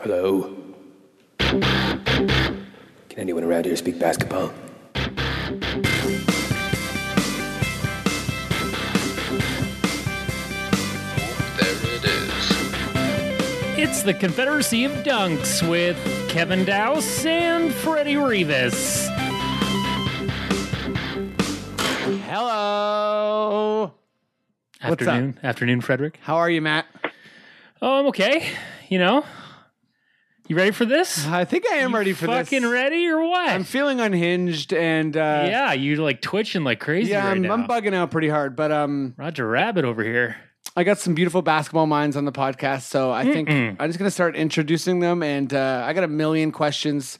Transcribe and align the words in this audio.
Hello? 0.00 0.56
Can 1.38 2.64
anyone 3.16 3.44
around 3.44 3.64
here 3.64 3.76
speak 3.76 4.00
basketball? 4.00 4.52
There 4.94 5.04
it 11.94 12.04
is. 12.04 12.50
It's 13.78 14.02
the 14.02 14.14
Confederacy 14.14 14.84
of 14.84 14.90
Dunks 15.04 15.62
with 15.70 15.96
Kevin 16.28 16.64
Dowse 16.64 17.24
and 17.24 17.72
Freddie 17.72 18.16
Rivas. 18.16 19.06
Hello. 22.26 23.94
What's 24.82 25.02
up? 25.02 25.08
Afternoon, 25.08 25.38
afternoon, 25.44 25.80
Frederick. 25.82 26.18
How 26.22 26.34
are 26.34 26.50
you, 26.50 26.60
Matt? 26.60 26.86
Oh, 27.86 27.98
I'm 27.98 28.06
okay. 28.06 28.48
You 28.88 28.98
know, 28.98 29.26
you 30.48 30.56
ready 30.56 30.70
for 30.70 30.86
this? 30.86 31.26
I 31.26 31.44
think 31.44 31.66
I 31.70 31.76
am 31.76 31.94
ready 31.94 32.14
for 32.14 32.26
this. 32.26 32.48
Fucking 32.48 32.62
this. 32.62 32.70
ready 32.70 33.06
or 33.08 33.22
what? 33.28 33.50
I'm 33.50 33.64
feeling 33.64 34.00
unhinged 34.00 34.72
and 34.72 35.14
uh, 35.14 35.44
yeah, 35.46 35.74
you're 35.74 35.98
like 35.98 36.22
twitching 36.22 36.64
like 36.64 36.80
crazy 36.80 37.10
yeah, 37.10 37.26
right 37.26 37.32
I'm, 37.32 37.42
now. 37.42 37.52
I'm 37.52 37.68
bugging 37.68 37.92
out 37.92 38.10
pretty 38.10 38.30
hard. 38.30 38.56
But 38.56 38.72
um, 38.72 39.12
Roger 39.18 39.46
Rabbit 39.46 39.84
over 39.84 40.02
here. 40.02 40.34
I 40.74 40.82
got 40.82 40.96
some 40.96 41.14
beautiful 41.14 41.42
basketball 41.42 41.84
minds 41.84 42.16
on 42.16 42.24
the 42.24 42.32
podcast, 42.32 42.84
so 42.84 43.12
I 43.12 43.24
think 43.24 43.50
I'm 43.50 43.76
just 43.86 43.98
gonna 43.98 44.10
start 44.10 44.34
introducing 44.34 45.00
them. 45.00 45.22
And 45.22 45.52
uh, 45.52 45.84
I 45.86 45.92
got 45.92 46.04
a 46.04 46.08
million 46.08 46.52
questions. 46.52 47.18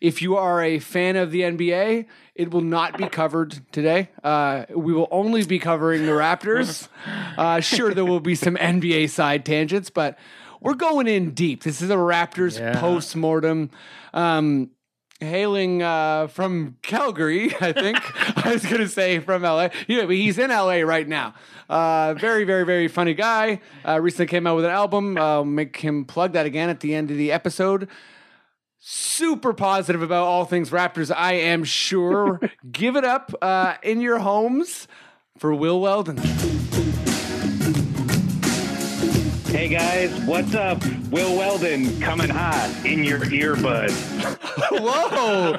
If 0.00 0.22
you 0.22 0.38
are 0.38 0.62
a 0.62 0.78
fan 0.78 1.16
of 1.16 1.30
the 1.30 1.42
NBA, 1.42 2.06
it 2.36 2.50
will 2.50 2.60
not 2.60 2.96
be 2.98 3.08
covered 3.08 3.60
today. 3.72 4.10
Uh, 4.22 4.64
we 4.74 4.92
will 4.92 5.08
only 5.10 5.44
be 5.44 5.58
covering 5.58 6.06
the 6.06 6.12
Raptors. 6.12 6.88
Uh, 7.36 7.60
sure, 7.60 7.92
there 7.92 8.04
will 8.04 8.18
be 8.20 8.34
some 8.34 8.56
NBA 8.56 9.10
side 9.10 9.44
tangents, 9.44 9.90
but 9.90 10.18
we're 10.62 10.72
going 10.74 11.06
in 11.06 11.32
deep. 11.32 11.62
This 11.64 11.82
is 11.82 11.90
a 11.90 11.94
Raptors 11.96 12.58
Yeah. 12.58 12.80
post 12.80 13.14
mortem. 13.14 13.70
Um, 14.14 14.70
hailing 15.20 15.82
uh, 15.82 16.26
from 16.28 16.76
Calgary, 16.82 17.54
I 17.60 17.72
think. 17.72 17.98
I 18.46 18.52
was 18.54 18.64
going 18.64 18.80
to 18.80 18.88
say 18.88 19.18
from 19.18 19.42
LA. 19.42 19.68
Yeah, 19.86 20.06
but 20.06 20.14
he's 20.16 20.38
in 20.38 20.48
LA 20.50 20.80
right 20.80 21.06
now. 21.06 21.34
Uh, 21.68 22.14
very, 22.14 22.44
very, 22.44 22.64
very 22.64 22.88
funny 22.88 23.12
guy. 23.14 23.60
Uh, 23.86 24.00
recently 24.00 24.26
came 24.26 24.46
out 24.46 24.56
with 24.56 24.64
an 24.64 24.70
album. 24.70 25.18
I'll 25.18 25.44
make 25.44 25.76
him 25.76 26.04
plug 26.06 26.32
that 26.32 26.46
again 26.46 26.70
at 26.70 26.80
the 26.80 26.94
end 26.94 27.10
of 27.10 27.18
the 27.18 27.32
episode. 27.32 27.86
Super 28.88 29.52
positive 29.52 30.00
about 30.00 30.26
all 30.26 30.44
things 30.44 30.70
Raptors, 30.70 31.12
I 31.12 31.32
am 31.32 31.64
sure. 31.64 32.40
Give 32.70 32.94
it 32.94 33.04
up 33.04 33.34
uh, 33.42 33.74
in 33.82 34.00
your 34.00 34.20
homes 34.20 34.86
for 35.38 35.52
Will 35.52 35.80
Weldon. 35.80 36.18
Hey 39.48 39.66
guys, 39.66 40.16
what's 40.20 40.54
up? 40.54 40.80
Will 41.10 41.36
Weldon 41.36 42.00
coming 42.00 42.28
hot 42.28 42.72
in 42.84 43.02
your 43.02 43.18
earbud. 43.18 43.90
Whoa, 44.70 45.56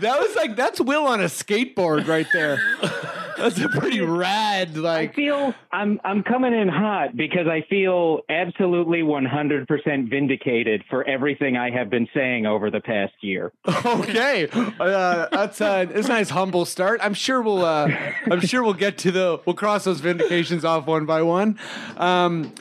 that 0.00 0.18
was 0.18 0.34
like 0.34 0.56
that's 0.56 0.80
Will 0.80 1.04
on 1.04 1.20
a 1.20 1.24
skateboard 1.24 2.06
right 2.06 2.26
there. 2.32 2.58
That's 3.36 3.60
a 3.60 3.68
pretty 3.68 4.00
rad 4.00 4.76
Like 4.76 5.10
I 5.10 5.14
feel 5.14 5.54
I'm 5.72 6.00
I'm 6.04 6.22
coming 6.22 6.52
in 6.52 6.68
hot 6.68 7.16
because 7.16 7.46
I 7.46 7.64
feel 7.68 8.20
absolutely 8.28 9.02
100% 9.02 10.10
vindicated 10.10 10.84
for 10.88 11.04
everything 11.04 11.56
I 11.56 11.70
have 11.70 11.90
been 11.90 12.08
saying 12.14 12.46
over 12.46 12.70
the 12.70 12.80
past 12.80 13.14
year. 13.20 13.52
Okay, 13.84 14.48
uh, 14.52 15.26
that's 15.30 15.60
a 15.60 15.82
it's 15.82 16.06
a 16.06 16.10
nice 16.10 16.30
humble 16.30 16.64
start. 16.64 17.00
I'm 17.02 17.14
sure 17.14 17.42
we'll 17.42 17.64
uh, 17.64 17.88
I'm 18.30 18.40
sure 18.40 18.62
we'll 18.62 18.74
get 18.74 18.98
to 18.98 19.10
the 19.10 19.40
we'll 19.44 19.56
cross 19.56 19.84
those 19.84 20.00
vindications 20.00 20.64
off 20.64 20.86
one 20.86 21.04
by 21.06 21.22
one. 21.22 21.58
Um, 21.96 22.52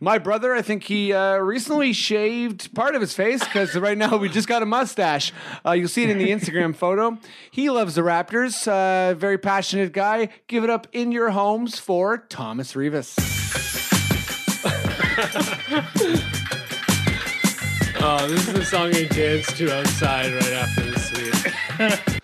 my 0.00 0.18
brother, 0.18 0.54
I 0.54 0.62
think 0.62 0.84
he 0.84 1.12
uh, 1.12 1.36
recently 1.38 1.92
shaved 1.92 2.74
part 2.74 2.94
of 2.94 3.00
his 3.00 3.14
face 3.14 3.42
because 3.42 3.74
right 3.76 3.98
now 3.98 4.16
we 4.16 4.28
just 4.28 4.48
got 4.48 4.62
a 4.62 4.66
mustache. 4.66 5.32
Uh, 5.66 5.72
you'll 5.72 5.88
see 5.88 6.04
it 6.04 6.10
in 6.10 6.18
the 6.18 6.30
Instagram 6.30 6.74
photo. 6.76 7.18
He 7.50 7.70
loves 7.70 7.94
the 7.94 8.02
Raptors. 8.02 8.68
Uh, 8.68 9.14
very 9.14 9.38
passionate 9.38 9.92
guy. 9.92 10.28
Give 10.46 10.64
it 10.64 10.70
up 10.70 10.86
in 10.92 11.12
your 11.12 11.30
homes 11.30 11.78
for 11.78 12.18
Thomas 12.18 12.76
Rivas. 12.76 13.16
Oh, 18.00 18.28
this 18.28 18.46
is 18.46 18.54
the 18.54 18.64
song 18.64 18.94
I 18.94 19.04
dance 19.06 19.52
to 19.58 19.76
outside 19.76 20.32
right 20.32 20.52
after 20.52 20.88
the 20.88 20.98
sweep. 21.00 21.34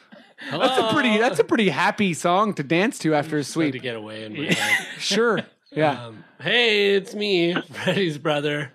That's 0.50 0.78
a 0.78 0.92
pretty 0.92 1.18
that's 1.18 1.38
a 1.40 1.44
pretty 1.44 1.68
happy 1.68 2.14
song 2.14 2.54
to 2.54 2.62
dance 2.62 2.98
to 3.00 3.14
after 3.14 3.38
a 3.38 3.44
Had 3.44 3.72
to 3.72 3.78
get 3.80 3.96
away 3.96 4.24
and 4.24 4.36
my 4.36 4.52
head. 4.52 4.86
Sure. 5.00 5.40
Yeah. 5.72 6.06
Um, 6.06 6.24
hey, 6.44 6.94
it's 6.94 7.14
me, 7.14 7.54
Freddie's 7.72 8.18
brother. 8.18 8.70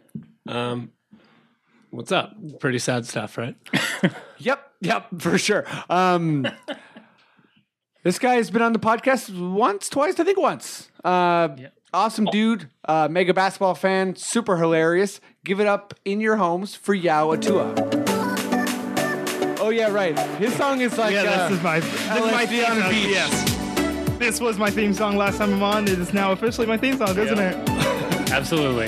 Um, 0.48 0.92
what's 1.92 2.12
up? 2.12 2.36
Pretty 2.60 2.80
sad 2.80 3.06
stuff, 3.06 3.38
right? 3.38 3.56
Yep, 4.42 4.72
yep, 4.80 5.08
for 5.20 5.38
sure. 5.38 5.66
Um, 5.90 6.48
this 8.04 8.18
guy 8.20 8.36
has 8.36 8.50
been 8.50 8.62
on 8.62 8.72
the 8.72 8.80
podcast 8.80 9.38
once, 9.38 9.90
twice, 9.90 10.18
I 10.18 10.24
think 10.24 10.40
once. 10.40 10.90
Uh, 11.04 11.50
Awesome 11.92 12.26
dude, 12.26 12.70
uh, 12.86 13.08
mega 13.10 13.34
basketball 13.34 13.74
fan, 13.74 14.16
super 14.16 14.58
hilarious. 14.58 15.20
Give 15.44 15.60
it 15.60 15.66
up 15.66 15.96
in 16.06 16.22
your 16.22 16.36
homes 16.38 16.76
for 16.76 16.94
Yaw 16.94 17.36
Attuah. 17.36 17.76
Oh 19.60 19.70
yeah, 19.72 19.90
right. 19.92 20.18
His 20.38 20.54
song 20.54 20.82
is 20.82 20.96
like 21.00 21.14
Yeah, 21.14 21.24
uh, 21.24 21.50
this 21.50 21.58
is 21.58 21.64
my 21.64 21.80
this 21.80 21.94
is 21.94 22.08
my 22.32 22.46
LSD 22.46 22.48
theme 22.48 22.66
on 22.66 22.78
a 22.78 22.82
song. 22.82 22.90
beach. 22.92 23.08
Yes. 23.10 23.49
This 24.20 24.40
was 24.42 24.58
my 24.60 24.70
theme 24.70 24.94
song 24.94 25.16
last 25.18 25.38
time 25.38 25.54
I'm 25.54 25.64
on. 25.64 25.84
It 25.88 25.98
is 25.98 26.14
now 26.14 26.32
officially 26.34 26.68
my 26.68 26.78
theme 26.78 26.98
song, 26.98 27.18
isn't 27.18 27.40
it? 27.40 27.70
Absolutely. 28.32 28.88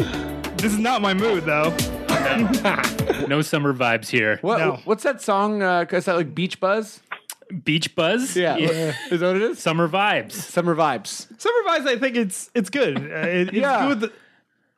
This 0.58 0.74
is 0.74 0.78
not 0.80 1.02
my 1.02 1.14
mood 1.14 1.46
though. 1.46 1.76
No 3.28 3.42
summer 3.42 3.74
vibes 3.74 4.10
here. 4.10 4.40
what, 4.42 4.58
No. 4.60 4.80
What's 4.84 5.04
that 5.04 5.22
song? 5.22 5.62
Uh, 5.64 5.86
is 5.92 6.06
that 6.06 6.16
like 6.16 6.36
Beach 6.36 6.60
Buzz? 6.60 7.02
Beach 7.64 7.96
buzz? 7.96 8.36
Yeah, 8.36 8.56
is 8.58 9.20
that 9.20 9.22
what 9.22 9.36
it 9.36 9.42
is? 9.42 9.60
Summer 9.60 9.88
vibes. 9.88 10.34
Summer 10.34 10.76
vibes. 10.76 11.28
Summer 11.40 11.64
vibes, 11.68 11.88
I 11.88 11.98
think 11.98 12.16
it's 12.18 12.50
it's 12.56 12.70
good. 12.70 12.98
Uh, 12.98 13.02
it- 13.28 13.48
it's 13.50 13.54
Yeah. 13.54 13.94
good 13.94 14.12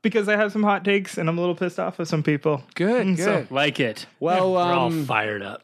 because 0.01 0.27
I 0.29 0.35
have 0.35 0.51
some 0.51 0.63
hot 0.63 0.83
takes 0.85 1.17
and 1.17 1.29
I'm 1.29 1.37
a 1.37 1.41
little 1.41 1.55
pissed 1.55 1.79
off 1.79 1.97
with 1.97 2.07
some 2.07 2.21
people. 2.23 2.63
Good, 2.75 3.05
Mm, 3.07 3.17
so- 3.17 3.25
good. 3.41 3.51
Like 3.51 3.79
it. 3.79 4.05
well, 4.19 4.53
We're 4.53 4.59
all 4.61 4.87
um, 4.87 5.05
fired 5.05 5.41
up. 5.41 5.63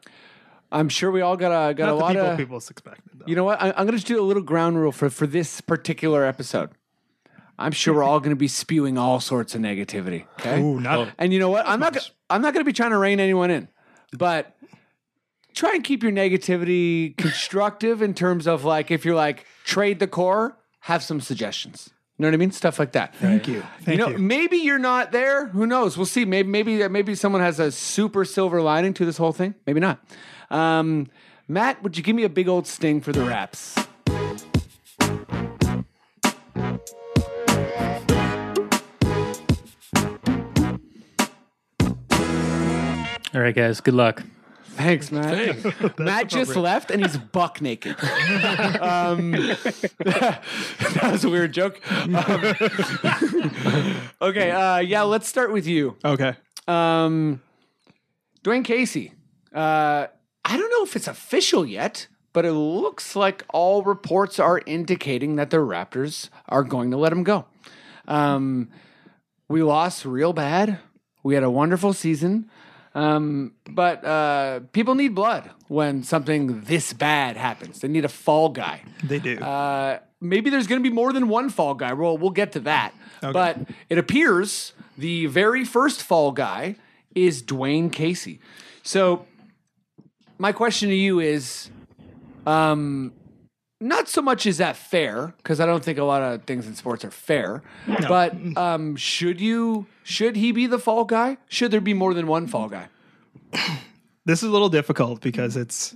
I'm 0.71 0.89
sure 0.89 1.11
we 1.11 1.21
all 1.21 1.35
got 1.35 1.51
a 1.51 1.73
got 1.73 1.85
Not 1.85 1.93
a 1.93 1.95
the 1.95 2.01
lot 2.01 2.11
people 2.13 2.27
of 2.27 2.37
people 2.37 2.57
expected. 2.57 3.19
Though. 3.19 3.25
You 3.27 3.35
know 3.35 3.43
what? 3.43 3.61
I, 3.61 3.69
I'm 3.69 3.85
going 3.85 3.87
to 3.87 3.93
just 3.93 4.07
do 4.07 4.21
a 4.21 4.23
little 4.23 4.43
ground 4.43 4.77
rule 4.77 4.91
for, 4.91 5.09
for 5.09 5.25
this 5.25 5.61
particular 5.61 6.23
episode. 6.25 6.69
I'm 7.57 7.71
sure 7.73 7.93
we're 7.93 8.03
all 8.03 8.19
going 8.19 8.29
to 8.29 8.37
be 8.37 8.47
spewing 8.47 8.97
all 8.97 9.19
sorts 9.19 9.53
of 9.53 9.61
negativity. 9.61 10.25
Okay. 10.39 10.61
Ooh, 10.61 10.79
not 10.79 11.09
And 11.17 11.33
you 11.33 11.39
know 11.39 11.49
what? 11.49 11.67
I'm 11.67 11.79
not. 11.79 11.97
I'm 12.29 12.41
not 12.41 12.53
going 12.53 12.63
to 12.63 12.69
be 12.69 12.73
trying 12.73 12.91
to 12.91 12.97
rein 12.97 13.19
anyone 13.19 13.51
in, 13.51 13.67
but 14.17 14.55
try 15.53 15.73
and 15.73 15.83
keep 15.83 16.03
your 16.03 16.11
negativity 16.11 17.17
constructive 17.17 18.01
in 18.01 18.13
terms 18.13 18.47
of 18.47 18.63
like 18.63 18.91
if 18.91 19.03
you're 19.03 19.15
like 19.15 19.45
trade 19.65 19.99
the 19.99 20.07
core, 20.07 20.57
have 20.81 21.03
some 21.03 21.19
suggestions. 21.19 21.89
You 22.17 22.23
know 22.23 22.29
what 22.29 22.33
I 22.33 22.37
mean? 22.37 22.51
Stuff 22.51 22.79
like 22.79 22.91
that. 22.93 23.15
Thank 23.15 23.47
you. 23.47 23.63
Thank 23.81 23.97
you 23.97 24.05
you. 24.05 24.11
know, 24.13 24.17
maybe 24.17 24.57
you're 24.57 24.77
not 24.77 25.13
there. 25.13 25.47
Who 25.47 25.65
knows? 25.65 25.97
We'll 25.97 26.05
see. 26.05 26.25
Maybe, 26.25 26.49
maybe, 26.49 26.87
maybe 26.89 27.15
someone 27.15 27.41
has 27.41 27.59
a 27.59 27.71
super 27.71 28.25
silver 28.25 28.61
lining 28.61 28.93
to 28.95 29.05
this 29.05 29.15
whole 29.17 29.31
thing. 29.31 29.55
Maybe 29.65 29.79
not. 29.79 30.03
Um, 30.49 31.07
Matt, 31.47 31.81
would 31.83 31.97
you 31.97 32.03
give 32.03 32.15
me 32.15 32.23
a 32.23 32.29
big 32.29 32.47
old 32.47 32.67
sting 32.67 33.01
for 33.01 33.11
the 33.11 33.23
raps? 33.23 33.75
All 43.31 43.41
right, 43.41 43.55
guys. 43.55 43.79
Good 43.79 43.93
luck. 43.93 44.23
Thanks, 44.79 45.11
Matt. 45.11 45.57
Thanks. 45.61 45.97
Matt 45.99 46.29
just 46.29 46.55
left 46.55 46.89
and 46.89 47.03
he's 47.03 47.17
buck 47.17 47.61
naked. 47.61 47.95
um, 48.81 49.31
that 49.99 50.41
was 51.03 51.25
a 51.25 51.29
weird 51.29 51.53
joke. 51.53 51.79
Um, 51.91 52.55
okay, 54.21 54.51
uh, 54.51 54.77
yeah, 54.77 55.01
let's 55.01 55.27
start 55.27 55.51
with 55.51 55.67
you. 55.67 55.97
Okay. 56.03 56.33
Um, 56.67 57.41
Dwayne 58.43 58.63
Casey. 58.63 59.13
Uh, 59.53 60.07
I 60.45 60.57
don't 60.57 60.69
know 60.71 60.83
if 60.83 60.95
it's 60.95 61.07
official 61.07 61.65
yet, 61.65 62.07
but 62.33 62.45
it 62.45 62.53
looks 62.53 63.15
like 63.15 63.43
all 63.49 63.83
reports 63.83 64.39
are 64.39 64.61
indicating 64.65 65.35
that 65.35 65.49
the 65.49 65.57
Raptors 65.57 66.29
are 66.47 66.63
going 66.63 66.91
to 66.91 66.97
let 66.97 67.11
him 67.11 67.23
go. 67.23 67.45
Um, 68.07 68.69
we 69.47 69.63
lost 69.63 70.05
real 70.05 70.33
bad. 70.33 70.79
We 71.23 71.33
had 71.35 71.43
a 71.43 71.49
wonderful 71.51 71.93
season. 71.93 72.49
Um, 72.95 73.53
but 73.69 74.03
uh, 74.03 74.61
people 74.71 74.95
need 74.95 75.13
blood 75.13 75.49
when 75.67 76.03
something 76.03 76.61
this 76.61 76.91
bad 76.93 77.37
happens. 77.37 77.79
They 77.79 77.87
need 77.87 78.05
a 78.05 78.09
fall 78.09 78.49
guy. 78.49 78.81
They 79.03 79.19
do. 79.19 79.37
Uh, 79.37 79.99
maybe 80.19 80.49
there's 80.49 80.67
going 80.67 80.81
to 80.81 80.89
be 80.89 80.93
more 80.93 81.13
than 81.13 81.29
one 81.29 81.49
fall 81.49 81.75
guy. 81.75 81.93
Well, 81.93 82.17
we'll 82.17 82.31
get 82.31 82.51
to 82.53 82.59
that. 82.61 82.93
But 83.21 83.57
it 83.89 83.97
appears 83.97 84.73
the 84.97 85.27
very 85.27 85.65
first 85.65 86.01
fall 86.01 86.31
guy 86.31 86.75
is 87.13 87.43
Dwayne 87.43 87.91
Casey. 87.91 88.39
So 88.81 89.25
my 90.39 90.51
question 90.51 90.89
to 90.89 90.95
you 90.95 91.19
is, 91.19 91.69
um, 92.47 93.13
not 93.81 94.07
so 94.09 94.21
much 94.21 94.45
is 94.45 94.57
that 94.57 94.75
fair 94.75 95.33
because 95.37 95.59
I 95.59 95.65
don't 95.65 95.83
think 95.83 95.97
a 95.99 96.03
lot 96.03 96.21
of 96.21 96.43
things 96.43 96.65
in 96.67 96.75
sports 96.75 97.05
are 97.05 97.11
fair. 97.11 97.61
But 98.07 98.35
um, 98.57 98.95
should 98.95 99.39
you 99.39 99.85
Should 100.03 100.35
he 100.35 100.51
be 100.51 100.65
the 100.67 100.79
fall 100.79 101.05
guy? 101.05 101.37
Should 101.47 101.71
there 101.71 101.79
be 101.81 101.93
more 101.93 102.13
than 102.13 102.27
one 102.27 102.47
fall 102.47 102.67
guy? 102.67 102.87
This 104.25 104.43
is 104.43 104.49
a 104.49 104.51
little 104.51 104.69
difficult 104.69 105.21
because 105.21 105.55
it's. 105.55 105.95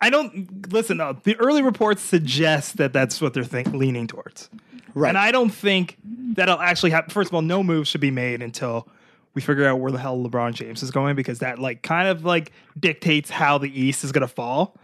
I 0.00 0.10
don't 0.10 0.70
listen. 0.72 0.98
No, 0.98 1.14
the 1.24 1.36
early 1.36 1.62
reports 1.62 2.02
suggest 2.02 2.76
that 2.76 2.92
that's 2.92 3.20
what 3.20 3.32
they're 3.34 3.42
think, 3.44 3.68
leaning 3.72 4.06
towards, 4.06 4.50
Right. 4.94 5.08
and 5.08 5.16
I 5.18 5.30
don't 5.32 5.50
think 5.50 5.96
that'll 6.04 6.60
actually 6.60 6.90
happen. 6.90 7.10
First 7.10 7.30
of 7.30 7.34
all, 7.34 7.42
no 7.42 7.62
move 7.62 7.88
should 7.88 8.00
be 8.02 8.10
made 8.10 8.42
until 8.42 8.86
we 9.34 9.42
figure 9.42 9.66
out 9.66 9.80
where 9.80 9.92
the 9.92 9.98
hell 9.98 10.16
LeBron 10.18 10.54
James 10.54 10.82
is 10.82 10.90
going 10.90 11.16
because 11.16 11.40
that 11.40 11.58
like 11.58 11.82
kind 11.82 12.08
of 12.08 12.24
like 12.24 12.52
dictates 12.78 13.30
how 13.30 13.58
the 13.58 13.68
East 13.80 14.04
is 14.04 14.12
going 14.12 14.22
to 14.22 14.28
fall. 14.28 14.76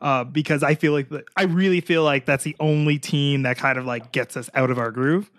Uh, 0.00 0.24
because 0.24 0.62
I 0.62 0.74
feel 0.76 0.92
like 0.92 1.10
the, 1.10 1.24
I 1.36 1.42
really 1.42 1.82
feel 1.82 2.02
like 2.02 2.24
that's 2.24 2.42
the 2.44 2.56
only 2.58 2.98
team 2.98 3.42
that 3.42 3.58
kind 3.58 3.78
of 3.78 3.84
like 3.84 4.12
gets 4.12 4.34
us 4.34 4.48
out 4.54 4.70
of 4.70 4.78
our 4.78 4.90
groove. 4.90 5.30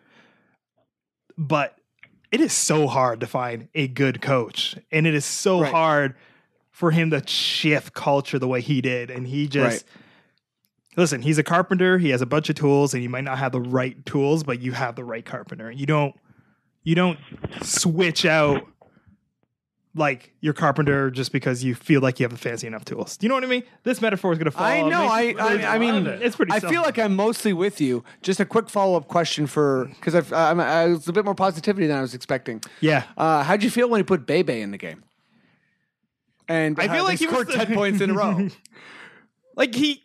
But 1.38 1.78
it 2.32 2.42
is 2.42 2.54
so 2.54 2.88
hard 2.88 3.20
to 3.22 3.28
find 3.28 3.68
a 3.74 3.88
good 3.88 4.22
coach, 4.22 4.76
and 4.92 5.08
it 5.08 5.16
is 5.16 5.26
so 5.26 5.62
Right. 5.62 5.72
hard 5.72 6.16
for 6.70 6.92
him 6.92 7.10
to 7.12 7.26
shift 7.28 7.94
culture 7.94 8.38
the 8.40 8.48
way 8.48 8.62
he 8.62 8.82
did. 8.82 9.10
And 9.10 9.26
he 9.28 9.48
just 9.48 9.84
listen. 10.96 11.22
He's 11.24 11.38
a 11.40 11.44
carpenter. 11.44 11.98
He 11.98 12.10
has 12.12 12.22
a 12.22 12.26
bunch 12.28 12.50
of 12.50 12.56
tools, 12.56 12.94
and 12.94 13.02
you 13.02 13.10
might 13.10 13.24
not 13.24 13.40
have 13.40 13.52
the 13.52 13.62
right 13.62 14.06
tools, 14.06 14.44
but 14.44 14.62
you 14.62 14.74
have 14.74 14.96
the 14.96 15.04
right 15.04 15.26
carpenter. 15.26 15.72
You 15.72 15.88
don't 15.88 16.16
you 16.84 16.96
don't 16.96 17.20
switch 17.62 18.26
out 18.26 18.68
like 19.94 20.34
your 20.40 20.54
carpenter 20.54 21.12
just 21.12 21.34
because 21.34 21.64
you 21.64 21.76
feel 21.76 22.00
like 22.00 22.20
you 22.20 22.24
have 22.24 22.32
the 22.32 22.38
fancy 22.38 22.66
enough 22.66 22.86
tools. 22.86 23.18
Do 23.18 23.26
you 23.26 23.30
know 23.30 23.36
what 23.36 23.44
I 23.44 23.48
mean? 23.48 23.64
This 23.84 24.02
metaphor 24.02 24.32
is 24.32 24.38
going 24.38 24.46
to 24.46 24.52
fall. 24.52 24.64
I 24.64 24.82
know. 24.84 25.04
I, 25.04 25.36
I, 25.38 25.76
I 25.76 25.78
mean, 25.80 26.08
it's 26.08 26.38
pretty. 26.38 26.54
I 26.54 26.62
feel 26.62 26.82
like 26.82 26.98
I'm 26.98 27.16
mostly 27.16 27.52
with 27.52 27.82
you. 27.82 28.04
Just 28.22 28.40
a 28.40 28.46
quick 28.46 28.70
follow 28.70 28.96
up 28.96 29.08
question 29.10 29.48
for 29.48 29.86
because 29.96 30.16
I've 30.16 30.32
I'm, 30.32 30.60
I 30.62 30.88
was 30.88 31.08
a 31.10 31.14
bit 31.14 31.26
more 31.26 31.36
positivity 31.36 31.88
than 31.88 31.98
I 31.98 32.02
was 32.02 32.14
expecting. 32.14 32.62
yeah. 32.80 33.04
Uh, 33.18 33.44
how'd 33.44 33.64
you 33.64 33.70
feel 33.70 33.90
when 33.90 34.00
he 34.00 34.04
put 34.04 34.26
Bebe 34.26 34.62
in 34.62 34.72
the 34.72 34.78
game? 34.78 35.04
And 36.48 36.80
I 36.80 36.88
feel 36.88 37.04
like 37.04 37.20
he 37.20 37.28
scored 37.28 37.50
ten 37.50 37.74
points 37.74 38.02
in 38.02 38.10
a 38.10 38.14
row. 38.14 38.48
like 39.56 39.76
he 39.76 40.02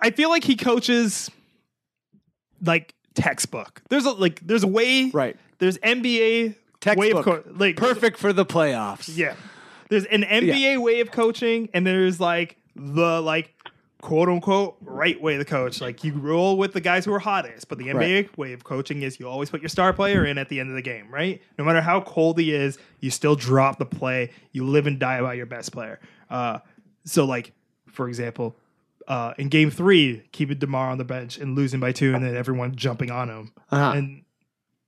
I 0.00 0.10
feel 0.10 0.28
like 0.28 0.44
he 0.44 0.56
coaches 0.56 1.30
like 2.62 2.94
textbook. 3.14 3.82
There's 3.90 4.04
a 4.04 4.12
like 4.12 4.40
there's 4.46 4.62
a 4.62 4.68
way 4.68 5.10
Right. 5.10 5.36
There's 5.58 5.78
NBA 5.78 6.48
way 6.48 6.54
Textbook. 6.80 7.26
of 7.26 7.44
co- 7.44 7.50
like 7.56 7.76
Perfect 7.76 8.18
for 8.18 8.32
the 8.32 8.44
playoffs. 8.44 9.14
Yeah. 9.14 9.34
There's 9.88 10.04
an 10.06 10.22
NBA 10.22 10.80
way 10.82 11.00
of 11.00 11.10
coaching 11.10 11.68
and 11.72 11.86
there's 11.86 12.20
like 12.20 12.56
the 12.74 13.20
like 13.20 13.54
quote 14.00 14.28
unquote 14.28 14.76
right 14.82 15.20
way 15.20 15.36
to 15.36 15.44
coach. 15.44 15.80
Like 15.80 16.04
you 16.04 16.14
roll 16.14 16.56
with 16.58 16.72
the 16.72 16.80
guys 16.80 17.04
who 17.04 17.12
are 17.14 17.18
hottest, 17.18 17.68
but 17.68 17.78
the 17.78 17.86
NBA 17.86 18.36
way 18.36 18.52
of 18.52 18.64
coaching 18.64 19.02
is 19.02 19.18
you 19.18 19.28
always 19.28 19.50
put 19.50 19.62
your 19.62 19.68
star 19.68 19.92
player 19.92 20.24
in 20.24 20.36
at 20.36 20.48
the 20.48 20.60
end 20.60 20.70
of 20.70 20.76
the 20.76 20.82
game, 20.82 21.10
right? 21.10 21.40
No 21.58 21.64
matter 21.64 21.80
how 21.80 22.00
cold 22.00 22.38
he 22.38 22.52
is, 22.52 22.78
you 23.00 23.10
still 23.10 23.36
drop 23.36 23.78
the 23.78 23.86
play. 23.86 24.30
You 24.52 24.66
live 24.66 24.86
and 24.86 24.98
die 24.98 25.20
by 25.20 25.34
your 25.34 25.46
best 25.46 25.72
player. 25.72 26.00
Uh, 26.28 26.58
so 27.04 27.24
like 27.24 27.52
for 27.86 28.08
example, 28.08 28.56
uh, 29.06 29.34
in 29.38 29.48
game 29.48 29.70
three, 29.70 30.22
keeping 30.32 30.58
Demar 30.58 30.90
on 30.90 30.98
the 30.98 31.04
bench 31.04 31.38
and 31.38 31.54
losing 31.54 31.80
by 31.80 31.92
two, 31.92 32.14
and 32.14 32.24
then 32.24 32.36
everyone 32.36 32.74
jumping 32.74 33.10
on 33.10 33.28
him. 33.28 33.52
Uh-huh. 33.70 33.92
And 33.96 34.23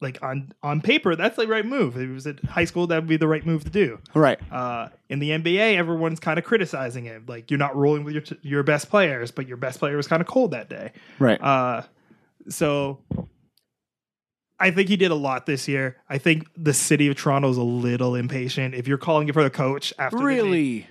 like 0.00 0.22
on 0.22 0.52
on 0.62 0.81
paper, 0.81 1.16
that's 1.16 1.37
the 1.37 1.46
right 1.46 1.64
move. 1.64 1.96
If 1.96 2.02
it 2.02 2.12
was 2.12 2.26
at 2.26 2.44
high 2.44 2.66
school, 2.66 2.87
that 2.88 2.96
would 2.96 3.08
be 3.08 3.16
the 3.16 3.28
right 3.28 3.44
move 3.44 3.64
to 3.64 3.70
do. 3.70 3.98
Right. 4.14 4.38
Uh, 4.52 4.88
in 5.08 5.19
the 5.20 5.31
NBA, 5.31 5.76
everyone's 5.76 6.20
kind 6.20 6.38
of 6.38 6.44
criticizing 6.44 7.06
it. 7.06 7.28
Like 7.28 7.50
you're 7.50 7.58
not 7.58 7.75
rolling 7.76 8.04
with 8.04 8.14
your 8.14 8.22
t- 8.22 8.37
your 8.43 8.62
best 8.62 8.90
players, 8.90 9.31
but 9.31 9.46
your 9.48 9.56
best 9.56 9.78
player 9.78 9.96
was 9.96 10.06
kind 10.06 10.20
of 10.20 10.26
cold 10.26 10.50
that 10.50 10.69
day. 10.69 10.93
Right. 11.19 11.40
Uh, 11.40 11.82
so 12.48 12.98
I 14.58 14.70
think 14.70 14.88
he 14.88 14.96
did 14.96 15.10
a 15.10 15.14
lot 15.16 15.46
this 15.46 15.66
year. 15.69 15.96
I 16.08 16.19
think 16.19 16.49
the 16.56 16.75
city 16.75 17.08
of 17.08 17.16
Toronto 17.16 17.49
is 17.49 17.56
a 17.56 17.62
little 17.62 18.14
impatient. 18.14 18.75
If 18.75 18.87
you're 18.87 18.99
calling 18.99 19.28
it 19.28 19.32
for 19.32 19.42
the 19.42 19.50
coach 19.50 19.92
after 19.99 20.16
the 20.19 20.22
game- 20.22 20.26
really. 20.28 20.87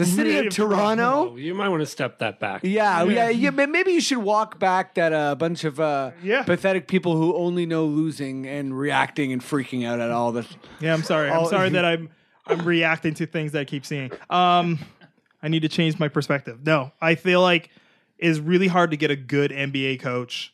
The 0.00 0.06
city 0.06 0.38
of 0.38 0.48
Toronto. 0.52 1.36
You 1.36 1.54
might 1.54 1.68
want 1.68 1.80
to 1.80 1.86
step 1.86 2.18
that 2.18 2.40
back. 2.40 2.62
Yeah, 2.64 3.04
yeah, 3.04 3.28
yeah. 3.28 3.50
but 3.50 3.68
Maybe 3.68 3.92
you 3.92 4.00
should 4.00 4.18
walk 4.18 4.58
back 4.58 4.94
that 4.94 5.12
uh, 5.12 5.34
bunch 5.34 5.64
of 5.64 5.78
uh, 5.80 6.12
Yeah. 6.22 6.42
pathetic 6.42 6.88
people 6.88 7.16
who 7.16 7.36
only 7.36 7.66
know 7.66 7.84
losing 7.84 8.46
and 8.46 8.76
reacting 8.78 9.32
and 9.32 9.42
freaking 9.42 9.86
out 9.86 10.00
at 10.00 10.10
all 10.10 10.32
this. 10.32 10.46
yeah, 10.80 10.92
I'm 10.94 11.02
sorry. 11.02 11.30
I'm 11.30 11.46
sorry 11.46 11.68
that 11.76 11.84
I'm 11.84 12.10
I'm 12.46 12.64
reacting 12.66 13.14
to 13.14 13.26
things 13.26 13.52
that 13.52 13.60
I 13.60 13.64
keep 13.64 13.84
seeing. 13.86 14.10
Um, 14.28 14.78
I 15.42 15.48
need 15.48 15.60
to 15.62 15.68
change 15.68 15.98
my 15.98 16.08
perspective. 16.08 16.66
No, 16.66 16.92
I 17.00 17.14
feel 17.14 17.40
like 17.40 17.70
it's 18.18 18.38
really 18.38 18.66
hard 18.68 18.90
to 18.90 18.96
get 18.96 19.10
a 19.10 19.16
good 19.16 19.50
NBA 19.52 20.00
coach. 20.00 20.52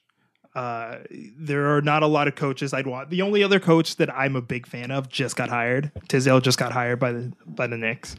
Uh, 0.55 0.99
there 1.39 1.75
are 1.77 1.83
not 1.83 2.03
a 2.03 2.07
lot 2.07 2.29
of 2.29 2.35
coaches 2.35 2.73
I'd 2.73 2.87
want. 2.87 3.11
The 3.11 3.21
only 3.23 3.43
other 3.45 3.61
coach 3.61 3.97
that 3.97 4.15
I'm 4.15 4.37
a 4.37 4.41
big 4.41 4.67
fan 4.67 4.91
of 4.91 5.09
just 5.09 5.37
got 5.37 5.49
hired. 5.51 5.91
Fizdale 6.09 6.41
just 6.43 6.59
got 6.59 6.73
hired 6.73 6.99
by 6.99 7.13
the 7.13 7.33
by 7.47 7.67
the 7.67 7.77
Knicks. 7.77 8.17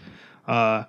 Uh, 0.48 0.84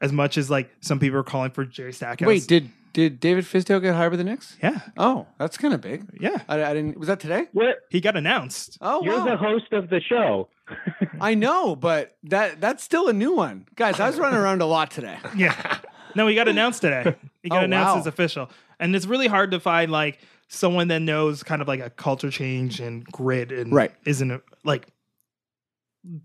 as 0.00 0.12
much 0.12 0.38
as 0.38 0.48
like 0.50 0.70
some 0.80 0.98
people 0.98 1.18
are 1.18 1.22
calling 1.24 1.50
for 1.50 1.64
Jerry 1.64 1.92
Stackhouse. 1.92 2.26
Wait, 2.26 2.46
did 2.46 2.70
did 2.94 3.20
David 3.20 3.44
Fizdale 3.44 3.80
get 3.82 3.94
hired 3.94 4.12
by 4.12 4.16
the 4.16 4.24
Knicks? 4.24 4.56
yeah, 4.62 4.80
Oh, 4.96 5.26
that's 5.38 5.56
kind 5.58 5.74
of 5.74 5.80
big. 5.80 6.04
yeah, 6.20 6.40
I, 6.48 6.64
I 6.64 6.74
didn't. 6.74 6.98
Was 6.98 7.06
that 7.08 7.20
today? 7.20 7.46
What? 7.52 7.76
he 7.90 8.00
got 8.00 8.16
announced. 8.16 8.78
Oh, 8.80 9.04
You're 9.04 9.18
wow. 9.18 9.24
the 9.26 9.36
host 9.36 9.72
of 9.72 9.90
the 9.90 10.00
show. 10.00 10.48
I 11.20 11.34
know, 11.34 11.76
but 11.76 12.16
that 12.24 12.60
that's 12.60 12.82
still 12.82 13.08
a 13.08 13.12
new 13.12 13.32
one, 13.32 13.66
guys. 13.76 14.00
I 14.00 14.06
was 14.08 14.18
running 14.18 14.38
around 14.38 14.62
a 14.62 14.66
lot 14.66 14.90
today. 14.90 15.18
Yeah. 15.36 15.78
No, 16.14 16.26
he 16.26 16.34
got 16.34 16.48
announced 16.48 16.80
today. 16.80 17.14
He 17.42 17.50
got 17.50 17.60
Oh, 17.60 17.64
announced 17.64 17.94
wow. 17.94 18.00
as 18.00 18.06
official. 18.06 18.50
And 18.80 18.96
it's 18.96 19.06
really 19.06 19.26
hard 19.28 19.50
to 19.52 19.60
find 19.60 19.92
like 19.92 20.18
someone 20.48 20.88
that 20.88 21.00
knows 21.00 21.42
kind 21.42 21.60
of 21.62 21.68
like 21.68 21.80
a 21.80 21.90
culture 21.90 22.30
change 22.30 22.80
and 22.80 23.04
grit 23.04 23.52
and 23.52 23.72
Right. 23.72 23.92
isn't 24.06 24.30
a, 24.30 24.40
like 24.64 24.86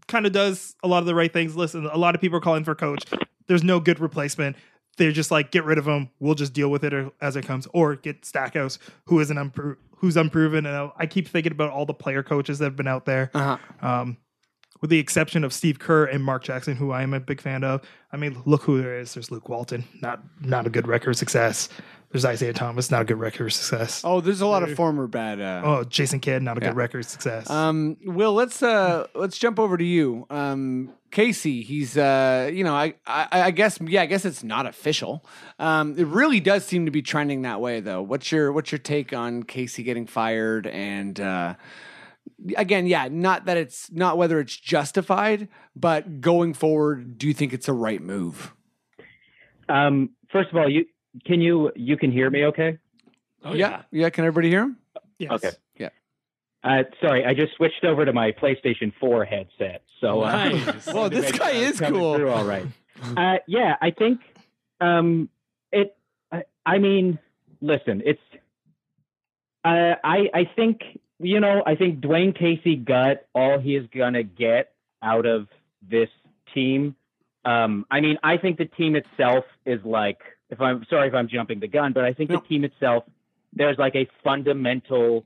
kind 0.07 0.25
of 0.25 0.31
does 0.31 0.75
a 0.83 0.87
lot 0.87 0.99
of 0.99 1.05
the 1.05 1.13
right 1.15 1.31
things. 1.31 1.55
Listen, 1.55 1.85
a 1.85 1.97
lot 1.97 2.15
of 2.15 2.21
people 2.21 2.37
are 2.37 2.41
calling 2.41 2.63
for 2.63 2.73
coach. 2.75 3.03
There's 3.48 3.63
no 3.63 3.80
good 3.80 4.00
replacement. 4.00 4.56
They're 4.98 5.12
just 5.12 5.31
like 5.31 5.51
get 5.51 5.63
rid 5.63 5.78
of 5.78 5.88
him. 5.88 6.10
We'll 6.19 6.36
just 6.36 6.54
deal 6.54 6.69
with 6.69 6.84
it 6.84 6.94
as 7.22 7.36
it 7.36 7.44
comes, 7.45 7.68
or 7.74 7.95
get 7.95 8.25
Stackhouse, 8.25 8.78
who 9.07 9.19
isn't 9.19 9.36
unpro- 9.38 9.78
who's 9.98 10.16
unproven. 10.18 10.66
And 10.66 10.92
I 10.98 11.06
keep 11.07 11.28
thinking 11.28 11.51
about 11.51 11.72
all 11.72 11.86
the 11.86 11.94
player 11.95 12.22
coaches 12.24 12.60
that 12.60 12.66
have 12.66 12.75
been 12.75 12.88
out 12.88 13.06
there 13.06 13.31
Uh-huh. 13.34 13.57
um, 13.88 14.18
with 14.81 14.90
the 14.90 15.00
exception 15.00 15.44
of 15.44 15.54
Steve 15.54 15.80
Kerr 15.80 16.06
and 16.06 16.24
Mark 16.24 16.44
Jackson, 16.44 16.75
who 16.75 16.92
I 16.92 17.01
am 17.04 17.13
a 17.13 17.19
big 17.19 17.42
fan 17.42 17.63
of. 17.63 17.81
I 18.12 18.18
mean, 18.18 18.42
look 18.45 18.63
who 18.63 18.81
there 18.81 19.00
is. 19.00 19.13
There's 19.16 19.31
Luke 19.31 19.50
Walton, 19.50 19.86
not 20.01 20.22
not 20.42 20.68
a 20.68 20.69
good 20.69 20.88
record 20.88 21.12
of 21.12 21.16
success. 21.18 21.69
There's 22.12 22.25
Isaiah 22.25 22.54
Thomas, 22.54 22.92
not 22.92 23.01
a 23.01 23.06
good 23.06 23.18
record 23.18 23.48
of 23.48 23.54
success. 23.54 24.04
Oh, 24.06 24.18
Oh, 24.18 24.22
there's 24.22 24.42
a 24.42 24.45
lot 24.45 24.62
of 24.62 24.75
former 24.75 25.07
bad. 25.07 25.42
Uh, 25.42 25.62
oh, 25.66 25.84
Jason 25.86 26.19
Kidd, 26.19 26.44
not 26.44 26.60
a 26.60 26.62
Yeah. 26.62 26.68
good 26.68 26.75
record 26.78 27.00
of 27.00 27.06
success. 27.06 27.50
Um, 27.50 27.98
Will, 28.06 28.34
let's 28.36 28.62
uh, 28.62 29.07
let's 29.16 29.40
jump 29.40 29.57
over 29.60 29.75
to 29.78 29.83
you. 29.83 30.28
Um, 30.30 30.90
Casey, 31.13 31.61
he's 31.61 31.95
uh, 31.95 32.49
you 32.51 32.63
know, 32.63 32.73
I, 32.73 32.95
I 33.05 33.27
I 33.31 33.51
guess 33.51 33.77
yeah, 33.79 34.01
I 34.01 34.07
guess 34.07 34.25
it's 34.25 34.43
not 34.43 34.65
official. 34.65 35.23
Um, 35.59 35.97
it 35.97 36.07
really 36.07 36.39
does 36.39 36.65
seem 36.65 36.85
to 36.85 36.91
be 36.91 37.03
trending 37.03 37.43
that 37.43 37.61
way, 37.61 37.81
though. 37.81 38.01
What's 38.01 38.31
your 38.31 38.51
what's 38.51 38.71
your 38.71 38.79
take 38.79 39.13
on 39.13 39.43
Casey 39.43 39.83
getting 39.83 40.07
fired? 40.07 40.65
And 40.65 41.19
uh, 41.19 41.53
again, 42.57 42.87
yeah, 42.87 43.09
not 43.11 43.45
that 43.45 43.57
it's 43.57 43.91
not 43.91 44.17
whether 44.17 44.39
it's 44.39 44.57
justified, 44.57 45.49
but 45.75 46.19
going 46.19 46.55
forward, 46.55 47.19
do 47.19 47.27
you 47.27 47.33
think 47.35 47.53
it's 47.53 47.67
a 47.67 47.73
right 47.73 48.01
move? 48.01 48.51
Um, 49.69 50.09
first 50.31 50.49
of 50.49 50.57
all, 50.57 50.67
you 50.67 50.85
can 51.25 51.41
you 51.41 51.71
you 51.75 51.95
can 51.95 52.11
hear 52.11 52.31
me 52.31 52.45
okay? 52.45 52.79
Oh, 53.43 53.53
yeah, 53.53 53.83
yeah. 53.91 54.09
Can 54.09 54.25
everybody 54.25 54.49
hear 54.49 54.63
him? 54.63 54.77
yes. 55.19 55.31
okay. 55.31 55.51
Yeah. 55.77 55.89
Uh, 56.63 56.83
sorry, 57.01 57.25
I 57.25 57.33
just 57.33 57.55
switched 57.55 57.83
over 57.83 58.05
to 58.05 58.13
my 58.13 58.31
PlayStation 58.31 58.93
4 58.99 59.25
headset. 59.25 59.83
So 59.99 60.21
uh, 60.23 60.31
Nice. 60.31 60.85
Well, 60.93 61.09
this 61.09 61.31
guy 61.31 61.51
is 61.51 61.79
coming 61.79 61.99
cool. 61.99 62.15
through 62.15 62.29
all 62.29 62.45
right. 62.45 62.65
uh, 63.17 63.37
yeah, 63.47 63.75
I 63.81 63.91
think 63.91 64.21
um, 64.79 65.29
it. 65.71 65.95
I, 66.31 66.43
I 66.65 66.77
mean, 66.77 67.19
listen, 67.61 68.01
it's. 68.05 68.21
Uh, 69.65 69.95
I 70.03 70.29
I 70.33 70.49
think 70.55 70.81
you 71.19 71.39
know 71.39 71.63
I 71.65 71.75
think 71.75 71.99
Dwayne 72.01 72.37
Casey 72.37 72.75
got 72.75 73.17
all 73.33 73.59
he 73.59 73.75
is 73.75 73.87
gonna 73.95 74.23
get 74.23 74.73
out 75.01 75.25
of 75.25 75.47
this 75.89 76.09
team. 76.53 76.95
Um, 77.45 77.85
I 77.91 77.99
mean, 78.01 78.17
I 78.23 78.37
think 78.37 78.57
the 78.57 78.65
team 78.65 78.95
itself 78.95 79.45
is 79.65 79.79
like. 79.83 80.19
If 80.49 80.61
I'm 80.61 80.85
sorry 80.89 81.07
if 81.07 81.13
I'm 81.13 81.27
jumping 81.29 81.59
the 81.61 81.67
gun, 81.67 81.93
but 81.93 82.03
I 82.05 82.13
think 82.13 82.29
No. 82.29 82.37
the 82.39 82.47
team 82.47 82.63
itself 82.63 83.05
there's 83.53 83.77
like 83.77 83.95
a 83.95 84.07
fundamental 84.23 85.25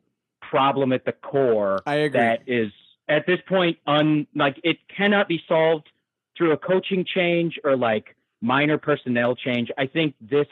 problem 0.50 0.94
at 0.94 1.06
the 1.06 1.12
core 1.12 1.82
I 1.86 1.96
agree. 1.96 2.20
that 2.20 2.42
is 2.48 2.72
at 3.08 3.26
this 3.26 3.40
point 3.48 3.78
un 3.86 4.28
like 4.36 4.60
it 4.64 4.78
cannot 4.96 5.28
be 5.28 5.42
solved 5.48 5.90
through 6.38 6.52
a 6.52 6.58
coaching 6.58 7.06
change 7.06 7.60
or 7.64 7.76
like 7.76 8.16
minor 8.42 8.78
personnel 8.78 9.36
change. 9.36 9.72
I 9.78 9.88
think 9.88 10.16
this 10.22 10.48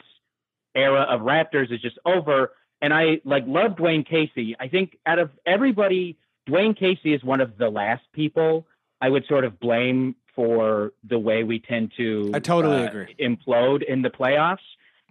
era 0.74 1.02
of 1.02 1.20
Raptors 1.20 1.72
is 1.72 1.80
just 1.80 1.98
over. 2.04 2.52
And 2.82 2.92
I 2.92 3.20
like 3.24 3.44
love 3.46 3.72
Dwayne 3.72 4.06
Casey. 4.06 4.54
I 4.60 4.68
think 4.68 4.98
out 5.06 5.18
of 5.18 5.30
everybody, 5.46 6.18
Dwayne 6.48 6.76
Casey 6.76 7.14
is 7.14 7.24
one 7.24 7.40
of 7.40 7.56
the 7.56 7.70
last 7.70 8.02
people 8.12 8.66
I 9.00 9.08
would 9.08 9.26
sort 9.26 9.44
of 9.44 9.58
blame 9.58 10.16
for 10.34 10.92
the 11.02 11.18
way 11.18 11.42
we 11.42 11.58
tend 11.58 11.92
to 11.96 12.30
I 12.34 12.40
totally 12.40 12.82
uh, 12.82 12.88
agree. 12.88 13.14
implode 13.18 13.82
in 13.82 14.02
the 14.02 14.10
playoffs. 14.10 14.58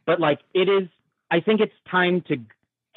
But 0.05 0.19
like 0.19 0.39
it 0.53 0.69
is 0.69 0.87
I 1.31 1.39
think 1.39 1.59
it's 1.61 1.73
time 1.89 2.21
to 2.27 2.37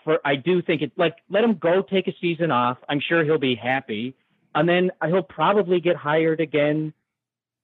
for 0.09 0.19
I 0.25 0.37
do 0.37 0.62
think 0.62 0.81
it's 0.81 0.97
like 0.97 1.17
let 1.29 1.45
him 1.45 1.55
go 1.55 1.83
take 1.83 2.09
a 2.09 2.15
season 2.21 2.50
off. 2.50 2.79
I'm 2.88 3.00
sure 3.00 3.25
he'll 3.25 3.37
be 3.38 3.55
happy, 3.55 4.15
and 4.55 4.67
then 4.67 4.91
he'll 5.07 5.23
probably 5.23 5.81
get 5.81 5.97
hired 5.97 6.41
again 6.41 6.95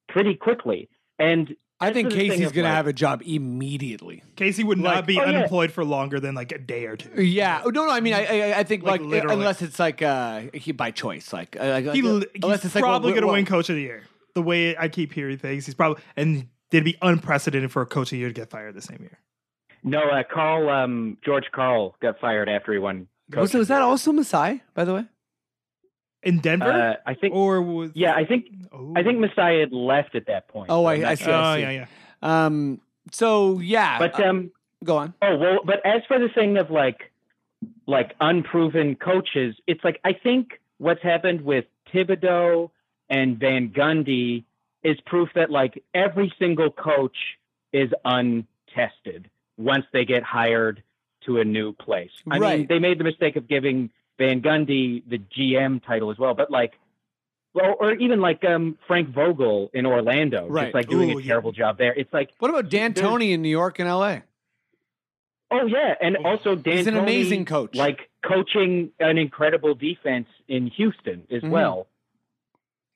pretty 0.08 0.34
quickly. 0.34 0.88
And 1.18 1.56
I 1.80 1.92
think 1.92 2.10
This 2.10 2.14
is 2.14 2.18
the 2.18 2.20
thing 2.20 2.30
Casey's 2.30 2.46
of, 2.48 2.52
going 2.54 2.64
to 2.64 2.68
like- 2.68 2.76
have 2.76 2.86
a 2.86 2.92
job 2.92 3.22
immediately. 3.24 4.22
Casey 4.36 4.62
would 4.62 4.78
Like- 4.78 4.94
not 4.94 5.06
be 5.06 5.18
Oh, 5.18 5.22
yeah. 5.22 5.28
unemployed 5.30 5.72
for 5.72 5.84
longer 5.84 6.20
than 6.20 6.34
like 6.34 6.52
a 6.52 6.58
day 6.58 6.84
or 6.86 6.96
two. 6.96 7.22
Yeah. 7.22 7.62
Oh, 7.64 7.70
No, 7.70 7.86
no. 7.86 7.90
I 7.92 8.00
mean, 8.00 8.12
I, 8.14 8.24
I, 8.52 8.58
I 8.58 8.62
think 8.64 8.82
Like, 8.84 9.00
like, 9.00 9.24
unless 9.24 9.62
it's 9.62 9.78
like 9.78 10.02
uh, 10.02 10.42
he 10.52 10.72
by 10.72 10.90
choice, 10.90 11.32
like, 11.32 11.56
uh, 11.58 11.64
like 11.64 11.84
He, 11.94 12.02
like, 12.02 12.28
he's 12.34 12.64
it's 12.64 12.74
like 12.74 12.82
probably 12.82 13.08
well, 13.08 13.14
going 13.14 13.20
to 13.22 13.26
well, 13.26 13.34
win 13.36 13.46
Coach 13.46 13.70
of 13.70 13.76
the 13.76 13.82
Year. 13.82 14.02
The 14.34 14.42
way 14.42 14.76
I 14.76 14.88
keep 14.88 15.12
hearing 15.12 15.38
things, 15.38 15.64
he's 15.66 15.74
probably 15.74 16.02
and 16.16 16.48
it'd 16.70 16.84
be 16.84 16.96
unprecedented 17.02 17.72
for 17.72 17.82
a 17.82 17.86
Coach 17.86 18.08
of 18.08 18.10
the 18.10 18.18
Year 18.18 18.28
to 18.28 18.34
get 18.34 18.50
fired 18.50 18.74
the 18.74 18.82
same 18.82 18.98
year. 19.00 19.18
No, 19.84 20.00
uh, 20.00 20.22
Karl 20.32 20.68
um, 20.70 21.18
George 21.24 21.44
Karl 21.52 21.94
got 22.00 22.18
fired 22.18 22.48
after 22.48 22.72
he 22.72 22.78
won. 22.78 23.06
Was, 23.28 23.52
Coach 23.52 23.58
was 23.58 23.68
that 23.68 23.82
also 23.82 24.12
Masai, 24.12 24.62
by 24.74 24.84
the 24.84 24.94
way? 24.94 25.04
In 26.22 26.38
Denver, 26.40 26.70
Uh, 26.70 26.94
I 27.06 27.12
think. 27.14 27.34
or 27.34 27.60
was 27.60 27.90
Yeah, 27.94 28.14
I 28.14 28.24
think 28.24 28.46
Oh. 28.72 28.94
I 28.96 29.02
think 29.02 29.18
Masai 29.18 29.60
had 29.60 29.72
left 29.72 30.14
at 30.14 30.26
that 30.26 30.48
point. 30.48 30.68
Oh, 30.70 30.84
I- 30.86 30.94
I'm 30.94 31.04
I 31.04 31.14
see, 31.16 31.24
sure. 31.24 31.34
Oh 31.34 31.54
yeah, 31.54 31.70
yeah. 31.70 31.86
Um. 32.22 32.80
So 33.12 33.60
yeah. 33.60 33.98
But 33.98 34.18
uh, 34.18 34.24
um, 34.30 34.50
go 34.82 34.96
on. 34.96 35.12
Oh 35.20 35.36
well, 35.36 35.58
but 35.64 35.84
as 35.84 36.00
for 36.08 36.18
the 36.18 36.28
thing 36.30 36.56
of 36.56 36.70
like, 36.70 37.12
like 37.86 38.14
unproven 38.20 38.96
coaches, 38.96 39.54
it's 39.66 39.84
like 39.84 40.00
I 40.02 40.14
think 40.14 40.60
what's 40.78 41.02
happened 41.02 41.42
with 41.42 41.66
Thibodeau 41.92 42.70
and 43.10 43.38
Van 43.38 43.68
Gundy 43.68 44.44
is 44.82 44.98
proof 45.04 45.28
that 45.34 45.50
like 45.50 45.82
every 45.94 46.32
single 46.38 46.70
coach 46.70 47.16
is 47.72 47.90
untested 48.04 49.28
once 49.56 49.84
they 49.92 50.04
get 50.04 50.22
hired 50.22 50.82
to 51.26 51.38
a 51.40 51.44
new 51.44 51.72
place. 51.72 52.10
I 52.30 52.34
mean, 52.34 52.42
Right. 52.42 52.68
they 52.68 52.78
made 52.78 52.98
the 52.98 53.04
mistake 53.04 53.36
of 53.36 53.48
giving 53.48 53.90
Van 54.18 54.40
Gundy 54.42 55.02
the 55.08 55.18
GM 55.18 55.82
title 55.84 56.10
as 56.10 56.18
well, 56.18 56.34
but 56.34 56.50
like. 56.50 56.74
Well, 57.56 57.76
or 57.78 57.92
even 57.94 58.20
like 58.20 58.44
um, 58.44 58.76
Frank 58.88 59.10
Vogel 59.14 59.70
in 59.72 59.86
Orlando, 59.86 60.48
Right. 60.48 60.64
just 60.64 60.74
like 60.74 60.88
doing 60.88 61.12
Ooh, 61.12 61.18
a 61.18 61.22
yeah. 61.22 61.28
terrible 61.28 61.52
job 61.52 61.78
there. 61.78 61.94
It's 61.94 62.12
like, 62.12 62.30
What 62.40 62.50
about 62.50 62.68
D'Antoni 62.68 63.30
in 63.30 63.42
New 63.42 63.48
York 63.48 63.78
and 63.78 63.88
L.A.? 63.88 64.24
Oh 65.52 65.64
yeah, 65.66 65.94
and 66.00 66.16
also 66.16 66.56
Dan. 66.56 66.78
He's 66.78 66.86
an 66.88 66.94
Tony, 66.94 67.04
amazing 67.04 67.44
coach. 67.44 67.76
Like 67.76 68.10
coaching 68.26 68.90
an 68.98 69.18
incredible 69.18 69.74
defense 69.76 70.26
in 70.48 70.66
Houston 70.66 71.28
as 71.30 71.42
Mhm. 71.42 71.50
well. 71.50 71.86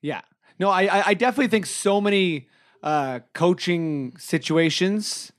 Yeah. 0.01 0.21
No, 0.59 0.69
I 0.69 0.81
I- 0.87 1.03
I 1.07 1.13
definitely 1.13 1.47
think 1.47 1.65
so 1.65 2.01
many 2.01 2.47
uh, 2.83 3.19
coaching 3.33 4.17
situations 4.17 5.31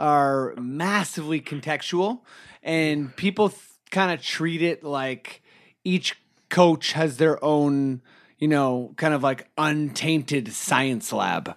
are 0.00 0.54
massively 0.56 1.40
contextual, 1.40 2.20
and 2.62 3.14
people 3.16 3.50
th- 3.50 3.60
kind 3.90 4.10
of 4.12 4.22
treat 4.24 4.62
it 4.62 4.82
like 4.82 5.42
each 5.84 6.16
coach 6.48 6.92
has 6.92 7.16
their 7.18 7.42
own, 7.44 8.02
you 8.38 8.48
know, 8.48 8.92
kind 8.96 9.14
of 9.14 9.22
like 9.22 9.48
untainted 9.58 10.52
science 10.52 11.12
lab. 11.12 11.54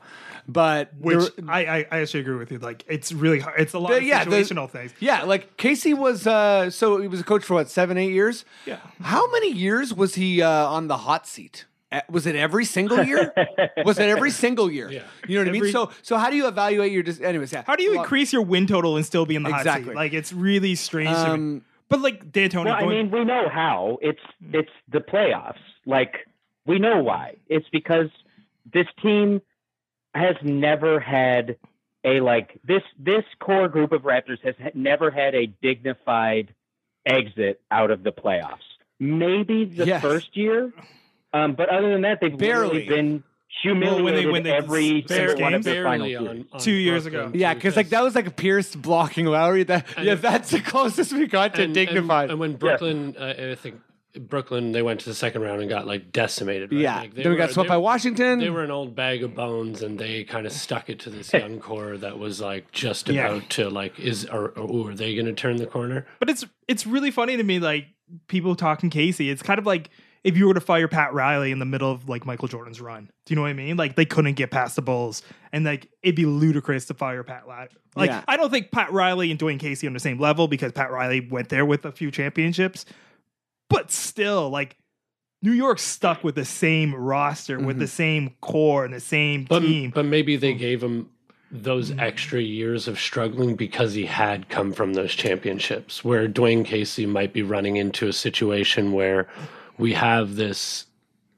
But 0.48 0.92
Which 1.00 1.34
there- 1.38 1.46
I, 1.50 1.66
I 1.66 1.78
I 1.90 2.00
actually 2.02 2.20
agree 2.20 2.36
with 2.36 2.52
you. 2.52 2.60
Like 2.60 2.84
it's 2.88 3.14
really 3.14 3.40
hard. 3.40 3.60
It's 3.62 3.74
a 3.74 3.80
lot 3.80 3.92
The- 3.92 3.98
of 3.98 4.04
yeah, 4.04 4.26
the- 4.26 4.32
situational 4.32 4.70
things. 4.70 4.92
yeah, 5.00 5.24
like 5.24 5.56
Casey 5.58 5.94
was 5.94 6.28
uh 6.28 6.70
so 6.70 6.98
he 7.00 7.08
was 7.08 7.22
a 7.22 7.24
coach 7.24 7.44
for 7.46 7.54
what, 7.56 7.70
seven, 7.70 7.98
eight 7.98 8.12
years? 8.12 8.44
Yeah. 8.66 8.80
How 9.02 9.32
many 9.32 9.52
years 9.52 9.94
was 9.94 10.16
he 10.16 10.42
uh, 10.42 10.50
on 10.68 10.88
the 10.88 10.98
hot 10.98 11.26
seat? 11.28 11.66
Was 12.10 12.26
it 12.28 12.36
every 12.36 12.66
single 12.66 13.04
year? 13.04 13.34
was 13.86 14.00
it 14.00 14.10
every 14.10 14.32
single 14.44 14.72
year? 14.72 14.90
Yeah. 14.92 15.04
You 15.28 15.36
know 15.38 15.42
what 15.46 15.56
I 15.56 15.60
mean? 15.60 15.72
So 15.72 15.92
so 16.02 16.18
how 16.18 16.30
do 16.30 16.36
you 16.36 16.48
evaluate 16.48 16.92
your 16.92 17.04
dis- 17.04 17.22
anyways, 17.22 17.52
yeah. 17.52 17.64
How 17.66 17.76
do 17.76 17.84
you 17.84 17.92
Well, 17.92 18.02
increase 18.02 18.34
your 18.34 18.42
win 18.44 18.68
total 18.68 18.96
and 18.98 19.06
still 19.06 19.26
be 19.26 19.36
in 19.36 19.44
the 19.44 19.50
hot 19.52 19.62
Exactly. 19.62 19.90
seat? 19.92 19.96
Like 19.96 20.14
it's 20.14 20.34
really 20.34 20.76
strange. 20.76 21.10
um 21.16 21.64
But 21.90 22.02
like 22.02 22.32
D'Antoni 22.32 22.66
Well, 22.66 22.76
I 22.76 22.86
mean, 22.88 23.12
we 23.12 23.24
know 23.24 23.48
how. 23.50 23.98
It's 24.02 24.22
it's 24.52 24.72
the 24.90 25.00
playoffs. 25.00 25.62
Like 25.86 26.28
we 26.66 26.80
know 26.80 27.04
why. 27.04 27.36
It's 27.48 27.68
because 27.72 28.10
this 28.72 28.88
team 29.02 29.42
has 30.16 30.36
never 30.44 31.00
had 31.00 31.58
a 32.06 32.20
like 32.22 32.60
this 32.64 32.84
this 33.00 33.24
core 33.40 33.68
group 33.68 33.92
of 33.92 34.02
Raptors 34.04 34.40
has 34.44 34.56
never 34.74 35.10
had 35.12 35.36
a 35.36 35.46
dignified 35.62 36.54
exit 37.06 37.62
out 37.72 37.92
of 37.92 38.04
the 38.04 38.12
playoffs. 38.12 38.60
Maybe 39.00 39.66
the 39.66 39.86
Yes. 39.86 40.02
first 40.02 40.38
year, 40.38 40.72
um, 41.34 41.54
but 41.56 41.70
other 41.70 41.92
than 41.92 42.02
that, 42.02 42.20
they've 42.22 42.38
Barely. 42.38 42.86
literally 42.86 42.86
been 42.88 43.24
humiliated 43.62 44.04
when 44.04 44.14
they- 44.16 44.26
when 44.26 44.44
they- 44.44 44.52
every 44.52 45.02
Bare- 45.02 45.30
single 45.30 45.44
one 45.44 45.54
of 45.54 45.64
their 45.64 45.84
final 45.84 46.08
barely 46.08 46.16
on, 46.28 46.46
on 46.52 46.60
Two 46.60 46.72
years 46.72 47.06
ago. 47.06 47.32
Yeah, 47.34 47.54
because 47.54 47.76
like 47.76 47.90
that 47.90 48.04
was 48.04 48.16
like 48.16 48.36
Pierce 48.36 48.76
blocking 48.76 49.26
Lowry. 49.26 49.64
That 49.64 49.86
And- 49.96 50.06
yeah, 50.06 50.16
that's 50.16 50.52
the 50.52 50.60
closest 50.60 51.14
we 51.14 51.28
got 51.28 51.56
to 51.56 51.64
and, 51.64 51.74
dignified. 51.74 52.24
And, 52.24 52.32
and 52.32 52.40
when 52.40 52.56
Brooklyn, 52.56 53.16
uh, 53.18 53.52
I 53.52 53.56
think 53.56 53.76
Brooklyn, 54.20 54.72
they 54.74 54.82
went 54.82 55.00
to 55.02 55.06
the 55.10 55.16
second 55.16 55.42
round 55.44 55.62
and 55.62 55.70
got 55.70 55.88
like 55.88 56.12
decimated. 56.12 56.72
Right? 56.72 56.82
yeah, 56.82 56.96
Like, 57.00 57.14
they 57.16 57.24
then 57.24 57.32
we 57.32 57.36
were- 57.38 57.42
got 57.46 57.52
swept 57.52 57.68
they- 57.68 57.74
by 57.74 57.78
Washington. 57.78 58.40
They 58.40 58.50
were 58.50 58.64
an 58.64 58.72
old 58.72 58.96
bag 58.96 59.24
of 59.24 59.34
bones, 59.36 59.82
and 59.84 59.98
they 60.00 60.24
kind 60.24 60.46
of 60.46 60.52
stuck 60.52 60.90
it 60.90 61.00
to 61.02 61.10
this 61.10 61.32
young 61.34 61.60
core 61.60 61.98
that 61.98 62.18
was 62.20 62.42
like 62.42 62.72
just 62.72 63.08
Yeah. 63.10 63.28
about 63.28 63.50
to 63.52 63.70
like 63.70 64.00
is 64.00 64.26
or, 64.26 64.50
or 64.50 64.92
are 64.92 64.96
they 64.96 65.14
going 65.16 65.26
to 65.28 65.34
turn 65.34 65.58
the 65.58 65.66
corner? 65.68 66.06
but 66.20 66.30
it's 66.30 66.46
it's 66.68 66.86
really 66.88 67.12
funny 67.12 67.38
to 67.38 67.44
me. 67.44 67.60
Like 67.60 67.86
people 68.28 68.56
talking 68.56 68.90
Casey. 68.90 69.30
It's 69.30 69.42
kind 69.44 69.60
of 69.60 69.66
like 69.66 69.90
if 70.24 70.38
you 70.38 70.48
were 70.48 70.54
to 70.54 70.62
fire 70.62 70.88
Pat 70.88 71.14
Riley 71.14 71.52
in 71.52 71.60
the 71.60 71.66
middle 71.66 71.92
of 71.92 72.08
like 72.08 72.26
Michael 72.26 72.48
Jordan's 72.48 72.80
run. 72.80 73.10
Do 73.26 73.34
you 73.34 73.36
know 73.36 73.42
what 73.42 73.50
I 73.50 73.54
mean? 73.54 73.76
Like 73.78 73.96
they 73.96 74.06
couldn't 74.06 74.34
get 74.36 74.52
past 74.52 74.76
the 74.76 74.82
Bulls, 74.82 75.22
and 75.52 75.66
like 75.66 75.88
it'd 76.02 76.16
be 76.16 76.26
ludicrous 76.26 76.86
to 76.86 76.94
fire 76.94 77.24
Pat 77.24 77.46
Riley. 77.48 77.70
Like 77.96 78.10
Yeah. 78.10 78.24
I 78.28 78.38
don't 78.38 78.50
think 78.50 78.72
Pat 78.72 78.92
Riley 78.92 79.32
and 79.32 79.40
Dwayne 79.40 79.60
Casey 79.60 79.88
are 79.88 79.90
on 79.90 79.94
the 79.94 80.00
same 80.00 80.20
level 80.20 80.48
because 80.48 80.72
Pat 80.72 80.92
Riley 80.92 81.20
went 81.30 81.50
there 81.50 81.66
with 81.66 81.86
a 81.86 81.92
few 81.92 82.10
championships, 82.12 82.86
but 83.70 83.92
still 83.92 84.50
like. 84.50 84.76
New 85.46 85.52
York 85.52 85.78
stuck 85.78 86.24
with 86.24 86.36
the 86.36 86.46
same 86.46 86.96
roster, 86.96 87.60
with 87.60 87.76
Mhm. 87.76 87.80
the 87.80 87.88
same 87.90 88.30
core 88.40 88.86
and 88.86 88.94
the 88.94 89.02
same 89.02 89.44
But 89.44 89.60
team. 89.60 89.92
but 89.94 90.06
maybe 90.06 90.38
they 90.38 90.54
gave 90.54 90.82
him 90.82 91.10
those 91.52 91.92
extra 91.98 92.40
years 92.40 92.88
of 92.88 92.98
struggling 92.98 93.58
because 93.58 93.94
he 93.94 94.06
had 94.06 94.48
come 94.48 94.72
from 94.72 94.94
those 94.94 95.14
championships. 95.14 96.02
Where 96.02 96.30
Dwayne 96.30 96.64
Casey 96.64 97.06
might 97.06 97.34
be 97.34 97.42
running 97.44 97.76
into 97.76 98.08
a 98.08 98.14
situation 98.14 98.94
where 98.94 99.28
we 99.78 99.94
have 99.94 100.36
this 100.36 100.86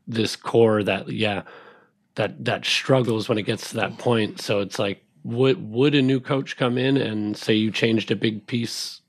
this 0.08 0.36
core 0.36 0.84
that 0.84 1.10
yeah 1.10 1.44
that 2.16 2.46
that 2.46 2.66
struggles 2.66 3.28
when 3.28 3.38
it 3.38 3.44
gets 3.44 3.70
to 3.70 3.76
that 3.76 3.98
point. 3.98 4.42
So 4.42 4.60
it's 4.60 4.80
like 4.80 5.04
would 5.24 5.72
would 5.72 5.96
a 5.96 6.02
new 6.02 6.20
coach 6.20 6.58
come 6.58 6.78
in 6.78 6.98
and 6.98 7.36
say 7.36 7.54
you 7.54 7.72
changed 7.72 8.12
a 8.12 8.16
big 8.16 8.48
piece 8.48 9.02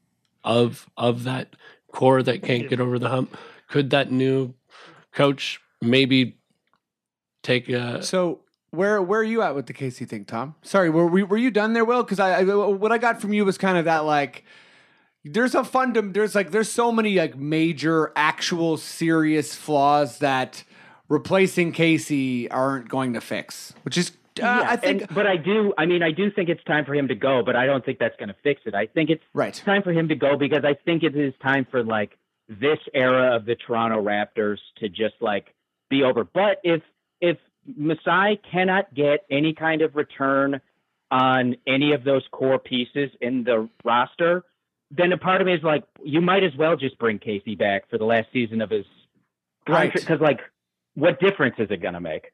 of 0.45 0.89
of 0.97 1.25
that 1.25 1.57
core 1.93 2.23
that 2.23 2.43
can't 2.43 2.69
get 2.69 2.81
over 2.81 2.99
the 2.99 3.09
hump? 3.09 3.37
Could 3.69 3.91
that 3.91 4.11
new 4.11 4.55
coach 5.13 5.61
maybe 5.81 6.39
take 7.43 7.69
a 7.69 8.03
So 8.03 8.41
where 8.71 9.01
where 9.01 9.21
are 9.21 9.25
you 9.25 9.43
at 9.43 9.55
with 9.55 9.67
the 9.67 9.73
Casey 9.73 10.05
thing, 10.05 10.25
Tom? 10.25 10.55
Sorry, 10.63 10.91
were 10.91 11.07
we, 11.07 11.23
were 11.23 11.37
you 11.37 11.51
done 11.51 11.73
there, 11.73 11.85
Will? 11.85 12.03
Because 12.03 12.21
I, 12.21 12.41
I 12.41 12.45
what 12.45 12.93
I 12.93 12.99
got 12.99 13.21
from 13.21 13.33
you 13.33 13.45
was 13.45 13.59
kind 13.59 13.79
of 13.79 13.85
that 13.85 14.01
like 14.01 14.45
there's 15.31 15.55
a 15.55 15.63
fundam 15.63 16.13
there's 16.15 16.35
like 16.35 16.51
there's 16.51 16.71
so 16.71 16.91
many 16.93 17.17
like 17.17 17.37
major 17.37 18.13
actual 18.17 18.77
serious 18.77 19.55
flaws 19.55 20.19
that 20.19 20.65
replacing 21.09 21.73
Casey 21.73 22.51
aren't 22.51 22.89
going 22.89 23.15
to 23.15 23.21
fix, 23.21 23.73
which 23.83 23.97
is 23.97 24.11
uh, 24.11 24.13
Yeah, 24.43 24.67
I 24.69 24.77
think 24.77 25.03
and- 25.03 25.15
but 25.15 25.27
I 25.27 25.37
do. 25.37 25.73
I 25.79 25.87
mean, 25.87 26.03
I 26.03 26.11
do 26.11 26.31
think 26.31 26.49
it's 26.49 26.63
time 26.65 26.85
for 26.85 26.95
him 26.95 27.09
to 27.09 27.15
go. 27.15 27.43
But 27.45 27.57
I 27.57 27.67
don't 27.67 27.85
think 27.85 27.99
that's 27.99 28.17
going 28.17 28.29
to 28.29 28.37
fix 28.43 28.61
it. 28.67 28.75
I 28.75 28.87
think 28.87 29.11
it's 29.11 29.25
right. 29.35 29.55
time 29.65 29.83
for 29.83 29.93
him 29.93 30.09
to 30.09 30.15
go 30.15 30.37
because 30.37 30.65
I 30.65 30.75
think 30.85 31.03
it 31.03 31.17
is 31.17 31.33
time 31.43 31.67
for 31.71 31.83
like 31.83 32.19
this 32.49 32.79
era 32.95 33.37
of 33.37 33.45
the 33.45 33.57
Toronto 33.57 34.03
Raptors 34.03 34.59
to 34.79 34.89
just 34.89 35.15
like 35.21 35.55
be 35.91 36.03
over. 36.03 36.25
But 36.25 36.61
if 36.63 36.83
if 37.21 37.39
Masai 37.77 38.41
cannot 38.53 38.95
get 38.95 39.25
any 39.31 39.53
kind 39.55 39.83
of 39.83 39.97
return 39.97 40.61
on 41.11 41.57
any 41.67 41.93
of 41.93 42.05
those 42.05 42.25
core 42.33 42.59
pieces 42.59 43.11
in 43.21 43.45
the 43.45 43.69
roster, 43.85 44.45
then 44.91 45.13
a 45.13 45.19
part 45.19 45.41
of 45.41 45.47
me 45.47 45.55
is 45.55 45.63
like, 45.63 45.85
you 46.03 46.21
might 46.21 46.45
as 46.45 46.55
well 46.57 46.77
just 46.77 46.99
bring 46.99 47.19
Casey 47.19 47.55
back 47.55 47.89
for 47.91 47.99
the 47.99 48.05
last 48.05 48.29
season 48.33 48.61
of 48.61 48.71
his 48.71 48.85
Right. 49.69 49.93
because 49.93 50.21
like, 50.21 50.41
what 50.95 51.19
difference 51.21 51.57
is 51.59 51.71
it 51.71 51.83
going 51.83 51.95
to 51.95 52.01
make? 52.01 52.33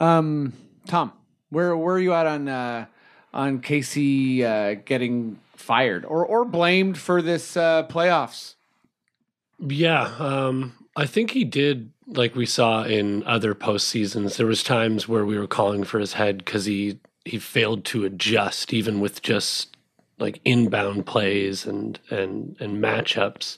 Um, 0.00 0.54
Tom, 0.86 1.12
where 1.50 1.76
where 1.76 1.96
are 1.96 2.00
you 2.00 2.14
at 2.14 2.26
on 2.26 2.48
uh, 2.48 2.86
on 3.32 3.60
Casey 3.60 4.44
uh, 4.44 4.74
getting 4.84 5.38
fired 5.54 6.04
or 6.04 6.24
or 6.24 6.44
blamed 6.44 6.98
for 6.98 7.20
this 7.22 7.56
uh, 7.56 7.86
playoffs? 7.86 8.54
Yeah, 9.58 10.14
um, 10.18 10.74
I 10.96 11.06
think 11.06 11.30
he 11.32 11.44
did. 11.44 11.92
Like 12.06 12.36
we 12.36 12.46
saw 12.46 12.84
in 12.84 13.24
other 13.24 13.54
post 13.54 13.88
seasons, 13.88 14.36
there 14.36 14.46
was 14.46 14.62
times 14.62 15.08
where 15.08 15.24
we 15.26 15.38
were 15.38 15.46
calling 15.48 15.82
for 15.84 15.98
his 15.98 16.14
head 16.14 16.38
because 16.38 16.64
he 16.66 16.98
he 17.24 17.38
failed 17.38 17.84
to 17.86 18.04
adjust, 18.04 18.72
even 18.72 19.00
with 19.00 19.22
just 19.22 19.75
like 20.18 20.40
inbound 20.44 21.06
plays 21.06 21.66
and 21.66 21.98
and 22.10 22.56
and 22.60 22.82
matchups. 22.82 23.56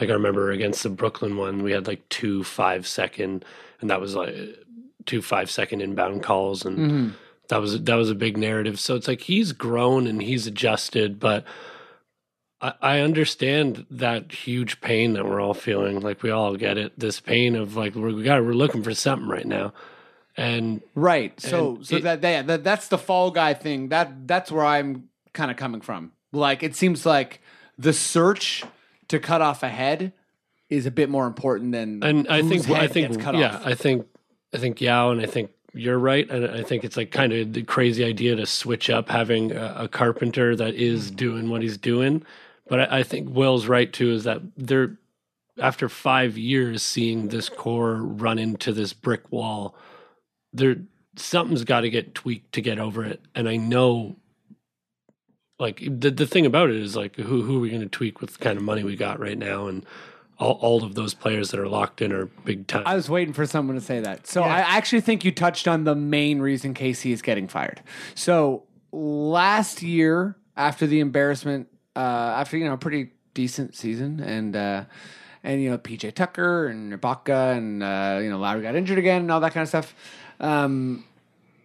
Like 0.00 0.08
I 0.08 0.14
remember 0.14 0.50
against 0.50 0.82
the 0.82 0.88
Brooklyn 0.88 1.36
one, 1.36 1.62
we 1.62 1.72
had 1.72 1.86
like 1.86 2.08
two 2.08 2.42
five 2.44 2.86
second, 2.86 3.44
and 3.80 3.90
that 3.90 4.00
was 4.00 4.14
like 4.14 4.34
two 5.06 5.20
five 5.22 5.50
second 5.50 5.80
inbound 5.82 6.22
calls, 6.22 6.64
and 6.64 6.78
Mm-hmm. 6.78 7.08
that 7.48 7.60
was 7.60 7.82
that 7.82 7.94
was 7.96 8.10
a 8.10 8.14
big 8.14 8.36
narrative. 8.38 8.80
So 8.80 8.94
it's 8.94 9.08
like 9.08 9.20
he's 9.22 9.52
grown 9.52 10.06
and 10.06 10.22
he's 10.22 10.46
adjusted, 10.46 11.20
but 11.20 11.44
I, 12.62 12.72
I 12.80 12.98
understand 13.00 13.84
that 13.90 14.32
huge 14.32 14.80
pain 14.80 15.12
that 15.14 15.24
we're 15.26 15.40
all 15.40 15.54
feeling. 15.54 16.00
Like 16.00 16.22
we 16.22 16.30
all 16.30 16.56
get 16.56 16.78
it. 16.78 16.98
This 16.98 17.20
pain 17.20 17.54
of 17.56 17.76
like 17.76 17.94
we're, 17.94 18.14
we 18.14 18.22
got 18.22 18.42
we're 18.42 18.52
looking 18.54 18.82
for 18.82 18.94
something 18.94 19.28
right 19.28 19.46
now, 19.46 19.74
and 20.34 20.80
Right. 20.94 21.38
So 21.38 21.76
And 21.76 21.86
so 21.86 21.96
it- 21.96 22.02
that, 22.04 22.22
that 22.22 22.46
that 22.46 22.64
that's 22.64 22.88
the 22.88 22.98
fall 22.98 23.30
guy 23.30 23.52
thing. 23.52 23.88
That 23.90 24.26
that's 24.26 24.50
where 24.50 24.64
I'm 24.64 25.09
kind 25.32 25.50
of 25.50 25.56
coming 25.56 25.80
from. 25.80 26.12
Like 26.32 26.62
it 26.62 26.76
seems 26.76 27.04
like 27.04 27.40
the 27.78 27.92
search 27.92 28.64
to 29.08 29.18
cut 29.18 29.40
off 29.40 29.62
a 29.62 29.68
head 29.68 30.12
is 30.68 30.86
a 30.86 30.90
bit 30.90 31.10
more 31.10 31.26
important 31.26 31.72
than 31.72 32.02
and 32.02 32.28
I 32.28 32.42
think 32.42 32.70
I 32.70 32.86
think 32.86 33.20
yeah 33.20 33.56
off. 33.56 33.66
I 33.66 33.74
think 33.74 34.06
I 34.54 34.58
think 34.58 34.80
Yaw 34.80 35.10
and 35.10 35.20
I 35.20 35.26
think 35.26 35.50
you're 35.72 35.98
right 35.98 36.28
and 36.30 36.46
I 36.46 36.62
think 36.62 36.84
it's 36.84 36.96
like 36.96 37.10
kind 37.10 37.32
of 37.32 37.52
the 37.52 37.62
crazy 37.62 38.04
idea 38.04 38.36
to 38.36 38.46
switch 38.46 38.90
up 38.90 39.08
having 39.08 39.52
a, 39.52 39.74
a 39.80 39.88
carpenter 39.88 40.54
that 40.56 40.74
is 40.74 41.08
hmm. 41.08 41.16
doing 41.16 41.50
what 41.50 41.62
he's 41.62 41.76
doing, 41.76 42.24
but 42.68 42.92
I, 42.92 43.00
I 43.00 43.02
think 43.02 43.28
Will's 43.30 43.66
right 43.66 43.92
too 43.92 44.12
is 44.12 44.24
that 44.24 44.42
they're 44.56 44.96
after 45.60 45.88
five 45.88 46.38
years 46.38 46.82
seeing 46.82 47.28
this 47.28 47.48
core 47.48 47.96
run 47.96 48.38
into 48.38 48.72
this 48.72 48.92
brick 48.92 49.30
wall, 49.30 49.74
there 50.52 50.76
something's 51.16 51.64
got 51.64 51.80
to 51.80 51.90
get 51.90 52.14
tweaked 52.14 52.52
to 52.52 52.62
get 52.62 52.78
over 52.78 53.04
it, 53.04 53.20
and 53.34 53.48
I 53.48 53.56
know. 53.56 54.16
Like 55.60 55.80
the 55.86 56.10
the 56.10 56.26
thing 56.26 56.46
about 56.46 56.70
it 56.70 56.76
is 56.76 56.96
like 56.96 57.16
who 57.16 57.42
who 57.42 57.58
are 57.58 57.60
we 57.60 57.68
going 57.68 57.82
to 57.82 57.88
tweak 57.88 58.20
with 58.20 58.32
the 58.32 58.38
kind 58.38 58.56
of 58.56 58.64
money 58.64 58.82
we 58.82 58.96
got 58.96 59.20
right 59.20 59.38
now 59.38 59.66
and 59.66 59.84
all, 60.38 60.52
all 60.62 60.84
of 60.84 60.94
those 60.94 61.12
players 61.12 61.50
that 61.50 61.60
are 61.60 61.68
locked 61.68 62.00
in 62.00 62.12
are 62.12 62.26
big 62.44 62.66
time. 62.66 62.82
I 62.86 62.94
was 62.94 63.10
waiting 63.10 63.34
for 63.34 63.44
someone 63.44 63.76
to 63.76 63.82
say 63.82 64.00
that. 64.00 64.26
So 64.26 64.40
Yeah. 64.40 64.54
I 64.54 64.60
actually 64.60 65.02
think 65.02 65.22
you 65.24 65.32
touched 65.32 65.68
on 65.68 65.84
the 65.84 65.94
main 65.94 66.40
reason 66.40 66.72
Casey 66.72 67.12
is 67.12 67.20
getting 67.20 67.46
fired. 67.46 67.82
So 68.14 68.62
last 68.90 69.82
year, 69.82 70.36
after 70.56 70.86
the 70.86 71.00
embarrassment, 71.00 71.68
uh, 71.94 71.98
after 71.98 72.56
you 72.56 72.64
know 72.64 72.72
a 72.72 72.78
pretty 72.78 73.10
decent 73.34 73.74
season, 73.76 74.20
and 74.20 74.56
uh, 74.56 74.84
and 75.44 75.62
you 75.62 75.68
know 75.70 75.78
PJ 75.78 76.14
Tucker 76.14 76.68
and 76.68 76.92
Ibaka 76.92 77.56
and 77.56 77.82
uh, 77.82 78.18
you 78.22 78.30
know 78.30 78.38
Lowry 78.38 78.62
got 78.62 78.74
injured 78.76 78.98
again 78.98 79.22
and 79.22 79.30
all 79.30 79.40
that 79.40 79.52
kind 79.52 79.62
of 79.62 79.68
stuff. 79.68 79.94
Um, 80.40 81.04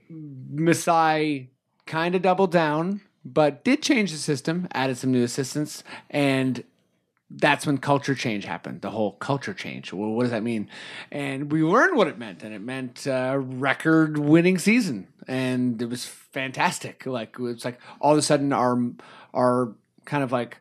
Masai 0.10 1.50
kind 1.86 2.16
of 2.16 2.22
doubled 2.22 2.52
down, 2.52 3.02
but 3.26 3.64
did 3.64 3.82
change 3.82 4.12
the 4.12 4.18
system, 4.18 4.68
added 4.72 4.98
some 4.98 5.12
new 5.12 5.24
assistants, 5.24 5.84
and 6.12 6.64
that's 7.30 7.66
when 7.66 7.80
culture 7.80 8.14
change 8.14 8.46
happened. 8.46 8.82
The 8.82 8.92
whole 8.92 9.14
culture 9.14 9.54
change. 9.54 9.92
Well, 9.92 10.12
what 10.12 10.24
does 10.24 10.32
that 10.32 10.44
mean? 10.44 10.70
And 11.12 11.52
we 11.52 11.64
learned 11.64 11.98
what 11.98 12.08
it 12.08 12.20
meant, 12.20 12.44
and 12.44 12.54
it 12.54 12.62
meant 12.62 13.08
uh, 13.08 13.38
record-winning 13.40 14.60
season, 14.60 15.08
and 15.28 15.82
it 15.82 15.90
was 15.90 16.06
fantastic. 16.06 17.06
Like 17.08 17.36
it's 17.40 17.66
like 17.66 17.80
all 18.00 18.12
of 18.12 18.18
a 18.18 18.22
sudden 18.22 18.54
our 18.54 18.80
our 19.34 19.74
kind 20.06 20.24
of 20.24 20.32
like 20.32 20.60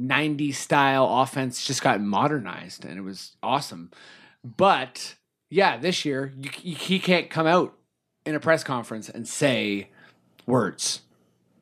'90s 0.00 0.54
style 0.54 1.06
offense 1.20 1.64
just 1.64 1.82
got 1.82 2.00
modernized, 2.00 2.86
and 2.86 2.98
it 2.98 3.02
was 3.02 3.36
awesome. 3.42 3.90
But 4.42 5.16
yeah, 5.50 5.76
this 5.76 6.06
year 6.06 6.32
you, 6.38 6.50
you, 6.62 6.74
he 6.74 6.98
can't 6.98 7.28
come 7.28 7.46
out 7.46 7.74
in 8.24 8.34
a 8.34 8.40
press 8.40 8.64
conference 8.64 9.10
and 9.10 9.28
say 9.28 9.90
words. 10.46 11.02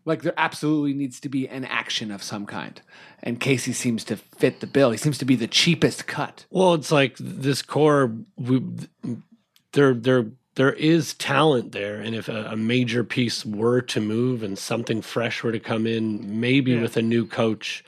Like 0.07 0.23
there 0.23 0.33
absolutely 0.39 0.95
needs 0.95 1.19
to 1.21 1.29
be 1.29 1.47
an 1.49 1.65
action 1.65 2.11
of 2.11 2.23
some 2.23 2.47
kind. 2.47 2.81
And 3.23 3.41
Casey 3.41 3.73
seems 3.73 4.05
to 4.05 4.17
fit 4.17 4.61
the 4.61 4.67
bill. 4.67 4.93
He 4.93 4.97
seems 4.97 5.19
to 5.19 5.25
be 5.25 5.35
the 5.37 5.49
cheapest 5.49 6.07
cut. 6.07 6.47
well, 6.51 6.75
it's 6.75 6.93
like 6.93 7.17
this 7.19 7.61
core. 7.61 8.13
We, 8.37 8.63
there, 9.73 9.93
there, 9.95 10.27
there 10.55 10.73
is 10.73 11.13
talent 11.15 11.73
there, 11.73 11.97
and 12.01 12.15
if 12.15 12.29
a, 12.29 12.47
a 12.53 12.57
major 12.57 13.03
piece 13.05 13.45
were 13.45 13.83
to 13.83 14.01
move 14.01 14.43
and 14.43 14.57
something 14.59 15.03
fresh 15.03 15.43
were 15.43 15.53
to 15.53 15.61
come 15.61 15.87
in, 15.87 16.41
maybe 16.41 16.73
Yeah. 16.73 16.81
with 16.83 16.97
a 16.97 17.03
new 17.03 17.27
coach, 17.27 17.85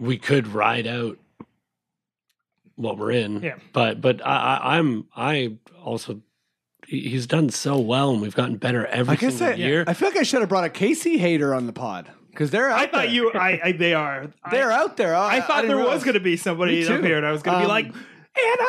we 0.00 0.18
could 0.18 0.48
ride 0.48 0.86
out 0.88 1.16
what 2.76 2.98
we're 2.98 3.12
in. 3.12 3.40
Yeah. 3.42 3.54
But, 3.72 4.00
but 4.00 4.20
I, 4.26 4.56
I, 4.56 4.76
I'm, 4.78 5.06
I 5.16 5.56
also. 5.82 6.20
He- 6.86 7.08
He's 7.08 7.26
done 7.26 7.50
so 7.50 7.78
well, 7.78 8.10
and 8.12 8.20
we've 8.22 8.34
gotten 8.34 8.56
better 8.56 8.86
every 8.86 9.16
single 9.16 9.58
year. 9.58 9.84
I 9.86 9.94
feel 9.94 10.08
like 10.08 10.18
I 10.18 10.22
should 10.22 10.40
have 10.40 10.48
brought 10.48 10.64
a 10.64 10.68
Casey 10.70 11.18
hater 11.18 11.54
on 11.54 11.66
the 11.66 11.72
pod 11.72 12.08
because 12.30 12.50
they're 12.50 12.70
out 12.70 12.78
I 12.78 12.86
thought 12.86 12.92
there. 13.06 13.10
you. 13.10 13.32
I, 13.32 13.60
I. 13.64 13.72
They 13.72 13.94
are. 13.94 14.28
they're 14.50 14.72
I, 14.72 14.76
out 14.78 14.96
there. 14.96 15.14
I 15.16 15.40
thought 15.40 15.62
didn't 15.62 15.76
there 15.76 15.86
was 15.86 16.02
going 16.04 16.14
to 16.14 16.20
be 16.20 16.36
somebody 16.36 16.80
Me 16.80 16.86
up 16.88 17.02
here, 17.04 17.16
and 17.16 17.26
I 17.26 17.32
was 17.32 17.42
going 17.42 17.54
to 17.54 17.58
Um, 17.60 17.64
be 17.64 17.68
like, 17.68 17.86
and 17.86 18.60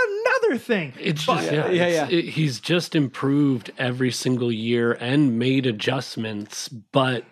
another 0.48 0.58
thing. 0.60 0.94
It's 1.00 1.26
But- 1.26 1.38
just 1.38 1.52
yeah, 1.52 1.70
Yeah, 1.70 1.88
it's- 1.88 2.12
yeah. 2.12 2.18
it- 2.20 2.26
he's 2.30 2.60
just 2.60 2.96
improved 2.96 3.72
every 3.78 4.12
single 4.12 4.52
year 4.52 4.94
and 5.00 5.40
made 5.40 5.66
adjustments, 5.66 6.68
but 6.70 7.24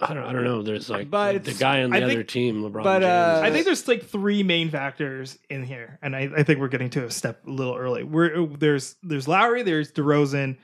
I 0.00 0.14
don't, 0.14 0.24
I 0.24 0.32
don't 0.32 0.44
know. 0.44 0.62
There's 0.62 0.90
like 0.90 1.10
But 1.10 1.44
the, 1.44 1.52
the 1.52 1.58
guy 1.58 1.82
on 1.82 1.90
the 1.90 1.98
I 1.98 2.02
other 2.02 2.14
think- 2.14 2.28
team, 2.28 2.62
LeBron 2.62 2.82
but, 2.82 2.98
James. 3.00 3.04
uh, 3.04 3.40
I 3.44 3.50
think 3.50 3.64
there's 3.64 3.86
like 3.86 4.04
three 4.04 4.42
main 4.42 4.70
factors 4.70 5.38
in 5.48 5.62
here, 5.62 5.98
and 6.02 6.14
I, 6.16 6.28
I 6.36 6.42
think 6.42 6.58
we're 6.60 6.68
getting 6.68 6.90
to 6.90 7.04
a 7.04 7.10
step 7.10 7.46
a 7.46 7.50
little 7.50 7.76
early. 7.76 8.02
We're 8.02 8.46
there's 8.46 8.96
there's 9.02 9.28
Lowry, 9.28 9.62
there's 9.62 9.92
DeRozan, 9.92 10.56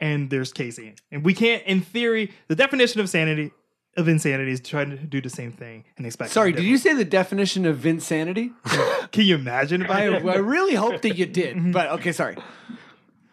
and 0.00 0.30
there's 0.30 0.52
Casey, 0.52 0.94
and 1.10 1.24
we 1.24 1.34
can't, 1.34 1.62
in 1.64 1.82
theory, 1.82 2.32
the 2.48 2.56
definition 2.56 3.00
of 3.00 3.08
sanity 3.10 3.50
of 3.98 4.08
insanity 4.08 4.50
is 4.52 4.60
trying 4.62 4.88
to 4.88 4.96
do 4.96 5.20
the 5.20 5.28
same 5.28 5.52
thing 5.52 5.84
and 5.98 6.06
expect. 6.06 6.30
Sorry, 6.30 6.50
did 6.52 6.64
you 6.64 6.78
say 6.78 6.94
the 6.94 7.04
definition 7.04 7.66
of 7.66 7.76
Vinsanity? 7.76 8.52
different. 8.64 9.12
Can 9.12 9.26
you 9.26 9.34
imagine? 9.34 9.82
If 9.82 9.90
I, 9.90 10.06
I, 10.06 10.16
I 10.16 10.36
really 10.36 10.74
hope 10.74 11.02
that 11.02 11.18
you 11.18 11.26
did. 11.26 11.58
But 11.74 11.90
okay, 11.90 12.12
sorry. 12.12 12.36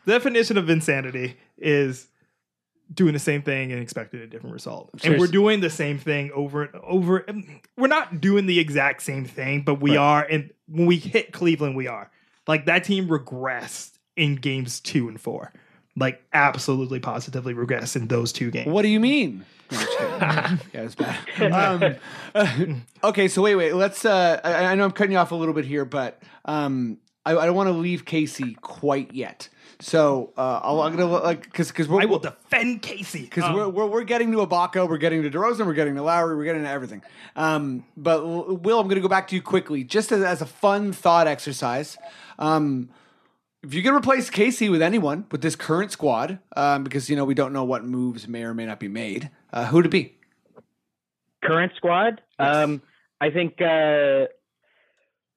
the 0.06 0.12
definition 0.12 0.58
of 0.58 0.69
insanity 0.69 1.38
is 1.58 2.09
doing 2.93 3.13
the 3.13 3.19
same 3.19 3.41
thing 3.41 3.71
and 3.71 3.82
expecting 3.82 4.21
a 4.21 4.28
different 4.28 4.54
result. 4.54 4.89
And 5.04 5.19
we're 5.19 5.28
doing 5.28 5.60
the 5.60 5.69
same 5.69 5.97
thing 5.99 6.32
over 6.34 6.63
and 6.63 6.75
over. 6.84 7.25
We're 7.78 7.88
not 7.88 8.19
doing 8.19 8.45
the 8.45 8.60
exact 8.60 9.04
same 9.04 9.25
thing, 9.25 9.62
but 9.62 9.75
we 9.75 9.95
are. 9.97 10.23
And 10.23 10.52
when 10.67 10.86
we 10.88 10.97
hit 10.97 11.32
Cleveland, 11.32 11.75
we 11.75 11.88
are. 11.88 12.10
Like 12.47 12.65
that 12.65 12.84
team 12.84 13.08
regressed 13.08 13.97
in 14.15 14.36
games 14.36 14.80
two 14.80 15.08
and 15.08 15.19
four. 15.21 15.54
Like 15.95 16.23
absolutely 16.34 16.99
positively 16.99 17.54
regressed 17.54 17.95
in 17.95 18.08
those 18.08 18.34
two 18.34 18.52
games. 18.52 18.67
What 18.67 18.82
do 18.82 18.88
you 18.89 18.99
mean? 18.99 19.45
No, 19.71 19.78
I'm 19.78 19.86
just 19.86 19.97
kidding. 19.99 20.60
yeah, 20.73 20.82
it's 20.82 20.95
bad. 20.95 21.99
Um, 22.34 22.86
okay, 23.04 23.28
so 23.28 23.43
wait, 23.43 23.54
wait. 23.54 23.75
Let's. 23.75 24.04
Uh, 24.04 24.41
I, 24.43 24.65
I 24.65 24.75
know 24.75 24.86
I'm 24.86 24.91
cutting 24.91 25.12
you 25.12 25.19
off 25.19 25.32
a 25.32 25.36
little 25.36 25.54
bit 25.54 25.65
here, 25.65 25.86
but 25.86 26.23
um, 26.45 26.97
I, 27.23 27.38
I 27.38 27.45
don't 27.45 27.56
want 27.56 27.67
to 27.67 27.73
leave 27.73 28.04
Casey 28.04 28.56
quite 28.62 29.13
yet. 29.13 29.47
So 29.82 30.34
uh, 30.38 30.60
I'll, 30.62 30.82
I'm 30.82 30.96
gonna 30.96 31.06
like 31.06 31.44
because 31.44 31.70
because 31.70 31.88
we're 31.88 32.02
I 32.02 32.06
will 32.06 32.20
defend 32.20 32.82
Casey. 32.82 33.24
because 33.24 33.46
Um, 33.46 33.56
we're, 33.56 33.70
we're 33.70 33.86
we're 33.86 34.04
getting 34.04 34.32
to 34.34 34.39
Ibaka, 34.39 34.89
we're 34.89 34.98
getting 34.98 35.24
to 35.24 35.30
DeRozan, 35.32 35.65
we're 35.65 35.74
getting 35.74 35.96
to 35.96 36.02
Lowry, 36.02 36.36
we're 36.36 36.44
getting 36.44 36.63
to 36.63 36.70
everything. 36.70 37.02
Um, 37.36 37.86
but 37.96 38.26
Will, 38.26 38.80
I'm 38.80 38.88
going 38.88 38.96
to 38.96 39.02
go 39.02 39.08
back 39.08 39.30
to 39.30 39.36
you 39.36 39.42
quickly, 39.42 39.86
just 39.86 40.12
as, 40.12 40.22
as 40.22 40.42
a 40.42 40.46
fun 40.46 40.92
thought 40.92 41.28
exercise. 41.28 41.98
Um, 42.38 42.89
if 43.63 43.74
you 43.74 43.82
can 43.82 43.94
replace 43.94 44.30
Casey 44.30 44.68
with 44.68 44.82
anyone 44.82 45.26
with 45.32 45.42
this 45.42 45.56
current 45.56 45.92
squad, 45.92 46.39
um, 46.58 46.84
because 46.84 47.10
you 47.10 47.15
know 47.15 47.24
we 47.24 47.34
don't 47.34 47.54
know 47.54 47.63
what 47.63 47.86
moves 47.86 48.28
may 48.28 48.44
or 48.44 48.54
may 48.54 48.65
not 48.65 48.82
be 48.82 48.89
made, 48.89 49.30
uh, 49.54 49.65
who'd 49.68 49.86
it 49.86 49.89
be? 49.89 50.15
current 51.42 51.72
squad. 51.76 52.22
Um, 52.38 52.82
I 53.22 53.30
think 53.30 53.62
uh, 53.62 54.26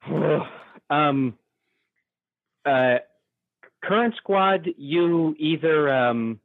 um, 0.89 1.37
uh, 2.65 2.97
current 3.83 4.15
squad. 4.15 4.67
You 4.77 5.35
either 5.37 5.93
um, 5.93 6.39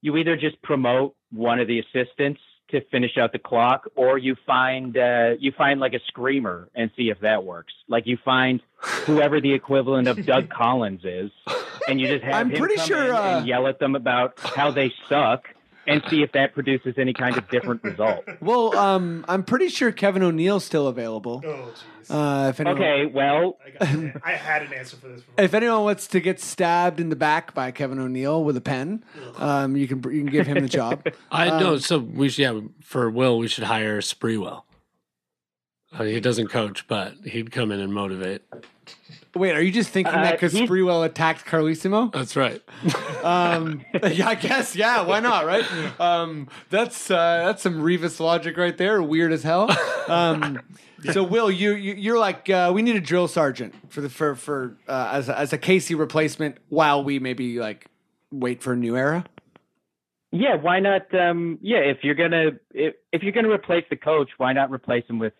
you 0.00 0.16
either 0.16 0.36
just 0.36 0.60
promote 0.62 1.14
one 1.30 1.60
of 1.60 1.66
the 1.66 1.80
assistants 1.80 2.40
to 2.70 2.80
finish 2.90 3.18
out 3.18 3.32
the 3.32 3.38
clock, 3.38 3.88
or 3.96 4.18
you 4.18 4.36
find 4.46 4.96
uh, 4.96 5.30
you 5.38 5.52
find 5.52 5.80
like 5.80 5.94
a 5.94 6.00
screamer 6.06 6.68
and 6.74 6.90
see 6.96 7.10
if 7.10 7.20
that 7.20 7.44
works. 7.44 7.72
Like 7.88 8.06
you 8.06 8.18
find 8.24 8.60
whoever 8.78 9.40
the 9.40 9.52
equivalent 9.52 10.08
of 10.08 10.24
Doug 10.24 10.48
Collins 10.56 11.02
is, 11.04 11.30
and 11.88 12.00
you 12.00 12.06
just 12.06 12.24
have 12.24 12.34
I'm 12.34 12.50
him 12.50 12.58
pretty 12.58 12.76
come 12.76 12.86
sure, 12.86 13.04
in 13.04 13.10
uh, 13.10 13.38
and 13.38 13.46
yell 13.46 13.66
at 13.66 13.78
them 13.78 13.94
about 13.94 14.38
how 14.38 14.70
they 14.70 14.92
suck. 15.08 15.44
And 15.86 16.02
see 16.08 16.22
if 16.22 16.32
that 16.32 16.54
produces 16.54 16.94
any 16.98 17.12
kind 17.12 17.36
of 17.36 17.48
different 17.48 17.82
result. 17.82 18.24
Well, 18.40 18.76
um, 18.76 19.24
I'm 19.28 19.42
pretty 19.42 19.68
sure 19.68 19.92
Kevin 19.92 20.22
O'Neill's 20.22 20.64
still 20.64 20.86
available. 20.86 21.42
Oh 21.44 21.72
jeez. 21.74 22.10
Uh, 22.10 22.48
if 22.48 22.60
anyone, 22.60 22.82
Okay, 22.82 23.06
well, 23.06 23.58
I, 23.64 23.70
got 23.70 24.22
I 24.24 24.32
had 24.32 24.62
an 24.62 24.72
answer 24.72 24.96
for 24.96 25.08
this. 25.08 25.20
Before. 25.20 25.44
If 25.44 25.54
anyone 25.54 25.84
wants 25.84 26.06
to 26.08 26.20
get 26.20 26.40
stabbed 26.40 27.00
in 27.00 27.08
the 27.08 27.16
back 27.16 27.54
by 27.54 27.70
Kevin 27.70 27.98
O'Neill 27.98 28.42
with 28.42 28.56
a 28.56 28.60
pen, 28.60 29.04
um, 29.36 29.76
you 29.76 29.86
can 29.86 29.98
you 30.04 30.22
can 30.22 30.26
give 30.26 30.46
him 30.46 30.62
the 30.62 30.68
job. 30.68 31.06
I 31.30 31.48
um, 31.48 31.62
know. 31.62 31.78
So 31.78 31.98
we 31.98 32.28
should, 32.28 32.42
yeah, 32.42 32.60
for 32.82 33.10
Will, 33.10 33.38
we 33.38 33.48
should 33.48 33.64
hire 33.64 34.00
Sprewell. 34.00 34.62
Uh, 35.92 36.04
he 36.04 36.20
doesn't 36.20 36.48
coach, 36.48 36.86
but 36.88 37.14
he'd 37.24 37.50
come 37.50 37.70
in 37.72 37.80
and 37.80 37.92
motivate. 37.92 38.42
Wait, 39.34 39.54
are 39.54 39.62
you 39.62 39.70
just 39.70 39.90
thinking 39.90 40.12
Uh, 40.12 40.24
that 40.24 40.32
because 40.32 40.52
he's- 40.52 40.68
Sprewell 40.68 41.04
attacked 41.06 41.46
Carlesimo? 41.46 42.12
That's 42.12 42.36
right. 42.36 42.62
Um, 43.22 43.84
yeah, 44.10 44.30
I 44.30 44.34
guess. 44.34 44.74
Yeah, 44.74 45.02
why 45.02 45.20
not? 45.20 45.44
Right? 45.44 45.64
Um, 46.00 46.48
that's 46.70 47.10
uh, 47.10 47.42
that's 47.44 47.60
some 47.62 47.82
Rivas 47.82 48.18
logic 48.18 48.56
right 48.56 48.74
there. 48.78 49.02
Weird 49.02 49.30
as 49.30 49.42
hell. 49.42 49.70
Um, 50.08 50.58
so, 51.12 51.22
Will, 51.22 51.50
you, 51.50 51.72
you 51.74 51.92
you're 51.96 52.18
like 52.18 52.48
uh, 52.48 52.72
we 52.74 52.80
need 52.80 52.96
a 52.96 53.00
drill 53.00 53.28
sergeant 53.28 53.74
for 53.92 54.00
the 54.00 54.08
for 54.08 54.34
for 54.36 54.78
uh, 54.88 55.10
as 55.12 55.28
a, 55.28 55.38
as 55.38 55.52
a 55.52 55.58
Casey 55.58 55.94
replacement 55.94 56.56
while 56.70 57.04
we 57.04 57.18
maybe 57.18 57.58
like 57.60 57.88
wait 58.32 58.62
for 58.62 58.72
a 58.72 58.76
new 58.76 58.96
era. 58.96 59.22
Yeah, 60.32 60.56
why 60.56 60.80
not? 60.80 61.12
Um, 61.14 61.58
yeah, 61.60 61.80
if 61.80 61.98
you're 62.02 62.14
gonna 62.14 62.52
if, 62.72 62.94
if 63.12 63.22
you're 63.22 63.32
gonna 63.32 63.50
replace 63.52 63.84
the 63.90 63.96
coach, 63.96 64.30
why 64.38 64.54
not 64.54 64.70
replace 64.70 65.04
him 65.10 65.18
with 65.18 65.34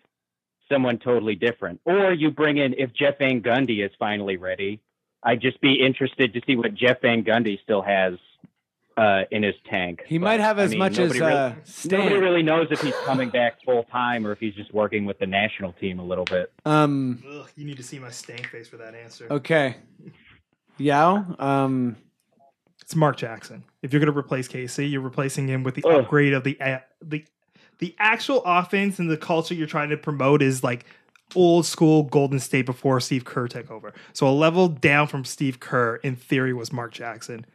someone 0.71 0.97
totally 0.97 1.35
different? 1.35 1.81
Or 1.85 2.11
you 2.13 2.31
bring 2.31 2.57
in 2.57 2.73
if 2.77 2.93
Jeff 2.93 3.17
Van 3.19 3.41
Gundy 3.41 3.85
is 3.85 3.91
finally 3.99 4.37
ready. 4.37 4.79
I'd 5.23 5.41
just 5.41 5.61
be 5.61 5.73
interested 5.85 6.33
to 6.33 6.41
see 6.47 6.55
what 6.55 6.73
Jeff 6.73 7.01
Van 7.01 7.23
Gundy 7.23 7.61
still 7.61 7.81
has 7.83 8.15
uh, 8.97 9.23
in 9.31 9.43
his 9.43 9.53
tank. 9.69 10.01
He 10.07 10.17
But, 10.17 10.25
might 10.25 10.39
have 10.39 10.57
I 10.59 10.63
as 10.63 10.69
mean, 10.71 10.79
much 10.79 10.93
as 10.97 10.97
nobody 11.13 11.19
really- 11.19 11.33
uh, 11.33 11.53
Stan. 11.63 11.99
Nobody 11.99 12.15
really 12.17 12.43
knows 12.43 12.67
if 12.71 12.81
he's 12.81 12.95
coming 13.05 13.29
back 13.29 13.61
full 13.63 13.83
time 13.83 14.25
or 14.25 14.31
if 14.31 14.39
he's 14.39 14.55
just 14.55 14.73
working 14.73 15.05
with 15.05 15.19
the 15.19 15.27
national 15.27 15.73
team 15.73 15.99
a 15.99 16.03
little 16.03 16.25
bit. 16.25 16.51
um. 16.65 17.21
Ugh, 17.29 17.47
you 17.55 17.65
need 17.65 17.77
to 17.77 17.83
see 17.83 17.99
my 17.99 18.09
stank 18.09 18.47
face 18.47 18.67
for 18.67 18.77
that 18.77 18.95
answer. 18.95 19.27
Okay. 19.29 19.75
Yaw. 20.77 21.23
Um. 21.39 21.97
It's 22.81 22.95
Mark 22.95 23.15
Jackson. 23.17 23.63
If 23.83 23.93
you're 23.93 23.99
going 23.99 24.11
to 24.11 24.17
replace 24.17 24.47
Casey, 24.47 24.87
you're 24.87 25.01
replacing 25.01 25.47
him 25.47 25.63
with 25.63 25.75
the 25.75 25.83
Ugh. 25.85 26.01
upgrade 26.03 26.33
of 26.33 26.43
the 26.43 26.57
a- 26.59 26.83
the 27.01 27.23
the 27.81 27.95
actual 27.99 28.41
offense 28.45 28.99
and 28.99 29.09
the 29.09 29.17
culture 29.17 29.53
you're 29.53 29.67
trying 29.67 29.89
to 29.89 29.97
promote 29.97 30.41
is 30.41 30.63
like 30.63 30.85
old 31.35 31.65
school 31.65 32.03
Golden 32.03 32.39
State 32.39 32.65
before 32.65 32.99
Steve 32.99 33.25
Kerr 33.25 33.47
took 33.47 33.69
over. 33.69 33.93
So 34.13 34.27
a 34.27 34.31
level 34.31 34.67
down 34.67 35.07
from 35.07 35.25
Steve 35.25 35.59
Kerr 35.59 35.95
in 35.97 36.15
theory 36.15 36.53
was 36.53 36.71
Mark 36.71 36.93
Jackson. 36.93 37.45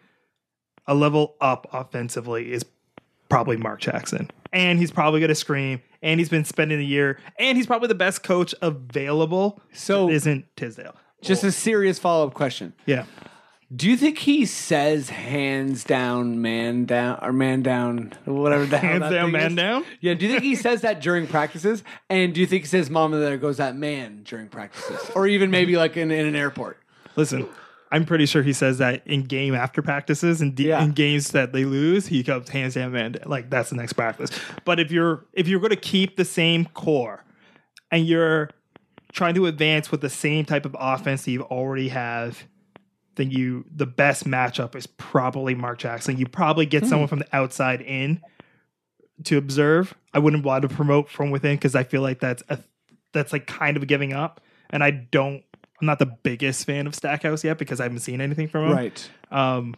A 0.87 0.95
level 0.95 1.37
up 1.41 1.69
offensively 1.73 2.53
is 2.53 2.65
probably 3.29 3.57
Mark 3.57 3.81
Jackson. 3.81 4.31
And 4.53 4.79
he's 4.79 4.91
probably 4.91 5.21
going 5.21 5.29
to 5.29 5.35
scream 5.35 5.81
and 6.03 6.19
he's 6.21 6.29
been 6.29 6.45
spending 6.45 6.81
a 6.81 6.85
year 6.85 7.19
and 7.39 7.57
he's 7.57 7.67
probably 7.67 7.89
the 7.89 7.95
best 7.95 8.23
coach 8.23 8.55
available. 8.61 9.61
So- 9.73 10.11
isn't 10.11 10.45
Fizdale. 10.57 10.95
Just 11.23 11.45
a 11.45 11.51
serious 11.51 11.99
follow 11.99 12.27
up 12.27 12.35
question. 12.35 12.73
Yeah. 12.85 13.05
Do 13.75 13.89
you 13.91 13.97
think 13.97 14.19
he 14.19 14.47
says 14.47 15.09
hands 15.11 15.83
down, 15.83 16.41
man 16.41 16.85
down, 16.85 17.19
or 17.21 17.33
man 17.33 17.63
down, 17.63 18.13
whatever 18.25 18.65
the 18.65 18.79
hell 18.79 18.91
Hands 18.91 19.01
that 19.03 19.11
down, 19.11 19.25
thing 19.27 19.33
man 19.33 19.51
is? 19.51 19.57
down. 19.57 19.85
Yeah. 20.01 20.15
Do 20.15 20.25
you 20.27 20.31
think 20.31 20.45
he 20.45 20.55
says 20.55 20.83
that 20.83 21.01
during 21.01 21.27
practices? 21.27 21.83
And 22.09 22.33
do 22.33 22.41
you 22.41 22.47
think 22.47 22.63
he 22.63 22.69
says 22.69 22.89
"mama" 22.91 23.19
there 23.19 23.37
goes 23.39 23.57
that 23.57 23.75
man 23.75 24.23
during 24.25 24.47
practices, 24.49 25.11
or 25.17 25.27
even 25.27 25.51
maybe 25.51 25.77
like 25.77 25.97
in, 25.97 26.13
in 26.13 26.27
an 26.27 26.37
airport? 26.37 26.79
Listen, 27.17 27.49
I'm 27.91 28.05
pretty 28.05 28.27
sure 28.27 28.45
he 28.45 28.53
says 28.53 28.79
that 28.79 29.05
in 29.05 29.25
game 29.25 29.53
after 29.55 29.83
practices 29.83 30.41
and 30.41 30.59
Yeah. 30.61 30.85
in 30.85 30.93
games 30.93 31.31
that 31.33 31.53
they 31.53 31.65
lose, 31.65 32.07
he 32.07 32.23
comes 32.23 32.49
hands 32.49 32.75
down 32.75 32.93
man 32.93 33.13
down. 33.13 33.25
like 33.29 33.51
that's 33.51 33.71
the 33.71 33.77
next 33.77 33.95
practice. 33.95 34.31
But 34.65 34.79
if 34.79 34.93
you're 34.93 35.25
if 35.33 35.49
you're 35.49 35.61
going 35.61 35.71
to 35.71 35.77
keep 35.77 36.17
the 36.17 36.25
same 36.25 36.67
core 36.67 37.25
and 37.91 38.07
you're 38.07 38.51
trying 39.13 39.35
to 39.35 39.47
advance 39.47 39.91
with 39.91 40.03
the 40.03 40.11
same 40.11 40.45
type 40.45 40.65
of 40.67 40.77
offense 40.79 41.25
that 41.25 41.33
you 41.33 41.43
already 41.43 41.89
have, 41.89 42.45
then 43.17 43.31
you 43.31 43.65
the 43.75 43.87
best 43.87 44.25
matchup 44.25 44.75
is 44.77 44.87
probably 44.87 45.55
Mark 45.55 45.79
Jackson. 45.79 46.17
You 46.17 46.27
probably 46.27 46.67
get 46.67 46.87
someone 46.87 47.09
from 47.09 47.19
the 47.19 47.37
outside 47.37 47.81
in 47.81 48.21
to 49.25 49.37
observe. 49.39 49.95
I 50.15 50.19
wouldn't 50.19 50.45
want 50.45 50.63
to 50.63 50.69
promote 50.69 51.09
from 51.11 51.31
within 51.31 51.57
because 51.57 51.75
I 51.75 51.83
feel 51.83 52.03
like 52.03 52.21
that's 52.21 52.43
a 52.49 52.59
that's 53.13 53.33
like 53.33 53.47
kind 53.47 53.77
of 53.77 53.87
giving 53.87 54.13
up. 54.13 54.41
And 54.71 54.85
I 54.85 54.91
don't 54.91 55.43
I'm 55.81 55.87
not 55.87 55.99
the 55.99 56.07
biggest 56.07 56.65
fan 56.67 56.87
of 56.87 56.95
Stackhouse 56.95 57.43
yet 57.45 57.59
because 57.59 57.81
I 57.81 57.85
haven't 57.85 58.01
seen 58.01 58.21
anything 58.21 58.49
from 58.49 58.71
him. 58.71 58.73
Right. 58.77 59.11
Um 59.31 59.75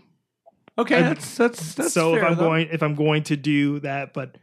Okay. 0.76 1.00
That's 1.00 1.36
that's 1.36 1.74
that's 1.74 1.92
so 1.92 2.14
if 2.14 2.22
I'm 2.22 2.36
though. 2.36 2.44
going 2.44 2.68
if 2.70 2.82
I'm 2.82 2.94
going 2.94 3.22
to 3.24 3.36
do 3.36 3.80
that, 3.80 4.14
but 4.14 4.36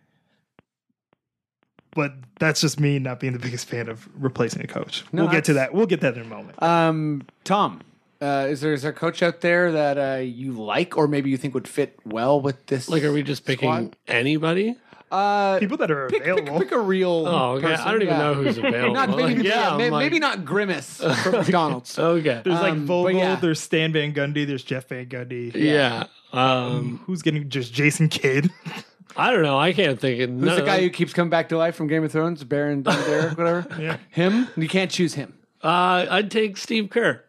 but 1.95 2.13
that's 2.39 2.60
just 2.62 2.79
me 2.79 2.99
not 2.99 3.19
being 3.21 3.34
the 3.34 3.39
biggest 3.39 3.67
fan 3.67 3.88
of 3.88 4.08
replacing 4.21 4.62
a 4.62 4.67
coach. 4.67 5.05
No, 5.13 5.23
we'll 5.23 5.31
get 5.31 5.45
to 5.45 5.53
that. 5.53 5.73
We'll 5.73 5.86
get 5.86 6.01
that 6.01 6.15
in 6.15 6.23
a 6.23 6.25
moment. 6.25 6.62
Um, 6.62 7.25
Tom, 7.45 7.81
uh, 8.25 8.47
is 8.47 8.61
there 8.61 8.73
is 8.73 8.81
there 8.81 8.91
a 8.91 8.95
coach 8.95 9.21
out 9.23 9.41
there 9.41 9.71
that 9.71 9.97
uh, 9.97 10.21
you 10.21 10.51
like, 10.53 10.97
or 10.97 11.07
maybe 11.07 11.29
you 11.29 11.38
think 11.38 11.53
would 11.53 11.67
fit 11.67 11.99
well 12.05 12.41
with 12.41 12.65
this? 12.67 12.89
Like, 12.89 13.03
are 13.03 13.11
we 13.13 13.23
just 13.23 13.45
picking 13.45 13.69
squad? 13.69 13.95
anybody? 14.07 14.75
uh, 15.11 15.59
People 15.59 15.77
that 15.77 15.91
are 15.91 16.07
pick, 16.09 16.23
pick, 16.23 16.31
available. 16.31 16.59
pick 16.59 16.71
a 16.71 16.79
real. 16.79 17.25
Oh, 17.27 17.51
okay. 17.53 17.67
person, 17.67 17.85
I 17.88 17.91
don't 17.91 18.01
even 18.01 18.13
yeah. 18.15 18.23
know 18.23 18.33
who's 18.33 18.57
available. 18.67 18.93
Not 18.93 19.09
maybe, 19.09 19.35
Like, 19.35 19.43
yeah, 19.45 19.75
I'm 19.75 19.91
like- 19.91 20.05
maybe 20.05 20.19
not 20.19 20.43
Grimace 20.45 20.97
from 21.23 21.31
McDonald's. 21.33 21.97
Okay. 21.97 22.41
there's 22.43 22.59
like 22.59 22.73
um, 22.73 22.85
Vogel, 22.85 23.19
yeah. 23.19 23.35
there's 23.35 23.59
Stan 23.59 23.93
Van 23.93 24.13
Gundy, 24.13 24.45
there's 24.47 24.63
Jeff 24.63 24.88
Van 24.89 25.05
Gundy. 25.05 25.53
Yeah. 25.53 26.05
Um, 26.33 27.01
Who's 27.05 27.21
getting 27.21 27.47
just 27.49 27.73
Jason 27.73 28.09
Kidd? 28.09 28.49
I 29.17 29.31
don't 29.31 29.43
know. 29.43 29.57
I 29.57 29.71
can't 29.71 29.97
think 29.97 30.19
of 30.21 30.29
Who's 30.31 30.41
no, 30.41 30.55
the 30.55 30.63
guy 30.63 30.81
who 30.81 30.89
keeps 30.89 31.13
coming 31.13 31.29
back 31.29 31.47
to 31.49 31.57
life 31.57 31.75
from 31.75 31.88
Game 31.88 32.03
of 32.03 32.11
Thrones? 32.11 32.43
Baron 32.43 32.83
Dondarrick, 32.83 33.38
whatever. 33.38 33.65
Yeah. 33.81 33.97
Him? 34.09 34.49
You 34.57 34.67
can't 34.67 34.91
choose 34.91 35.13
him. 35.13 35.38
Uh, 35.63 36.05
I'd 36.09 36.29
take 36.29 36.57
Steve 36.57 36.89
Kerr. 36.89 37.23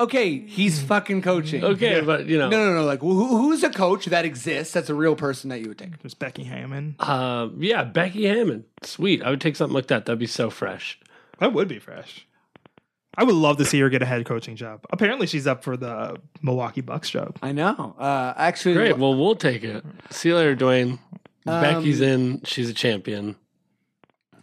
Okay, 0.00 0.38
he's 0.38 0.80
fucking 0.80 1.22
coaching. 1.22 1.64
Okay, 1.64 2.00
but 2.00 2.26
you 2.26 2.38
know, 2.38 2.48
No, 2.48 2.64
no, 2.66 2.74
no. 2.74 2.84
Like, 2.84 3.00
who, 3.00 3.36
who's 3.36 3.64
a 3.64 3.70
coach 3.70 4.06
that 4.06 4.24
exists? 4.24 4.72
That's 4.72 4.88
a 4.88 4.94
real 4.94 5.16
person 5.16 5.50
that 5.50 5.60
you 5.60 5.68
would 5.68 5.78
take. 5.78 5.98
There's 6.02 6.14
Becky 6.14 6.44
Hammon. 6.44 6.94
um, 7.00 7.56
yeah, 7.60 7.82
Becky 7.84 8.26
Hammon. 8.26 8.64
Sweet. 8.82 9.22
I 9.24 9.30
would 9.30 9.40
take 9.40 9.56
something 9.56 9.74
like 9.74 9.88
that. 9.88 10.06
That'd 10.06 10.20
be 10.20 10.26
so 10.26 10.50
fresh. 10.50 11.00
That 11.40 11.52
would 11.52 11.66
be 11.68 11.78
fresh. 11.80 12.26
I 13.16 13.24
would 13.24 13.34
love 13.34 13.56
to 13.56 13.64
see 13.64 13.80
her 13.80 13.88
get 13.88 14.00
a 14.00 14.06
head 14.06 14.24
coaching 14.26 14.54
job. 14.54 14.84
Apparently, 14.90 15.26
she's 15.26 15.48
up 15.48 15.64
for 15.64 15.76
the 15.76 16.16
Milwaukee 16.42 16.80
Bucks 16.82 17.10
job. 17.10 17.36
I 17.42 17.50
know. 17.50 17.96
Uh, 17.98 18.32
actually, 18.36 18.74
Great. 18.74 18.96
Well, 18.98 19.16
we'll 19.16 19.34
take 19.34 19.64
it. 19.64 19.84
See 20.10 20.28
you 20.28 20.36
later, 20.36 20.54
Dwayne. 20.54 21.00
Um, 21.44 21.60
Becky's 21.62 22.00
in. 22.00 22.42
She's 22.44 22.70
a 22.70 22.74
champion. 22.74 23.34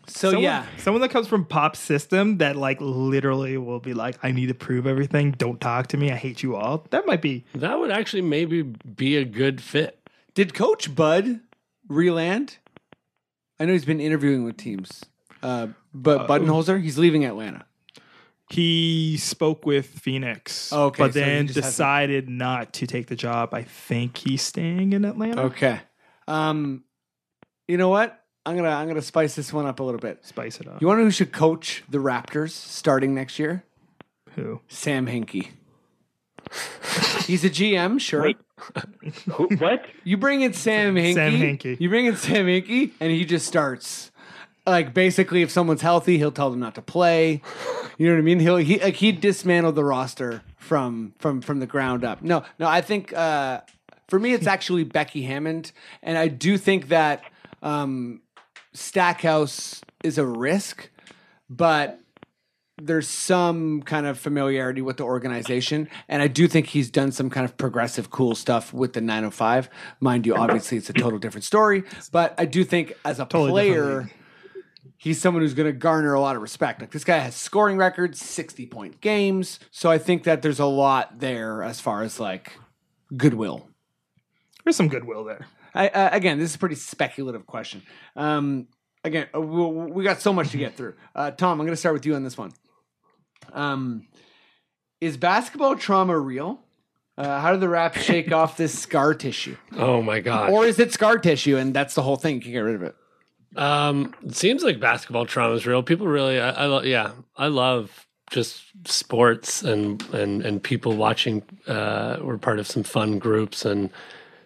So 0.08 0.30
someone, 0.30 0.44
yeah. 0.44 0.66
someone 0.78 1.02
that 1.02 1.10
comes 1.10 1.28
from 1.28 1.46
pop 1.46 1.76
system 1.76 2.38
that 2.38 2.56
like 2.56 2.80
literally 2.82 3.58
will 3.58 3.80
be 3.80 3.94
like, 3.94 4.18
I 4.24 4.32
need 4.32 4.48
to 4.48 4.54
prove 4.54 4.88
everything. 4.88 5.32
Don't 5.32 5.60
talk 5.60 5.88
to 5.88 5.98
me. 5.98 6.12
I 6.12 6.16
hate 6.16 6.44
you 6.44 6.56
all. 6.56 6.86
That 6.92 7.06
might 7.06 7.22
be. 7.22 7.46
That 7.56 7.80
would 7.80 7.92
actually 7.92 8.22
maybe 8.22 8.62
be 8.62 9.18
a 9.18 9.26
good 9.26 9.62
fit. 9.62 10.00
Did 10.34 10.54
Coach 10.54 10.94
Bud 10.94 11.40
reland? 11.88 12.58
I 13.60 13.66
know 13.66 13.74
he's 13.74 13.86
been 13.86 14.02
interviewing 14.02 14.44
with 14.44 14.58
teams. 14.58 15.06
Uh, 15.42 15.68
but 15.94 16.28
Budenholzer, 16.28 16.82
he's 16.82 16.98
leaving 16.98 17.24
Atlanta. 17.26 17.66
He 18.52 19.18
spoke 19.18 19.66
with 19.66 19.88
Phoenix, 19.88 20.72
Okay, 20.72 21.04
but 21.04 21.14
so 21.14 21.20
then 21.20 21.48
just 21.48 21.56
hasn't- 21.56 21.72
decided 21.72 22.30
not 22.30 22.74
to 22.74 22.88
take 22.88 23.08
the 23.08 23.16
job. 23.16 23.54
I 23.54 23.64
think 23.64 24.18
he's 24.18 24.42
staying 24.42 24.94
in 24.94 25.04
Atlanta. 25.04 25.44
Okay. 25.44 25.80
Um, 26.28 26.84
you 27.68 27.78
know 27.78 27.90
what? 27.90 28.24
I'm 28.46 28.56
gonna 28.56 28.70
I'm 28.70 28.88
gonna 28.88 29.02
spice 29.02 29.36
this 29.36 29.52
one 29.52 29.66
up 29.66 29.80
a 29.80 29.84
little 29.84 30.00
bit. 30.00 30.26
Spice 30.26 30.60
it 30.60 30.68
up. 30.68 30.82
You 30.82 30.88
want 30.88 30.98
to 30.98 31.02
know 31.02 31.08
who 31.08 31.12
should 31.12 31.34
coach 31.34 31.84
the 31.90 31.98
Raptors 31.98 32.52
starting 32.52 33.16
next 33.16 33.40
year? 33.40 33.64
Who? 34.36 34.62
Sam 34.68 35.08
Hinkie. 35.08 35.50
He's 37.26 37.44
a 37.44 37.50
GM, 37.50 38.00
sure. 38.00 38.22
Wait. 38.22 38.38
Who, 39.32 39.48
what? 39.58 39.86
You 40.04 40.18
bring 40.18 40.42
in 40.42 40.54
Sam 40.54 40.96
Hinkie. 40.96 41.14
Sam 41.16 41.34
Hinkie. 41.34 41.80
You 41.80 41.90
bring 41.90 42.06
in 42.06 42.16
Sam 42.16 42.46
Hinkie, 42.46 42.92
and 43.00 43.12
he 43.12 43.26
just 43.26 43.48
starts. 43.48 44.12
Like 44.68 44.94
basically, 44.94 45.42
if 45.42 45.52
someone's 45.52 45.82
healthy, 45.82 46.18
he'll 46.18 46.32
tell 46.32 46.50
them 46.50 46.60
not 46.60 46.76
to 46.76 46.82
play. 46.82 47.42
You 47.98 48.08
know 48.08 48.14
what 48.14 48.20
I 48.20 48.24
mean? 48.24 48.40
He'll 48.40 48.58
he 48.58 48.80
like 48.80 48.96
he 48.96 49.12
dismantled 49.12 49.76
the 49.76 49.84
roster 49.84 50.42
from 50.58 51.14
from 51.20 51.42
from 51.42 51.60
the 51.60 51.68
ground 51.68 52.04
up. 52.04 52.22
No, 52.22 52.44
no, 52.60 52.68
I 52.68 52.82
think 52.82 53.14
uh, 53.14 53.62
for 54.08 54.20
me 54.20 54.34
it's 54.34 54.48
actually 54.48 54.84
Becky 54.84 55.24
Hammon, 55.24 55.66
and 56.02 56.18
I 56.18 56.28
do 56.28 56.58
think 56.58 56.90
that 56.90 57.24
um, 57.62 58.22
Stackhouse 58.76 59.82
is 60.04 60.18
a 60.18 60.26
risk, 60.26 60.90
but 61.50 62.00
there's 62.78 63.08
some 63.08 63.82
kind 63.84 64.06
of 64.06 64.20
familiarity 64.20 64.82
with 64.82 64.98
the 64.98 65.04
organization, 65.04 65.88
and 66.10 66.22
I 66.22 66.28
do 66.28 66.48
think 66.48 66.68
he's 66.68 66.90
done 66.92 67.12
some 67.14 67.30
kind 67.30 67.46
of 67.46 67.56
progressive, 67.56 68.10
cool 68.10 68.36
stuff 68.36 68.74
with 68.74 68.94
the 68.94 69.02
905. 69.02 69.70
Mind 70.02 70.26
you, 70.26 70.36
obviously 70.36 70.78
it's 70.78 70.90
a 70.90 70.94
total 70.94 71.18
different 71.18 71.46
story, 71.46 71.84
but 72.12 72.36
I 72.38 72.46
do 72.46 72.66
think 72.66 72.94
as 73.06 73.20
a 73.20 73.26
Totally 73.26 73.52
player, 73.52 74.12
he's 74.98 75.22
someone 75.22 75.42
who's 75.42 75.54
going 75.54 75.72
to 75.72 75.78
garner 75.78 76.14
a 76.14 76.20
lot 76.20 76.36
of 76.36 76.42
respect. 76.42 76.82
Like 76.82 76.92
this 76.92 77.06
guy 77.06 77.20
has 77.20 77.36
scoring 77.36 77.78
records, 77.78 78.20
60 78.20 78.66
point 78.68 79.00
games, 79.00 79.60
so 79.72 79.90
I 79.90 79.98
think 79.98 80.24
that 80.24 80.42
there's 80.42 80.60
a 80.60 80.66
lot 80.66 81.20
there 81.20 81.64
as 81.64 81.80
far 81.80 82.04
as 82.04 82.20
like 82.20 82.52
goodwill. 83.16 83.70
There's 84.66 84.76
some 84.76 84.90
goodwill 84.90 85.24
there. 85.24 85.48
I, 85.76 85.88
uh, 85.90 86.10
again, 86.12 86.40
this 86.40 86.50
is 86.52 86.56
a 86.56 86.60
pretty 86.60 86.76
speculative 86.76 87.46
question. 87.46 87.82
Um, 88.16 88.68
again, 89.04 89.28
uh, 89.36 89.42
we, 89.42 89.66
we 89.92 90.04
got 90.04 90.22
so 90.22 90.32
much 90.34 90.50
to 90.52 90.58
get 90.58 90.76
through. 90.76 90.94
Uh, 91.14 91.32
Tom, 91.32 91.60
I'm 91.60 91.66
going 91.66 91.74
to 91.74 91.78
start 91.78 91.94
with 91.94 92.06
you 92.06 92.16
on 92.16 92.24
this 92.24 92.38
one. 92.38 92.54
Um, 93.54 94.08
is 95.02 95.18
basketball 95.18 95.76
trauma 95.76 96.18
real? 96.18 96.60
Uh, 97.18 97.40
how 97.40 97.54
do 97.54 97.60
the 97.60 97.70
Raps 97.70 98.02
shake 98.02 98.32
off 98.34 98.58
this 98.58 98.78
scar 98.78 99.14
tissue, 99.14 99.56
Oh 99.78 100.02
my 100.02 100.20
god. 100.20 100.50
or 100.52 100.66
is 100.66 100.80
it 100.80 100.92
scar 100.92 101.18
tissue 101.18 101.56
and 101.56 101.74
that's 101.74 101.94
the 101.96 102.02
whole 102.02 102.18
thing? 102.18 102.36
You 102.36 102.42
can 102.42 102.52
get 102.52 102.60
rid 102.60 102.76
of 102.76 102.84
it. 102.84 102.96
Um, 103.56 104.14
it 104.26 104.36
seems 104.36 104.64
like 104.64 104.82
basketball 104.82 105.26
trauma 105.26 105.54
is 105.56 105.66
real. 105.66 105.82
People 105.82 106.08
really, 106.08 106.42
I, 106.42 106.50
I 106.50 106.66
lo- 106.66 106.82
yeah, 106.82 107.12
I 107.38 107.48
love 107.48 108.06
just 108.32 108.64
sports 108.86 109.62
and 109.64 110.02
and 110.14 110.42
and 110.46 110.62
people 110.62 110.98
watching. 110.98 111.42
Uh, 111.68 112.18
we're 112.22 112.38
part 112.38 112.60
of 112.60 112.68
some 112.68 112.84
fun 112.84 113.18
groups, 113.18 113.64
and 113.64 113.92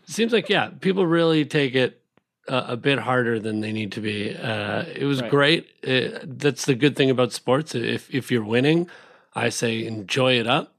seems 0.09 0.33
like 0.33 0.49
yeah, 0.49 0.69
people 0.81 1.05
really 1.05 1.45
take 1.45 1.75
it 1.75 2.01
uh, 2.47 2.65
a 2.69 2.77
bit 2.77 2.99
harder 2.99 3.39
than 3.39 3.61
they 3.61 3.71
need 3.71 3.91
to 3.93 4.01
be. 4.01 4.35
Uh, 4.35 4.83
it 4.95 5.05
was 5.05 5.21
Right. 5.21 5.29
great. 5.31 5.67
It, 5.83 6.39
that's 6.39 6.65
the 6.65 6.75
good 6.75 6.95
thing 6.95 7.09
about 7.09 7.31
sports. 7.33 7.75
If 7.75 8.13
if 8.13 8.31
you're 8.31 8.43
winning, 8.43 8.89
I 9.35 9.49
say 9.49 9.85
enjoy 9.85 10.39
it 10.39 10.47
up. 10.47 10.73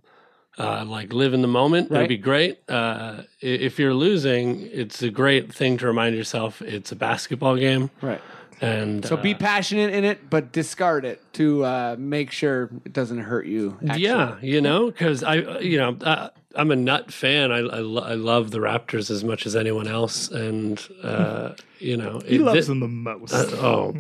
Uh, 0.59 0.85
like 0.85 1.13
live 1.15 1.33
in 1.33 1.41
the 1.41 1.49
moment. 1.49 1.91
Right. 1.91 1.99
It'd 2.01 2.09
be 2.09 2.19
great. 2.19 2.59
Uh, 2.69 3.23
if 3.41 3.79
you're 3.79 3.95
losing, 3.95 4.61
it's 4.73 5.01
a 5.01 5.09
great 5.09 5.55
thing 5.55 5.79
to 5.79 5.87
remind 5.87 6.15
yourself 6.17 6.61
it's 6.61 6.93
a 6.93 6.97
basketball 6.97 7.57
game. 7.57 7.89
Right. 8.03 8.21
And 8.61 9.03
So 9.07 9.17
be 9.17 9.33
uh, 9.35 9.39
passionate 9.39 9.95
in 9.95 10.05
it, 10.05 10.29
but 10.29 10.53
discard 10.53 11.07
it 11.07 11.23
to 11.35 11.65
uh, 11.65 11.97
make 11.99 12.31
sure 12.31 12.69
it 12.85 12.93
doesn't 12.93 13.21
hurt 13.21 13.47
you. 13.47 13.79
actually. 13.89 14.03
yeah, 14.03 14.37
you 14.43 14.61
know, 14.61 14.91
because 14.91 15.23
I, 15.23 15.39
uh, 15.39 15.61
you 15.61 15.79
know, 15.79 15.97
uh, 16.03 16.29
I'm 16.57 16.71
a 16.71 16.77
nut 16.77 17.13
fan. 17.13 17.53
I, 17.53 17.59
I, 17.59 17.79
lo- 17.81 18.03
I 18.03 18.15
love 18.15 18.51
the 18.51 18.59
Raptors 18.59 19.11
as 19.11 19.23
much 19.23 19.47
as 19.47 19.55
anyone 19.55 19.87
else, 19.87 20.29
and 20.31 20.85
uh, 21.03 21.53
you 21.79 21.97
know, 21.97 22.21
He 22.27 22.37
it- 22.37 22.41
loves 22.43 22.67
thi- 22.67 22.71
them 22.71 22.81
the 22.81 22.89
most. 22.89 23.33
Uh, 23.33 23.57
oh, 23.67 23.95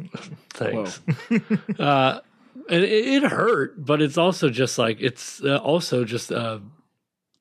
thanks. 0.51 1.01
uh, 1.79 2.21
and 2.69 2.85
it, 2.85 2.91
it 3.07 3.23
hurt, 3.25 3.85
but 3.85 4.03
it's 4.03 4.19
also 4.19 4.51
just 4.51 4.79
like 4.79 4.99
it's 5.01 5.43
uh, 5.45 5.59
also 5.59 6.05
just 6.05 6.31
a, 6.31 6.61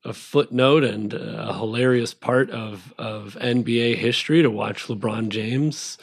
a 0.04 0.12
footnote 0.12 0.84
and 0.84 1.12
a 1.12 1.52
hilarious 1.54 2.14
part 2.14 2.50
of 2.50 2.94
of 2.98 3.36
NBA 3.40 3.96
history 3.96 4.42
to 4.42 4.50
watch 4.50 4.84
LeBron 4.86 5.28
James 5.28 5.98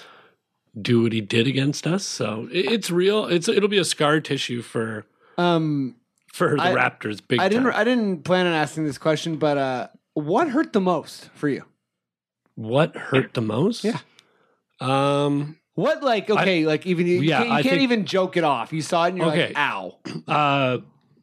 do 0.80 1.02
what 1.04 1.12
he 1.14 1.22
did 1.22 1.48
against 1.48 1.88
us. 1.88 2.06
So 2.06 2.48
it, 2.52 2.72
it's 2.74 2.92
real. 2.92 3.26
It's 3.26 3.48
it'll 3.48 3.70
be 3.70 3.80
a 3.80 3.86
scar 3.86 4.20
tissue 4.20 4.62
for 4.62 5.06
Um, 5.38 5.96
for 6.38 6.56
the 6.56 6.62
I- 6.62 6.74
Raptors. 6.74 7.20
Big 7.28 7.40
I 7.40 7.50
didn't. 7.50 7.66
time. 7.66 7.74
I 7.76 7.84
didn't 7.84 8.24
plan 8.24 8.46
on 8.48 8.54
asking 8.54 8.86
this 8.86 8.98
question, 8.98 9.38
but 9.38 9.58
uh, 9.58 9.88
what 10.14 10.50
hurt 10.50 10.74
the 10.74 10.82
most 10.82 11.30
for 11.34 11.50
you? 11.50 11.64
what 12.56 12.96
hurt 12.96 13.34
the 13.34 13.42
most? 13.42 13.84
Yeah. 13.84 14.00
Um. 14.80 15.58
What 15.76 16.02
like 16.02 16.28
okay, 16.30 16.66
like 16.66 16.88
even 16.88 17.06
you, 17.06 17.22
Yeah, 17.22 17.38
can't, 17.38 17.48
you 17.50 17.54
can't 17.56 17.66
think- 17.66 17.82
even 17.82 18.06
joke 18.06 18.36
it 18.36 18.44
off. 18.44 18.74
You 18.74 18.82
saw 18.82 19.06
it 19.06 19.10
and 19.10 19.18
you're 19.20 19.28
Okay. 19.28 19.48
like, 19.50 19.58
"Ow!" 19.58 19.98
Uh, 20.28 20.78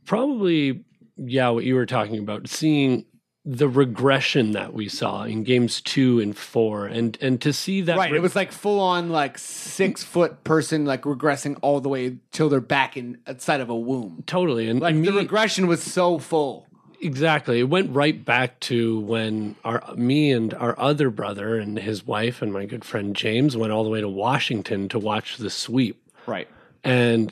probably, 0.07 0.85
yeah, 1.16 1.48
what 1.48 1.64
you 1.64 1.74
were 1.74 1.87
talking 1.87 2.18
about, 2.20 2.46
seeing 2.48 3.05
the 3.46 3.68
regression 3.68 4.52
that 4.52 4.72
we 4.72 4.88
saw 4.88 5.24
in 5.24 5.42
games 5.44 5.80
two 5.83 6.18
and 6.20 6.37
four, 6.37 6.87
and 6.87 7.18
and 7.20 7.40
to 7.42 7.52
see 7.52 7.83
that, 7.83 7.96
right. 7.98 8.11
re- 8.11 8.16
It 8.18 8.22
was 8.22 8.35
like 8.35 8.50
full 8.52 8.80
on 8.80 9.11
like 9.11 9.37
six 9.38 10.02
foot 10.02 10.44
person 10.44 10.87
like 10.87 11.02
regressing 11.02 11.59
all 11.61 11.80
the 11.80 11.88
way 11.90 12.16
till 12.33 12.48
they're 12.48 12.61
back 12.61 12.96
in 12.96 13.18
outside 13.26 13.61
of 13.61 13.68
a 13.68 13.76
womb. 13.76 14.22
totally, 14.26 14.68
and 14.68 14.80
Like 14.80 14.94
me, 14.94 15.07
the 15.11 15.12
regression 15.12 15.66
was 15.66 15.83
so 15.83 16.18
full. 16.18 16.66
exactly, 17.02 17.61
it 17.61 17.68
went 17.68 17.90
right 17.94 18.24
back 18.24 18.61
to 18.61 19.00
when 19.00 19.57
our 19.62 19.83
me 19.94 20.33
and 20.33 20.54
our 20.54 20.78
other 20.80 21.11
brother 21.11 21.59
and 21.59 21.78
his 21.78 22.07
wife 22.07 22.40
and 22.40 22.50
my 22.50 22.64
good 22.64 22.85
friend 22.85 23.14
James 23.14 23.59
went 23.59 23.72
all 23.74 23.85
the 23.85 23.90
way 23.90 24.00
to 24.00 24.09
Washington 24.09 24.88
to 24.88 24.98
watch 24.98 25.37
the 25.37 25.50
sweep, 25.50 26.00
Right. 26.26 26.48
and 26.83 27.30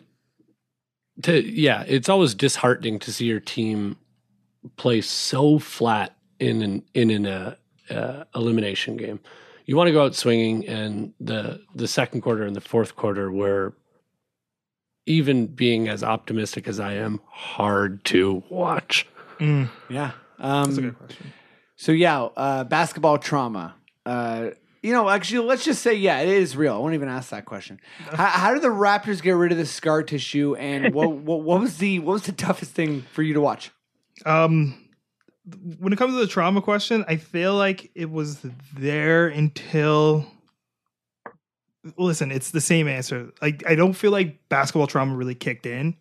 to 1.23 1.43
yeah, 1.43 1.85
it's 1.89 2.11
always 2.11 2.35
disheartening 2.35 2.99
to 2.99 3.13
see 3.13 3.25
your 3.27 3.41
team 3.41 3.97
play 4.77 5.01
so 5.01 5.59
flat 5.59 6.17
in 6.39 6.63
an 6.63 6.83
in 6.95 7.11
an 7.11 7.27
uh, 7.27 7.55
uh, 7.91 8.25
elimination 8.35 8.97
game. 8.97 9.21
You 9.67 9.77
want 9.77 9.89
to 9.89 9.93
go 9.93 10.05
out 10.05 10.15
swinging, 10.15 10.67
and 10.67 11.13
the 11.21 11.61
the 11.75 11.87
second 11.89 12.21
quarter 12.23 12.45
and 12.45 12.55
the 12.57 12.61
fourth 12.61 12.97
quarter 12.97 13.31
were 13.31 13.75
even 15.07 15.47
being 15.47 15.89
as 15.89 16.03
optimistic 16.05 16.69
as 16.69 16.79
I 16.79 16.95
am, 16.95 17.21
hard 17.29 18.05
to 18.07 18.43
watch. 18.49 19.07
Mm, 19.41 19.69
Yeah. 19.89 20.13
that's 20.39 20.45
a 20.45 20.47
Um, 20.47 20.75
good 20.77 20.99
question. 20.99 21.33
so 21.77 21.93
yeah, 21.93 22.23
uh, 22.37 22.65
basketball 22.65 23.19
trauma. 23.19 23.75
Uh, 24.07 24.51
you 24.83 24.93
know, 24.93 25.09
actually, 25.09 25.47
let's 25.47 25.65
just 25.65 25.83
say, 25.83 25.95
yeah, 25.95 26.21
it 26.21 26.29
is 26.29 26.57
real. 26.57 26.75
I 26.75 26.79
won't 26.79 26.95
even 26.95 27.09
ask 27.09 27.31
that 27.31 27.45
question. 27.45 27.81
How, 28.13 28.27
how 28.27 28.53
did 28.53 28.63
the 28.63 28.69
Raptors 28.69 29.23
get 29.23 29.33
rid 29.33 29.53
of 29.53 29.59
the 29.59 29.67
scar 29.67 30.03
tissue? 30.03 30.55
And 30.57 30.93
what, 30.95 31.11
what 31.13 31.43
what 31.43 31.61
was 31.61 31.79
the 31.79 31.99
what 32.01 32.13
was 32.15 32.23
the 32.25 32.33
toughest 32.33 32.73
thing 32.73 33.03
for 33.13 33.23
you 33.23 33.35
to 33.35 33.41
watch? 33.41 33.71
Um, 34.25 34.79
when 35.79 35.93
it 35.93 35.97
comes 35.97 36.15
to 36.15 36.19
the 36.21 36.27
trauma 36.27 36.63
question, 36.63 37.05
I 37.09 37.17
feel 37.17 37.55
like 37.55 37.91
it 37.95 38.11
was 38.11 38.39
there 38.77 39.29
until. 39.29 40.27
Listen, 41.97 42.31
it's 42.31 42.53
the 42.53 42.61
same 42.61 42.87
answer. 42.87 43.33
Like 43.43 43.65
I 43.67 43.75
don't 43.75 43.95
feel 43.95 44.13
like 44.13 44.49
basketball 44.49 44.87
trauma 44.87 45.17
really 45.17 45.35
kicked 45.35 45.67
in, 45.67 45.97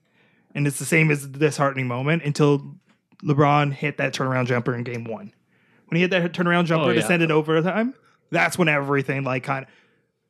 and 0.54 0.68
it's 0.68 0.78
the 0.78 0.86
same 0.86 1.10
as 1.10 1.32
the 1.32 1.40
disheartening 1.40 1.88
moment 1.88 2.22
until 2.24 2.76
LeBron 3.24 3.74
hit 3.74 3.98
that 3.98 4.14
turnaround 4.14 4.46
jumper 4.46 4.76
in 4.76 4.84
Game 4.84 5.06
One. 5.06 5.34
When 5.88 5.96
he 5.96 6.02
hit 6.02 6.12
that 6.12 6.32
turnaround 6.34 6.66
jumper 6.66 6.90
Oh, 6.92 6.94
to 6.94 7.00
yeah. 7.00 7.08
send 7.08 7.24
it 7.24 7.32
overtime, 7.32 7.96
that's 8.30 8.60
when 8.60 8.68
everything 8.68 9.24
like 9.24 9.44
kind 9.44 9.66
of 9.66 9.72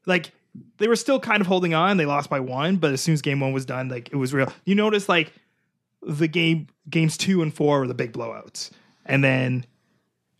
like 0.05 0.31
they 0.77 0.87
were 0.87 0.95
still 0.95 1.19
kind 1.19 1.41
of 1.41 1.47
holding 1.47 1.73
on. 1.73 1.97
They 1.97 2.05
lost 2.05 2.29
by 2.29 2.39
one, 2.39 2.77
but 2.77 2.93
as 2.93 3.01
soon 3.01 3.13
as 3.13 3.21
Game 3.21 3.41
One 3.41 3.51
was 3.51 3.65
done, 3.65 3.89
like 3.89 4.07
it 4.09 4.15
was 4.15 4.33
real. 4.33 4.51
You 4.63 4.75
notice 4.75 5.09
like 5.09 5.33
the 6.01 6.27
game 6.27 6.67
games 6.89 7.17
two 7.17 7.41
and 7.41 7.53
four 7.53 7.79
were 7.81 7.87
the 7.87 7.93
big 7.93 8.13
blowouts, 8.13 8.71
and 9.05 9.23
then 9.23 9.65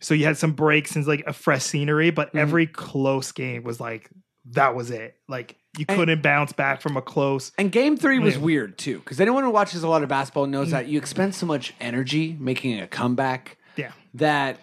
so 0.00 0.14
you 0.14 0.24
had 0.24 0.36
some 0.36 0.52
breaks 0.52 0.96
and 0.96 1.06
like 1.06 1.22
a 1.26 1.32
fresh 1.32 1.62
scenery, 1.62 2.10
but 2.10 2.28
Mm-hmm. 2.28 2.38
every 2.38 2.66
close 2.66 3.30
game 3.32 3.62
was 3.62 3.80
like 3.80 4.10
that 4.50 4.74
was 4.74 4.90
it. 4.90 5.16
Like 5.28 5.56
you 5.78 5.84
And- 5.88 5.96
couldn't 5.96 6.22
bounce 6.22 6.52
back 6.52 6.80
from 6.80 6.96
a 6.96 7.02
close. 7.02 7.52
And 7.56 7.70
game 7.70 7.96
three 7.96 8.18
was 8.18 8.34
Yeah. 8.34 8.40
weird 8.40 8.76
too, 8.78 8.98
because 8.98 9.20
anyone 9.20 9.44
who 9.44 9.50
watches 9.50 9.84
a 9.84 9.88
lot 9.88 10.02
of 10.02 10.08
basketball 10.08 10.46
knows 10.46 10.70
that 10.72 10.88
you 10.88 10.98
expend 10.98 11.34
so 11.36 11.46
much 11.46 11.72
energy 11.80 12.36
making 12.40 12.80
a 12.80 12.88
comeback 12.88 13.56
Yeah, 13.76 13.92
that 14.14 14.58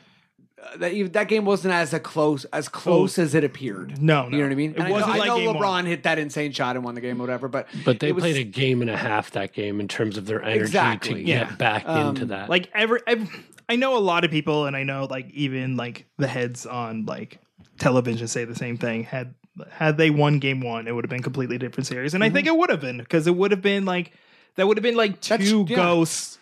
that 0.78 1.14
that 1.14 1.28
game 1.28 1.46
wasn't 1.46 1.74
as 1.74 1.94
a 1.94 2.00
close 2.00 2.46
as 2.46 2.70
close 2.70 3.18
as 3.18 3.34
it 3.36 3.44
appeared. 3.44 4.02
no, 4.02 4.24
no, 4.24 4.30
You 4.30 4.38
know 4.38 4.44
what 4.44 4.52
I 4.52 4.56
mean? 4.56 4.72
It 4.72 4.76
And 4.78 4.84
I 4.84 4.88
know, 4.90 4.94
wasn't 4.96 5.12
I 5.14 5.18
like 5.18 5.28
know 5.28 5.38
game 5.38 5.50
LeBron 5.56 5.60
one. 5.62 5.86
hit 5.86 6.04
that 6.04 6.20
insane 6.20 6.52
shot 6.52 6.76
and 6.76 6.86
won 6.86 6.96
the 6.96 7.02
game, 7.02 7.18
or 7.20 7.24
whatever. 7.24 7.48
But 7.48 7.68
But 7.86 8.00
they 8.00 8.12
was- 8.12 8.22
played 8.22 8.38
a 8.38 8.44
game 8.44 8.82
and 8.82 8.90
a 8.90 8.98
half 8.98 9.32
that 9.32 9.54
game 9.54 9.80
in 9.80 9.88
terms 9.88 10.18
of 10.18 10.26
their 10.26 10.42
energy 10.44 10.62
Exactly, 10.62 11.24
to 11.24 11.30
yeah. 11.30 11.46
get 11.46 11.58
back 11.58 11.88
Um, 11.88 12.10
into 12.10 12.26
that. 12.26 12.50
like 12.50 12.70
every, 12.74 13.00
ev 13.08 13.30
I 13.68 13.76
know 13.76 13.96
a 13.98 14.00
lot 14.00 14.26
of 14.26 14.32
people, 14.32 14.66
and 14.66 14.76
I 14.76 14.84
know 14.84 15.06
like 15.10 15.30
even 15.32 15.76
like 15.78 16.06
the 16.18 16.28
heads 16.28 16.66
on 16.66 17.06
like 17.06 17.40
television 17.78 18.28
say 18.28 18.44
the 18.46 18.56
same 18.56 18.78
thing. 18.78 19.04
Had 19.04 19.34
had 19.72 19.98
they 19.98 20.10
won 20.10 20.40
game 20.40 20.62
one, 20.62 20.88
it 20.88 20.96
would 20.96 21.04
have 21.06 21.10
been 21.10 21.22
completely 21.22 21.58
different 21.58 21.86
series, 21.86 22.14
and 22.14 22.24
I 22.24 22.30
think 22.30 22.48
it 22.48 22.56
would 22.56 22.70
have 22.70 22.82
been 22.82 22.98
because 22.98 23.28
it 23.28 23.36
would 23.36 23.52
have 23.52 23.62
been 23.62 23.86
like 23.86 24.12
that 24.56 24.68
would 24.68 24.78
have 24.78 24.84
been 24.84 24.96
like 24.98 25.22
Mm-hmm. 25.22 25.44
Two 25.44 25.66
yeah. 25.70 25.76
ghosts 25.76 26.39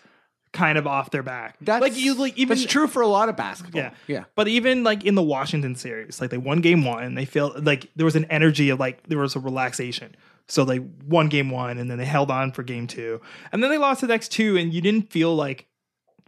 kind 0.52 0.78
of 0.78 0.86
off 0.86 1.10
their 1.10 1.22
back. 1.22 1.56
That's 1.60 1.82
like 1.82 1.96
you 1.96 2.14
like 2.14 2.36
even 2.38 2.56
that's 2.58 2.70
true 2.70 2.86
for 2.86 3.02
a 3.02 3.06
lot 3.06 3.28
of 3.28 3.36
basketball. 3.36 3.82
Yeah. 3.82 3.94
yeah. 4.06 4.24
But 4.34 4.48
even 4.48 4.84
like 4.84 5.04
in 5.04 5.14
the 5.14 5.22
Washington 5.22 5.74
series, 5.74 6.20
like 6.20 6.30
they 6.30 6.38
won 6.38 6.60
game 6.60 6.84
one, 6.84 7.14
they 7.14 7.24
felt 7.24 7.62
like 7.64 7.90
there 7.96 8.04
was 8.04 8.16
an 8.16 8.24
energy 8.26 8.70
of 8.70 8.80
like 8.80 9.06
there 9.08 9.18
was 9.18 9.36
a 9.36 9.40
relaxation. 9.40 10.14
So 10.46 10.64
they 10.64 10.78
won 10.78 11.28
game 11.28 11.50
one 11.50 11.76
and 11.78 11.90
then 11.90 11.98
they 11.98 12.06
held 12.06 12.30
on 12.30 12.52
for 12.52 12.62
game 12.62 12.86
two. 12.86 13.20
And 13.52 13.62
then 13.62 13.70
they 13.70 13.78
lost 13.78 14.00
the 14.00 14.06
next 14.06 14.32
two, 14.32 14.56
and 14.56 14.72
you 14.72 14.80
didn't 14.80 15.12
feel 15.12 15.34
like 15.34 15.66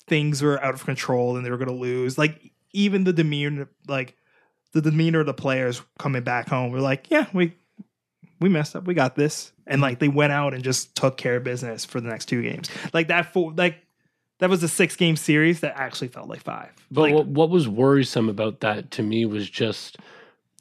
things 0.06 0.42
were 0.42 0.62
out 0.62 0.74
of 0.74 0.84
control 0.84 1.36
and 1.36 1.46
they 1.46 1.50
were 1.50 1.56
gonna 1.56 1.72
lose. 1.72 2.18
Like 2.18 2.52
even 2.72 3.04
the 3.04 3.12
demeanor 3.12 3.68
like 3.88 4.16
the 4.72 4.82
demeanor 4.82 5.20
of 5.20 5.26
the 5.26 5.34
players 5.34 5.82
coming 5.98 6.22
back 6.22 6.48
home 6.48 6.70
were 6.70 6.80
like, 6.80 7.10
Yeah, 7.10 7.26
we 7.32 7.54
we 8.40 8.48
messed 8.48 8.74
up, 8.74 8.86
we 8.86 8.94
got 8.94 9.16
this. 9.16 9.52
And 9.66 9.80
like 9.80 9.98
they 9.98 10.08
went 10.08 10.32
out 10.32 10.54
and 10.54 10.62
just 10.62 10.94
took 10.94 11.16
care 11.16 11.36
of 11.36 11.44
business 11.44 11.84
for 11.84 12.00
the 12.00 12.08
next 12.08 12.26
two 12.26 12.42
games. 12.42 12.68
Like 12.92 13.08
that 13.08 13.32
for 13.32 13.52
like 13.52 13.76
that 14.40 14.50
was 14.50 14.62
a 14.62 14.68
six 14.68 14.96
game 14.96 15.16
series 15.16 15.60
that 15.60 15.76
actually 15.76 16.08
felt 16.08 16.28
like 16.28 16.42
five. 16.42 16.70
But 16.90 17.02
Like, 17.02 17.14
what, 17.14 17.26
what 17.26 17.50
was 17.50 17.68
worrisome 17.68 18.28
about 18.28 18.60
that 18.60 18.90
to 18.92 19.02
me 19.02 19.24
was 19.24 19.48
just 19.48 19.98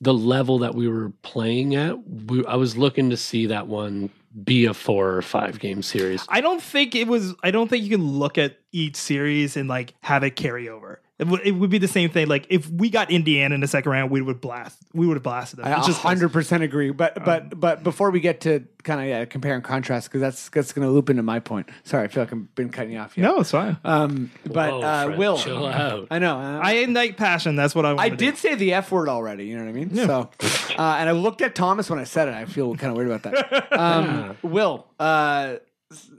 the 0.02 0.14
level 0.14 0.60
that 0.60 0.76
we 0.76 0.88
were 0.88 1.12
playing 1.24 1.76
at. 1.76 2.08
We, 2.08 2.46
I 2.46 2.56
was 2.56 2.78
looking 2.78 3.10
to 3.10 3.18
see 3.18 3.48
that 3.48 3.68
one 3.68 4.10
be 4.44 4.66
a 4.66 4.74
four 4.74 5.16
or 5.16 5.22
five 5.22 5.60
game 5.60 5.82
series. 5.82 6.26
I 6.30 6.42
don't 6.42 6.62
think 6.62 6.96
it 6.96 7.08
was. 7.08 7.34
I 7.44 7.52
don't 7.52 7.68
think 7.68 7.84
you 7.84 7.90
can 7.90 8.06
look 8.06 8.38
at 8.38 8.60
each 8.72 8.96
series 8.96 9.58
and 9.58 9.68
like 9.68 9.96
have 10.02 10.24
it 10.24 10.36
carry 10.36 10.70
over. 10.70 11.02
It, 11.20 11.26
w- 11.26 11.44
it 11.44 11.52
would 11.52 11.70
be 11.70 11.80
the 11.80 11.88
same 11.90 12.10
thing. 12.10 12.28
Like 12.28 12.48
if 12.50 12.70
we 12.70 12.90
got 12.90 13.12
Indiana 13.12 13.54
in 13.54 13.60
the 13.62 13.68
second 13.68 13.92
round, 13.92 14.10
we 14.10 14.22
would 14.22 14.40
blast. 14.40 14.78
We 14.94 15.06
would 15.06 15.16
have 15.18 15.24
blasted 15.24 15.60
them. 15.60 15.66
I 15.68 15.78
It's 15.78 15.88
just 15.88 16.00
hundred 16.00 16.30
percent 16.32 16.64
agree. 16.64 16.92
But 16.92 17.24
but 17.26 17.60
but 17.60 17.84
before 17.84 18.10
we 18.10 18.22
get 18.22 18.40
to 18.42 18.64
kind 18.84 19.02
of 19.02 19.08
yeah, 19.08 19.26
compare 19.26 19.54
and 19.56 19.64
contrast, 19.64 20.08
because 20.08 20.22
that's 20.22 20.48
that's 20.50 20.72
going 20.72 20.88
to 20.88 20.92
loop 20.94 21.10
into 21.10 21.22
my 21.22 21.40
point. 21.40 21.70
Sorry, 21.84 22.06
I 22.06 22.08
feel 22.08 22.24
like 22.24 22.32
I've 22.32 22.56
been 22.56 22.70
cutting 22.70 22.94
you 22.94 23.00
off. 23.00 23.14
Here. 23.16 23.24
no, 23.26 23.42
it's 23.42 23.52
fine. 23.52 23.76
Um, 23.84 24.32
but 24.46 24.72
Whoa, 24.72 24.82
uh, 24.82 25.06
Fred, 25.08 25.18
Will, 25.20 25.38
chill 25.38 25.66
out. 25.68 26.08
I 26.10 26.20
know. 26.20 26.38
uh, 26.40 26.60
I 26.64 26.76
ignite 26.76 27.18
passion. 27.18 27.58
That's 27.58 27.76
what 27.76 27.86
I. 27.86 27.90
I 27.90 27.94
wanna 27.96 28.10
did 28.16 28.36
do. 28.36 28.40
say 28.40 28.56
the 28.56 28.74
F 28.76 28.90
word 28.90 29.10
already. 29.10 29.46
You 29.48 29.58
know 29.58 29.64
what 29.66 29.70
I 29.70 29.74
mean? 29.74 29.94
So, 29.96 30.30
uh, 30.78 30.96
and 31.00 31.10
I 31.10 31.12
looked 31.12 31.42
at 31.42 31.54
Thomas 31.54 31.90
when 31.90 32.00
I 32.00 32.06
said 32.06 32.30
it. 32.30 32.34
I 32.34 32.46
feel 32.46 32.74
kind 32.78 32.92
of 32.92 32.98
weird 32.98 33.12
about 33.12 33.24
that. 33.24 33.68
Um, 33.80 34.38
Will, 34.42 34.88
uh, 35.00 35.56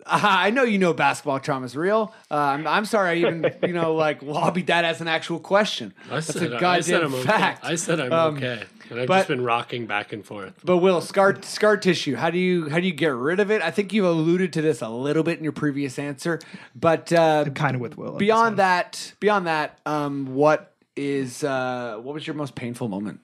I 0.07 0.51
know 0.51 0.65
you 0.65 0.79
know 0.79 0.93
basketball 0.93 1.39
trauma 1.39 1.67
is 1.67 1.77
real. 1.77 2.13
Uh, 2.31 2.35
I'm, 2.35 2.67
I'm 2.67 2.85
sorry 2.85 3.11
I 3.11 3.15
even 3.17 3.55
you 3.63 3.73
know 3.73 3.95
like 3.95 4.21
lobbied 4.23 4.67
that 4.67 4.85
as 4.85 5.01
an 5.01 5.07
actual 5.09 5.39
question. 5.39 5.95
I 6.11 6.15
That's 6.17 6.27
said, 6.27 6.53
a 6.53 6.57
I 6.67 6.81
said 6.81 7.01
goddamn 7.03 7.15
I'm 7.21 7.25
fact. 7.25 7.65
okay. 7.65 7.73
I 7.73 7.77
said 7.77 8.01
I'm 8.01 8.13
Um, 8.13 8.37
okay. 8.37 8.65
And 8.91 8.99
I've 9.01 9.07
but- 9.07 9.19
just 9.19 9.29
been 9.29 9.45
rocking 9.45 9.87
back 9.87 10.13
and 10.13 10.27
forth. 10.27 10.55
But 10.65 10.79
Will, 10.79 11.01
scar 11.01 11.41
scar 11.43 11.77
tissue. 11.77 12.17
How 12.17 12.31
do 12.31 12.39
you 12.39 12.69
how 12.69 12.81
do 12.81 12.87
you 12.87 12.93
get 12.93 13.15
rid 13.15 13.39
of 13.39 13.53
it? 13.53 13.63
I 13.63 13.71
think 13.71 13.93
you 13.93 14.09
alluded 14.09 14.53
to 14.55 14.63
this 14.63 14.83
a 14.83 14.89
little 14.89 15.23
bit 15.23 15.39
in 15.39 15.45
your 15.45 15.53
previous 15.53 15.99
answer, 16.01 16.41
but 16.75 17.13
uh, 17.13 17.45
kind 17.55 17.77
of 17.77 17.81
with 17.81 17.97
Will. 17.97 18.17
beyond 18.17 18.57
that, 18.57 19.15
beyond 19.21 19.47
that, 19.47 19.79
um, 19.87 20.35
what 20.35 20.75
is 20.97 21.45
uh, 21.45 21.99
what 22.03 22.13
was 22.15 22.27
your 22.27 22.35
most 22.35 22.57
painful 22.57 22.89
moment? 22.89 23.21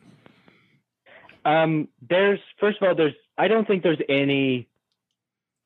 Um, 1.44 1.88
there's 2.08 2.38
first 2.60 2.80
of 2.80 2.86
all, 2.88 2.94
there's 2.94 3.14
I 3.36 3.48
don't 3.48 3.66
think 3.66 3.82
there's 3.82 3.98
any 4.08 4.68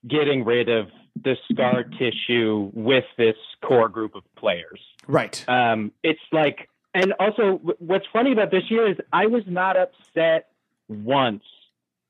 getting 0.06 0.44
rid 0.44 0.68
of 0.68 0.88
the 1.22 1.36
scar 1.50 1.84
tissue 1.84 2.70
with 2.72 3.04
this 3.18 3.36
core 3.62 3.88
group 3.88 4.14
of 4.14 4.22
players. 4.36 4.80
Right. 5.06 5.44
Um, 5.48 5.92
it's 6.02 6.20
like, 6.32 6.68
and 6.94 7.12
also 7.20 7.60
what's 7.78 8.06
funny 8.12 8.32
about 8.32 8.50
this 8.50 8.64
year 8.70 8.90
is 8.90 8.96
I 9.12 9.26
was 9.26 9.44
not 9.46 9.76
upset 9.76 10.48
once 10.88 11.44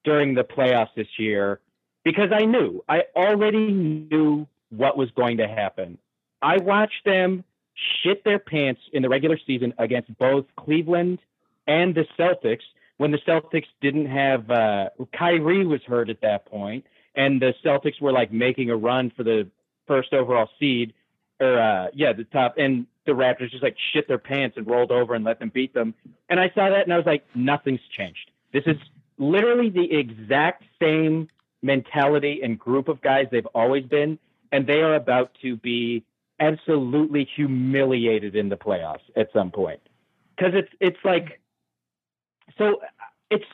during 0.04 0.34
the 0.34 0.44
playoffs 0.44 0.94
this 0.96 1.18
year 1.18 1.60
because 2.04 2.30
I 2.32 2.44
knew, 2.44 2.82
I 2.88 3.02
already 3.14 3.72
knew 3.72 4.46
what 4.70 4.96
was 4.96 5.10
going 5.10 5.38
to 5.38 5.48
happen. 5.48 5.98
I 6.40 6.58
watched 6.58 7.04
them 7.04 7.44
shit 8.02 8.24
their 8.24 8.38
pants 8.38 8.80
in 8.92 9.02
the 9.02 9.08
regular 9.08 9.38
season 9.46 9.74
against 9.78 10.16
both 10.18 10.46
Cleveland 10.56 11.18
and 11.66 11.94
the 11.94 12.06
Celtics 12.18 12.62
when 13.00 13.12
the 13.12 13.18
Celtics 13.26 13.64
didn't 13.80 14.06
have, 14.06 14.50
uh, 14.50 14.90
Kyrie 15.16 15.64
was 15.64 15.80
hurt 15.86 16.10
at 16.10 16.20
that 16.20 16.44
point, 16.44 16.84
and 17.14 17.40
the 17.40 17.54
Celtics 17.64 18.00
were 18.00 18.12
like 18.12 18.32
making 18.32 18.70
a 18.70 18.76
run 18.76 19.10
for 19.16 19.24
the 19.24 19.48
first 19.86 20.12
overall 20.12 20.48
seed 20.58 20.94
or 21.40 21.58
uh, 21.58 21.88
yeah, 21.94 22.12
the 22.12 22.24
top, 22.24 22.54
and 22.58 22.86
the 23.06 23.12
Raptors 23.12 23.50
just 23.50 23.62
like 23.62 23.76
shit 23.92 24.06
their 24.06 24.18
pants 24.18 24.56
and 24.56 24.66
rolled 24.66 24.92
over 24.92 25.14
and 25.14 25.24
let 25.24 25.38
them 25.38 25.50
beat 25.52 25.72
them. 25.72 25.94
And 26.28 26.38
I 26.38 26.50
saw 26.54 26.68
that 26.68 26.82
and 26.82 26.92
I 26.92 26.96
was 26.96 27.06
like, 27.06 27.24
nothing's 27.34 27.80
changed. 27.96 28.30
This 28.52 28.64
is 28.66 28.76
literally 29.18 29.70
the 29.70 29.92
exact 29.92 30.64
same 30.80 31.28
mentality 31.62 32.40
and 32.42 32.58
group 32.58 32.88
of 32.88 33.00
guys 33.00 33.26
they've 33.30 33.46
always 33.54 33.84
been, 33.84 34.18
and 34.52 34.66
they 34.66 34.80
are 34.80 34.94
about 34.94 35.30
to 35.42 35.56
be 35.56 36.04
absolutely 36.40 37.28
humiliated 37.36 38.36
in 38.36 38.48
the 38.48 38.56
playoffs 38.56 39.04
at 39.16 39.28
some 39.32 39.50
point. 39.50 39.80
Because 40.36 40.52
it's 40.54 40.72
it's 40.80 41.04
like, 41.04 41.40
so 42.58 42.80
it's. 43.30 43.44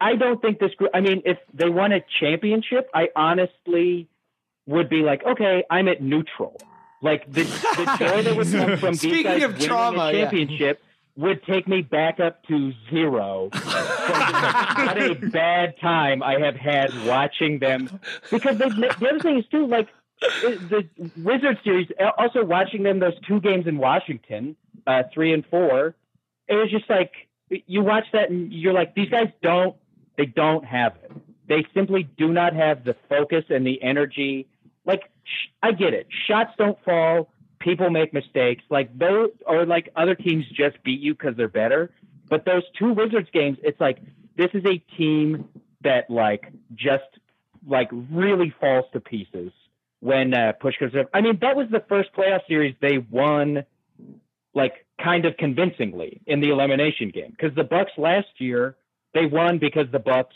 I 0.00 0.16
don't 0.16 0.40
think 0.40 0.58
this 0.58 0.74
group. 0.74 0.90
I 0.94 1.00
mean, 1.00 1.22
if 1.24 1.38
they 1.52 1.68
won 1.68 1.92
a 1.92 2.00
championship, 2.20 2.88
I 2.94 3.08
honestly 3.14 4.08
would 4.66 4.88
be 4.88 5.02
like, 5.02 5.24
okay, 5.24 5.64
I'm 5.70 5.88
at 5.88 6.02
neutral. 6.02 6.56
Like 7.02 7.30
the, 7.30 7.42
the 7.42 7.96
joy 7.98 8.22
that 8.22 8.36
would 8.36 8.50
come 8.50 8.78
from 8.78 8.90
these 8.92 9.00
Speaking 9.00 9.22
guys 9.24 9.42
of 9.42 9.52
winning 9.54 9.68
trauma, 9.68 10.00
a 10.00 10.12
yeah. 10.12 10.20
championship 10.22 10.82
would 11.16 11.44
take 11.44 11.68
me 11.68 11.82
back 11.82 12.20
up 12.20 12.42
to 12.44 12.72
zero. 12.90 13.50
what 13.52 15.02
a 15.02 15.14
bad 15.14 15.78
time 15.80 16.22
I 16.22 16.38
have 16.38 16.56
had 16.56 16.90
watching 17.06 17.58
them. 17.58 18.00
Because 18.30 18.56
they, 18.56 18.68
the 18.68 19.08
other 19.08 19.20
thing 19.20 19.38
is 19.38 19.44
too, 19.50 19.66
like 19.66 19.88
the 20.20 20.88
Wizard 21.16 21.58
series. 21.64 21.88
Also 22.16 22.44
watching 22.44 22.82
them 22.82 23.00
those 23.00 23.18
two 23.26 23.40
games 23.40 23.66
in 23.66 23.78
Washington, 23.78 24.56
uh, 24.86 25.02
three 25.12 25.32
and 25.32 25.44
four. 25.46 25.94
It 26.48 26.54
was 26.54 26.70
just 26.70 26.88
like 26.88 27.12
you 27.66 27.82
watch 27.82 28.04
that 28.12 28.30
and 28.30 28.52
you're 28.52 28.72
like, 28.72 28.94
these 28.94 29.08
guys 29.08 29.28
don't. 29.42 29.76
They 30.16 30.26
don't 30.26 30.64
have 30.64 30.96
it. 31.02 31.12
They 31.48 31.66
simply 31.74 32.08
do 32.16 32.28
not 32.32 32.54
have 32.54 32.84
the 32.84 32.96
focus 33.08 33.44
and 33.48 33.66
the 33.66 33.82
energy. 33.82 34.48
Like 34.84 35.02
sh- 35.24 35.48
I 35.62 35.72
get 35.72 35.94
it. 35.94 36.06
Shots 36.26 36.52
don't 36.58 36.78
fall. 36.84 37.30
People 37.58 37.90
make 37.90 38.12
mistakes. 38.12 38.62
Like 38.68 38.96
those, 38.96 39.30
or 39.46 39.66
like 39.66 39.90
other 39.96 40.14
teams 40.14 40.44
just 40.52 40.82
beat 40.82 41.00
you 41.00 41.14
because 41.14 41.36
they're 41.36 41.48
better. 41.48 41.90
But 42.28 42.44
those 42.44 42.62
two 42.78 42.92
Wizards 42.92 43.28
games, 43.32 43.58
it's 43.62 43.80
like 43.80 43.98
this 44.36 44.50
is 44.54 44.64
a 44.64 44.78
team 44.96 45.48
that 45.82 46.08
like 46.10 46.52
just 46.74 47.04
like 47.66 47.88
really 48.10 48.54
falls 48.60 48.86
to 48.92 49.00
pieces 49.00 49.52
when 50.00 50.34
uh, 50.34 50.52
push 50.60 50.76
comes 50.78 50.92
to. 50.92 51.08
I 51.14 51.20
mean, 51.20 51.38
that 51.42 51.56
was 51.56 51.68
the 51.70 51.84
first 51.88 52.12
playoff 52.12 52.40
series 52.48 52.74
they 52.80 52.98
won, 52.98 53.64
like 54.54 54.86
kind 55.02 55.24
of 55.24 55.36
convincingly 55.36 56.20
in 56.26 56.40
the 56.40 56.50
elimination 56.50 57.10
game 57.10 57.30
because 57.30 57.54
the 57.56 57.64
Bucks 57.64 57.92
last 57.96 58.28
year 58.38 58.76
they 59.14 59.26
won 59.26 59.58
because 59.58 59.86
the 59.90 59.98
Bucks 59.98 60.34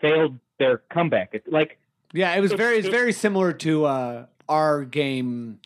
failed 0.00 0.38
their 0.58 0.78
comeback. 0.92 1.30
It's 1.32 1.46
like 1.48 1.78
Yeah, 2.12 2.34
it 2.34 2.40
was 2.40 2.52
very 2.52 2.78
it's 2.78 2.88
very 2.88 3.12
similar 3.12 3.52
to 3.54 3.84
uh, 3.86 4.26
our 4.48 4.84
game 4.84 5.60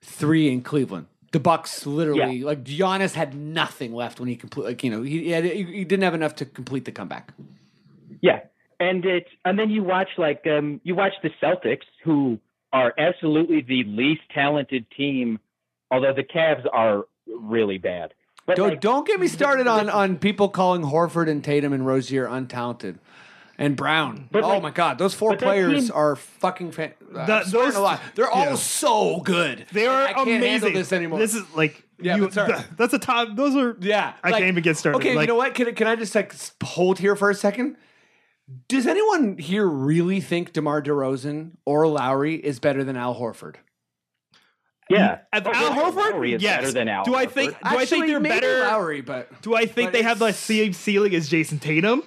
three 0.00 0.50
in 0.50 0.62
Cleveland. 0.62 1.06
The 1.32 1.40
Bucks 1.40 1.86
literally 1.86 2.42
like 2.42 2.62
Giannis 2.62 3.14
had 3.14 3.34
nothing 3.34 3.94
left 3.94 4.20
when 4.20 4.28
he 4.28 4.36
complete 4.36 4.64
like 4.64 4.84
you 4.84 4.90
know 4.90 5.02
he 5.02 5.24
he, 5.24 5.30
had, 5.30 5.44
he 5.44 5.64
he 5.64 5.84
didn't 5.84 6.02
have 6.02 6.14
enough 6.14 6.34
to 6.36 6.44
complete 6.44 6.84
the 6.84 6.92
comeback. 6.92 7.32
Yeah, 8.20 8.40
and 8.78 9.04
it 9.04 9.26
and 9.44 9.58
then 9.58 9.70
you 9.70 9.82
watch 9.82 10.10
like 10.18 10.46
um 10.46 10.80
you 10.84 10.94
watch 10.94 11.14
the 11.22 11.30
Celtics 11.42 11.86
who 12.04 12.38
are 12.72 12.94
absolutely 12.98 13.62
the 13.62 13.84
least 13.84 14.22
talented 14.34 14.86
team, 14.96 15.38
although 15.90 16.14
the 16.14 16.22
Cavs 16.22 16.64
are 16.72 17.04
really 17.26 17.78
bad. 17.78 18.14
But 18.46 18.56
Don't 18.56 18.70
like, 18.70 18.80
don't 18.80 19.06
get 19.06 19.20
me 19.20 19.28
started 19.28 19.66
on 19.68 19.88
on 19.88 20.16
people 20.18 20.48
calling 20.48 20.82
Horford 20.82 21.28
and 21.30 21.44
Tatum 21.44 21.72
and 21.72 21.86
Rozier 21.86 22.26
untalented. 22.26 22.98
And 23.58 23.76
Brown. 23.76 24.28
But, 24.32 24.42
oh 24.44 24.48
like- 24.48 24.62
my 24.62 24.70
God, 24.70 24.98
those 24.98 25.14
four 25.14 25.36
players 25.36 25.84
team- 25.88 25.92
are 25.94 26.16
fucking 26.16 26.72
fan- 26.72 26.94
uh, 27.14 27.26
That- 27.26 27.46
those- 27.46 27.76
a 27.76 27.80
lot. 27.80 28.00
They're 28.16 28.30
all 28.30 28.46
yeah. 28.46 28.54
so 28.56 29.20
good. 29.20 29.66
They 29.72 29.86
are 29.86 30.02
I 30.02 30.12
can't 30.14 30.28
amazing. 30.28 30.48
handle 30.50 30.72
this 30.72 30.92
anymore. 30.92 31.18
This 31.20 31.34
is 31.34 31.44
like 31.54 31.84
Yeah, 32.00 32.16
you, 32.16 32.28
but 32.28 32.46
th- 32.46 32.58
that's 32.76 32.94
a 32.94 32.98
top. 32.98 33.28
Those 33.36 33.54
are 33.54 33.76
Yeah, 33.78 34.14
I 34.24 34.30
like- 34.30 34.40
can't 34.40 34.48
even 34.48 34.62
get 34.64 34.76
started. 34.76 34.96
Okay, 34.98 35.14
Like, 35.14 35.28
you 35.28 35.32
know 35.34 35.36
what? 35.36 35.54
Can, 35.54 35.68
I- 35.68 35.72
can 35.72 35.86
I 35.86 35.94
just 35.94 36.14
like 36.14 36.34
hold 36.64 36.98
here 36.98 37.14
for 37.14 37.30
a 37.30 37.34
second? 37.34 37.76
Does 38.68 38.86
anyone 38.88 39.38
here 39.38 39.66
really 39.68 40.20
think 40.20 40.52
DeMar 40.52 40.82
DeRozan 40.82 41.52
or 41.64 41.86
Lowry 41.86 42.34
is 42.34 42.58
better 42.58 42.82
than 42.82 42.96
Al 42.96 43.14
Horford? 43.14 43.56
Yeah, 44.98 45.18
At 45.32 45.46
Oh, 45.46 45.52
Al 45.52 45.70
Lowry 45.70 45.92
Horford, 45.92 46.34
is 46.36 46.42
yes. 46.42 46.60
better 46.60 46.72
than 46.72 46.88
Al 46.88 47.04
do 47.04 47.14
I 47.14 47.26
think? 47.26 47.52
Do 47.52 47.58
I 47.78 47.84
think 47.84 48.06
they're 48.06 48.20
better? 48.20 48.60
Lowry, 48.60 49.00
but 49.00 49.42
Do 49.42 49.54
I 49.54 49.66
think 49.66 49.92
they 49.92 50.02
have 50.02 50.18
the 50.18 50.32
same 50.32 50.72
ceiling 50.72 51.14
as 51.14 51.28
Jayson 51.28 51.58
Tatum? 51.60 52.02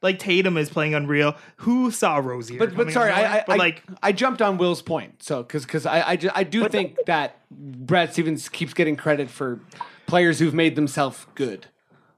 Like 0.00 0.20
Tatum 0.20 0.56
is 0.56 0.70
playing 0.70 0.94
unreal. 0.94 1.34
Who 1.56 1.90
saw 1.90 2.18
Rozier? 2.18 2.58
but 2.58 2.76
but 2.76 2.92
sorry, 2.92 3.10
I, 3.10 3.38
I, 3.38 3.44
but 3.46 3.58
like 3.58 3.82
I 4.00 4.12
jumped 4.12 4.40
on 4.40 4.56
Will's 4.56 4.80
point. 4.80 5.22
So 5.24 5.42
because 5.42 5.64
because 5.64 5.86
I 5.86 6.10
I, 6.10 6.16
ju- 6.16 6.30
I 6.34 6.44
do 6.44 6.68
think 6.68 6.96
that 7.06 7.36
Brad 7.50 8.12
Stevens 8.12 8.48
keeps 8.48 8.74
getting 8.74 8.94
credit 8.96 9.28
for 9.28 9.58
players 10.06 10.38
who've 10.38 10.54
made 10.54 10.76
themselves 10.76 11.26
good. 11.34 11.66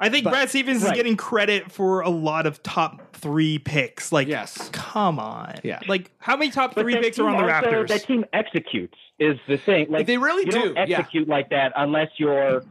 I 0.00 0.08
think 0.08 0.24
but- 0.24 0.30
Brad 0.30 0.48
Stevens 0.48 0.82
is 0.82 0.90
getting 0.92 1.16
credit 1.16 1.70
for 1.70 2.00
a 2.00 2.08
lot 2.10 2.46
of 2.46 2.62
top 2.62 3.14
three 3.14 3.58
picks. 3.58 4.10
Like, 4.12 4.26
Yes. 4.28 4.70
come 4.72 5.18
on, 5.18 5.54
Yeah. 5.62 5.80
Like, 5.86 6.10
how 6.18 6.36
many 6.36 6.50
top 6.50 6.74
But 6.74 6.82
three 6.82 6.96
picks 6.96 7.18
are 7.18 7.28
on 7.28 7.36
the 7.36 7.54
also- 7.54 7.68
Raptors? 7.70 7.88
That 7.88 8.04
team 8.04 8.24
executes 8.32 8.96
is 9.18 9.38
the 9.46 9.58
thing. 9.58 9.88
Like 9.90 10.06
They 10.06 10.16
really 10.18 10.46
you 10.46 10.52
do, 10.52 10.74
Don't 10.74 10.88
yeah. 10.88 10.98
execute 10.98 11.28
like 11.28 11.50
that 11.50 11.72
unless 11.76 12.08
you're 12.16 12.64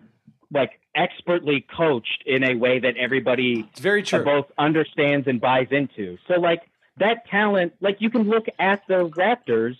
like 0.51 0.79
expertly 0.95 1.61
coached 1.77 2.23
in 2.25 2.43
a 2.43 2.55
way 2.55 2.79
that 2.79 2.97
everybody 2.97 3.67
It's 3.71 3.79
very 3.79 4.01
true. 4.01 4.23
both 4.23 4.51
understands 4.57 5.27
and 5.27 5.39
buys 5.39 5.67
into. 5.69 6.17
So 6.27 6.39
like 6.39 6.63
that 6.97 7.27
talent, 7.27 7.73
like 7.79 7.97
you 8.01 8.09
can 8.09 8.23
look 8.23 8.47
at 8.57 8.81
the 8.87 9.07
Raptors 9.09 9.75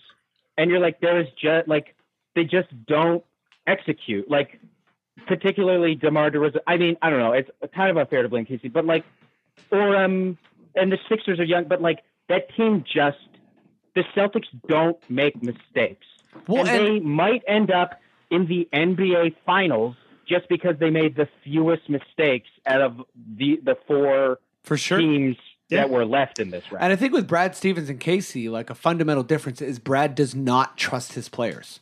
and 0.56 0.70
you're 0.70 0.78
like, 0.78 1.00
there 1.00 1.18
is 1.20 1.26
just 1.36 1.66
like 1.66 1.96
they 2.36 2.44
just 2.44 2.68
don't 2.86 3.24
execute. 3.66 4.30
Like 4.30 4.60
particularly 5.26 5.94
Demar 5.94 6.30
Derozan. 6.30 6.58
I 6.66 6.76
mean, 6.76 6.96
I 7.02 7.10
don't 7.10 7.18
know. 7.20 7.32
It's 7.32 7.50
kind 7.74 7.90
of 7.90 7.96
unfair 7.96 8.22
to 8.22 8.28
blame 8.28 8.44
Casey, 8.46 8.68
but 8.68 8.84
like, 8.84 9.04
or 9.70 9.96
um, 9.96 10.38
and 10.74 10.90
the 10.92 10.98
Sixers 11.08 11.38
are 11.40 11.44
young, 11.44 11.64
but 11.64 11.80
like 11.82 12.00
that 12.28 12.54
team 12.56 12.84
just 12.92 13.18
the 13.94 14.02
Celtics 14.16 14.46
don't 14.68 14.98
make 15.10 15.42
mistakes, 15.42 16.06
Well, 16.46 16.60
and, 16.66 16.68
and- 16.68 16.86
they 16.86 17.00
might 17.00 17.42
end 17.48 17.70
up 17.70 18.00
in 18.30 18.46
the 18.46 18.68
NBA 18.72 19.34
Finals 19.44 19.96
just 20.28 20.48
because 20.48 20.76
they 20.78 20.90
made 20.90 21.16
the 21.16 21.28
fewest 21.42 21.88
mistakes 21.90 22.48
out 22.66 22.80
of 22.80 23.02
the 23.36 23.58
the 23.64 23.76
four 23.88 24.38
for 24.62 24.76
sure. 24.76 24.98
teams 24.98 25.36
Yeah. 25.68 25.78
that 25.82 25.90
were 25.90 26.04
left 26.04 26.38
in 26.38 26.50
this 26.50 26.62
round. 26.70 26.84
And 26.84 26.92
I 26.92 26.96
think 26.96 27.12
with 27.12 27.26
Brad 27.26 27.56
Stevens 27.56 27.88
and 27.90 27.98
Casey, 27.98 28.48
like 28.48 28.70
a 28.70 28.74
fundamental 28.76 29.24
difference 29.24 29.60
is 29.60 29.80
Brad 29.80 30.14
does 30.14 30.34
not 30.36 30.76
trust 30.78 31.14
his 31.14 31.28
players. 31.28 31.80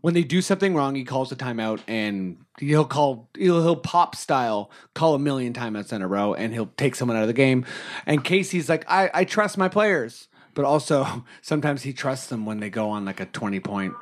When 0.00 0.14
they 0.14 0.22
do 0.22 0.40
something 0.40 0.74
wrong, 0.74 0.94
he 0.94 1.04
calls 1.04 1.32
a 1.32 1.36
timeout 1.36 1.80
and 1.88 2.38
he'll 2.58 2.84
call 2.84 3.28
he'll, 3.36 3.62
he'll 3.62 3.76
pop 3.76 4.14
style 4.14 4.70
call 4.94 5.14
a 5.14 5.18
million 5.18 5.52
timeouts 5.52 5.92
in 5.92 6.02
a 6.02 6.08
row 6.08 6.34
and 6.34 6.52
he'll 6.52 6.70
take 6.76 6.94
someone 6.94 7.16
out 7.16 7.22
of 7.22 7.28
the 7.28 7.32
game. 7.34 7.64
And 8.06 8.22
Casey's 8.24 8.68
like, 8.68 8.84
I, 8.88 9.10
I 9.12 9.24
trust 9.24 9.58
my 9.58 9.68
players. 9.68 10.28
But 10.54 10.64
also 10.64 11.24
sometimes 11.42 11.82
he 11.82 11.92
trusts 11.92 12.28
them 12.28 12.46
when 12.46 12.60
they 12.60 12.70
go 12.70 12.90
on 12.90 13.04
like 13.04 13.20
a 13.20 13.26
twenty 13.26 13.60
point 13.60 13.94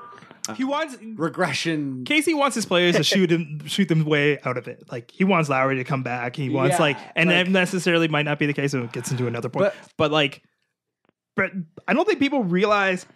uh, 0.49 0.55
he 0.55 0.65
wants 0.65 0.97
regression. 1.17 2.05
Casey 2.05 2.33
wants 2.35 2.55
his 2.55 2.67
players 2.67 2.97
to 2.97 3.03
shoot 3.03 3.31
him, 3.31 3.61
shoot 3.67 3.89
them 3.89 4.05
way 4.05 4.39
out 4.45 4.57
of 4.57 4.69
it. 4.69 4.91
Like 4.91 5.11
he 5.11 5.25
wants 5.25 5.49
Lowry 5.49 5.77
to 5.77 5.85
come 5.85 6.03
back. 6.03 6.37
He 6.37 6.49
wants 6.49 6.75
Yeah, 6.77 6.81
like, 6.83 6.97
and 7.17 7.29
like- 7.29 7.47
that 7.47 7.51
necessarily 7.51 8.09
might 8.09 8.25
not 8.25 8.39
be 8.39 8.47
the 8.47 8.53
case. 8.53 8.73
So 8.73 8.85
it 8.85 8.93
gets 8.93 9.11
into 9.11 9.27
another 9.27 9.49
point. 9.49 9.65
But- 9.65 9.75
But, 9.97 10.11
like, 10.13 10.43
but 11.35 11.51
I 11.87 11.95
don't 11.95 12.07
think 12.07 12.21
people 12.21 12.45
realize 12.45 13.07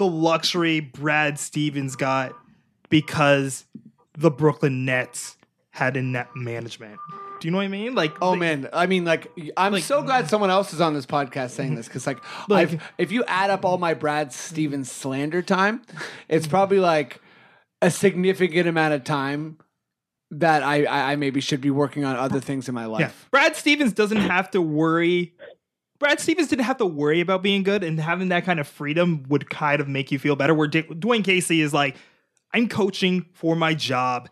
the 0.00 0.06
luxury 0.06 0.80
Brad 0.80 1.38
Stevens 1.38 1.94
got 1.94 2.32
because 2.88 3.66
the 4.16 4.30
Brooklyn 4.30 4.86
Nets 4.86 5.36
had 5.70 5.94
in 5.94 6.10
net 6.12 6.28
management. 6.34 6.98
Do 7.40 7.46
you 7.48 7.52
know 7.52 7.58
what 7.58 7.64
I 7.64 7.68
mean? 7.68 7.94
Like, 7.94 8.12
Oh 8.22 8.32
they- 8.32 8.38
man, 8.38 8.68
I 8.72 8.86
mean, 8.86 9.04
like, 9.04 9.30
I'm 9.58 9.72
Like- 9.74 9.84
so 9.84 10.02
glad 10.02 10.28
someone 10.30 10.48
else 10.50 10.72
is 10.72 10.80
on 10.80 10.94
this 10.94 11.04
podcast 11.06 11.50
saying 11.50 11.74
this 11.74 11.86
because, 11.86 12.06
like, 12.06 12.18
Like- 12.48 12.70
I've, 12.72 12.82
if 12.98 13.12
you 13.12 13.24
add 13.26 13.50
up 13.50 13.64
all 13.66 13.76
my 13.76 13.92
Brad 13.94 14.32
Stevens 14.32 14.90
slander 14.90 15.42
time, 15.42 15.82
it's 16.28 16.46
probably 16.46 16.80
like 16.80 17.20
a 17.82 17.90
significant 17.90 18.66
amount 18.68 18.94
of 18.94 19.04
time 19.04 19.58
that 20.30 20.62
I, 20.62 20.86
I, 21.12 21.16
maybe 21.16 21.40
should 21.42 21.60
be 21.60 21.70
working 21.70 22.04
on 22.06 22.16
other 22.16 22.40
things 22.40 22.68
in 22.68 22.74
my 22.74 22.82
Yeah. 22.82 22.86
life. 22.88 23.28
Brad 23.30 23.54
Stevens 23.54 23.92
doesn't 23.92 24.18
have 24.18 24.50
to 24.52 24.62
worry 24.62 25.34
Brad 26.00 26.18
Stevens 26.18 26.48
didn't 26.48 26.64
have 26.64 26.78
to 26.78 26.86
worry 26.86 27.20
about 27.20 27.42
being 27.42 27.62
good, 27.62 27.84
and 27.84 28.00
having 28.00 28.30
that 28.30 28.44
kind 28.44 28.58
of 28.58 28.66
freedom 28.66 29.22
would 29.28 29.48
kind 29.50 29.80
of 29.80 29.86
make 29.86 30.10
you 30.10 30.18
feel 30.18 30.34
better. 30.34 30.54
Where 30.54 30.66
D- 30.66 30.82
Dwane 30.82 31.22
Casey 31.22 31.60
is 31.60 31.72
like, 31.72 31.94
I'm 32.52 32.68
coaching 32.68 33.26
for 33.34 33.54
my 33.54 33.74
job 33.74 34.28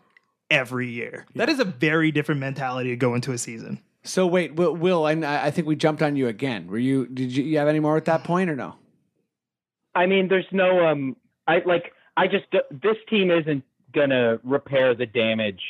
every 0.49 0.89
year. 0.89 1.27
That 1.35 1.47
is 1.47 1.59
a 1.59 1.65
very 1.65 2.11
different 2.11 2.41
mentality 2.41 2.89
to 2.89 2.95
go 2.95 3.13
into 3.13 3.31
a 3.31 3.37
season. 3.37 3.81
So 4.03 4.25
wait, 4.25 4.55
Will, 4.55 4.75
Will 4.75 5.05
and 5.05 5.23
I 5.23 5.45
I 5.47 5.51
think 5.51 5.67
we 5.67 5.75
jumped 5.75 6.01
on 6.01 6.15
you 6.15 6.27
again. 6.27 6.67
Were 6.67 6.79
you? 6.79 7.05
Did 7.05 7.31
you, 7.31 7.43
you 7.43 7.57
have 7.59 7.67
any 7.67 7.79
more 7.79 7.97
at 7.97 8.05
that 8.05 8.23
point 8.23 8.49
or 8.49 8.55
no? 8.55 8.75
I 9.93 10.07
mean, 10.07 10.27
there's 10.27 10.47
no 10.51 10.87
um. 10.87 11.15
I 11.47 11.61
like. 11.65 11.93
I 12.17 12.27
just 12.27 12.45
this 12.71 12.97
team 13.07 13.29
isn't 13.29 13.63
gonna 13.93 14.39
repair 14.43 14.95
the 14.95 15.05
damage 15.05 15.61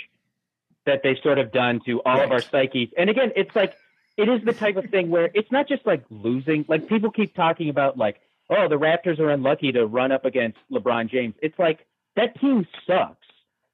that 0.85 1.01
they've 1.03 1.17
sort 1.21 1.39
of 1.39 1.51
done 1.51 1.81
to 1.85 2.01
all 2.05 2.21
of 2.21 2.31
our 2.31 2.41
psyches. 2.41 2.87
And 2.97 3.09
again, 3.09 3.31
it's 3.35 3.55
like 3.55 3.75
it 4.19 4.27
is 4.27 4.43
the 4.43 4.53
type 4.53 4.75
of 4.75 4.89
thing 4.89 5.09
where 5.09 5.31
it's 5.33 5.51
not 5.51 5.67
just 5.67 5.85
like 5.85 6.03
losing. 6.09 6.65
Like 6.67 6.89
people 6.89 7.09
keep 7.09 7.33
talking 7.33 7.69
about 7.69 7.97
like, 7.97 8.19
oh, 8.49 8.67
the 8.67 8.77
Raptors 8.77 9.17
are 9.19 9.29
unlucky 9.29 9.71
to 9.71 9.85
run 9.85 10.11
up 10.11 10.25
against 10.25 10.57
LeBron 10.69 11.09
James. 11.09 11.35
It's 11.41 11.57
like 11.57 11.85
that 12.17 12.39
team 12.41 12.67
sucks. 12.85 13.27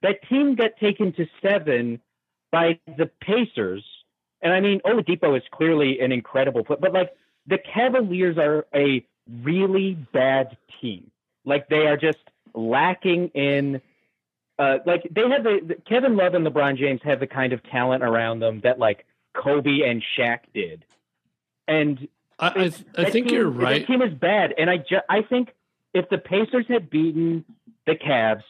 That 0.04 0.22
team 0.30 0.54
got 0.54 0.78
taken 0.80 1.14
to 1.14 1.26
seven 1.42 2.00
by 2.52 2.80
the 2.86 3.10
Pacers. 3.22 3.84
And 4.44 4.54
I 4.54 4.60
mean, 4.60 4.82
Oladipo 4.86 5.36
is 5.36 5.44
clearly 5.52 6.00
an 6.00 6.12
incredible 6.12 6.64
player, 6.64 6.78
but 6.80 6.94
like 6.94 7.16
the 7.48 7.58
Cavaliers 7.58 8.38
are 8.38 8.68
a 8.74 9.04
really 9.42 9.94
bad 10.14 10.56
team. 10.80 11.10
Like 11.44 11.70
they 11.70 11.88
are 11.88 11.98
just 11.98 12.20
lacking 12.54 13.30
in 13.30 13.82
uh, 14.60 14.78
like 14.86 15.08
they 15.12 15.28
have 15.28 15.44
the, 15.44 15.60
the 15.66 15.76
Kevin 15.90 16.16
Love 16.16 16.36
and 16.36 16.46
LeBron 16.46 16.78
James 16.78 17.02
have 17.04 17.20
the 17.20 17.28
kind 17.28 17.52
of 17.52 17.64
talent 17.64 18.04
around 18.04 18.40
them 18.40 18.62
that 18.62 18.78
like 18.78 19.06
Kobe 19.36 19.82
and 19.82 20.04
Shaq 20.18 20.40
did. 20.54 20.86
And 21.68 22.08
I, 22.40 22.48
I, 22.48 22.52
it's- 22.66 22.84
I 22.98 23.10
think 23.10 23.28
team- 23.28 23.36
you're 23.38 23.50
right. 23.50 23.82
That 23.82 23.88
team 23.88 24.02
is 24.02 24.14
bad, 24.14 24.54
and 24.58 24.70
I 24.70 24.78
ju- 24.78 25.02
I 25.10 25.22
think 25.22 25.50
if 25.94 26.10
the 26.10 26.18
Pacers 26.18 26.66
had 26.68 26.90
beaten 26.90 27.46
the 27.86 27.94
Cavs, 27.96 28.44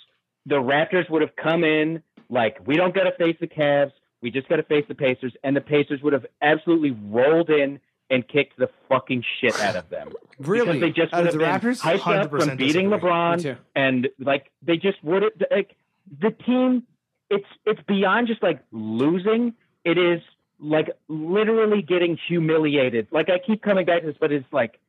the 0.45 0.55
Raptors 0.55 1.09
would 1.09 1.21
have 1.21 1.35
come 1.35 1.63
in 1.63 2.01
like 2.29 2.57
we 2.65 2.75
don't 2.75 2.93
got 2.95 3.03
to 3.03 3.11
face 3.13 3.37
the 3.39 3.47
Cavs, 3.47 3.91
we 4.21 4.31
just 4.31 4.47
got 4.49 4.55
to 4.57 4.63
face 4.63 4.85
the 4.87 4.95
Pacers, 4.95 5.33
and 5.43 5.55
the 5.55 5.61
Pacers 5.61 6.01
would 6.01 6.13
have 6.13 6.25
absolutely 6.41 6.91
rolled 6.91 7.49
in 7.49 7.79
and 8.09 8.27
kicked 8.27 8.57
the 8.57 8.69
fucking 8.89 9.23
shit 9.39 9.59
out 9.61 9.75
of 9.75 9.89
them. 9.89 10.09
Really? 10.37 10.65
Because 10.65 10.81
they 10.81 10.89
just 10.91 11.13
Out 11.13 11.19
would 11.23 11.33
of 11.35 11.41
have 11.41 11.61
the 11.61 11.69
been 11.69 11.73
Raptors? 11.75 11.79
hyped 11.79 12.21
up 12.23 12.29
100% 12.29 12.39
from 12.49 12.57
beating 12.57 12.89
disagree. 12.89 13.09
LeBron, 13.09 13.57
and 13.73 14.09
like 14.19 14.51
they 14.61 14.75
just 14.75 15.01
would 15.01 15.23
have 15.23 15.31
like 15.49 15.77
the 16.19 16.31
team. 16.31 16.83
It's 17.29 17.45
it's 17.65 17.79
beyond 17.87 18.27
just 18.27 18.43
like 18.43 18.59
losing. 18.73 19.53
It 19.85 19.97
is 19.97 20.21
like 20.59 20.89
literally 21.07 21.81
getting 21.81 22.17
humiliated. 22.27 23.07
Like 23.11 23.29
I 23.29 23.39
keep 23.39 23.61
coming 23.61 23.85
back 23.85 24.01
to 24.01 24.07
this, 24.07 24.17
but 24.19 24.31
it's 24.31 24.45
like 24.51 24.79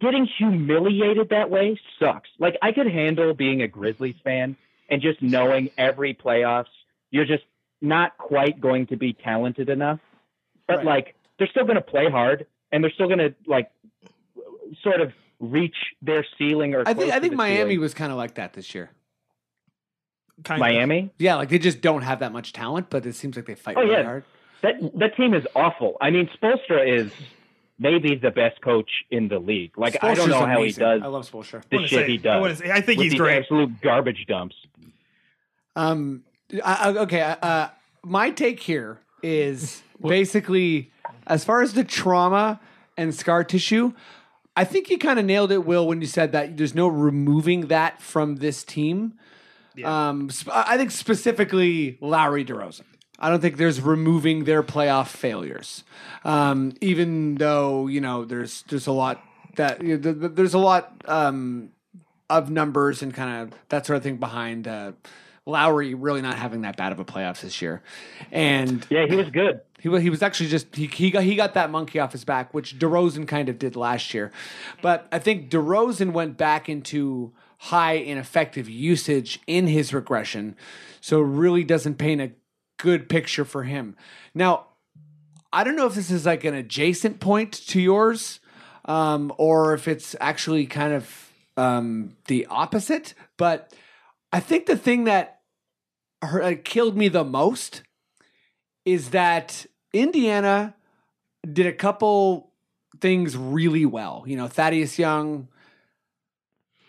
getting 0.00 0.26
humiliated 0.38 1.28
that 1.30 1.50
way 1.50 1.78
sucks. 1.98 2.28
Like 2.38 2.56
I 2.62 2.72
could 2.72 2.86
handle 2.86 3.34
being 3.34 3.62
a 3.62 3.68
Grizzlies 3.68 4.16
fan 4.24 4.56
and 4.88 5.02
just 5.02 5.20
knowing 5.22 5.70
every 5.76 6.14
playoffs 6.14 6.66
you're 7.10 7.26
just 7.26 7.44
not 7.80 8.16
quite 8.18 8.60
going 8.60 8.86
to 8.88 8.96
be 8.96 9.12
talented 9.12 9.68
enough. 9.68 10.00
But 10.66 10.78
Right. 10.78 10.86
like 10.86 11.14
they're 11.38 11.48
still 11.48 11.64
going 11.64 11.76
to 11.76 11.80
play 11.82 12.10
hard 12.10 12.46
and 12.72 12.82
they're 12.82 12.90
still 12.92 13.06
going 13.06 13.18
to 13.18 13.34
like 13.46 13.70
sort 14.82 15.00
of 15.00 15.12
reach 15.38 15.76
their 16.00 16.24
ceiling 16.38 16.74
or 16.74 16.82
I 16.86 16.94
think 16.94 17.12
I 17.12 17.20
think 17.20 17.34
Miami 17.34 17.58
ceiling. 17.70 17.80
was 17.80 17.92
kind 17.94 18.10
of 18.10 18.16
like 18.18 18.34
that 18.34 18.54
this 18.54 18.74
year. 18.74 18.90
Kind 20.42 20.58
of. 20.60 20.66
Miami. 20.66 21.10
Yeah, 21.18 21.36
like 21.36 21.48
they 21.50 21.58
just 21.58 21.80
don't 21.80 22.02
have 22.02 22.18
that 22.20 22.32
much 22.32 22.52
talent, 22.52 22.88
but 22.90 23.06
it 23.06 23.14
seems 23.14 23.36
like 23.36 23.46
they 23.46 23.54
fight 23.54 23.76
Oh, 23.76 23.82
really 23.82 23.92
yeah. 23.92 24.02
hard. 24.04 24.24
That 24.62 24.74
that 24.98 25.16
team 25.16 25.34
is 25.34 25.44
awful. 25.54 25.96
I 26.00 26.10
mean, 26.10 26.28
Spoelstra 26.40 26.86
is 26.86 27.12
maybe 27.78 28.14
the 28.14 28.30
best 28.30 28.60
coach 28.62 28.90
in 29.10 29.28
the 29.28 29.38
league. 29.38 29.76
Like 29.76 30.02
I 30.02 30.14
don't 30.14 30.30
know 30.30 30.46
how 30.46 30.62
he 30.62 30.72
does 30.72 31.02
I 31.02 31.06
love 31.06 31.28
Spoelstra. 31.30 31.62
the 31.68 31.76
wanna 31.76 31.88
shit 31.88 32.06
say- 32.06 32.12
he 32.12 32.18
does. 32.18 32.40
wanna 32.40 32.56
say- 32.56 32.70
I 32.70 32.80
think 32.80 32.98
with 32.98 33.04
he's 33.04 33.12
these 33.12 33.20
great. 33.20 33.38
absolute 33.38 33.80
garbage 33.80 34.24
dumps. 34.26 34.54
Um, 35.76 36.22
I, 36.64 36.90
I- 36.90 36.98
okay. 37.02 37.20
Uh, 37.42 37.68
my 38.04 38.30
take 38.30 38.60
here 38.60 39.00
is 39.22 39.82
basically 40.02 40.90
as 41.26 41.44
far 41.44 41.62
as 41.62 41.74
the 41.74 41.84
trauma 41.84 42.60
and 42.96 43.14
scar 43.14 43.44
tissue. 43.44 43.92
I 44.56 44.62
think 44.64 44.88
you 44.88 44.98
kind 44.98 45.18
of 45.18 45.24
nailed 45.24 45.50
it, 45.50 45.64
Will, 45.66 45.86
when 45.88 46.00
you 46.00 46.06
said 46.06 46.30
that 46.30 46.56
there's 46.56 46.76
no 46.76 46.86
removing 46.86 47.66
that 47.68 48.00
from 48.00 48.36
this 48.36 48.62
team. 48.62 49.14
Um, 49.84 50.30
sp- 50.30 50.54
I 50.54 50.74
I 50.74 50.76
think 50.76 50.92
specifically 50.92 51.98
Lowry 52.00 52.44
DeRozan. 52.44 52.82
I 53.24 53.30
don't 53.30 53.40
think 53.40 53.56
there's 53.56 53.80
removing 53.80 54.44
their 54.44 54.62
playoff 54.62 55.08
failures. 55.08 55.82
Um, 56.24 56.72
even 56.82 57.36
though 57.36 57.86
you 57.86 58.00
know 58.02 58.24
there's 58.26 58.62
there's 58.68 58.86
a 58.86 58.92
lot 58.92 59.22
that 59.56 59.82
you 59.82 59.96
know, 59.96 60.02
th- 60.02 60.20
th- 60.20 60.32
there's 60.34 60.52
a 60.54 60.58
lot 60.58 60.92
um, 61.06 61.70
of 62.28 62.50
numbers 62.50 63.02
and 63.02 63.14
kind 63.14 63.42
of 63.52 63.58
that 63.70 63.86
sort 63.86 63.96
of 63.96 64.02
thing 64.02 64.16
behind 64.18 64.68
uh, 64.68 64.92
Lowry 65.46 65.94
really 65.94 66.20
not 66.20 66.36
having 66.36 66.62
that 66.62 66.76
bad 66.76 66.92
of 66.92 66.98
a 66.98 67.04
playoffs 67.04 67.40
this 67.40 67.62
year, 67.62 67.82
and 68.30 68.86
Yeah, 68.90 69.06
he 69.06 69.16
was 69.16 69.30
good. 69.30 69.60
he 69.80 69.88
wa- 69.88 69.98
he 69.98 70.10
was 70.10 70.22
actually 70.22 70.50
just 70.50 70.74
he 70.76 70.86
he 70.86 71.10
got 71.10 71.22
he 71.22 71.34
got 71.34 71.54
that 71.54 71.70
monkey 71.70 71.98
off 72.00 72.12
his 72.12 72.24
back, 72.26 72.52
which 72.52 72.78
DeRozan 72.78 73.26
kind 73.26 73.48
of 73.48 73.58
did 73.58 73.74
last 73.74 74.12
year, 74.12 74.32
but 74.82 75.08
I 75.10 75.18
think 75.18 75.48
DeRozan 75.50 76.12
went 76.12 76.36
back 76.36 76.68
into 76.68 77.32
high 77.56 77.94
ineffective 77.94 78.68
usage 78.68 79.40
in 79.46 79.66
his 79.66 79.94
regression, 79.94 80.56
so 81.00 81.20
really 81.20 81.64
doesn't 81.64 81.94
paint 81.96 82.20
a 82.20 82.30
good 82.76 83.08
picture 83.08 83.44
for 83.44 83.64
him. 83.64 83.96
Now, 84.34 84.66
I 85.52 85.64
don't 85.64 85.76
know 85.76 85.86
if 85.86 85.94
this 85.94 86.10
is 86.10 86.26
like 86.26 86.44
an 86.44 86.54
adjacent 86.54 87.20
point 87.20 87.52
to 87.68 87.80
yours, 87.80 88.40
um, 88.86 89.32
or 89.38 89.74
if 89.74 89.86
it's 89.88 90.16
actually 90.20 90.66
kind 90.66 90.92
of 90.92 91.32
um, 91.56 92.16
the 92.26 92.46
opposite, 92.46 93.14
but 93.36 93.72
I 94.32 94.40
think 94.40 94.66
the 94.66 94.76
thing 94.76 95.04
that 95.04 95.40
hurt, 96.20 96.64
killed 96.64 96.96
me 96.96 97.08
the 97.08 97.24
most 97.24 97.82
is 98.84 99.10
that 99.10 99.64
Indiana 99.92 100.74
did 101.50 101.66
a 101.66 101.72
couple 101.72 102.50
things 103.00 103.36
really 103.36 103.86
well. 103.86 104.24
You 104.26 104.36
know, 104.36 104.48
Thaddeus 104.48 104.98
Young 104.98 105.48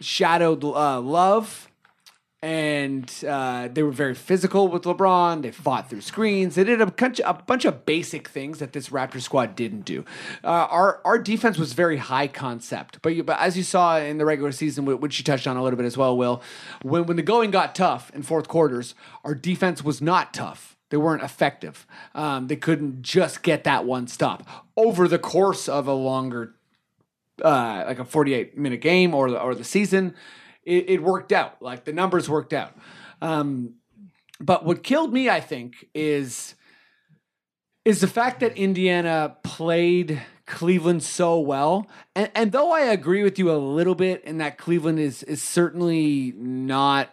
shadowed 0.01 0.63
uh, 0.63 0.99
Love, 1.01 1.69
and 2.45 3.11
uh, 3.27 3.69
they 3.73 3.81
were 3.81 3.89
very 3.89 4.13
physical 4.13 4.67
with 4.67 4.83
LeBron. 4.83 5.41
They 5.41 5.49
fought 5.49 5.89
through 5.89 6.01
screens. 6.01 6.53
They 6.53 6.63
did 6.63 6.79
a 6.79 6.85
bunch, 6.85 7.19
a 7.25 7.33
bunch 7.33 7.65
of 7.65 7.87
basic 7.87 8.27
things 8.27 8.59
that 8.59 8.71
this 8.71 8.89
Raptor 8.89 9.19
squad 9.19 9.55
didn't 9.55 9.81
do. 9.81 10.05
Uh, 10.43 10.67
our 10.69 11.01
our 11.03 11.17
defense 11.17 11.57
was 11.57 11.73
very 11.73 11.97
high 11.97 12.27
concept, 12.27 12.99
but 13.01 13.15
you, 13.15 13.23
but 13.23 13.39
as 13.39 13.57
you 13.57 13.63
saw 13.63 13.97
in 13.97 14.19
the 14.19 14.25
regular 14.25 14.51
season, 14.51 14.85
which 14.85 15.17
you 15.17 15.23
touched 15.23 15.47
on 15.47 15.57
a 15.57 15.63
little 15.63 15.75
bit 15.75 15.87
as 15.87 15.97
well, 15.97 16.15
Will, 16.15 16.43
when 16.83 17.07
when 17.07 17.17
the 17.17 17.23
going 17.23 17.49
got 17.49 17.73
tough 17.73 18.11
in 18.13 18.21
fourth 18.21 18.47
quarters, 18.47 18.93
our 19.23 19.33
defense 19.33 19.83
was 19.83 19.99
not 19.99 20.31
tough. 20.31 20.77
They 20.91 20.97
weren't 20.97 21.23
effective. 21.23 21.87
Um, 22.13 22.45
they 22.45 22.57
couldn't 22.57 23.01
just 23.01 23.41
get 23.41 23.63
that 23.63 23.85
one 23.85 24.05
stop 24.05 24.47
over 24.77 25.07
the 25.07 25.17
course 25.17 25.67
of 25.67 25.87
a 25.87 25.93
longer 25.93 26.53
uh, 27.43 27.85
like 27.87 27.97
a 27.97 28.05
48 28.05 28.55
minute 28.55 28.81
game 28.81 29.15
or 29.15 29.31
the, 29.31 29.41
or 29.41 29.55
the 29.55 29.63
season, 29.63 30.13
it, 30.66 30.89
it 30.89 31.03
worked 31.03 31.32
out. 31.32 31.61
Like 31.61 31.86
the 31.86 31.93
numbers 31.93 32.30
worked 32.30 32.53
out. 32.53 32.78
Um, 33.22 33.76
but 34.39 34.66
what 34.66 34.84
killed 34.84 35.13
me, 35.13 35.30
I 35.30 35.39
think, 35.39 35.88
is 35.93 36.55
is 37.86 38.01
the 38.01 38.07
fact 38.07 38.39
that 38.39 38.57
Indiana 38.57 39.38
played 39.43 40.22
Cleveland 40.47 41.03
so 41.03 41.39
well. 41.39 41.88
And, 42.16 42.32
and 42.34 42.51
though 42.51 42.72
I 42.72 42.82
agree 42.82 43.24
with 43.24 43.38
you 43.38 43.51
a 43.51 43.57
little 43.57 43.95
bit 43.95 44.24
in 44.24 44.39
that 44.39 44.57
Cleveland 44.57 44.99
is 44.99 45.24
is 45.24 45.41
certainly 45.41 46.34
not 46.36 47.09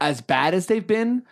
as 0.00 0.20
bad 0.20 0.54
as 0.54 0.66
they've 0.66 0.86
been, 0.86 1.24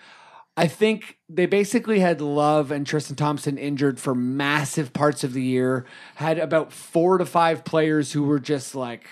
I 0.56 0.66
think 0.66 1.18
they 1.28 1.46
basically 1.46 2.00
had 2.00 2.20
Love 2.20 2.70
and 2.70 2.86
Tristan 2.86 3.16
Thompson 3.16 3.56
injured 3.56 3.98
for 3.98 4.14
massive 4.14 4.92
parts 4.92 5.24
of 5.24 5.32
the 5.32 5.42
year. 5.42 5.86
Had 6.16 6.38
about 6.38 6.72
four 6.72 7.16
to 7.16 7.24
five 7.24 7.64
players 7.64 8.12
who 8.12 8.24
were 8.24 8.40
just 8.40 8.74
like 8.74 9.06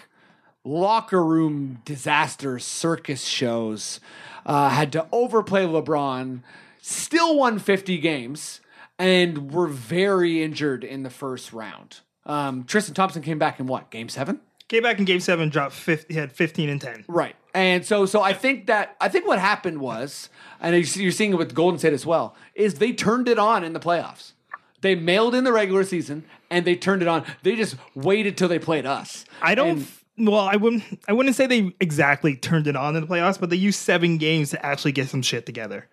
locker 0.67 1.25
room 1.25 1.81
disaster 1.85 2.59
circus 2.59 3.25
shows. 3.25 4.01
Uh, 4.45 4.69
had 4.69 4.93
to 4.93 5.07
overplay 5.13 5.65
LeBron. 5.65 6.43
Still 6.81 7.37
won 7.37 7.59
50 7.59 7.99
games 7.99 8.61
and 8.99 9.53
were 9.53 9.67
very 9.67 10.43
injured 10.43 10.85
in 10.85 11.03
the 11.03 11.11
first 11.11 11.53
round. 11.53 12.01
Um, 12.25 12.65
Tristan 12.65 12.95
Thompson 12.95 13.23
came 13.23 13.39
back 13.39 13.61
in 13.61 13.67
what 13.67 13.91
game 13.91 14.09
seven? 14.09 14.41
Came 14.69 14.83
back 14.83 14.99
in 14.99 15.05
game 15.05 15.21
seven, 15.21 15.49
dropped 15.49 15.75
50, 15.75 16.13
he 16.13 16.19
had 16.19 16.33
15 16.33 16.69
and 16.69 16.81
10. 16.81 17.05
Right. 17.07 17.37
And 17.55 17.85
so 17.85 18.05
so 18.05 18.21
I 18.21 18.33
think 18.33 18.67
that 18.67 18.97
I 19.01 19.09
think 19.09 19.27
what 19.27 19.39
happened 19.39 19.81
was, 19.81 20.29
and 20.61 20.75
you're 20.97 21.13
seeing 21.13 21.33
it 21.33 21.37
with 21.37 21.55
Golden 21.55 21.79
State 21.79 21.93
as 21.93 22.05
well, 22.05 22.35
is 22.55 22.75
they 22.75 22.93
turned 22.93 23.29
it 23.29 23.39
on 23.39 23.65
in 23.65 23.73
the 23.73 23.81
playoffs. 23.81 24.33
They 24.81 24.95
mailed 24.95 25.35
in 25.35 25.45
the 25.45 25.53
regular 25.53 25.85
season 25.85 26.25
and 26.51 26.65
they 26.65 26.77
turned 26.77 27.03
it 27.03 27.09
on. 27.09 27.25
They 27.43 27.57
just 27.57 27.77
waited 27.95 28.37
till 28.37 28.49
they 28.49 28.59
played 28.59 28.87
us. 28.87 29.25
I 29.41 29.55
don't. 29.55 29.79
And- 29.79 29.89
well, 30.19 30.41
I 30.41 30.57
wouldn't. 30.57 30.83
I 31.09 31.13
wouldn't 31.13 31.37
say 31.37 31.47
they 31.47 31.75
exactly 31.81 32.37
turned 32.37 32.67
it 32.67 32.77
on 32.77 32.97
in 32.97 33.03
the 33.03 33.07
playoffs, 33.07 33.39
but 33.39 33.51
they 33.51 33.57
used 33.57 33.79
seven 33.81 34.19
games 34.19 34.51
to 34.51 34.65
actually 34.65 34.93
get 34.93 35.09
some 35.09 35.23
shit 35.23 35.47
together. 35.47 35.89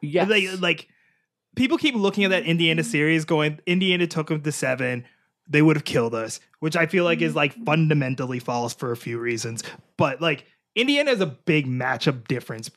Yeah, 0.00 0.24
Like, 0.24 0.60
like 0.60 0.88
people 1.56 1.78
keep 1.78 1.94
looking 1.94 2.24
at 2.24 2.30
that 2.30 2.44
Indiana 2.44 2.84
series, 2.84 3.24
going, 3.24 3.60
Indiana 3.66 4.06
took 4.06 4.28
them 4.28 4.42
to 4.42 4.52
seven. 4.52 5.04
they 5.48 5.62
would 5.62 5.76
have 5.76 5.84
killed 5.84 6.14
us, 6.14 6.40
which 6.60 6.76
I 6.76 6.86
feel 6.86 7.04
like 7.04 7.20
is 7.22 7.34
like 7.34 7.54
fundamentally 7.64 8.38
false 8.38 8.74
for 8.74 8.92
a 8.92 8.96
few 8.96 9.18
reasons. 9.18 9.62
But 9.96 10.20
like 10.20 10.44
Indiana 10.74 11.10
has 11.10 11.20
a 11.20 11.26
big 11.26 11.66
matchup 11.66 12.26
difference 12.28 12.70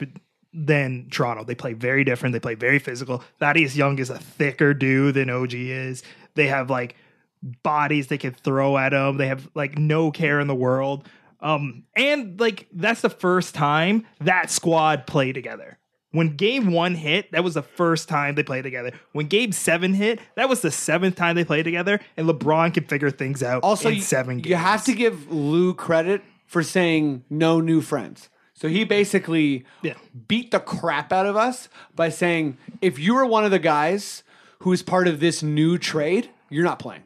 than 0.53 1.07
Toronto. 1.11 1.43
They 1.43 1.55
play 1.55 1.73
very 1.73 2.03
different. 2.03 2.33
They 2.33 2.39
play 2.39 2.55
very 2.55 2.79
physical. 2.79 3.23
Thaddeus 3.39 3.75
Young 3.75 3.99
is 3.99 4.09
a 4.09 4.17
thicker 4.19 4.73
dude 4.73 5.15
than 5.15 5.29
OG 5.29 5.53
is. 5.53 6.03
They 6.35 6.47
have 6.47 6.69
like 6.69 6.95
bodies 7.41 8.07
they 8.07 8.17
could 8.17 8.35
throw 8.37 8.77
at 8.77 8.89
them. 8.89 9.17
They 9.17 9.27
have 9.27 9.49
like 9.55 9.77
no 9.77 10.11
care 10.11 10.39
in 10.39 10.47
the 10.47 10.55
world. 10.55 11.07
Um, 11.41 11.83
and 11.95 12.39
like 12.39 12.67
that's 12.73 13.01
the 13.01 13.09
first 13.09 13.55
time 13.55 14.05
that 14.19 14.51
squad 14.51 15.07
played 15.07 15.35
together. 15.35 15.77
When 16.11 16.35
game 16.35 16.71
one 16.71 16.95
hit, 16.95 17.31
that 17.33 17.43
was 17.43 17.53
the 17.53 17.61
first 17.61 18.09
time 18.09 18.33
they 18.35 18.41
played 18.43 18.63
together. 18.63 18.91
When 19.11 19.27
game 19.27 19.51
seven 19.51 19.93
hit, 19.93 20.19
that 20.35 20.49
was 20.49 20.61
the 20.61 20.71
seventh 20.71 21.15
time 21.15 21.35
they 21.35 21.45
played 21.45 21.63
together. 21.63 21.99
And 22.17 22.27
LeBron 22.27 22.73
can 22.73 22.85
figure 22.85 23.11
things 23.11 23.43
out. 23.43 23.63
Also, 23.63 23.89
in 23.89 23.95
you, 23.95 24.01
seven 24.01 24.37
games. 24.37 24.47
you 24.47 24.55
have 24.55 24.83
to 24.85 24.93
give 24.93 25.31
Lue 25.31 25.73
credit 25.75 26.23
for 26.47 26.63
saying 26.63 27.23
no 27.29 27.61
new 27.61 27.79
friends. 27.79 28.29
So 28.55 28.67
he 28.67 28.83
basically 28.83 29.65
Yeah. 29.83 29.93
beat 30.27 30.49
the 30.49 30.59
crap 30.59 31.13
out 31.13 31.27
of 31.27 31.35
us 31.37 31.69
by 31.95 32.09
saying, 32.09 32.57
if 32.81 32.97
you 32.97 33.15
are 33.15 33.25
one 33.25 33.45
of 33.45 33.51
the 33.51 33.59
guys 33.59 34.23
who's 34.63 34.81
part 34.81 35.07
of 35.07 35.19
this 35.19 35.43
new 35.43 35.77
trade, 35.77 36.29
you're 36.49 36.65
not 36.65 36.79
playing. 36.79 37.03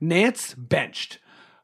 Nance 0.00 0.54
benched. 0.54 1.18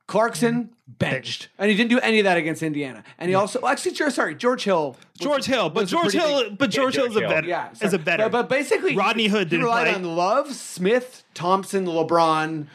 Clarkson 0.06 0.70
benched. 0.86 1.48
And 1.58 1.70
he 1.70 1.76
didn't 1.76 1.90
do 1.90 1.98
any 2.00 2.18
of 2.18 2.24
that 2.24 2.36
against 2.36 2.62
Indiana. 2.62 3.02
And 3.18 3.28
he 3.30 3.34
also 3.34 3.66
actually 3.66 3.92
George- 3.92 4.12
sorry, 4.12 4.34
George 4.34 4.64
Hill. 4.64 4.96
George 5.18 5.46
Hill, 5.46 5.70
but 5.70 5.86
George 5.88 6.12
Hill, 6.12 6.44
big- 6.50 6.58
but 6.58 6.70
George 6.70 6.96
Hill's 6.96 7.16
a 7.16 7.20
Hill. 7.20 7.28
better, 7.30 7.46
Yeah, 7.48 7.70
is 7.80 7.94
a 7.94 7.98
better. 7.98 8.24
But, 8.24 8.32
but 8.32 8.48
basically, 8.48 8.94
Rodney 8.96 9.28
Hood 9.28 9.48
didn't 9.48 9.64
relied 9.64 9.84
play. 9.86 9.94
on 9.94 10.16
Love, 10.16 10.52
Smith, 10.52 11.24
Thompson, 11.34 11.86
LeBron, 11.86 12.66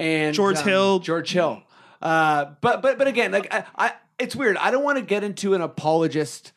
and 0.00 0.34
George 0.34 0.56
um, 0.58 0.64
Hill. 0.64 0.98
George 0.98 1.30
Hill. 1.30 1.62
Uh, 2.00 2.46
but 2.60 2.82
but 2.82 2.98
but 2.98 3.06
again, 3.06 3.30
like 3.30 3.52
I, 3.54 3.64
I 3.76 3.92
it's 4.18 4.34
weird. 4.34 4.56
I 4.56 4.70
don't 4.72 4.82
want 4.82 4.98
to 4.98 5.04
get 5.04 5.22
into 5.22 5.54
an 5.54 5.60
apologist 5.60 6.52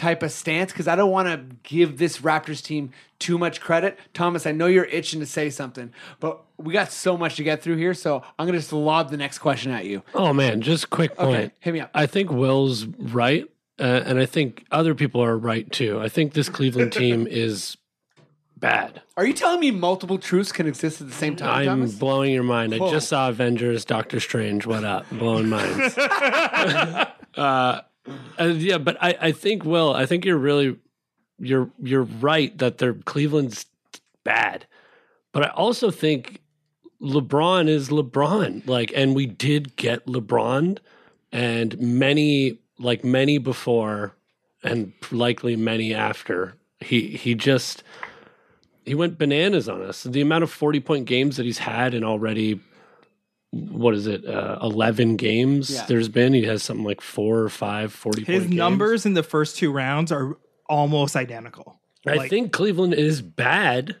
type 0.00 0.22
of 0.22 0.32
stance 0.32 0.72
because 0.72 0.88
I 0.88 0.96
don't 0.96 1.10
want 1.10 1.28
to 1.28 1.56
give 1.62 1.98
this 1.98 2.18
Raptors 2.18 2.62
team 2.62 2.90
too 3.18 3.36
much 3.36 3.60
credit. 3.60 3.98
Thomas, 4.14 4.46
I 4.46 4.52
know 4.52 4.66
you're 4.66 4.86
itching 4.86 5.20
to 5.20 5.26
say 5.26 5.50
something, 5.50 5.92
but 6.20 6.42
we 6.56 6.72
got 6.72 6.90
so 6.90 7.16
much 7.16 7.36
to 7.36 7.44
get 7.44 7.62
through 7.62 7.76
here, 7.76 7.94
so 7.94 8.22
I'm 8.38 8.46
gonna 8.46 8.58
just 8.58 8.72
lob 8.72 9.10
the 9.10 9.18
next 9.18 9.38
question 9.38 9.72
at 9.72 9.84
you. 9.84 10.02
Oh 10.14 10.32
man, 10.32 10.62
just 10.62 10.90
quick 10.90 11.16
point. 11.16 11.28
Okay, 11.28 11.50
hit 11.60 11.74
me 11.74 11.80
up. 11.80 11.90
I 11.94 12.06
think 12.06 12.32
Will's 12.32 12.86
right, 12.86 13.44
uh, 13.78 14.02
and 14.06 14.18
I 14.18 14.26
think 14.26 14.64
other 14.70 14.94
people 14.94 15.22
are 15.22 15.36
right 15.36 15.70
too. 15.70 16.00
I 16.00 16.08
think 16.08 16.32
this 16.32 16.48
Cleveland 16.48 16.92
team 16.92 17.26
is 17.30 17.76
bad. 18.56 19.02
Are 19.18 19.26
you 19.26 19.34
telling 19.34 19.60
me 19.60 19.70
multiple 19.70 20.18
truths 20.18 20.50
can 20.50 20.66
exist 20.66 21.02
at 21.02 21.08
the 21.08 21.14
same 21.14 21.36
time, 21.36 21.50
I'm 21.50 21.66
Thomas? 21.66 21.94
blowing 21.94 22.32
your 22.32 22.42
mind. 22.42 22.74
I 22.74 22.78
just 22.90 23.08
saw 23.08 23.28
Avengers, 23.28 23.84
Doctor 23.84 24.18
Strange. 24.18 24.66
What 24.66 24.84
up? 24.84 25.08
Blowing 25.10 25.48
minds. 25.48 25.96
uh, 27.36 27.80
uh, 28.40 28.44
yeah, 28.44 28.78
but 28.78 28.96
I, 29.00 29.16
I 29.20 29.32
think 29.32 29.64
Will. 29.64 29.94
I 29.94 30.06
think 30.06 30.24
you're 30.24 30.38
really 30.38 30.76
you're 31.38 31.70
you're 31.82 32.02
right 32.04 32.56
that 32.58 32.78
they're 32.78 32.94
Cleveland's 32.94 33.66
bad, 34.24 34.66
but 35.32 35.44
I 35.44 35.48
also 35.48 35.90
think 35.90 36.40
LeBron 37.00 37.68
is 37.68 37.88
LeBron. 37.88 38.66
Like, 38.66 38.92
and 38.94 39.14
we 39.14 39.26
did 39.26 39.76
get 39.76 40.06
LeBron, 40.06 40.78
and 41.32 41.78
many 41.78 42.58
like 42.78 43.04
many 43.04 43.38
before, 43.38 44.14
and 44.62 44.92
likely 45.10 45.56
many 45.56 45.94
after. 45.94 46.56
He 46.80 47.08
he 47.08 47.34
just 47.34 47.82
he 48.84 48.94
went 48.94 49.18
bananas 49.18 49.68
on 49.68 49.82
us. 49.82 50.04
The 50.04 50.20
amount 50.20 50.44
of 50.44 50.50
40 50.50 50.80
point 50.80 51.06
games 51.06 51.36
that 51.36 51.46
he's 51.46 51.58
had 51.58 51.94
in 51.94 52.04
already, 52.04 52.60
what 53.52 53.94
is 53.94 54.06
it, 54.06 54.24
uh, 54.26 54.58
11 54.62 55.16
games 55.16 55.70
Yeah. 55.70 55.84
there's 55.86 56.08
been, 56.08 56.32
he 56.32 56.44
has 56.44 56.62
something 56.62 56.84
like 56.84 57.00
four 57.00 57.40
or 57.40 57.48
five 57.48 57.92
40 57.92 58.20
His 58.24 58.26
point 58.40 58.50
games. 58.50 58.54
numbers 58.58 59.06
in 59.06 59.14
the 59.14 59.22
first 59.24 59.56
two 59.56 59.72
rounds 59.72 60.12
are 60.12 60.36
almost 60.68 61.16
identical. 61.16 61.80
I 62.06 62.14
Like- 62.14 62.30
think 62.30 62.52
Cleveland 62.52 62.94
is 62.94 63.20
bad, 63.22 63.96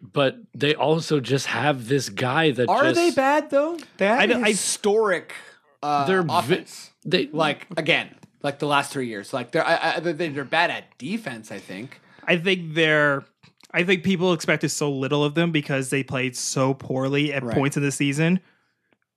but 0.00 0.38
they 0.54 0.74
also 0.74 1.20
just 1.20 1.46
have 1.46 1.88
this 1.88 2.08
guy 2.08 2.52
that 2.52 2.68
Are 2.68 2.84
just, 2.84 2.94
they 2.96 3.10
bad 3.10 3.50
though? 3.50 3.76
They 3.98 4.06
have 4.06 4.20
I 4.20 4.24
a 4.24 4.26
don't- 4.28 4.44
I- 4.44 4.48
historic 4.48 5.34
uh, 5.82 6.06
They're 6.06 6.22
vi- 6.22 6.38
offense. 6.38 6.90
They 7.04 7.28
like 7.32 7.66
again, 7.76 8.08
like 8.42 8.58
the 8.58 8.66
last 8.66 8.90
three 8.92 9.06
years. 9.08 9.32
Like 9.32 9.52
they're 9.52 9.64
I, 9.64 9.96
I, 9.96 10.00
they're, 10.00 10.14
they're 10.30 10.44
bad 10.44 10.70
at 10.70 10.96
defense. 10.98 11.52
I 11.52 11.58
think. 11.58 12.00
I 12.26 12.36
think 12.38 12.74
they're. 12.74 13.24
I 13.72 13.84
think 13.84 14.02
people 14.02 14.32
expected 14.32 14.70
so 14.70 14.90
little 14.90 15.22
of 15.22 15.34
them 15.34 15.52
because 15.52 15.90
they 15.90 16.02
played 16.02 16.34
so 16.34 16.72
poorly 16.74 17.32
at 17.32 17.44
Right. 17.44 17.54
points 17.54 17.76
in 17.76 17.82
the 17.84 17.92
season, 17.92 18.40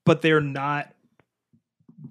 but 0.09 0.23
they're 0.23 0.41
not 0.41 0.91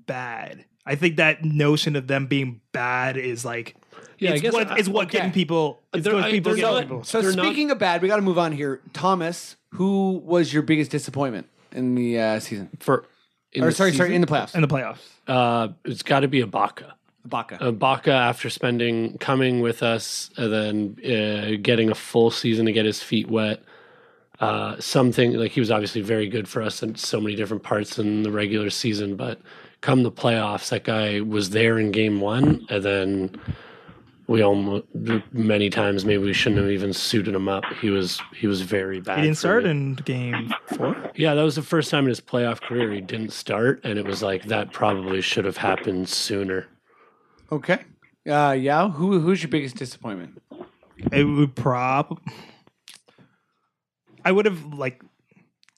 bad. 0.07 0.65
I 0.87 0.95
think 0.95 1.17
that 1.17 1.45
notion 1.45 1.97
of 1.97 2.07
them 2.07 2.27
being 2.27 2.61
bad 2.73 3.17
is 3.17 3.45
like 3.45 3.75
yeah, 4.19 4.31
I 4.31 4.33
it's 4.35 4.43
guess 4.43 4.53
what 4.53 4.69
I- 4.71 4.77
is 4.77 4.89
what 4.89 5.07
okay. 5.09 5.19
getting 5.19 5.33
people. 5.33 5.81
It's 5.93 6.05
They're- 6.05 6.15
what 6.15 6.25
I- 6.25 6.31
people 6.31 6.53
they're 6.53 6.61
getting 6.61 6.75
not- 6.75 6.83
people. 6.83 7.05
So 7.05 7.21
They're 7.23 7.33
not- 7.35 7.47
speaking 7.47 7.71
of 7.71 7.79
bad, 7.79 8.01
we 8.03 8.09
got 8.09 8.17
to 8.17 8.23
move 8.23 8.39
on 8.39 8.53
here. 8.53 8.81
Thomas, 8.93 9.57
who 9.75 10.23
was 10.25 10.53
your 10.53 10.63
biggest 10.63 10.91
disappointment 10.91 11.49
in 11.73 11.95
the 11.95 12.19
uh, 12.21 12.41
season? 12.41 12.71
for 12.81 13.05
in 13.53 13.63
or 13.65 13.67
the 13.67 13.73
sorry, 13.73 13.93
sorry, 13.93 14.15
in 14.15 14.21
the 14.21 14.27
playoffs. 14.27 14.55
in 14.55 14.61
the 14.63 14.69
playoffs. 14.69 14.99
uh, 15.27 15.69
it's 15.85 16.03
got 16.03 16.21
to 16.21 16.29
be 16.29 16.41
Ibaka. 16.43 16.93
Baca. 17.25 17.59
Ibaka, 17.59 18.09
after 18.09 18.49
spending 18.49 19.19
coming 19.19 19.61
with 19.61 19.83
us 19.83 20.31
and 20.39 20.53
then 20.53 20.97
uh, 21.05 21.57
getting 21.61 21.91
a 21.91 21.95
full 21.95 22.31
season 22.31 22.65
to 22.67 22.73
get 22.73 22.87
his 22.87 23.03
feet 23.03 23.29
wet, 23.29 23.63
uh, 24.41 24.79
something 24.81 25.35
like 25.35 25.53
he 25.53 25.61
was 25.61 25.71
obviously 25.71 26.01
very 26.01 26.29
good 26.29 26.49
for 26.49 26.63
us 26.63 26.83
in 26.83 26.95
so 26.95 27.21
many 27.21 27.35
different 27.35 27.63
parts 27.63 27.99
in 27.99 28.23
the 28.23 28.31
regular 28.31 28.71
season, 28.71 29.17
but 29.17 29.41
come 29.81 30.03
the 30.03 30.13
playoffs, 30.13 30.69
that 30.71 30.85
guy 30.85 31.21
was 31.21 31.51
there 31.51 31.79
in 31.79 31.91
game 31.91 32.21
one, 32.21 32.67
and 32.69 32.85
then 32.85 33.41
we 34.29 34.43
almost 34.43 34.85
many 35.33 35.71
times 35.71 36.05
maybe 36.05 36.23
we 36.23 36.33
shouldn't 36.33 36.61
have 36.61 36.71
even 36.71 36.93
suited 36.93 37.35
him 37.35 37.49
up. 37.49 37.65
He 37.81 37.91
was 37.91 38.21
he 38.37 38.47
was 38.47 38.61
very 38.61 39.01
bad. 39.01 39.19
He 39.19 39.25
didn't 39.25 39.39
start 39.39 39.65
me. 39.65 39.71
in 39.71 39.95
game 39.95 40.53
four. 40.67 41.11
Yeah, 41.17 41.35
that 41.35 41.43
was 41.43 41.57
the 41.57 41.63
first 41.63 41.91
time 41.91 42.05
in 42.05 42.11
his 42.11 42.21
playoff 42.21 42.61
career 42.61 42.93
he 42.93 43.01
didn't 43.01 43.33
start, 43.33 43.81
and 43.85 43.99
it 43.99 44.05
was 44.05 44.23
like 44.23 44.45
that 44.45 44.73
probably 44.73 45.21
should 45.21 45.47
have 45.47 45.57
happened 45.57 46.09
sooner. 46.09 46.67
okay. 47.51 47.81
Uh, 48.29 48.53
yeah. 48.53 48.91
Who 48.91 49.19
who's 49.21 49.43
your 49.43 49.49
biggest 49.49 49.77
disappointment? 49.77 50.43
It 51.11 51.25
would 51.25 51.55
prob. 51.55 52.21
I 54.25 54.33
would 54.33 54.45
have 54.47 54.75
like. 54.75 55.03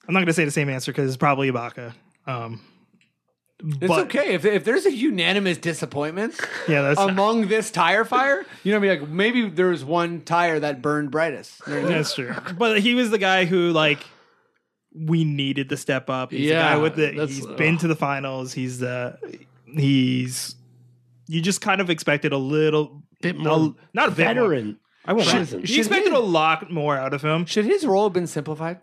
I'm 0.07 0.13
not 0.13 0.19
going 0.21 0.27
to 0.27 0.33
say 0.33 0.45
the 0.45 0.51
same 0.51 0.69
answer 0.69 0.91
because 0.91 1.07
it's 1.07 1.17
probably 1.17 1.51
Ibaka. 1.51 1.93
Um, 2.27 2.59
It's 3.63 3.77
but 3.87 4.05
okay 4.05 4.33
if 4.33 4.43
if 4.45 4.63
there's 4.65 4.85
a 4.87 4.91
unanimous 4.91 5.57
disappointment 5.59 6.33
yeah, 6.67 6.81
that's 6.81 6.99
among 7.11 7.47
this 7.47 7.69
tire 7.71 8.03
fire. 8.03 8.43
You 8.63 8.71
know, 8.73 8.79
what 8.79 8.89
I 8.89 8.93
mean, 8.93 9.01
like 9.01 9.09
maybe 9.09 9.49
there 9.49 9.67
was 9.67 9.85
one 9.85 10.21
tire 10.21 10.59
that 10.59 10.81
burned 10.81 11.11
brightest. 11.11 11.61
You 11.67 11.73
know 11.73 11.79
what 11.81 11.85
I 11.85 11.89
mean? 11.89 11.97
That's 11.99 12.15
true. 12.15 12.33
But 12.57 12.79
he 12.81 12.95
was 12.95 13.11
the 13.11 13.19
guy 13.19 13.45
who 13.45 13.71
like 13.71 13.99
we 14.93 15.23
needed 15.23 15.69
to 15.69 15.77
step 15.77 16.09
up. 16.09 16.31
He's 16.31 16.41
Yeah, 16.49 16.69
the 16.69 16.75
guy 16.75 16.81
with 16.81 16.95
the 16.95 17.01
that's- 17.11 17.29
he's 17.29 17.45
been 17.45 17.77
to 17.77 17.87
the 17.87 17.95
finals. 17.95 18.51
He's 18.53 18.79
the 18.79 19.17
he's 19.67 20.55
you 21.27 21.41
just 21.41 21.61
kind 21.61 21.79
of 21.79 21.89
expected 21.89 22.33
a 22.33 22.37
little 22.37 23.03
Bit 23.21 23.35
a- 23.35 23.39
more 23.39 23.75
not 23.93 24.07
a 24.09 24.11
bit 24.11 24.25
more. 24.25 24.33
veteran. 24.33 24.79
I 25.05 25.13
won't. 25.13 25.27
Shouldn't- 25.27 25.51
You 25.69 25.79
expected 25.79 26.05
shouldn't 26.05 26.15
a 26.15 26.19
lot 26.19 26.69
more 26.71 26.95
out 26.97 27.13
of 27.13 27.21
him. 27.23 27.45
Should 27.45 27.65
his 27.65 27.85
role 27.85 28.03
have 28.05 28.13
been 28.13 28.27
simplified? 28.27 28.79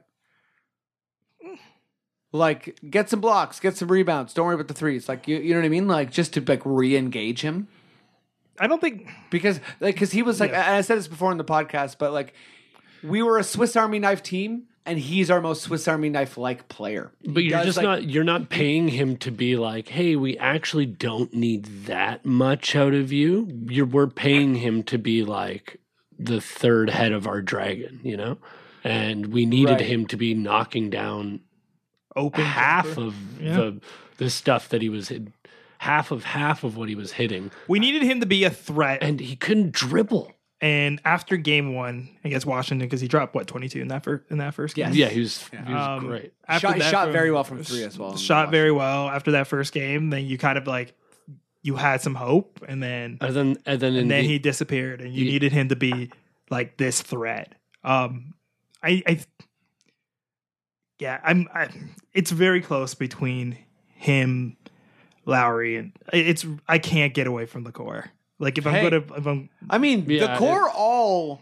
Like, 2.30 2.78
get 2.90 3.08
some 3.08 3.20
blocks, 3.20 3.58
get 3.58 3.76
some 3.76 3.88
rebounds. 3.90 4.34
Don't 4.34 4.44
worry 4.46 4.54
about 4.54 4.68
the 4.68 4.74
threes. 4.74 5.08
Like, 5.08 5.26
you, 5.26 5.38
you 5.38 5.54
know 5.54 5.60
what 5.60 5.66
I 5.66 5.70
mean? 5.70 5.88
Like, 5.88 6.10
just 6.10 6.34
to 6.34 6.42
like 6.42 6.60
re-engage 6.64 7.40
him 7.40 7.68
I 8.60 8.66
don't 8.66 8.80
think 8.80 9.08
because, 9.30 9.60
like, 9.80 9.94
because 9.94 10.10
he 10.12 10.22
was 10.22 10.40
like, 10.40 10.50
and 10.50 10.58
I 10.60 10.80
said 10.82 10.98
this 10.98 11.06
before 11.08 11.30
in 11.32 11.38
the 11.38 11.44
podcast, 11.44 11.96
but 11.98 12.12
like, 12.12 12.34
we 13.04 13.22
were 13.22 13.38
a 13.38 13.44
Swiss 13.44 13.76
Army 13.76 14.00
knife 14.00 14.20
team, 14.22 14.64
and 14.84 14.98
he's 14.98 15.30
our 15.30 15.40
most 15.40 15.62
Swiss 15.62 15.86
Army 15.86 16.08
knife 16.08 16.36
like 16.36 16.68
player. 16.68 17.12
But 17.24 17.44
He 17.44 17.50
you're 17.50 17.58
does, 17.58 17.66
just 17.66 17.76
like- 17.78 17.84
not 17.84 18.04
you're 18.04 18.24
not 18.24 18.48
paying 18.50 18.88
him 18.88 19.16
to 19.18 19.30
be 19.30 19.56
like, 19.56 19.88
hey, 19.88 20.16
we 20.16 20.36
actually 20.38 20.86
don't 20.86 21.32
need 21.32 21.64
that 21.86 22.26
much 22.26 22.74
out 22.74 22.94
of 22.94 23.12
you. 23.12 23.46
You're 23.68 23.86
we're 23.86 24.08
paying 24.08 24.56
him 24.56 24.82
to 24.84 24.98
be 24.98 25.22
like 25.22 25.78
the 26.18 26.40
third 26.40 26.90
head 26.90 27.12
of 27.12 27.26
our 27.26 27.40
dragon, 27.40 28.00
you 28.02 28.16
know? 28.16 28.38
And 28.84 29.26
we 29.26 29.46
needed 29.46 29.72
Right. 29.72 29.80
him 29.86 30.06
to 30.06 30.16
be 30.16 30.34
knocking 30.34 30.90
down 30.90 31.40
open 32.16 32.44
half 32.44 32.86
jumper. 32.86 33.00
of 33.02 33.14
Yeah. 33.40 33.56
the 33.56 33.80
the 34.18 34.30
stuff 34.30 34.68
that 34.70 34.82
he 34.82 34.88
was 34.88 35.08
hit, 35.08 35.28
half 35.78 36.10
of 36.10 36.24
half 36.24 36.64
of 36.64 36.76
what 36.76 36.88
he 36.88 36.96
was 36.96 37.12
hitting. 37.12 37.52
We 37.68 37.78
needed 37.78 38.02
him 38.02 38.18
to 38.18 38.26
be 38.26 38.42
a 38.42 38.50
threat. 38.50 39.00
And 39.00 39.20
he 39.20 39.36
couldn't 39.36 39.70
dribble. 39.72 40.32
And 40.60 41.00
after 41.04 41.36
game 41.36 41.72
one 41.74 42.08
against 42.24 42.44
Washington, 42.44 42.84
because 42.88 43.00
he 43.00 43.06
dropped 43.06 43.32
what 43.36 43.46
22 43.46 43.80
in 43.80 43.86
that 43.88 44.02
first 44.02 44.24
in 44.28 44.38
that 44.38 44.54
first 44.54 44.74
game. 44.74 44.86
Yes. 44.88 44.96
Yeah, 44.96 45.08
he 45.10 45.20
was, 45.20 45.48
he 45.66 45.72
was 45.72 45.86
Um, 45.88 46.06
great. 46.08 46.32
after 46.48 46.66
shot, 46.66 46.78
that 46.78 46.90
shot 46.90 47.04
from- 47.04 47.12
very 47.12 47.30
well 47.30 47.44
from 47.44 47.62
three 47.62 47.84
as 47.84 47.96
well. 47.96 48.16
Shot 48.16 48.50
very 48.50 48.72
well 48.72 49.08
after 49.08 49.30
that 49.32 49.46
first 49.46 49.72
game. 49.72 50.10
Then 50.10 50.26
you 50.26 50.36
kind 50.36 50.58
of 50.58 50.66
like 50.66 50.94
you 51.62 51.76
had 51.76 52.00
some 52.00 52.14
hope, 52.14 52.60
and 52.68 52.82
then 52.82 53.18
And 53.20 53.34
then 53.34 53.56
and 53.66 53.80
then 53.80 53.94
and 53.96 54.10
then 54.10 54.22
the- 54.22 54.28
he 54.28 54.38
disappeared, 54.38 55.00
and 55.00 55.12
you 55.14 55.24
He- 55.24 55.30
needed 55.32 55.52
him 55.52 55.68
to 55.70 55.76
be 55.76 56.10
like 56.50 56.76
this 56.76 57.02
threat. 57.02 57.54
Um, 57.84 58.34
I, 58.82 59.02
I 59.06 59.20
yeah, 60.98 61.20
I'm. 61.22 61.48
I, 61.54 61.68
it's 62.12 62.30
very 62.30 62.60
close 62.60 62.94
between 62.94 63.56
him, 63.94 64.56
Lowry, 65.26 65.76
and 65.76 65.92
it's. 66.12 66.44
I 66.66 66.78
can't 66.78 67.14
get 67.14 67.26
away 67.26 67.46
from 67.46 67.64
the 67.64 67.72
core. 67.72 68.06
Like 68.40 68.58
if 68.58 68.66
I'm 68.66 68.74
Hey. 68.74 68.82
gonna, 68.90 69.04
if 69.16 69.26
I'm 69.26 69.48
I 69.70 69.78
mean, 69.78 70.04
Yeah, 70.08 70.32
the 70.32 70.38
core 70.38 70.68
all 70.70 71.40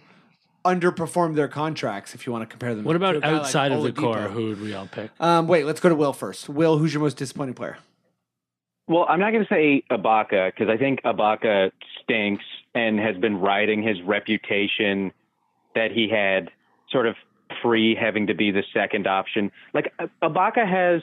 underperformed 0.65 1.37
their 1.37 1.49
contracts. 1.49 2.15
If 2.15 2.27
you 2.27 2.33
want 2.33 2.43
to 2.43 2.47
compare 2.47 2.75
them, 2.75 2.85
What 2.85 2.97
about 2.97 3.17
a 3.17 3.21
guy 3.21 3.33
like 3.33 3.41
outside 3.43 3.73
of 3.73 3.83
the 3.83 3.93
core? 3.93 4.17
Who 4.29 4.49
would 4.49 4.61
we 4.61 4.75
all 4.75 4.87
pick? 4.89 5.11
Um, 5.21 5.47
wait, 5.47 5.65
let's 5.65 5.81
go 5.81 5.89
to 5.89 5.95
Will 5.95 6.13
first. 6.13 6.49
Will, 6.49 6.77
who's 6.79 6.93
your 6.93 7.03
most 7.03 7.17
disappointing 7.17 7.55
player? 7.55 7.79
Well, 8.89 9.07
I'm 9.09 9.19
not 9.19 9.33
going 9.33 9.45
to 9.45 9.53
say 9.53 9.83
Ibaka 9.91 10.53
because 10.53 10.69
I 10.69 10.77
think 10.77 11.03
Ibaka 11.03 11.73
stinks 12.03 12.45
and 12.75 13.01
has 13.01 13.17
been 13.17 13.39
riding 13.41 13.83
his 13.83 14.01
reputation 14.03 15.13
that 15.75 15.91
he 15.91 16.09
had 16.09 16.51
sort 16.91 17.07
of 17.07 17.17
pre 17.61 17.97
having 17.97 18.29
to 18.29 18.35
be 18.35 18.51
the 18.51 18.63
second 18.73 19.07
option. 19.07 19.51
Like 19.75 19.93
Ibaka 20.23 20.69
has 20.69 21.03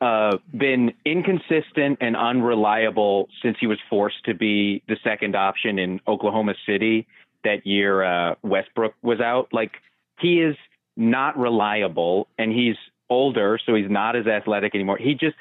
uh, 0.00 0.38
been 0.56 0.94
inconsistent 1.04 1.98
and 2.00 2.16
unreliable 2.16 3.28
since 3.42 3.58
he 3.60 3.66
was 3.66 3.78
forced 3.90 4.24
to 4.24 4.34
be 4.34 4.82
the 4.88 4.96
second 5.04 5.36
option 5.36 5.78
in 5.78 6.00
Oklahoma 6.08 6.54
City 6.66 7.06
that 7.44 7.66
year 7.66 8.02
uh, 8.02 8.34
Westbrook 8.42 8.94
was 9.02 9.20
out. 9.20 9.48
Like 9.52 9.72
he 10.18 10.40
is 10.40 10.56
not 10.96 11.38
reliable 11.38 12.28
and 12.38 12.50
he's 12.50 12.76
older, 13.10 13.58
so 13.66 13.74
he's 13.74 13.90
not 13.90 14.16
as 14.16 14.26
athletic 14.26 14.74
anymore. 14.74 14.96
He 14.96 15.14
just, 15.14 15.36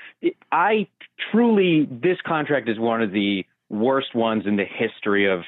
I 0.51 0.87
truly, 1.31 1.87
this 1.89 2.17
contract 2.25 2.67
is 2.67 2.77
one 2.79 3.01
of 3.01 3.11
the 3.11 3.45
worst 3.69 4.15
ones 4.15 4.45
in 4.45 4.55
the 4.57 4.65
history 4.65 5.29
of 5.31 5.43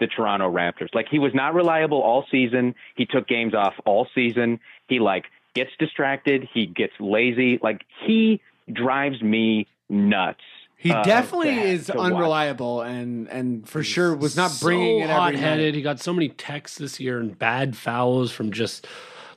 the 0.00 0.08
Toronto 0.08 0.50
Raptors. 0.52 0.88
Like 0.94 1.06
he 1.08 1.18
was 1.20 1.32
not 1.32 1.54
reliable 1.54 2.02
all 2.02 2.26
season. 2.30 2.74
He 2.96 3.06
took 3.06 3.28
games 3.28 3.54
off 3.54 3.74
all 3.86 4.08
season. 4.14 4.58
He 4.88 4.98
like 4.98 5.26
gets 5.54 5.70
distracted. 5.78 6.48
He 6.52 6.66
gets 6.66 6.92
lazy. 6.98 7.60
Like 7.62 7.82
he 8.04 8.40
drives 8.72 9.22
me 9.22 9.68
nuts. 9.88 10.40
He 10.76 10.90
uh, 10.90 11.04
definitely 11.04 11.54
to- 11.54 11.60
is 11.62 11.86
to 11.86 11.92
watch. 11.96 12.12
unreliable, 12.12 12.80
and 12.80 13.28
and 13.28 13.68
for 13.68 13.84
sure 13.84 14.16
was 14.16 14.36
not 14.36 14.50
bringing 14.60 14.98
so 14.98 15.04
it 15.04 15.10
every 15.10 15.14
hot-headed. 15.14 15.66
night. 15.66 15.74
He 15.76 15.82
got 15.82 16.00
so 16.00 16.12
many 16.12 16.30
texts 16.30 16.78
this 16.78 16.98
year 16.98 17.20
and 17.20 17.38
bad 17.38 17.76
fouls 17.76 18.32
from 18.32 18.50
just 18.50 18.88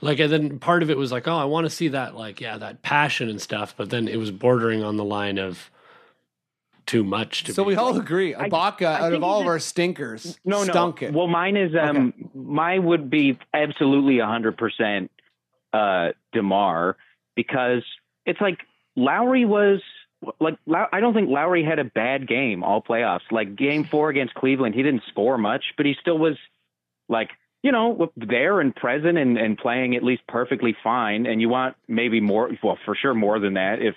like, 0.01 0.19
and 0.19 0.31
then 0.31 0.59
part 0.59 0.83
of 0.83 0.89
it 0.89 0.97
was 0.97 1.11
like, 1.11 1.27
oh, 1.27 1.35
I 1.37 1.45
want 1.45 1.65
to 1.65 1.69
see 1.69 1.87
that, 1.89 2.15
like, 2.15 2.41
yeah, 2.41 2.57
that 2.57 2.81
passion 2.81 3.29
and 3.29 3.41
stuff. 3.41 3.73
But 3.77 3.89
then 3.89 4.07
it 4.07 4.17
was 4.17 4.31
bordering 4.31 4.83
on 4.83 4.97
the 4.97 5.03
line 5.05 5.37
of 5.37 5.69
too 6.85 7.03
much. 7.03 7.43
To 7.45 7.53
So 7.53 7.63
be 7.63 7.69
we 7.69 7.75
all 7.75 7.97
agree, 7.97 8.35
I- 8.35 8.49
Ibaka, 8.49 8.83
out 8.85 9.13
of 9.13 9.23
all 9.23 9.41
of 9.41 9.47
our 9.47 9.59
stinkers, 9.59 10.37
No, 10.45 10.59
no. 10.59 10.63
stunk 10.71 11.01
it. 11.01 11.13
Well, 11.13 11.27
mine 11.27 11.57
is 11.57 11.71
um, 11.79 12.13
mine 12.35 12.83
would 12.85 13.09
be 13.09 13.37
absolutely 13.53 14.19
hundred 14.19 14.57
percent 14.57 15.09
uh, 15.73 16.09
Demar 16.31 16.95
because 17.35 17.83
it's 18.25 18.39
like 18.39 18.59
Lowry 18.95 19.45
was 19.45 19.81
like 20.39 20.57
I 20.91 20.99
don't 20.99 21.13
think 21.13 21.29
Lowry 21.29 21.63
had 21.63 21.79
a 21.79 21.83
bad 21.83 22.27
game 22.27 22.63
all 22.63 22.81
playoffs. 22.83 23.31
Like 23.31 23.55
game 23.55 23.83
four 23.85 24.09
against 24.09 24.33
Cleveland, 24.35 24.75
he 24.75 24.83
didn't 24.83 25.03
score 25.09 25.37
much, 25.37 25.63
but 25.77 25.85
he 25.87 25.95
still 25.99 26.17
was 26.19 26.37
like 27.09 27.29
you 27.66 27.72
know 27.72 28.11
there 28.16 28.61
and 28.61 28.76
present 28.76 29.18
and, 29.18 29.39
and 29.39 29.57
playing 29.57 29.95
at 29.95 30.03
least 30.03 30.22
perfectly 30.28 30.76
fine. 30.84 31.26
And 31.26 31.41
you 31.41 31.49
want 31.49 31.76
maybe 31.88 32.22
more, 32.22 32.51
well, 32.63 32.78
for 32.86 32.95
sure 32.95 33.16
more 33.16 33.39
than 33.39 33.55
that 33.55 33.82
if 33.82 33.95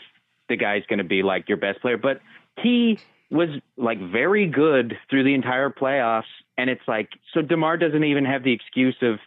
the 0.49 0.57
guy's 0.57 0.85
going 0.89 1.01
to 1.01 1.05
be 1.05 1.23
like 1.23 1.51
your 1.51 1.59
best 1.59 1.83
player, 1.83 1.99
but 1.99 2.21
he 2.63 2.99
was 3.31 3.51
like 3.77 3.99
very 4.11 4.47
good 4.49 4.97
through 5.11 5.25
the 5.25 5.35
entire 5.35 5.69
playoffs. 5.69 6.23
And 6.57 6.71
it's 6.71 6.81
like, 6.89 7.11
so 7.35 7.43
DeMar 7.43 7.77
doesn't 7.77 8.05
even 8.05 8.25
have 8.25 8.43
the 8.43 8.55
excuse 8.55 8.97
of, 9.03 9.19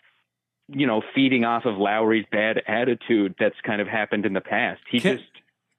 you 0.69 0.87
know, 0.87 1.03
feeding 1.13 1.45
off 1.45 1.65
of 1.65 1.77
Lowry's 1.77 2.25
bad 2.31 2.63
attitude 2.67 3.35
that's 3.37 3.61
kind 3.63 3.79
of 3.79 3.87
happened 3.87 4.25
in 4.25 4.33
the 4.33 4.41
past. 4.41 4.81
He 4.89 4.99
Can- 4.99 5.17
just 5.17 5.29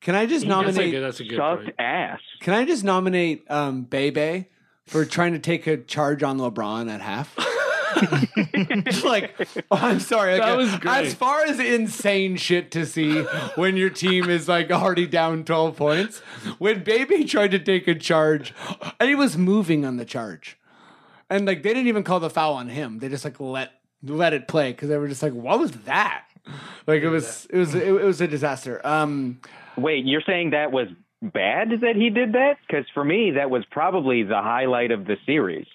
Can 0.03 0.15
I 0.15 0.27
just 0.27 0.45
he 0.45 0.49
That's 0.49 0.61
a 0.61 0.65
nominate? 0.67 0.91
good, 0.93 1.03
that's 1.03 1.19
a 1.19 1.25
good 1.25 1.37
sucked 1.37 1.65
point. 1.65 1.75
ass. 1.81 2.21
Can 2.39 2.55
I 2.55 2.65
just 2.65 2.85
nominate 2.85 3.43
um, 3.51 3.83
Bebe 3.83 4.47
for 4.87 5.05
trying 5.05 5.33
to 5.33 5.41
take 5.41 5.67
a 5.67 5.79
charge 5.79 6.23
on 6.23 6.39
LeBron 6.39 6.89
at 6.89 7.01
half? 7.01 7.35
like, 9.05 9.35
oh, 9.71 9.77
I'm 9.77 10.01
sorry. 10.01 10.39
That 10.39 10.49
like, 10.49 10.57
was 10.57 10.77
great. 10.77 11.07
As 11.07 11.15
far 11.15 11.45
as 11.45 11.59
insane 11.59 12.37
shit 12.37 12.71
to 12.73 12.87
see 12.87 13.23
when 13.57 13.77
your 13.77 13.91
team 13.91 14.29
is 14.31 14.49
like 14.49 14.71
already 14.71 15.07
down 15.07 15.45
12 15.45 15.77
points, 15.77 16.21
when 16.59 16.83
Bebe 16.83 17.25
tried 17.25 17.51
to 17.53 17.59
take 17.59 17.89
a 17.89 17.95
charge, 17.95 18.55
and 18.99 19.09
he 19.09 19.15
was 19.15 19.37
moving 19.37 19.85
on 19.85 19.97
the 19.97 20.05
charge, 20.05 20.59
and 21.31 21.47
like 21.47 21.63
they 21.63 21.71
didn't 21.71 21.89
even 21.89 22.05
call 22.05 22.21
the 22.21 22.31
foul 22.31 22.55
on 22.55 22.69
him. 22.69 22.99
They 22.99 23.09
just 23.09 23.25
like 23.25 23.41
let 23.41 23.73
let 24.03 24.33
it 24.33 24.49
play 24.49 24.73
because 24.73 24.89
they 24.89 24.99
were 24.99 25.09
just 25.09 25.23
like, 25.23 25.33
what 25.33 25.59
was 25.59 25.73
that? 25.85 26.25
Like 26.87 27.03
it 27.03 27.09
was 27.09 27.47
it 27.51 27.57
was 27.57 27.75
it, 27.75 27.87
it 27.87 27.93
was 27.93 28.21
a 28.21 28.29
disaster. 28.29 28.81
Um, 28.85 29.41
Wait, 29.77 30.05
you're 30.05 30.23
saying 30.27 30.51
that 30.51 30.73
was 30.73 30.89
bad 31.23 31.71
that 31.81 31.95
he 31.97 32.11
did 32.11 32.33
that? 32.33 32.57
Because 32.67 32.85
for 32.93 33.05
me, 33.05 33.33
that 33.33 33.49
was 33.49 33.65
probably 33.71 34.23
the 34.23 34.41
highlight 34.43 34.91
of 34.91 35.07
the 35.07 35.17
series. 35.25 35.67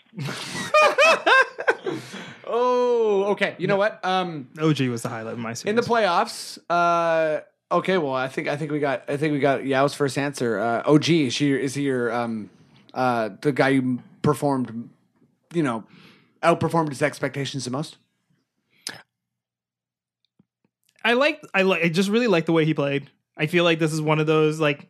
Oh, 2.49 3.25
okay. 3.31 3.55
You 3.57 3.67
know 3.67 3.77
what? 3.77 4.03
Um, 4.05 4.47
OG 4.59 4.79
was 4.81 5.01
the 5.01 5.09
highlight 5.09 5.33
of 5.33 5.39
my 5.39 5.53
series. 5.53 5.69
in 5.69 5.75
the 5.75 5.81
playoffs. 5.81 6.57
Uh, 6.69 7.41
okay, 7.71 7.97
well, 7.97 8.13
I 8.13 8.27
think 8.27 8.47
I 8.47 8.55
think 8.57 8.71
we 8.71 8.79
got 8.79 9.03
I 9.07 9.17
think 9.17 9.33
we 9.33 9.39
got 9.39 9.65
Yaw's 9.65 9.93
first 9.93 10.17
answer. 10.17 10.59
Uh, 10.59 10.83
OG 10.85 11.09
is 11.09 11.33
she 11.33 11.51
is 11.51 11.75
he 11.75 11.83
your 11.83 12.11
um 12.11 12.49
uh 12.93 13.29
the 13.41 13.51
guy 13.51 13.73
who 13.75 13.99
performed, 14.21 14.89
you 15.53 15.63
know, 15.63 15.83
outperformed 16.41 16.89
his 16.89 17.01
expectations 17.01 17.65
the 17.65 17.71
most? 17.71 17.97
I 21.03 21.13
like 21.13 21.41
I 21.53 21.61
like 21.61 21.83
I 21.83 21.89
just 21.89 22.09
really 22.09 22.27
like 22.27 22.45
the 22.45 22.51
way 22.53 22.65
he 22.65 22.73
played. 22.73 23.09
I 23.37 23.45
feel 23.45 23.63
like 23.63 23.79
this 23.79 23.93
is 23.93 24.01
one 24.01 24.19
of 24.19 24.27
those 24.27 24.59
like 24.59 24.87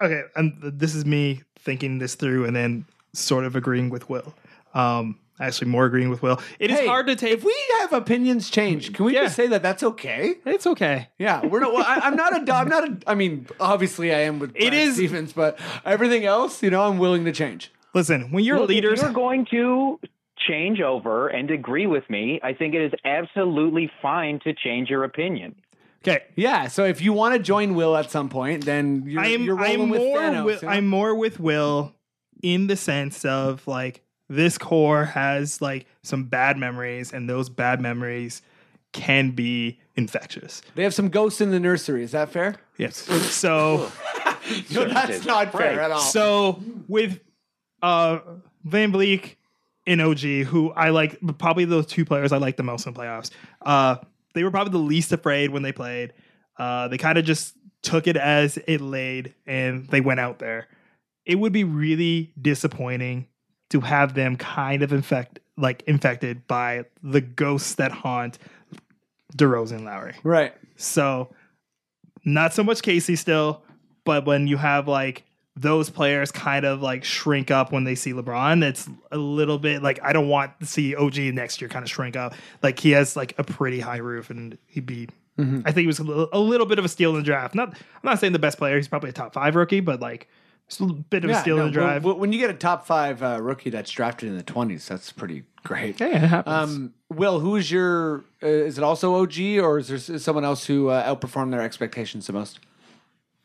okay, 0.00 0.22
and 0.36 0.54
this 0.62 0.94
is 0.94 1.04
me 1.04 1.42
thinking 1.58 1.98
this 1.98 2.14
through 2.14 2.44
and 2.44 2.54
then 2.54 2.86
sort 3.12 3.44
of 3.44 3.56
agreeing 3.56 3.90
with 3.90 4.08
Will. 4.08 4.34
Um 4.74 5.18
actually 5.40 5.68
more 5.70 5.86
agreeing 5.86 6.10
with 6.10 6.22
Will. 6.22 6.40
It 6.58 6.70
is 6.70 6.78
Hey, 6.80 6.86
hard 6.86 7.06
to 7.08 7.16
take 7.16 7.32
If 7.32 7.44
we 7.44 7.54
have 7.80 7.92
opinions 7.92 8.50
change, 8.50 8.92
can 8.92 9.04
we 9.06 9.14
Yeah. 9.14 9.24
just 9.24 9.36
say 9.36 9.46
that 9.48 9.62
that's 9.62 9.82
okay? 9.82 10.34
It's 10.46 10.66
okay. 10.66 11.08
Yeah, 11.18 11.44
we're 11.46 11.60
not. 11.60 11.72
Well, 11.72 11.84
I, 11.86 11.96
I'm 12.04 12.16
not 12.16 12.48
a. 12.48 12.52
I'm 12.54 12.68
not 12.68 12.88
a. 12.88 12.96
I 13.06 13.14
mean, 13.14 13.46
obviously, 13.60 14.12
I 14.14 14.20
am 14.20 14.38
with 14.38 14.50
It 14.54 14.70
Brad 14.70 14.74
is- 14.74 14.94
Stevens, 14.96 15.32
but 15.32 15.58
everything 15.84 16.24
else, 16.24 16.62
you 16.62 16.70
know, 16.70 16.82
I'm 16.82 16.98
willing 16.98 17.24
to 17.24 17.32
change. 17.32 17.72
Listen, 17.94 18.30
when 18.30 18.44
you're 18.44 18.58
Look, 18.60 18.68
leaders 18.70 19.00
if 19.00 19.04
you're 19.04 19.12
going 19.12 19.46
to 19.50 19.98
change 20.48 20.80
over 20.80 21.28
and 21.28 21.50
agree 21.50 21.86
with 21.86 22.08
me, 22.08 22.40
I 22.42 22.52
think 22.54 22.74
it 22.74 22.82
is 22.82 22.92
absolutely 23.04 23.90
fine 24.00 24.40
to 24.44 24.54
change 24.54 24.88
your 24.90 25.04
opinion. 25.04 25.54
Okay. 26.02 26.24
Yeah. 26.34 26.66
So 26.66 26.84
if 26.84 27.00
you 27.00 27.12
want 27.12 27.34
to 27.34 27.38
join 27.38 27.74
Will 27.74 27.96
at 27.96 28.10
some 28.10 28.28
point, 28.28 28.64
then 28.64 29.04
you're, 29.06 29.20
I 29.22 29.28
am 29.28 29.42
you're 29.44 29.54
rolling 29.54 29.82
I'm 29.82 29.88
with 29.90 30.00
more 30.00 30.18
Thanos. 30.18 30.44
with, 30.44 30.62
you 30.62 30.68
know? 30.68 30.74
I'm 30.74 30.88
more 30.88 31.14
with 31.14 31.38
Will 31.38 31.94
in 32.42 32.66
the 32.66 32.74
sense 32.76 33.24
of 33.24 33.64
like 33.68 34.01
this 34.32 34.56
core 34.56 35.04
has 35.04 35.60
like 35.60 35.86
some 36.02 36.24
bad 36.24 36.56
memories 36.56 37.12
and 37.12 37.28
those 37.28 37.50
bad 37.50 37.80
memories 37.82 38.40
can 38.92 39.30
be 39.32 39.78
infectious. 39.94 40.62
They 40.74 40.82
have 40.84 40.94
some 40.94 41.10
ghosts 41.10 41.40
in 41.42 41.50
the 41.50 41.60
nursery. 41.60 42.02
Is 42.02 42.12
that 42.12 42.30
fair? 42.30 42.56
Yes. 42.78 42.96
So 42.96 43.90
No, 44.70 44.84
that's 44.86 45.26
not 45.26 45.52
fair 45.52 45.80
at 45.80 45.90
all. 45.90 46.00
So 46.00 46.62
with 46.88 47.20
uh 47.82 48.20
VanVleet 48.66 49.34
and 49.86 50.00
OG, 50.00 50.18
who 50.46 50.70
I 50.72 50.90
like 50.90 51.18
probably 51.38 51.66
those 51.66 51.86
two 51.86 52.04
players 52.04 52.32
I 52.32 52.38
like 52.38 52.56
the 52.56 52.62
most 52.62 52.86
in 52.86 52.94
the 52.94 53.00
playoffs. 53.00 53.30
Uh 53.60 53.96
they 54.34 54.44
were 54.44 54.50
probably 54.50 54.72
the 54.72 54.78
least 54.78 55.12
afraid 55.12 55.50
when 55.50 55.62
they 55.62 55.72
played. 55.72 56.14
Uh 56.56 56.88
they 56.88 56.96
kind 56.96 57.18
of 57.18 57.24
just 57.26 57.54
took 57.82 58.06
it 58.06 58.16
as 58.16 58.58
it 58.66 58.80
laid 58.80 59.34
and 59.46 59.88
they 59.88 60.00
went 60.00 60.20
out 60.20 60.38
there. 60.38 60.68
It 61.26 61.34
would 61.34 61.52
be 61.52 61.64
really 61.64 62.32
disappointing 62.40 63.26
to 63.72 63.80
have 63.80 64.14
them 64.14 64.36
kind 64.36 64.82
of 64.82 64.92
infect 64.92 65.40
like 65.56 65.82
infected 65.86 66.46
by 66.46 66.84
the 67.02 67.20
ghosts 67.20 67.74
that 67.74 67.90
haunt 67.90 68.38
DeRozan 69.36 69.76
and 69.76 69.84
Lowry. 69.84 70.14
right. 70.22 70.54
So 70.76 71.30
not 72.24 72.54
so 72.54 72.62
much 72.62 72.82
Casey 72.82 73.16
still, 73.16 73.62
but 74.04 74.26
when 74.26 74.46
you 74.46 74.56
have 74.56 74.88
like 74.88 75.24
those 75.54 75.90
players 75.90 76.32
kind 76.32 76.64
of 76.64 76.80
like 76.82 77.04
shrink 77.04 77.50
up 77.50 77.72
when 77.72 77.84
they 77.84 77.94
see 77.94 78.12
LeBron, 78.12 78.62
it's 78.62 78.88
a 79.10 79.18
little 79.18 79.58
bit 79.58 79.82
like 79.82 80.00
I 80.02 80.12
don't 80.12 80.28
want 80.28 80.58
to 80.60 80.66
see 80.66 80.94
OG 80.94 81.16
next 81.34 81.60
year 81.60 81.68
kind 81.68 81.82
of 81.82 81.90
shrink 81.90 82.16
up. 82.16 82.34
Like 82.62 82.78
he 82.78 82.90
has 82.92 83.16
like 83.16 83.34
a 83.38 83.44
pretty 83.44 83.80
high 83.80 83.98
roof 83.98 84.30
and 84.30 84.58
he'd 84.66 84.86
be 84.86 85.08
mm-hmm. 85.38 85.60
I 85.64 85.72
think 85.72 85.82
he 85.82 85.86
was 85.86 85.98
a 85.98 86.04
little, 86.04 86.28
a 86.32 86.40
little 86.40 86.66
bit 86.66 86.78
of 86.78 86.84
a 86.84 86.88
steal 86.88 87.10
in 87.10 87.16
the 87.16 87.22
draft. 87.22 87.54
Not 87.54 87.70
I'm 87.70 87.76
not 88.02 88.18
saying 88.18 88.32
the 88.32 88.38
best 88.38 88.58
player, 88.58 88.76
he's 88.76 88.88
probably 88.88 89.10
a 89.10 89.14
top 89.14 89.32
5 89.32 89.54
rookie, 89.56 89.80
but 89.80 90.00
like 90.00 90.28
just 90.72 90.80
a 90.80 90.84
little 90.84 91.04
bit 91.10 91.24
of 91.24 91.30
a 91.30 91.34
steal 91.40 91.56
no, 91.56 91.62
in 91.62 91.68
the 91.68 91.72
drive. 91.72 92.04
when- 92.04 92.18
When 92.18 92.32
you 92.32 92.38
get 92.38 92.50
a 92.50 92.54
top 92.54 92.86
five 92.86 93.22
uh, 93.22 93.38
rookie 93.40 93.70
that's 93.70 93.90
drafted 93.90 94.28
in 94.28 94.36
the 94.36 94.42
20s, 94.44 94.86
that's 94.88 95.12
pretty 95.12 95.44
great. 95.64 96.00
yeah, 96.00 96.06
it 96.06 96.28
happens. 96.28 96.54
Um, 96.76 96.94
Will, 97.10 97.40
who's 97.40 97.70
your? 97.70 98.24
Uh, 98.42 98.46
is 98.46 98.78
it 98.78 98.84
also 98.84 99.14
OG 99.20 99.38
or 99.60 99.78
is 99.78 99.88
there 99.88 99.98
someone 100.18 100.44
else 100.44 100.66
who 100.66 100.88
uh, 100.88 101.14
outperformed 101.14 101.50
their 101.50 101.60
expectations 101.62 102.26
the 102.26 102.32
most? 102.32 102.58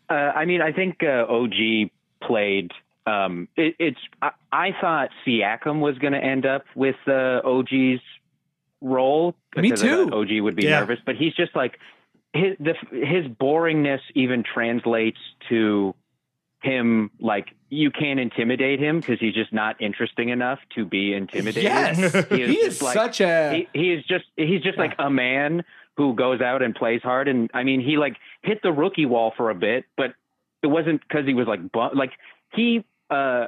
Uh, 0.09 0.13
I 0.13 0.45
mean, 0.45 0.61
I 0.61 0.71
think 0.71 1.03
uh, 1.03 1.25
OG 1.28 1.89
played. 2.23 2.71
Um, 3.05 3.47
it, 3.57 3.75
it's. 3.80 3.99
I, 4.21 4.32
I 4.51 4.69
thought 4.80 5.09
Siakam 5.25 5.80
was 5.82 5.97
going 5.97 6.13
to 6.13 6.23
end 6.23 6.45
up 6.45 6.63
with 6.75 6.95
uh, 7.07 7.41
OG's 7.43 7.99
role. 8.82 9.36
Me 9.55 9.71
too. 9.71 10.09
OG 10.13 10.30
would 10.41 10.55
be 10.55 10.63
Yeah. 10.63 10.80
nervous, 10.80 10.99
but 11.05 11.15
he's 11.15 11.34
just 11.34 11.55
like 11.55 11.78
his 12.34 12.55
the, 12.59 12.73
his 12.91 13.25
boringness 13.28 13.99
even 14.15 14.43
translates 14.43 15.17
to 15.49 15.93
him 16.61 17.11
like 17.19 17.49
you 17.69 17.91
can't 17.91 18.19
intimidate 18.19 18.79
him 18.79 18.99
because 18.99 19.19
he's 19.19 19.33
just 19.33 19.53
not 19.53 19.79
interesting 19.81 20.29
enough 20.29 20.59
to 20.75 20.85
be 20.85 21.13
intimidated. 21.13 21.63
Yes, 21.63 21.97
He 22.29 22.41
is 22.41 22.49
he 22.49 22.57
is 22.57 22.81
like- 22.81 22.93
such 22.93 23.21
a. 23.21 23.67
he, 23.73 23.79
he 23.79 23.93
is 23.93 24.03
just 24.05 24.25
he's 24.35 24.61
just 24.61 24.77
like 24.77 24.93
a 24.99 25.09
man 25.09 25.63
who 25.97 26.13
goes 26.15 26.41
out 26.41 26.61
and 26.61 26.75
plays 26.75 27.01
hard 27.01 27.27
and 27.27 27.49
i 27.55 27.63
mean 27.63 27.81
he 27.81 27.97
like 27.97 28.17
hit 28.43 28.61
the 28.61 28.71
rookie 28.71 29.07
wall 29.07 29.33
for 29.35 29.49
a 29.49 29.55
bit 29.55 29.83
but 29.97 30.13
it 30.61 30.67
wasn't 30.67 31.01
because 31.01 31.25
he 31.25 31.33
was 31.33 31.47
like 31.47 31.71
bu- 31.71 31.95
like 31.95 32.11
he 32.53 32.85
uh 33.09 33.47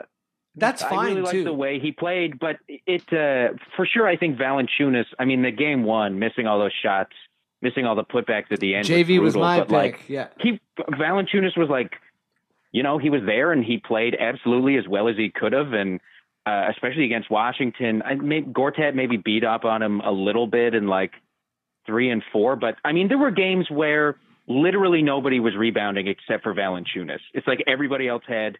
that's 0.55 0.81
I 0.83 0.89
fine 0.89 1.15
really 1.15 1.21
like 1.21 1.43
the 1.45 1.53
way 1.53 1.79
he 1.79 1.91
played, 1.91 2.39
but 2.39 2.57
it 2.67 3.01
uh, 3.13 3.53
for 3.77 3.85
sure. 3.85 4.07
I 4.07 4.17
think 4.17 4.37
Valanciunas. 4.37 5.05
I 5.17 5.23
mean, 5.25 5.41
the 5.43 5.51
game 5.51 5.83
one, 5.83 6.19
missing 6.19 6.47
all 6.47 6.59
those 6.59 6.73
shots, 6.83 7.11
missing 7.61 7.85
all 7.85 7.95
the 7.95 8.03
putbacks 8.03 8.51
at 8.51 8.59
the 8.59 8.75
end. 8.75 8.85
JV 8.85 9.19
was 9.21 9.33
brutal, 9.35 9.41
my 9.41 9.59
but, 9.59 9.67
pick. 9.67 9.73
Like, 9.73 10.09
yeah. 10.09 10.27
he 10.39 10.59
Valanciunas 10.79 11.55
was 11.55 11.69
like, 11.69 11.93
you 12.71 12.83
know, 12.83 12.97
he 12.97 13.09
was 13.09 13.21
there 13.25 13.51
and 13.51 13.63
he 13.63 13.77
played 13.77 14.15
absolutely 14.19 14.77
as 14.77 14.87
well 14.87 15.07
as 15.07 15.15
he 15.17 15.29
could 15.29 15.53
have, 15.53 15.73
and 15.73 15.99
uh, 16.45 16.67
especially 16.71 17.05
against 17.05 17.29
Washington. 17.29 18.01
I 18.03 18.15
mean, 18.15 18.53
Gortat 18.53 18.95
maybe 18.95 19.17
beat 19.17 19.43
up 19.43 19.65
on 19.65 19.81
him 19.81 19.99
a 20.01 20.11
little 20.11 20.47
bit 20.47 20.73
in 20.75 20.87
like 20.87 21.11
three 21.85 22.09
and 22.09 22.23
four, 22.31 22.55
but 22.55 22.75
I 22.85 22.91
mean, 22.91 23.07
there 23.07 23.17
were 23.17 23.31
games 23.31 23.67
where 23.69 24.15
literally 24.47 25.01
nobody 25.01 25.39
was 25.39 25.55
rebounding 25.55 26.07
except 26.07 26.43
for 26.43 26.53
Valanciunas. 26.53 27.19
It's 27.33 27.47
like 27.47 27.63
everybody 27.67 28.07
else 28.07 28.23
had 28.27 28.57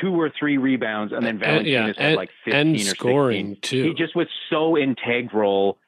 two 0.00 0.18
or 0.20 0.30
three 0.38 0.58
rebounds, 0.58 1.12
and 1.12 1.24
then 1.24 1.42
And- 1.42 1.64
Valanciunas 1.64 1.66
yeah, 1.66 1.86
had 1.86 1.96
and- 1.98 2.16
like 2.16 2.30
fifteen 2.44 2.66
and 2.66 2.76
or 2.76 2.80
scoring 2.80 3.54
16. 3.56 3.60
too. 3.62 3.88
He 3.88 3.94
just 3.94 4.14
was 4.14 4.26
so 4.50 4.76
integral 4.76 5.78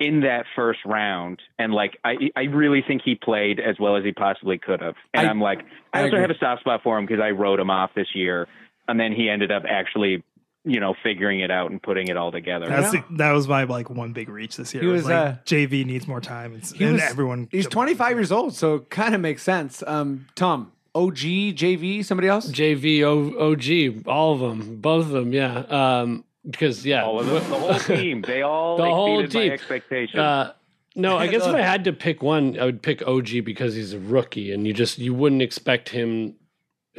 in 0.00 0.20
that 0.20 0.46
first 0.56 0.80
round, 0.84 1.40
and 1.58 1.72
like 1.72 1.98
I, 2.04 2.30
I 2.34 2.44
really 2.44 2.82
think 2.86 3.02
he 3.04 3.14
played 3.14 3.60
as 3.60 3.78
well 3.78 3.96
as 3.96 4.02
he 4.04 4.12
possibly 4.12 4.58
could 4.58 4.80
have. 4.80 4.94
And 5.14 5.26
I- 5.26 5.28
I, 5.28 5.30
am 5.30 5.40
like, 5.40 5.60
I, 5.92 5.98
I 5.98 6.02
also 6.02 6.08
agree. 6.16 6.20
have 6.22 6.30
a 6.30 6.38
soft 6.38 6.62
spot 6.62 6.80
for 6.82 6.98
him 6.98 7.06
because 7.06 7.22
I 7.22 7.30
wrote 7.30 7.60
him 7.60 7.70
off 7.70 7.90
this 7.94 8.08
year, 8.14 8.48
and 8.88 8.98
then 8.98 9.12
he 9.12 9.28
ended 9.28 9.52
up 9.52 9.64
actually, 9.68 10.24
you 10.64 10.80
know, 10.80 10.94
figuring 11.02 11.40
it 11.40 11.50
out 11.50 11.70
and 11.70 11.82
putting 11.82 12.08
it 12.08 12.16
all 12.16 12.32
together. 12.32 12.66
That's 12.66 12.94
Yeah. 12.94 13.02
the, 13.10 13.16
that 13.18 13.32
was 13.32 13.46
my 13.46 13.64
like 13.64 13.90
one 13.90 14.12
big 14.12 14.30
reach 14.30 14.56
this 14.56 14.72
year. 14.72 14.82
He 14.82 14.88
It 14.88 14.92
was, 14.92 15.04
like 15.04 15.14
uh, 15.14 15.32
JV 15.44 15.84
needs 15.84 16.08
more 16.08 16.20
time, 16.20 16.54
and, 16.54 16.64
he 16.64 16.82
and 16.84 16.94
was- 16.94 17.02
everyone. 17.02 17.48
He's 17.52 17.66
25 17.66 18.16
years 18.16 18.32
old, 18.32 18.54
so 18.54 18.76
it 18.76 18.88
kind 18.90 19.14
of 19.14 19.20
makes 19.20 19.42
sense. 19.42 19.82
Um, 19.86 20.26
Tom, 20.34 20.72
OG, 20.94 21.18
JV, 21.54 22.02
somebody 22.04 22.26
else? 22.28 22.50
JV, 22.50 23.02
o, 23.02 23.52
OG, 23.52 24.06
all 24.08 24.32
of 24.34 24.40
them, 24.40 24.76
both 24.80 25.04
of 25.06 25.10
them, 25.12 25.32
yeah. 25.34 25.58
Um, 25.68 26.24
because 26.48 26.84
yeah, 26.86 27.04
all 27.04 27.20
of 27.20 27.26
them, 27.26 27.34
the 27.50 27.58
whole 27.58 27.78
team, 27.78 28.22
they 28.22 28.42
all 28.42 28.76
The 28.76 28.84
whole 28.84 29.26
team. 29.26 29.48
my 29.48 29.54
expectations. 29.54 30.18
Uh, 30.18 30.52
no, 30.96 31.16
I 31.18 31.26
guess 31.28 31.46
if 31.46 31.54
I 31.54 31.60
had 31.72 31.84
to 31.84 31.92
pick 31.92 32.22
one, 32.22 32.58
I 32.58 32.64
would 32.64 32.82
pick 32.82 33.06
OG 33.06 33.44
because 33.44 33.74
he's 33.74 33.92
a 33.92 33.98
rookie, 34.00 34.52
and 34.52 34.66
you 34.66 34.72
just 34.72 34.98
you 34.98 35.14
wouldn't 35.14 35.42
expect 35.42 35.90
him, 35.90 36.34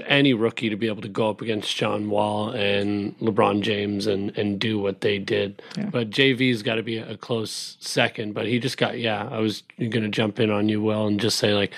any 0.06 0.34
rookie, 0.34 0.70
to 0.70 0.76
be 0.78 0.88
able 0.88 1.02
to 1.02 1.10
go 1.10 1.30
up 1.30 1.42
against 1.42 1.76
John 1.76 2.10
Wall 2.10 2.50
and 2.52 3.18
LeBron 3.20 3.62
James 3.62 4.08
and 4.08 4.36
and 4.38 4.60
do 4.60 4.80
what 4.80 5.02
they 5.02 5.18
did. 5.20 5.62
But 5.92 6.10
JV's 6.10 6.64
got 6.64 6.76
to 6.76 6.84
be 6.84 6.98
a 6.98 7.18
close 7.18 7.78
second. 7.82 8.34
But 8.34 8.46
he 8.48 8.60
just 8.60 8.78
got 8.78 8.98
yeah. 8.98 9.28
I 9.30 9.40
was 9.40 9.64
going 9.78 9.92
to 10.04 10.10
jump 10.10 10.40
in 10.40 10.50
on 10.50 10.70
you, 10.70 10.82
Will, 10.82 11.08
and 11.08 11.20
just 11.20 11.38
say 11.38 11.54
like 11.54 11.74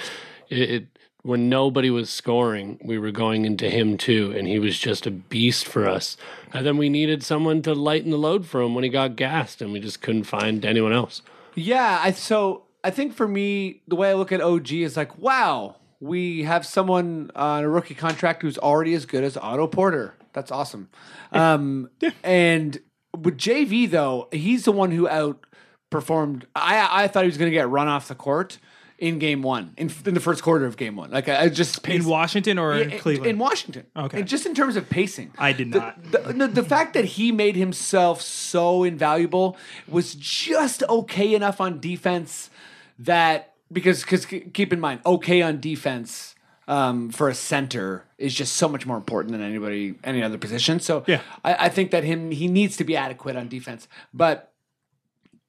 it. 0.49 0.69
it 0.69 0.87
when 1.23 1.47
nobody 1.47 1.89
was 1.89 2.09
scoring, 2.09 2.77
we 2.83 2.97
were 2.97 3.11
going 3.11 3.45
into 3.45 3.69
him 3.69 3.97
too, 3.97 4.33
and 4.37 4.45
he 4.47 4.59
was 4.59 4.77
just 4.77 5.07
a 5.07 5.11
beast 5.11 5.65
for 5.65 5.87
us. 5.87 6.17
And 6.53 6.65
then 6.65 6.77
we 6.77 6.89
needed 6.89 7.23
someone 7.23 7.61
to 7.63 7.73
lighten 7.73 8.11
the 8.11 8.17
load 8.17 8.45
for 8.45 8.61
him 8.61 8.75
when 8.75 8.83
he 8.83 8.89
got 8.89 9.15
gassed, 9.15 9.61
and 9.61 9.71
we 9.71 9.79
just 9.79 10.01
couldn't 10.01 10.25
find 10.25 10.65
anyone 10.65 10.91
else. 10.91 11.21
Yeah, 11.55 11.99
I 12.03 12.11
so 12.11 12.63
I 12.83 12.89
think 12.91 13.13
for 13.13 13.27
me, 13.27 13.81
the 13.87 13.95
way 13.95 14.09
I 14.09 14.13
look 14.13 14.33
at 14.33 14.41
OG 14.41 14.71
is 14.73 14.97
like, 14.97 15.17
wow, 15.17 15.77
we 16.01 16.43
have 16.43 16.65
someone 16.65 17.31
on 17.35 17.63
a 17.63 17.69
rookie 17.69 17.95
contract 17.95 18.41
who's 18.41 18.57
already 18.57 18.93
as 18.93 19.05
good 19.05 19.23
as 19.23 19.37
Otto 19.37 19.67
Porter. 19.67 20.15
That's 20.33 20.51
awesome. 20.51 20.89
Um, 21.31 21.89
And 22.23 22.79
with 23.17 23.37
JV 23.37 23.89
though, 23.89 24.27
he's 24.33 24.65
the 24.65 24.71
one 24.73 24.91
who 24.91 25.07
outperformed. 25.07 26.43
I 26.55 27.03
I 27.03 27.07
thought 27.07 27.23
he 27.23 27.27
was 27.29 27.37
going 27.37 27.49
to 27.49 27.55
get 27.55 27.69
run 27.69 27.87
off 27.87 28.09
the 28.09 28.15
court 28.15 28.57
in 28.99 29.19
game 29.19 29.41
one, 29.41 29.73
in, 29.77 29.91
in 30.05 30.13
the 30.13 30.19
first 30.19 30.43
quarter 30.43 30.65
of 30.65 30.77
game 30.77 30.95
one. 30.95 31.11
Like 31.11 31.27
I, 31.27 31.43
I 31.43 31.49
just 31.49 31.85
in 31.87 32.05
Washington 32.05 32.57
or 32.57 32.73
in 32.73 32.89
Yeah, 32.91 32.97
Cleveland. 32.99 33.29
In 33.31 33.37
Washington. 33.37 33.85
Okay. 33.95 34.19
And 34.19 34.27
just 34.27 34.45
in 34.45 34.53
terms 34.55 34.75
of 34.75 34.89
pacing. 34.89 35.31
I 35.37 35.51
did 35.51 35.71
The- 35.73 35.79
not. 35.79 36.11
The, 36.11 36.33
no, 36.33 36.47
the 36.47 36.63
fact 36.63 36.93
that 36.93 37.05
he 37.05 37.31
made 37.31 37.55
himself 37.55 38.21
so 38.21 38.83
invaluable 38.83 39.57
was 39.87 40.15
just 40.15 40.83
okay 40.83 41.33
enough 41.33 41.59
on 41.59 41.79
defense 41.79 42.49
that 42.99 43.53
because 43.71 44.01
because 44.01 44.25
keep 44.25 44.71
in 44.71 44.79
mind, 44.79 45.01
okay 45.05 45.41
on 45.41 45.59
defense 45.59 46.35
um, 46.67 47.09
for 47.09 47.27
a 47.27 47.35
center 47.35 48.05
is 48.17 48.33
just 48.33 48.53
so 48.55 48.69
much 48.69 48.85
more 48.85 48.95
important 48.95 49.31
than 49.33 49.41
anybody 49.41 49.95
any 50.03 50.23
other 50.23 50.37
position. 50.37 50.79
So 50.79 51.03
Yeah. 51.07 51.19
I, 51.43 51.65
I 51.65 51.69
think 51.69 51.91
that 51.91 52.03
him 52.05 52.31
he 52.31 52.47
needs 52.47 52.77
to 52.77 52.83
be 52.83 52.95
adequate 52.95 53.35
on 53.35 53.47
defense, 53.49 53.87
but. 54.13 54.49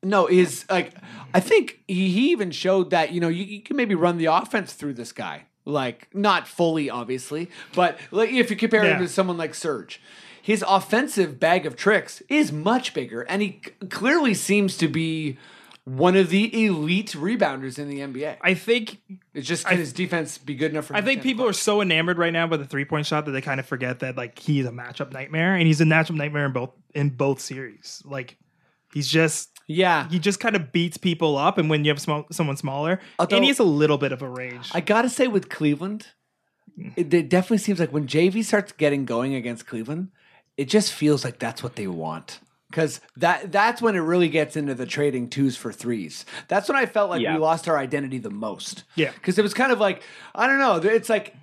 No, 0.04 0.26
is 0.26 0.64
like 0.70 0.92
I 1.32 1.40
think 1.40 1.80
he, 1.88 2.10
he 2.10 2.30
even 2.32 2.50
showed 2.50 2.90
that 2.90 3.12
you 3.12 3.20
know 3.20 3.28
you, 3.28 3.44
you 3.44 3.60
can 3.62 3.76
maybe 3.76 3.94
run 3.94 4.18
the 4.18 4.26
offense 4.26 4.72
through 4.74 4.94
this 4.94 5.12
guy, 5.12 5.44
like 5.64 6.08
not 6.14 6.46
fully 6.46 6.90
obviously, 6.90 7.50
but 7.74 7.98
like 8.10 8.30
if 8.30 8.50
you 8.50 8.56
compare 8.56 8.82
him 8.84 8.92
Yeah. 8.92 8.98
to 8.98 9.08
someone 9.08 9.36
like 9.36 9.54
Serge, 9.54 10.00
his 10.42 10.64
offensive 10.66 11.40
bag 11.40 11.66
of 11.66 11.76
tricks 11.76 12.22
is 12.28 12.52
much 12.52 12.94
bigger, 12.94 13.22
and 13.22 13.42
he 13.42 13.60
c- 13.64 13.72
clearly 13.88 14.34
seems 14.34 14.76
to 14.78 14.88
be 14.88 15.38
one 15.86 16.16
of 16.16 16.30
the 16.30 16.64
elite 16.66 17.10
rebounders 17.12 17.78
in 17.78 17.88
the 17.90 18.00
NBA. 18.00 18.38
I 18.40 18.54
think 18.54 19.02
It's 19.34 19.46
just 19.46 19.66
can 19.66 19.76
his 19.76 19.92
defense 19.92 20.38
be 20.38 20.54
good 20.54 20.70
enough 20.70 20.86
for? 20.86 20.96
I 20.96 21.02
think 21.02 21.22
people 21.22 21.46
are 21.46 21.52
so 21.52 21.82
enamored 21.82 22.16
right 22.16 22.32
now 22.32 22.46
by 22.46 22.56
the 22.56 22.64
three 22.64 22.86
point 22.86 23.04
shot 23.06 23.26
that 23.26 23.32
they 23.32 23.42
kind 23.42 23.60
of 23.60 23.66
forget 23.66 23.98
that 24.00 24.16
like 24.16 24.38
he's 24.38 24.64
a 24.66 24.70
matchup 24.70 25.12
nightmare, 25.12 25.54
and 25.56 25.66
he's 25.66 25.80
a 25.82 25.84
matchup 25.84 26.14
nightmare 26.14 26.46
in 26.46 26.52
both 26.52 26.70
in 26.94 27.10
both 27.10 27.40
series. 27.40 28.02
Like 28.06 28.38
he's 28.94 29.08
just 29.08 29.50
yeah. 29.66 30.08
he 30.08 30.18
just 30.18 30.40
kind 30.40 30.56
of 30.56 30.72
beats 30.72 30.96
people 30.96 31.36
up, 31.36 31.58
and 31.58 31.68
when 31.70 31.84
you 31.84 31.90
have 31.90 32.00
small, 32.00 32.26
someone 32.30 32.56
smaller, 32.56 33.00
Although- 33.18 33.36
and 33.36 33.44
he 33.44 33.48
has 33.48 33.58
a 33.58 33.64
little 33.64 33.98
bit 33.98 34.12
of 34.12 34.22
a 34.22 34.28
rage. 34.28 34.70
I 34.72 34.80
gotta 34.80 35.08
say 35.08 35.26
with 35.28 35.48
Cleveland, 35.48 36.06
it, 36.96 37.12
it 37.14 37.28
definitely 37.28 37.58
seems 37.58 37.78
like 37.80 37.92
when 37.92 38.06
JV 38.06 38.44
starts 38.44 38.72
getting 38.72 39.04
going 39.04 39.34
against 39.34 39.66
Cleveland, 39.66 40.08
it 40.56 40.68
just 40.68 40.92
feels 40.92 41.24
like 41.24 41.38
that's 41.38 41.62
what 41.62 41.76
they 41.76 41.86
want. 41.86 42.40
Because 42.70 43.00
that 43.18 43.52
that's 43.52 43.80
when 43.80 43.94
it 43.94 44.00
really 44.00 44.28
gets 44.28 44.56
into 44.56 44.74
the 44.74 44.84
trading 44.86 45.28
twos 45.30 45.56
for 45.56 45.72
threes. 45.72 46.24
That's 46.48 46.68
when 46.68 46.76
I 46.76 46.86
felt 46.86 47.08
like 47.08 47.22
Yeah. 47.22 47.34
we 47.34 47.38
lost 47.40 47.68
our 47.68 47.78
identity 47.78 48.18
the 48.18 48.30
most. 48.30 48.82
Yeah. 48.96 49.12
Because 49.12 49.38
it 49.38 49.42
was 49.42 49.54
kind 49.54 49.70
of 49.70 49.78
like, 49.78 50.02
I 50.34 50.48
don't 50.48 50.58
know, 50.58 50.76
it's 50.78 51.08
like 51.08 51.36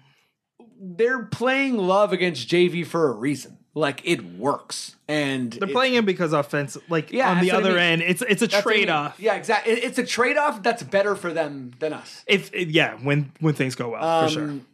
they're 0.77 1.23
playing 1.23 1.77
love 1.77 2.11
against 2.11 2.49
JV 2.49 2.85
for 2.85 3.07
a 3.09 3.13
reason. 3.13 3.57
Like 3.73 4.01
it 4.03 4.21
works. 4.37 4.97
And 5.07 5.53
They're 5.53 5.69
it- 5.69 5.73
playing 5.73 5.93
him 5.95 6.03
because 6.05 6.33
offense, 6.33 6.77
like 6.89 7.11
Yeah, 7.11 7.29
on 7.31 7.39
the 7.39 7.47
that's 7.47 7.53
what 7.53 7.63
I 7.63 7.67
other 7.69 7.75
mean. 7.79 7.83
end, 7.83 8.01
it's 8.01 8.21
it's 8.21 8.41
a 8.41 8.47
that's 8.47 8.65
what 8.65 8.73
I 8.73 8.77
mean. 8.77 8.83
trade 8.87 8.89
off. 8.89 9.19
Yeah, 9.19 9.35
exactly. 9.35 9.73
It's 9.73 9.97
a 9.97 10.05
trade 10.05 10.37
off 10.37 10.61
that's 10.61 10.83
better 10.83 11.15
for 11.15 11.31
them 11.31 11.71
than 11.79 11.93
us. 11.93 12.23
If 12.27 12.53
yeah, 12.53 12.95
when 12.95 13.31
when 13.39 13.53
things 13.53 13.75
go 13.75 13.89
well, 13.91 14.23
for 14.27 14.33
sure. 14.33 14.43
Um, 14.43 14.65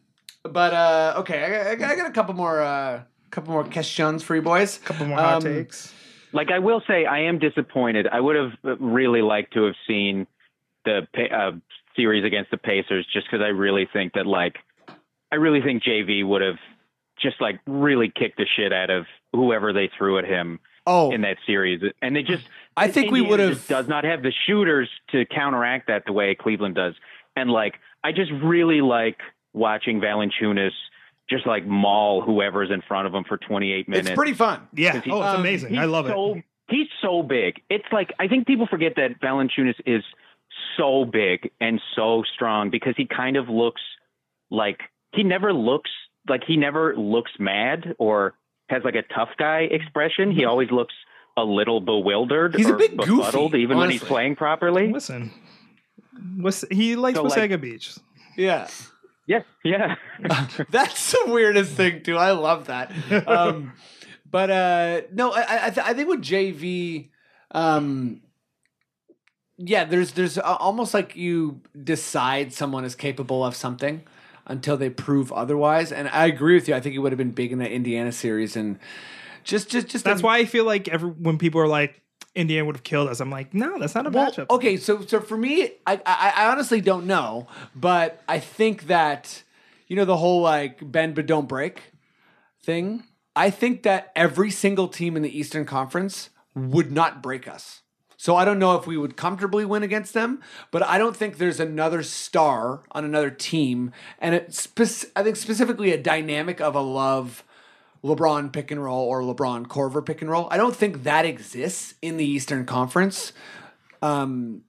But 0.43 0.73
uh, 0.73 1.13
okay, 1.17 1.43
I, 1.71 1.75
got- 1.75 1.91
I 1.91 1.95
got 1.95 2.07
a 2.09 2.11
couple 2.13 2.33
more, 2.33 2.61
uh, 2.61 3.01
couple 3.31 3.51
more 3.53 3.63
questions 3.65 4.23
for 4.23 4.35
you 4.35 4.41
boys. 4.41 4.77
couple 4.79 5.05
more 5.05 5.17
hot 5.19 5.33
um, 5.35 5.41
takes. 5.43 5.93
like 6.31 6.49
I 6.51 6.59
will 6.59 6.81
say, 6.87 7.05
I 7.05 7.19
am 7.23 7.37
disappointed. 7.37 8.07
I 8.07 8.19
would 8.21 8.35
have 8.37 8.53
really 8.79 9.21
liked 9.21 9.53
to 9.53 9.63
have 9.65 9.75
seen 9.87 10.25
the 10.85 11.05
uh, 11.31 11.51
series 11.95 12.23
against 12.23 12.49
the 12.51 12.57
Pacers, 12.57 13.05
just 13.11 13.27
because 13.27 13.43
I 13.43 13.49
really 13.49 13.87
think 13.91 14.13
that, 14.13 14.25
like, 14.25 14.55
I 15.31 15.35
really 15.35 15.61
think 15.61 15.83
JV 15.83 16.25
would 16.25 16.41
have 16.41 16.55
just 17.22 17.41
like 17.41 17.59
really 17.68 18.11
kicked 18.13 18.38
the 18.38 18.45
shit 18.55 18.72
out 18.74 18.89
of 18.89 19.05
whoever 19.34 19.74
they 19.74 19.89
threw 19.97 20.18
at 20.18 20.26
him 20.26 20.59
Oh, 20.89 21.11
in 21.11 21.20
that 21.22 21.36
series, 21.45 21.82
and 22.01 22.15
they 22.15 22.24
just. 22.24 22.45
I 22.78 22.88
think 22.88 23.11
we 23.11 23.22
would 23.22 23.41
have 23.41 23.68
does 23.68 23.89
not 23.89 24.05
have 24.05 24.24
the 24.24 24.32
shooters 24.45 24.89
to 25.11 25.26
counteract 25.26 25.88
that 25.88 26.03
the 26.05 26.13
way 26.13 26.34
Cleveland 26.34 26.76
does, 26.76 26.93
and 27.36 27.49
like 27.49 27.76
I 28.05 28.13
just 28.13 28.32
really 28.41 28.80
like 28.80 29.18
watching 29.51 29.99
Valanciunas 29.99 30.72
just 31.30 31.45
like 31.45 31.65
maul 31.65 32.22
whoever's 32.22 32.72
in 32.72 32.82
front 32.88 33.05
of 33.05 33.13
him 33.13 33.26
for 33.26 33.38
28 33.38 33.89
minutes. 33.89 34.07
It's 34.07 34.15
pretty 34.15 34.34
fun. 34.34 34.65
Yeah. 34.74 35.01
he- 35.01 35.11
Oh, 35.11 35.20
it's 35.22 35.36
um, 35.36 35.41
amazing. 35.41 35.78
I 35.78 35.86
love 35.86 36.07
so, 36.07 36.36
it. 36.36 36.43
He's 36.70 36.88
so 37.01 37.22
big. 37.22 37.61
It's 37.70 37.91
like 37.91 38.13
I 38.18 38.30
think 38.30 38.47
people 38.47 38.68
forget 38.68 38.93
that 38.95 39.20
Valanciunas 39.22 39.76
is 39.86 40.03
so 40.78 41.03
big 41.03 41.51
and 41.59 41.82
so 41.95 42.24
strong 42.34 42.70
because 42.70 42.93
he 42.95 43.05
kind 43.05 43.36
of 43.36 43.49
looks 43.49 43.82
like 44.49 44.80
he 45.13 45.24
never 45.24 45.51
looks 45.53 45.91
like 46.30 46.43
he 46.45 46.57
never 46.57 46.95
looks 46.95 47.32
mad 47.39 47.95
or 47.99 48.34
has 48.69 48.84
like 48.84 48.95
a 48.95 49.03
tough 49.13 49.30
guy 49.38 49.61
expression. 49.71 50.32
He 50.32 50.45
always 50.45 50.69
looks 50.71 50.93
a 51.38 51.43
little 51.43 51.80
bewildered 51.80 52.55
He's 52.55 52.67
a 52.69 52.73
bit 52.73 52.97
goofy, 52.97 53.11
befuddled 53.17 53.55
even 53.55 53.78
when 53.78 53.89
he's 53.89 54.03
playing 54.03 54.36
properly. 54.36 54.91
Listen, 54.91 55.32
was 56.39 56.65
he 56.71 56.95
likes 56.95 57.15
So, 57.17 57.23
like- 57.23 57.49
Wasaga 57.51 57.61
Beach? 57.61 57.93
Yeah, 58.36 58.67
Yeah, 59.28 59.41
yeah. 59.63 59.95
that's 60.69 61.11
the 61.11 61.23
weirdest 61.28 61.73
thing 61.73 62.03
too. 62.03 62.17
I 62.17 62.32
love 62.32 62.67
that. 62.67 62.91
Um, 63.28 63.73
but 64.30 64.49
uh, 64.49 65.01
no, 65.13 65.32
I 65.32 65.67
I, 65.67 65.69
th- 65.69 65.86
I 65.88 65.93
think 65.93 66.09
with 66.09 66.21
JV, 66.21 67.09
um, 67.51 68.21
yeah, 69.57 69.86
there's 69.86 70.11
there's 70.13 70.38
uh, 70.38 70.41
almost 70.59 70.93
like 70.93 71.15
you 71.15 71.61
decide 71.84 72.53
someone 72.53 72.86
is 72.86 72.95
capable 72.95 73.43
of 73.43 73.55
something 73.55 74.03
until 74.47 74.77
they 74.77 74.89
prove 74.89 75.31
otherwise. 75.31 75.91
And 75.91 76.07
I 76.09 76.25
agree 76.25 76.55
with 76.55 76.67
you. 76.67 76.73
I 76.75 76.79
think 76.79 76.95
it 76.95 76.99
would 76.99 77.11
have 77.11 77.17
been 77.17 77.31
big 77.31 77.51
in 77.51 77.59
that 77.59 77.71
Indiana 77.71 78.11
series, 78.11 78.55
and 78.55 78.79
just 79.43 79.69
just 79.69 79.87
just 79.87 80.03
That's 80.05 80.21
the- 80.21 80.25
why 80.25 80.37
I 80.39 80.45
feel 80.45 80.65
like 80.65 80.87
every 80.87 81.09
when 81.09 81.37
people 81.37 81.61
are 81.61 81.67
like 81.67 82.01
Indiana 82.35 82.65
would 82.65 82.75
have 82.75 82.83
killed 82.83 83.09
us, 83.09 83.19
I'm 83.19 83.29
like, 83.31 83.53
no, 83.53 83.77
that's 83.79 83.95
not 83.95 84.05
a 84.07 84.09
Well, 84.09 84.31
matchup. 84.31 84.49
okay, 84.49 84.77
so 84.77 85.01
so 85.01 85.19
for 85.19 85.37
me, 85.37 85.71
I, 85.85 85.99
I 86.05 86.33
I 86.35 86.51
honestly 86.51 86.81
don't 86.81 87.05
know, 87.07 87.47
but 87.75 88.21
I 88.27 88.39
think 88.39 88.87
that 88.87 89.43
you 89.87 89.95
know 89.95 90.05
the 90.05 90.17
whole 90.17 90.41
like 90.41 90.91
bend 90.91 91.15
but 91.15 91.25
don't 91.25 91.47
break 91.47 91.91
thing. 92.63 93.03
I 93.35 93.49
think 93.51 93.83
that 93.83 94.11
every 94.15 94.49
single 94.51 94.87
team 94.87 95.15
in 95.15 95.21
the 95.23 95.37
Eastern 95.37 95.65
Conference 95.65 96.29
would 96.55 96.91
not 96.91 97.21
break 97.21 97.47
us. 97.47 97.81
So 98.28 98.36
I 98.36 98.43
don't 98.43 98.59
know 98.59 98.75
if 98.75 98.86
we 98.86 98.97
would 98.97 99.15
comfortably 99.15 99.63
win 99.63 99.84
against 99.84 100.13
them, 100.13 100.41
but 100.69 100.84
I 100.84 100.97
don't 100.97 101.15
think 101.15 101.38
there's 101.38 101.61
another 101.61 102.03
star 102.03 102.82
on 102.91 103.05
another 103.05 103.30
team, 103.30 103.93
and 104.19 104.36
it 104.36 104.53
spec- 104.53 105.09
I 105.15 105.23
think 105.23 105.38
specifically 105.38 105.93
a 105.93 105.97
dynamic 105.97 106.59
of 106.59 106.75
a 106.75 106.82
love. 106.82 107.45
LeBron 108.03 108.51
pick 108.51 108.69
and 108.69 108.84
roll 108.84 109.05
or 109.07 109.21
LeBron 109.21 109.67
Korver 109.67 110.05
pick 110.05 110.21
and 110.21 110.30
roll. 110.30 110.49
I 110.51 110.57
don't 110.57 110.75
think 110.75 111.03
that 111.03 111.23
exists 111.23 111.93
in 112.01 112.17
the 112.17 112.25
Eastern 112.25 112.65
Conference 112.65 113.32
um 114.01 114.63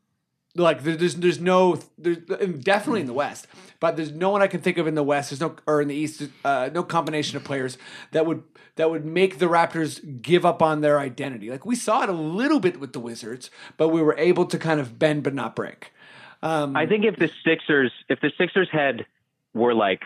like 0.55 0.83
there's 0.83 1.17
there's 1.17 1.41
no 1.41 1.79
there's 1.99 2.17
definitely 2.17 3.01
in 3.01 3.07
the 3.07 3.13
west 3.13 3.47
but 3.81 3.97
there's 3.97 4.13
no 4.13 4.31
one 4.31 4.43
i 4.43 4.47
can 4.47 4.61
think 4.61 4.79
of 4.79 4.87
in 4.87 4.95
the 4.95 5.03
west 5.03 5.31
there's 5.31 5.41
no 5.41 5.55
or 5.67 5.81
in 5.81 5.89
the 5.89 5.95
east 5.95 6.23
uh, 6.45 6.69
no 6.73 6.83
combination 6.83 7.37
of 7.37 7.45
players 7.45 7.79
that 8.13 8.27
would 8.27 8.43
that 8.79 8.91
would 8.91 9.05
make 9.05 9.39
the 9.39 9.47
raptors 9.47 10.23
give 10.23 10.47
up 10.47 10.63
on 10.63 10.83
their 10.83 11.01
identity. 11.01 11.51
Like 11.51 11.67
we 11.67 11.75
saw 11.75 12.05
it 12.05 12.09
a 12.09 12.13
little 12.13 12.61
bit 12.61 12.81
with 12.81 12.93
the 12.93 13.01
wizards 13.01 13.51
but 13.77 13.89
we 13.89 14.01
were 14.01 14.17
able 14.17 14.47
to 14.47 14.59
kind 14.59 14.81
of 14.81 14.99
bend 14.99 15.25
but 15.25 15.35
not 15.35 15.55
break. 15.55 15.93
Um 16.43 16.77
I 16.77 16.87
think 16.87 17.05
if 17.05 17.17
the 17.17 17.31
Sixers, 17.45 17.93
if 18.09 18.21
the 18.21 18.33
Sixers 18.39 18.69
had 18.73 19.05
were 19.53 19.75
like 19.75 20.03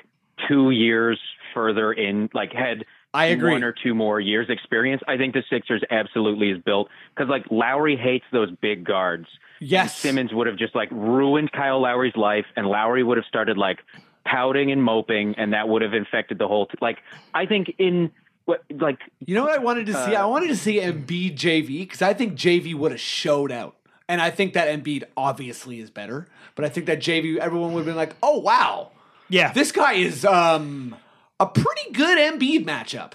two 0.48 0.70
years 0.70 1.20
further 1.54 1.92
in, 1.92 2.30
like 2.32 2.52
had 2.52 2.86
I 3.14 3.26
agree. 3.26 3.52
one 3.52 3.62
or 3.64 3.72
two 3.72 3.94
more 3.94 4.20
years 4.20 4.48
experience, 4.48 5.02
I 5.06 5.16
think 5.16 5.34
the 5.34 5.42
Sixers 5.50 5.82
absolutely 5.90 6.50
is 6.50 6.58
built 6.62 6.88
because 7.14 7.28
like 7.28 7.44
Lowry 7.50 7.96
hates 7.96 8.24
those 8.32 8.50
big 8.60 8.84
guards. 8.84 9.26
yes 9.60 9.96
Simmons 9.96 10.32
would 10.32 10.46
have 10.46 10.56
just 10.56 10.74
like 10.74 10.90
ruined 10.90 11.52
Kyle 11.52 11.80
Lowry's 11.80 12.16
life, 12.16 12.46
and 12.56 12.66
Lowry 12.66 13.02
would 13.02 13.18
have 13.18 13.26
started 13.26 13.58
like 13.58 13.80
pouting 14.24 14.70
and 14.72 14.82
moping, 14.82 15.34
and 15.36 15.52
that 15.52 15.68
would 15.68 15.82
have 15.82 15.94
infected 15.94 16.38
the 16.38 16.48
whole. 16.48 16.66
T- 16.66 16.78
like 16.80 16.98
I 17.34 17.46
think 17.46 17.74
in 17.78 18.10
what 18.44 18.62
like 18.70 18.98
You 19.24 19.34
know 19.34 19.44
what 19.44 19.54
I 19.54 19.62
wanted 19.62 19.86
to 19.86 19.92
see? 19.92 20.14
I 20.16 20.24
wanted 20.24 20.48
to 20.48 20.56
see 20.56 20.80
Embiid 20.80 21.36
JV 21.36 21.80
because 21.80 22.02
I 22.02 22.14
think 22.14 22.34
JV 22.34 22.74
would 22.74 22.92
have 22.92 23.00
showed 23.00 23.52
out. 23.52 23.76
And 24.08 24.20
I 24.20 24.30
think 24.30 24.52
that 24.54 24.68
Embiid 24.68 25.04
obviously 25.16 25.80
is 25.80 25.90
better, 25.90 26.26
but 26.54 26.64
I 26.64 26.68
think 26.68 26.86
that 26.86 26.98
JV 26.98 27.36
everyone 27.38 27.72
would 27.72 27.80
have 27.80 27.86
been 27.86 27.96
like, 27.96 28.16
"Oh 28.22 28.38
wow, 28.38 28.90
yeah, 29.28 29.52
this 29.52 29.70
guy 29.72 29.94
is 29.94 30.24
um 30.24 30.96
a 31.42 31.46
pretty 31.46 31.92
good 31.92 32.18
Embiid 32.18 32.64
matchup." 32.64 33.12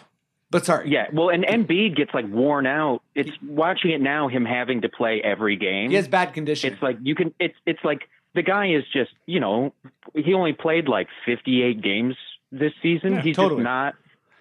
But 0.50 0.66
sorry, 0.66 0.90
yeah, 0.90 1.08
well, 1.12 1.30
and 1.30 1.44
Embiid 1.44 1.96
gets 1.98 2.14
like 2.14 2.26
worn 2.30 2.66
out. 2.66 3.02
It's 3.16 3.32
watching 3.44 3.92
it 3.92 4.00
now, 4.02 4.30
him 4.30 4.46
having 4.46 4.82
to 4.82 4.90
play 4.90 5.22
every 5.22 5.58
game. 5.58 5.90
he 5.90 5.96
has 5.98 6.08
bad 6.08 6.34
condition. 6.34 6.72
it's 6.74 6.82
like 6.82 6.98
you 7.02 7.16
can 7.16 7.34
it's 7.40 7.56
it's 7.66 7.84
like 7.84 8.08
the 8.34 8.44
guy 8.44 8.68
is 8.72 8.84
just 8.94 9.12
you 9.26 9.40
know 9.42 9.74
he 10.16 10.34
only 10.34 10.54
played 10.54 10.88
like 10.88 11.08
58 11.26 11.82
games 11.82 12.16
this 12.52 12.72
season 12.82 13.16
Yeah, 13.16 13.22
he's 13.24 13.36
totally. 13.36 13.60
just 13.62 13.64
not 13.66 13.96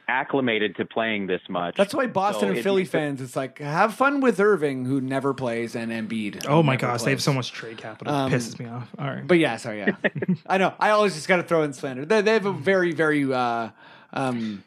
acclimated 0.08 0.76
to 0.76 0.84
playing 0.84 1.26
this 1.26 1.40
much 1.48 1.76
That's 1.76 1.94
why 1.94 2.06
Boston 2.06 2.48
So 2.50 2.54
and 2.54 2.62
Philly 2.62 2.82
it's- 2.82 2.92
fans, 2.92 3.20
it's 3.20 3.36
like 3.36 3.58
have 3.58 3.94
fun 3.94 4.20
with 4.20 4.38
Irving, 4.40 4.84
who 4.84 5.00
never 5.00 5.34
plays, 5.34 5.74
and 5.74 5.90
Embiid. 5.90 6.46
Oh 6.48 6.62
my 6.62 6.74
never 6.74 6.82
gosh, 6.82 7.02
they 7.02 7.10
have 7.10 7.22
so 7.22 7.32
much 7.32 7.52
trade 7.52 7.78
capital. 7.78 8.12
Um, 8.12 8.32
it 8.32 8.36
pisses 8.36 8.58
me 8.58 8.66
off. 8.66 8.88
All 8.98 9.06
right. 9.06 9.26
But 9.26 9.38
yeah, 9.38 9.56
sorry, 9.56 9.78
yeah, 9.78 9.96
I 10.46 10.58
know. 10.58 10.74
I 10.78 10.90
always 10.90 11.14
just 11.14 11.28
got 11.28 11.36
to 11.36 11.42
throw 11.42 11.62
in 11.62 11.72
slander. 11.72 12.04
They, 12.04 12.20
they 12.20 12.32
have 12.32 12.46
a 12.46 12.52
very, 12.52 12.92
very 12.92 13.32
uh, 13.32 13.70
um, 14.12 14.62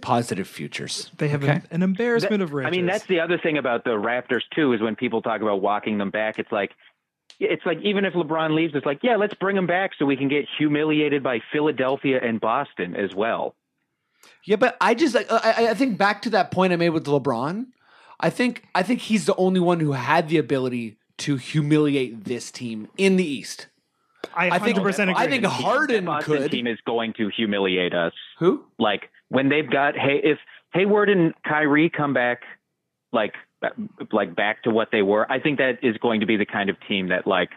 positive 0.00 0.46
futures. 0.46 1.10
they 1.18 1.28
have 1.28 1.42
okay. 1.42 1.52
an, 1.52 1.68
an 1.70 1.82
embarrassment 1.82 2.42
of 2.42 2.52
riches. 2.52 2.68
I 2.68 2.70
mean, 2.70 2.86
that's 2.86 3.06
the 3.06 3.20
other 3.20 3.38
thing 3.38 3.58
about 3.58 3.84
the 3.84 3.90
Raptors 3.90 4.42
too 4.54 4.72
is 4.72 4.80
when 4.80 4.96
people 4.96 5.22
talk 5.22 5.40
about 5.40 5.60
walking 5.60 5.98
them 5.98 6.10
back, 6.10 6.38
it's 6.38 6.52
like 6.52 6.72
it's 7.40 7.64
like 7.64 7.78
even 7.82 8.04
if 8.04 8.14
LeBron 8.14 8.54
leaves, 8.54 8.74
it's 8.74 8.86
like 8.86 9.00
yeah, 9.02 9.16
let's 9.16 9.34
bring 9.34 9.56
him 9.56 9.66
back 9.66 9.92
so 9.98 10.04
we 10.06 10.16
can 10.16 10.28
get 10.28 10.46
humiliated 10.58 11.22
by 11.22 11.40
Philadelphia 11.52 12.20
and 12.22 12.40
Boston 12.40 12.94
as 12.96 13.14
well. 13.14 13.54
Yeah, 14.44 14.56
but 14.56 14.76
I 14.80 14.94
just 14.94 15.16
I, 15.16 15.24
I 15.30 15.68
I 15.70 15.74
think 15.74 15.98
back 15.98 16.22
to 16.22 16.30
that 16.30 16.50
point 16.50 16.72
I 16.72 16.76
made 16.76 16.90
with 16.90 17.06
LeBron. 17.06 17.66
I 18.20 18.30
think 18.30 18.64
I 18.74 18.82
think 18.82 19.00
he's 19.00 19.26
the 19.26 19.36
only 19.36 19.60
one 19.60 19.80
who 19.80 19.92
had 19.92 20.28
the 20.28 20.38
ability 20.38 20.96
to 21.18 21.36
humiliate 21.36 22.24
this 22.24 22.50
team 22.50 22.88
in 22.96 23.16
the 23.16 23.24
East. 23.24 23.68
I 24.34 24.50
I 24.50 24.58
think 24.58 24.78
100% 24.78 25.02
agree. 25.02 25.14
I 25.16 25.28
think 25.28 25.44
Harden 25.44 26.04
The 26.04 26.10
Boston 26.10 26.38
could. 26.38 26.50
team 26.50 26.66
is 26.66 26.78
going 26.86 27.12
to 27.14 27.28
humiliate 27.28 27.94
us. 27.94 28.12
Who? 28.38 28.64
Like 28.78 29.10
when 29.28 29.48
they've 29.48 29.68
got 29.68 29.96
hey, 29.96 30.20
if 30.22 30.38
Hayward 30.72 31.08
and 31.08 31.34
Kyrie 31.44 31.90
come 31.90 32.14
back, 32.14 32.42
like 33.12 33.34
like 34.12 34.34
back 34.34 34.62
to 34.64 34.70
what 34.70 34.88
they 34.92 35.02
were, 35.02 35.30
I 35.30 35.40
think 35.40 35.58
that 35.58 35.78
is 35.82 35.96
going 35.98 36.20
to 36.20 36.26
be 36.26 36.36
the 36.36 36.46
kind 36.46 36.70
of 36.70 36.76
team 36.86 37.08
that 37.08 37.26
like 37.26 37.50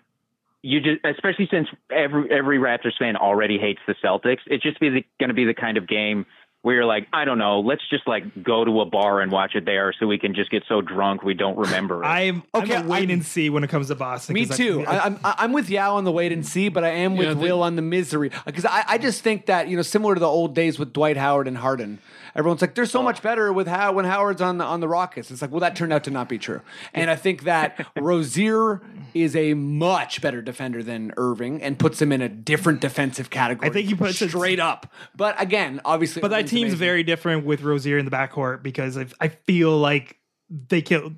you 0.63 0.79
just, 0.79 1.03
especially 1.03 1.47
since 1.49 1.67
every 1.91 2.31
every 2.31 2.57
Raptors 2.57 2.97
fan 2.97 3.15
already 3.15 3.57
hates 3.57 3.79
the 3.87 3.95
Celtics. 4.03 4.39
It's 4.45 4.63
just 4.63 4.79
be 4.79 5.05
going 5.19 5.29
to 5.29 5.33
be 5.33 5.45
the 5.45 5.53
kind 5.53 5.77
of 5.77 5.87
game 5.87 6.25
where 6.63 6.75
you're 6.75 6.85
like, 6.85 7.07
I 7.11 7.25
don't 7.25 7.39
know, 7.39 7.59
let's 7.61 7.81
just 7.89 8.07
like 8.07 8.43
go 8.43 8.63
to 8.63 8.81
a 8.81 8.85
bar 8.85 9.19
and 9.21 9.31
watch 9.31 9.55
it 9.55 9.65
there, 9.65 9.93
so 9.99 10.05
we 10.05 10.19
can 10.19 10.35
just 10.35 10.51
get 10.51 10.63
so 10.67 10.79
drunk 10.81 11.23
we 11.23 11.33
don't 11.33 11.57
remember 11.57 12.03
it. 12.03 12.07
I'm 12.07 12.43
Okay, 12.53 12.75
I'm 12.75 12.85
a 12.85 12.89
wait 12.89 12.99
I'm- 12.99 13.09
and 13.09 13.25
see 13.25 13.49
when 13.49 13.63
it 13.63 13.69
comes 13.69 13.87
to 13.87 13.95
Boston. 13.95 14.33
Me 14.35 14.45
too. 14.45 14.85
I, 14.87 14.97
I, 14.97 15.05
I'm 15.05 15.19
I'm 15.23 15.53
with 15.53 15.69
Yaw 15.69 15.95
on 15.95 16.03
the 16.03 16.11
wait 16.11 16.31
and 16.31 16.45
see, 16.45 16.69
but 16.69 16.83
I 16.83 16.89
am 16.89 17.17
with 17.17 17.27
Yeah, 17.27 17.33
the- 17.33 17.39
Will 17.39 17.63
on 17.63 17.75
the 17.75 17.81
misery 17.81 18.31
because 18.45 18.65
I, 18.65 18.83
I 18.87 18.97
just 18.99 19.21
think 19.23 19.47
that 19.47 19.69
you 19.69 19.75
know 19.75 19.81
similar 19.81 20.13
to 20.13 20.19
the 20.19 20.27
old 20.27 20.53
days 20.53 20.77
with 20.77 20.93
Dwight 20.93 21.17
Howard 21.17 21.47
and 21.47 21.57
Harden, 21.57 21.97
everyone's 22.35 22.61
like 22.61 22.75
they're 22.75 22.85
so 22.85 22.99
oh. 22.99 23.03
much 23.03 23.21
better 23.21 23.51
with 23.51 23.67
how 23.67 23.93
when 23.93 24.05
Howard's 24.05 24.41
on 24.41 24.57
the 24.57 24.65
on 24.65 24.79
the 24.79 24.87
Rockets. 24.87 25.31
It's 25.31 25.41
like 25.41 25.51
well 25.51 25.59
that 25.59 25.75
turned 25.75 25.93
out 25.93 26.03
to 26.05 26.11
not 26.11 26.29
be 26.29 26.37
true, 26.37 26.61
and 26.93 27.09
I 27.09 27.15
think 27.15 27.43
that 27.43 27.85
Rozier 27.99 28.81
is 29.13 29.35
a 29.35 29.53
much 29.53 30.21
better 30.21 30.41
defender 30.41 30.83
than 30.83 31.13
Irving 31.17 31.61
and 31.61 31.77
puts 31.77 32.01
him 32.01 32.11
in 32.11 32.21
a 32.21 32.29
different 32.29 32.81
defensive 32.81 33.29
category. 33.29 33.69
I 33.69 33.73
think 33.73 33.87
he 33.87 33.95
puts 33.95 34.21
it- 34.21 34.29
straight 34.29 34.59
up. 34.59 34.91
But 35.15 35.39
again, 35.41 35.81
obviously, 35.85 36.21
but 36.21 36.29
that 36.29 36.47
team's 36.47 36.73
amazing. 36.73 36.79
very 36.79 37.03
different 37.03 37.45
with 37.45 37.61
Rozier 37.61 37.97
in 37.97 38.05
the 38.05 38.11
backcourt 38.11 38.63
because 38.63 38.97
I, 38.97 39.07
I 39.19 39.27
feel 39.29 39.77
like 39.77 40.17
they 40.49 40.81
kill. 40.81 41.13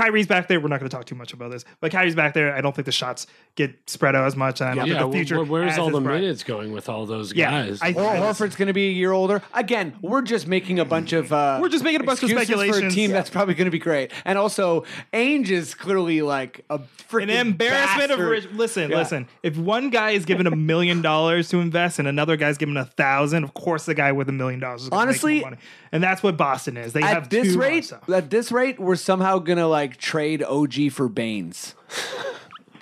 Kyrie's 0.00 0.26
back 0.26 0.48
there. 0.48 0.60
We're 0.60 0.68
not 0.68 0.80
going 0.80 0.88
to 0.88 0.96
talk 0.96 1.04
too 1.06 1.14
much 1.14 1.32
about 1.32 1.50
this, 1.50 1.64
but 1.80 1.92
Kyrie's 1.92 2.14
back 2.14 2.34
there. 2.34 2.54
I 2.54 2.60
don't 2.60 2.74
think 2.74 2.86
the 2.86 2.92
shots 2.92 3.26
get 3.54 3.74
spread 3.88 4.16
out 4.16 4.26
as 4.26 4.36
much. 4.36 4.60
And 4.60 4.70
I 4.70 4.74
don't 4.74 4.86
Yeah, 4.86 4.98
think 5.00 5.12
the 5.12 5.18
future. 5.18 5.36
where- 5.36 5.44
where's 5.64 5.78
all 5.78 5.90
the 5.90 6.00
bright. 6.00 6.20
minutes 6.20 6.42
going 6.42 6.72
with 6.72 6.88
all 6.88 7.04
those 7.06 7.34
Yeah, 7.34 7.50
guys? 7.50 7.80
I- 7.82 7.90
Or 7.92 8.14
Horford's 8.14 8.56
going 8.56 8.68
to 8.68 8.72
be 8.72 8.88
a 8.88 8.92
year 8.92 9.12
older. 9.12 9.42
Again, 9.54 9.94
we're 10.00 10.22
just 10.22 10.46
making 10.46 10.78
a 10.78 10.84
bunch 10.84 11.12
of 11.12 11.32
uh, 11.32 11.58
We're 11.60 11.68
just 11.68 11.84
making 11.84 12.00
a 12.00 12.04
bunch 12.04 12.22
of 12.22 12.30
excuses 12.30 12.78
for 12.78 12.86
a 12.86 12.90
team 12.90 13.10
Yeah. 13.10 13.16
that's 13.16 13.30
probably 13.30 13.54
going 13.54 13.66
to 13.66 13.70
be 13.70 13.78
great. 13.78 14.10
And 14.24 14.38
also, 14.38 14.84
Ainge 15.12 15.50
is 15.50 15.74
clearly 15.74 16.22
like 16.22 16.64
a 16.70 16.78
freaking 17.10 17.24
An 17.24 17.30
embarrassment 17.30 18.10
of 18.12 18.18
rich. 18.20 18.46
Listen, 18.52 18.90
Yeah. 18.90 18.96
listen. 18.98 19.28
If 19.42 19.56
one 19.56 19.90
guy 19.90 20.10
is 20.12 20.24
given 20.24 20.46
a 20.46 20.54
million 20.56 21.02
dollars 21.02 21.48
to 21.50 21.58
invest 21.58 21.98
and 21.98 22.06
another 22.08 22.36
guy's 22.36 22.56
given 22.56 22.76
a 22.76 22.84
thousand, 22.84 23.44
of 23.44 23.54
course 23.54 23.84
the 23.86 23.94
guy 23.94 24.12
with 24.12 24.28
a 24.28 24.32
million 24.32 24.60
dollars 24.60 24.84
is 24.84 24.88
gonna 24.88 25.00
make 25.02 25.08
Honestly, 25.08 25.40
more 25.40 25.50
money. 25.50 25.62
And 25.92 26.02
that's 26.02 26.22
what 26.22 26.36
Boston 26.36 26.76
is. 26.76 26.92
They 26.92 27.02
have 27.02 27.28
this 27.28 27.54
too 27.54 27.58
rate, 27.60 27.84
stuff. 27.84 28.08
at 28.08 28.30
this 28.30 28.52
rate, 28.52 28.78
we're 28.78 28.94
somehow 28.96 29.38
gonna 29.40 29.66
like 29.66 29.89
trade 29.98 30.42
OG 30.42 30.92
for 30.92 31.08
Baynes. 31.08 31.74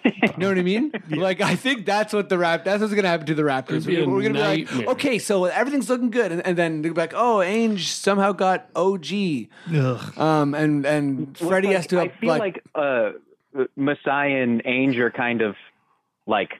you 0.04 0.12
know 0.36 0.48
what 0.48 0.59
I 0.59 0.62
mean? 0.62 0.92
Like 1.11 1.40
I 1.40 1.56
think 1.56 1.84
that's 1.86 2.12
what 2.12 2.28
the 2.28 2.38
rap. 2.38 2.64
That's 2.64 2.80
what's 2.80 2.94
gonna 2.94 3.09
happen 3.09 3.26
to 3.26 3.34
the 3.34 3.42
Raptors. 3.42 3.70
It'd 3.70 3.86
be 3.86 4.00
a 4.00 4.09
We're 4.09 4.22
gonna 4.22 4.34
be 4.34 4.64
like, 4.66 4.88
okay, 4.88 5.18
so 5.18 5.46
everything's 5.46 5.88
looking 5.88 6.11
good, 6.11 6.30
and, 6.32 6.46
and 6.46 6.56
then 6.56 6.82
they'll 6.82 6.92
be 6.92 7.00
like, 7.00 7.14
oh, 7.14 7.38
Ainge 7.38 7.80
somehow 7.86 8.32
got 8.32 8.68
OG, 8.76 9.48
Ugh. 9.74 10.18
um, 10.18 10.54
and 10.54 10.86
and 10.86 11.36
Freddie 11.36 11.68
Well, 11.68 11.76
has 11.76 11.86
to 11.88 12.00
I 12.00 12.09
feel 12.09 12.38
like, 12.38 12.62
uh, 12.74 13.12
Masai 13.74 14.34
and 14.34 14.62
Ainge 14.64 14.96
are 14.98 15.11
kind 15.11 15.40
of 15.40 15.56
like 16.26 16.50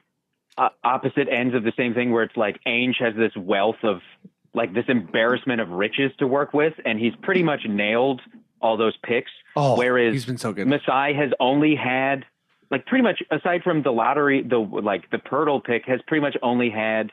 uh, 0.57 0.69
opposite 0.83 1.29
ends 1.29 1.55
of 1.55 1.63
the 1.63 1.73
same 1.77 1.93
thing, 1.93 2.11
where 2.11 2.23
it's 2.23 2.35
like 2.37 2.59
Ainge 2.67 2.99
has 2.99 3.15
this 3.15 3.31
wealth 3.37 3.77
of 3.83 4.01
like 4.53 4.73
this 4.73 4.85
embarrassment 4.87 5.61
of 5.61 5.69
riches 5.69 6.11
to 6.19 6.27
work 6.27 6.53
with, 6.53 6.73
and 6.85 6.99
he's 6.99 7.13
pretty 7.21 7.43
much 7.43 7.61
nailed 7.67 8.21
all 8.61 8.75
those 8.77 8.97
picks. 9.03 9.31
Oh, 9.59 9.75
whereas 9.77 10.13
he's 10.13 10.25
been 10.25 10.37
so 10.37 10.53
good. 10.53 10.67
Masai 10.67 11.13
has 11.13 11.31
only 11.39 11.75
had 11.75 12.25
like 12.71 12.85
pretty 12.85 13.03
much 13.03 13.21
aside 13.31 13.61
from 13.63 13.83
the 13.83 13.91
lottery, 13.91 14.41
the 14.43 14.57
like 14.57 15.09
the 15.11 15.17
Poeltl 15.17 15.63
pick 15.63 15.85
has 15.87 15.99
pretty 16.07 16.21
much 16.21 16.35
only 16.41 16.69
had 16.69 17.11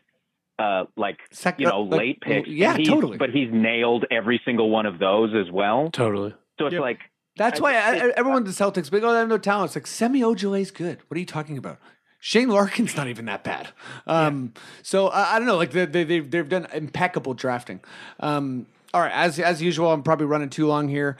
uh 0.59 0.85
like 0.97 1.19
Sec- 1.33 1.61
you 1.61 1.67
know 1.67 1.83
like, 1.83 1.99
late 1.99 2.21
picks. 2.21 2.49
yeah, 2.49 2.77
he's- 2.77 2.89
totally. 2.89 3.17
But 3.19 3.31
he's 3.31 3.49
nailed 3.53 4.05
every 4.11 4.41
single 4.45 4.71
one 4.71 4.87
of 4.87 4.99
those 4.99 5.35
as 5.35 5.51
well. 5.53 5.91
totally. 5.93 6.35
So 6.59 6.67
it's 6.67 6.73
Yep. 6.75 6.81
like 6.83 6.99
That's 7.37 7.61
I- 7.61 7.63
why 7.63 7.75
I, 7.75 7.95
it- 8.07 8.15
everyone 8.17 8.45
the 8.45 8.51
Celtics 8.51 8.91
big. 8.91 9.05
Oh, 9.05 9.13
they 9.13 9.19
have 9.19 9.29
no 9.29 9.39
talent. 9.39 9.69
It's 9.71 9.77
like 9.77 9.87
Semi 9.87 10.21
Ojeleye's 10.23 10.71
good. 10.71 10.99
What 11.09 11.17
are 11.17 11.21
you 11.21 11.27
talking 11.27 11.59
about? 11.59 11.79
Shane 12.19 12.49
Larkin's 12.49 12.97
not 12.97 13.09
even 13.09 13.27
that 13.27 13.45
bad. 13.45 13.69
Um, 14.07 14.55
So 14.83 15.09
I, 15.09 15.37
I 15.37 15.39
don't 15.39 15.47
know. 15.47 15.57
Like 15.57 15.71
they, 15.73 15.85
they, 15.85 16.03
they've 16.05 16.31
they've 16.31 16.49
done 16.49 16.67
impeccable 16.73 17.35
drafting. 17.35 17.81
Um, 18.21 18.67
all 18.95 19.03
right, 19.03 19.13
as 19.13 19.39
as 19.39 19.61
usual, 19.61 19.93
I'm 19.93 20.03
probably 20.03 20.27
running 20.27 20.49
too 20.49 20.67
long 20.67 20.89
here. 20.89 21.19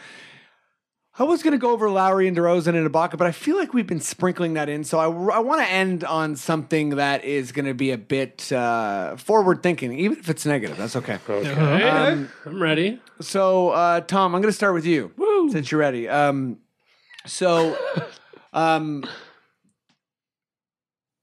I 1.19 1.23
was 1.23 1.43
going 1.43 1.53
to 1.53 1.59
go 1.59 1.71
over 1.71 1.89
Lowry 1.89 2.29
and 2.29 2.37
DeRozan 2.37 2.77
and 2.77 2.91
Ibaka, 2.91 3.17
but 3.17 3.27
I 3.27 3.33
feel 3.33 3.57
like 3.57 3.73
we've 3.73 3.87
been 3.87 4.01
sprinkling 4.01 4.55
that 4.55 4.69
in. 4.69 4.85
So 4.85 4.99
I, 4.99 5.07
I 5.07 5.39
want 5.39 5.63
to 5.63 5.69
end 5.69 6.05
on 6.05 6.37
something 6.37 6.91
that 6.91 7.25
is 7.25 7.53
going 7.53 7.65
to 7.65 7.73
be 7.73 7.91
a 7.91 7.97
bit 7.97 8.53
uh, 8.53 9.17
forward 9.17 9.63
thinking, 9.63 9.99
even 9.99 10.19
if 10.19 10.29
it's 10.29 10.45
negative. 10.45 10.77
That's 10.77 10.95
okay. 10.97 11.19
Okay. 11.27 11.89
Um, 11.89 12.29
I'm 12.45 12.63
ready. 12.63 13.01
So, 13.21 13.71
uh, 13.71 14.01
Tom, 14.01 14.35
I'm 14.35 14.43
going 14.43 14.53
to 14.53 14.57
start 14.57 14.75
with 14.75 14.85
you 14.85 15.11
Woo. 15.17 15.51
since 15.51 15.71
you're 15.71 15.81
ready. 15.81 16.07
Um, 16.07 16.59
so, 17.25 17.79
um, 18.53 19.05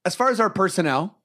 as 0.04 0.16
far 0.16 0.28
as 0.28 0.40
our 0.40 0.50
personnel, 0.50 1.18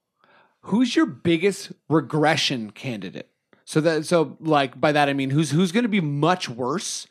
who's 0.62 0.96
your 0.96 1.08
biggest 1.08 1.72
regression 1.90 2.70
candidate? 2.70 3.32
So 3.66 3.82
that 3.82 4.06
so 4.08 4.36
like 4.40 4.80
by 4.82 4.92
that 4.92 5.10
I 5.10 5.14
mean 5.14 5.30
who's 5.30 5.52
who's 5.52 5.72
going 5.72 5.84
to 5.84 5.90
be 5.90 6.02
much 6.02 6.50
worse 6.50 7.06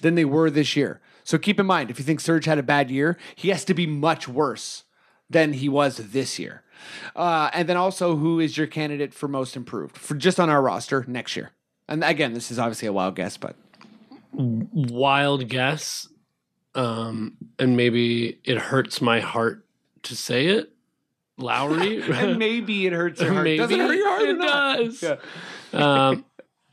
than 0.00 0.14
they 0.14 0.24
were 0.24 0.50
this 0.50 0.76
year. 0.76 1.00
So 1.24 1.38
keep 1.38 1.60
in 1.60 1.66
mind 1.66 1.90
if 1.90 1.98
you 1.98 2.04
think 2.04 2.20
Serge 2.20 2.46
had 2.46 2.58
a 2.58 2.62
bad 2.62 2.90
year, 2.90 3.16
he 3.34 3.50
has 3.50 3.64
to 3.66 3.74
be 3.74 3.86
much 3.86 4.26
worse 4.26 4.84
than 5.30 5.52
he 5.54 5.68
was 5.68 5.96
this 5.98 6.38
year. 6.38 6.62
Uh, 7.14 7.48
and 7.52 7.68
then 7.68 7.76
also 7.76 8.16
who 8.16 8.40
is 8.40 8.56
your 8.56 8.66
candidate 8.66 9.14
for 9.14 9.28
most 9.28 9.56
improved 9.56 9.96
for 9.96 10.14
just 10.14 10.40
on 10.40 10.50
our 10.50 10.60
roster 10.60 11.04
next 11.06 11.36
year? 11.36 11.52
And 11.88 12.02
again, 12.02 12.32
this 12.32 12.50
is 12.50 12.58
obviously 12.58 12.88
a 12.88 12.92
wild 12.92 13.14
guess, 13.16 13.36
but 13.36 13.54
Wild 14.32 15.48
guess. 15.48 16.08
Um, 16.74 17.36
and 17.58 17.76
maybe 17.76 18.38
it 18.44 18.56
hurts 18.58 19.02
my 19.02 19.20
heart 19.20 19.66
to 20.04 20.16
say 20.16 20.46
it. 20.46 20.70
Lowry. 21.36 22.02
and 22.12 22.38
maybe 22.38 22.86
it 22.86 22.92
hurts 22.92 23.20
your 23.20 23.32
heart. 23.34 23.44
Maybe 23.44 23.58
Does 23.58 23.70
it 23.70 23.78
hurt 23.78 23.94
your 23.94 24.08
heart? 24.08 24.22
it 24.22 24.38
does. 24.38 25.02
Yeah. 25.72 26.06
um, 26.08 26.24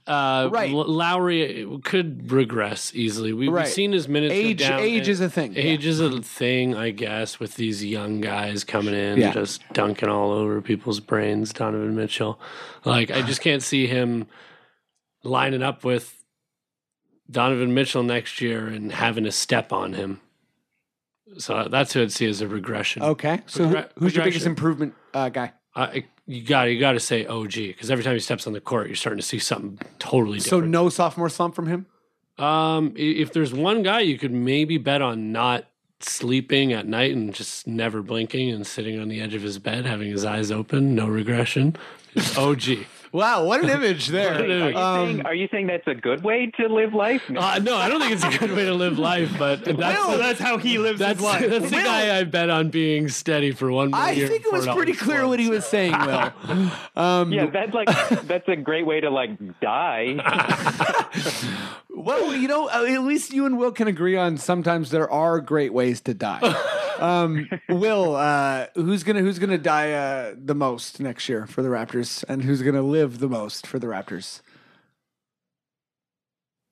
uh, 0.09 0.49
Right. 0.51 0.71
Lowry 0.71 1.67
could 1.83 2.31
regress 2.31 2.91
easily. 2.95 3.31
We've 3.31 3.51
Right. 3.51 3.67
seen 3.67 3.91
his 3.91 4.07
minutes 4.07 4.33
Age 4.33 4.61
age 4.61 5.07
is 5.07 5.21
a 5.21 5.29
thing. 5.29 5.53
Age 5.55 5.85
is 5.85 5.99
a 5.99 6.21
thing, 6.21 6.75
I 6.75 6.89
guess, 6.89 7.39
with 7.39 7.55
these 7.55 7.85
young 7.85 8.19
guys 8.19 8.63
coming 8.63 8.95
in, 8.95 9.19
Yeah. 9.19 9.31
just 9.33 9.61
dunking 9.73 10.09
all 10.09 10.31
over 10.31 10.61
people's 10.61 10.99
brains. 10.99 11.53
Donovan 11.53 11.95
Mitchell, 11.95 12.39
like 12.85 13.11
I 13.11 13.21
just 13.21 13.41
can't 13.41 13.61
see 13.61 13.85
him 13.87 14.25
lining 15.23 15.61
up 15.63 15.83
with 15.85 16.23
Donovan 17.29 17.73
Mitchell 17.73 18.03
next 18.03 18.41
year 18.41 18.67
and 18.67 18.91
having 18.91 19.25
a 19.25 19.31
step 19.31 19.71
on 19.71 19.93
him. 19.93 20.19
So 21.37 21.67
that's 21.69 21.93
who 21.93 22.01
I'd 22.01 22.11
see 22.11 22.27
as 22.27 22.41
a 22.41 22.47
regression. 22.47 23.03
Okay. 23.03 23.41
So 23.45 23.67
who- 23.67 23.75
Regre- 23.75 23.89
who's 23.99 24.15
your 24.15 24.25
biggest 24.25 24.47
improvement 24.47 24.95
uh, 25.13 25.29
guy? 25.29 25.51
I, 25.75 26.05
you 26.29 26.43
got 26.43 26.63
you 26.65 26.79
got 26.79 26.91
to 26.91 26.99
say 26.99 27.25
OG 27.25 27.53
because 27.53 27.89
every 27.89 28.03
time 28.03 28.13
he 28.13 28.19
steps 28.19 28.45
on 28.45 28.53
the 28.53 28.61
court, 28.61 28.85
you're 28.85 28.95
starting 28.95 29.19
to 29.19 29.25
see 29.25 29.39
something 29.39 29.79
totally 29.97 30.37
different. 30.37 30.63
So 30.63 30.67
no 30.67 30.89
sophomore 30.89 31.27
slump 31.27 31.55
from 31.55 31.65
him? 31.65 31.87
Um, 32.37 32.93
if 32.95 33.33
there's 33.33 33.51
one 33.51 33.81
guy 33.81 34.01
you 34.01 34.19
could 34.19 34.31
maybe 34.31 34.77
bet 34.77 35.01
on 35.01 35.31
not 35.31 35.65
sleeping 36.01 36.71
at 36.71 36.85
night 36.85 37.15
and 37.15 37.33
just 37.33 37.65
never 37.65 38.03
blinking 38.03 38.51
and 38.51 38.65
sitting 38.65 38.99
on 38.99 39.09
the 39.09 39.19
edge 39.19 39.33
of 39.33 39.41
his 39.41 39.57
bed, 39.57 39.85
having 39.85 40.11
his 40.11 40.23
eyes 40.23 40.51
open, 40.51 40.93
no 40.93 41.07
regression, 41.07 41.75
is 42.13 42.37
OG. 42.37 42.85
Wow, 43.11 43.45
what 43.45 43.63
an 43.63 43.69
image 43.69 44.07
there. 44.07 44.31
What 44.39 44.41
an 44.45 44.51
image. 44.51 44.75
Are 44.75 44.77
you, 44.77 44.77
Um, 44.77 45.07
saying, 45.07 45.25
are 45.25 45.33
you 45.35 45.47
saying 45.51 45.67
that's 45.67 45.87
a 45.87 45.95
good 45.95 46.23
way 46.23 46.51
to 46.59 46.67
live 46.67 46.93
life? 46.93 47.21
Uh, 47.29 47.59
no, 47.59 47.75
I 47.75 47.89
don't 47.89 47.99
think 47.99 48.13
it's 48.13 48.23
a 48.23 48.37
good 48.37 48.51
way 48.51 48.65
to 48.65 48.73
live 48.73 48.99
life, 48.99 49.31
but 49.39 49.63
that's 49.65 49.77
Well, 49.77 50.17
that's 50.17 50.39
how 50.39 50.57
he 50.57 50.77
lives 50.77 50.99
that's, 50.99 51.19
his 51.19 51.23
life. 51.23 51.41
that's 51.49 51.65
the 51.71 51.77
guy 51.77 52.17
I 52.19 52.23
bet 52.23 52.49
on 52.49 52.69
being 52.69 53.09
steady 53.09 53.51
for 53.51 53.71
one 53.71 53.91
more 53.91 53.99
I 53.99 54.11
year. 54.11 54.27
think 54.27 54.45
it 54.45 54.51
was 54.51 54.67
pretty 54.67 54.93
clear 54.93 55.27
what 55.27 55.39
he 55.39 55.49
was 55.49 55.65
saying, 55.65 55.93
Will. 55.93 56.31
Um, 56.95 57.31
yeah, 57.33 57.47
that's 57.47 57.73
like 57.73 57.87
that's 58.27 58.47
a 58.47 58.55
great 58.55 58.85
way 58.85 58.99
to 59.01 59.09
like 59.09 59.31
die. 59.59 60.15
Well, 61.89 62.35
you 62.35 62.47
know, 62.47 62.69
uh, 62.69 62.85
at 62.87 63.03
least 63.03 63.33
you 63.33 63.45
and 63.45 63.57
Will 63.57 63.71
can 63.71 63.87
agree 63.87 64.15
on 64.15 64.37
sometimes 64.37 64.91
there 64.91 65.09
are 65.09 65.41
great 65.41 65.73
ways 65.73 66.01
to 66.01 66.13
die. 66.13 66.41
Um, 66.99 67.47
Will, 67.69 68.17
uh, 68.17 68.65
who's 68.75 69.03
gonna 69.03 69.21
who's 69.21 69.39
gonna 69.39 69.57
die 69.57 69.93
uh, 69.93 70.35
the 70.35 70.53
most 70.53 70.99
next 70.99 71.29
year 71.29 71.47
for 71.47 71.61
the 71.61 71.69
Raptors, 71.69 72.25
and 72.27 72.43
who's 72.43 72.61
gonna 72.61 72.81
live 72.81 73.19
the 73.19 73.29
most 73.29 73.65
for 73.65 73.79
the 73.79 73.87
Raptors? 73.87 74.41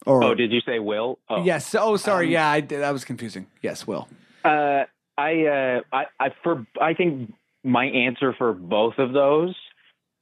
Or 0.05 0.23
oh, 0.23 0.35
did 0.35 0.51
you 0.51 0.61
say 0.65 0.79
Will? 0.79 1.19
Oh. 1.29 1.43
yes? 1.43 1.75
Oh, 1.75 1.97
sorry. 1.97 2.27
Um, 2.27 2.31
yeah, 2.31 2.49
I 2.49 2.61
did. 2.61 2.79
That 2.79 2.91
was 2.91 3.03
confusing. 3.03 3.47
Yes, 3.61 3.85
Will. 3.85 4.07
Uh, 4.43 4.83
I, 5.17 5.45
uh, 5.45 5.81
I, 5.91 6.05
I, 6.19 6.29
for, 6.43 6.65
I 6.79 6.93
think 6.93 7.33
my 7.63 7.85
answer 7.85 8.33
for 8.37 8.53
both 8.53 8.99
of 8.99 9.11
those 9.11 9.55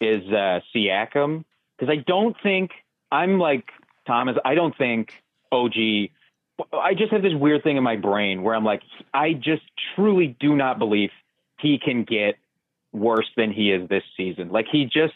is 0.02 0.24
uh, 0.30 0.62
Siakam 0.74 1.46
because 1.78 1.92
I 1.92 2.04
don't 2.08 2.36
think 2.42 2.72
I'm 3.12 3.38
like 3.38 3.66
Thomas. 4.06 4.36
I 4.46 4.56
don't 4.56 4.76
think 4.78 5.12
OG. 5.52 5.74
I 6.74 6.94
just 6.94 7.12
have 7.12 7.22
this 7.22 7.34
weird 7.34 7.64
thing 7.64 7.78
in 7.78 7.84
my 7.84 7.96
brain 7.98 8.42
where 8.44 8.56
I'm 8.56 8.64
like, 8.64 8.82
I 9.14 9.34
just 9.34 9.64
truly 9.96 10.36
do 10.40 10.56
not 10.56 10.80
believe 10.80 11.10
he 11.60 11.78
can 11.84 12.04
get 12.04 12.36
worse 12.94 13.30
than 13.36 13.52
he 13.52 13.72
is 13.72 13.90
this 13.90 14.04
season. 14.16 14.50
Like 14.52 14.68
he 14.72 14.86
just 14.86 15.14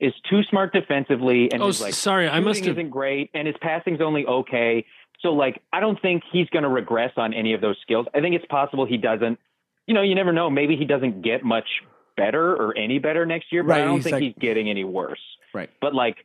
is 0.00 0.12
too 0.28 0.42
smart 0.44 0.72
defensively, 0.72 1.52
and 1.52 1.62
Oh, 1.62 1.66
his, 1.66 1.80
like 1.80 1.94
sorry, 1.94 2.28
I 2.28 2.40
must 2.40 2.58
shooting 2.60 2.70
have. 2.70 2.78
isn't 2.78 2.90
great, 2.90 3.30
and 3.34 3.46
his 3.46 3.56
passing's 3.60 4.00
only 4.00 4.26
okay. 4.26 4.84
So 5.20 5.28
like, 5.34 5.60
I 5.72 5.80
don't 5.80 6.00
think 6.00 6.22
he's 6.32 6.48
going 6.48 6.62
to 6.62 6.68
regress 6.70 7.12
on 7.18 7.34
any 7.34 7.52
of 7.52 7.60
those 7.60 7.76
skills. 7.82 8.06
I 8.14 8.20
think 8.20 8.34
it's 8.34 8.46
possible 8.46 8.86
he 8.86 8.96
doesn't. 8.96 9.38
You 9.86 9.94
know, 9.94 10.02
you 10.02 10.14
never 10.14 10.32
know. 10.32 10.48
Maybe 10.50 10.76
he 10.76 10.84
doesn't 10.86 11.22
get 11.22 11.44
much 11.44 11.68
better 12.16 12.52
or 12.54 12.76
any 12.76 12.98
better 12.98 13.26
next 13.26 13.52
year, 13.52 13.62
but 13.62 13.72
Right, 13.72 13.82
I 13.82 13.84
don't 13.84 13.96
he's 13.96 14.04
think 14.04 14.14
like- 14.14 14.22
he's 14.22 14.34
getting 14.40 14.68
any 14.70 14.84
worse. 14.84 15.20
Right. 15.54 15.68
But 15.80 15.94
like 15.94 16.24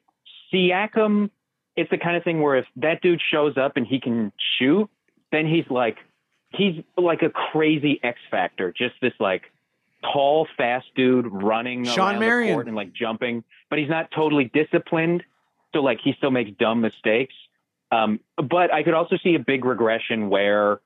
Siakam, 0.54 1.30
it's 1.76 1.90
the 1.90 1.98
kind 1.98 2.16
of 2.16 2.24
thing 2.24 2.42
where 2.42 2.56
if 2.56 2.66
that 2.78 3.02
dude 3.02 3.22
shows 3.32 3.58
up 3.58 3.74
and 3.76 3.86
he 3.86 4.00
can 4.00 4.32
shoot, 4.58 4.90
then 5.32 5.48
he's 5.48 5.66
like 5.70 5.98
he's 6.50 6.84
like 6.98 7.22
a 7.22 7.30
crazy 7.30 8.00
X 8.04 8.20
factor. 8.32 8.72
Just 8.72 8.96
this 9.02 9.14
like 9.20 9.44
tall, 10.02 10.48
fast 10.58 10.88
dude 10.96 11.28
running 11.32 11.84
Sean 11.86 12.12
around 12.12 12.20
Marion. 12.20 12.48
the 12.50 12.54
court 12.54 12.68
and 12.68 12.76
like 12.76 12.94
jumping, 12.94 13.44
but 13.70 13.80
he's 13.80 13.90
not 13.90 14.12
totally 14.12 14.46
disciplined. 14.54 15.24
So 15.74 15.82
like 15.82 16.00
he 16.04 16.14
still 16.18 16.32
makes 16.32 16.52
dumb 16.58 16.82
mistakes. 16.82 17.34
Um, 17.92 18.20
but 18.38 18.74
I 18.74 18.84
could 18.84 18.94
also 18.94 19.18
see 19.22 19.36
a 19.36 19.40
big 19.40 19.66
regression 19.66 20.30
where, 20.30 20.80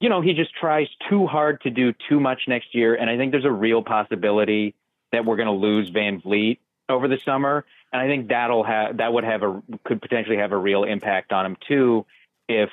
you 0.00 0.08
know, 0.08 0.20
he 0.20 0.32
just 0.32 0.54
tries 0.54 0.88
too 1.08 1.26
hard 1.26 1.60
to 1.62 1.70
do 1.70 1.92
too 2.08 2.20
much 2.20 2.42
next 2.48 2.74
year. 2.74 2.94
And 2.94 3.10
I 3.10 3.16
think 3.16 3.32
there's 3.32 3.44
a 3.44 3.50
real 3.50 3.82
possibility 3.82 4.74
that 5.12 5.24
we're 5.24 5.36
going 5.36 5.46
to 5.46 5.52
lose 5.52 5.90
VanVleet 5.90 6.58
over 6.88 7.08
the 7.08 7.18
summer. 7.24 7.64
And 7.92 8.02
I 8.02 8.06
think 8.06 8.28
that'll 8.28 8.64
have, 8.64 8.98
that 8.98 9.12
would 9.12 9.24
have 9.24 9.42
a, 9.42 9.62
could 9.84 10.00
potentially 10.00 10.36
have 10.38 10.52
a 10.52 10.56
real 10.56 10.84
impact 10.84 11.32
on 11.32 11.46
him 11.46 11.56
too. 11.66 12.06
If 12.48 12.70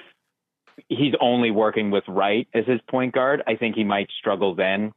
he's 0.88 1.14
only 1.20 1.52
working 1.52 1.92
with 1.92 2.04
Wright 2.08 2.48
as 2.54 2.66
his 2.66 2.82
point 2.90 3.14
guard, 3.14 3.44
I 3.48 3.56
think 3.56 3.76
he 3.76 3.84
might 3.84 4.10
struggle 4.20 4.56
then. 4.56 4.94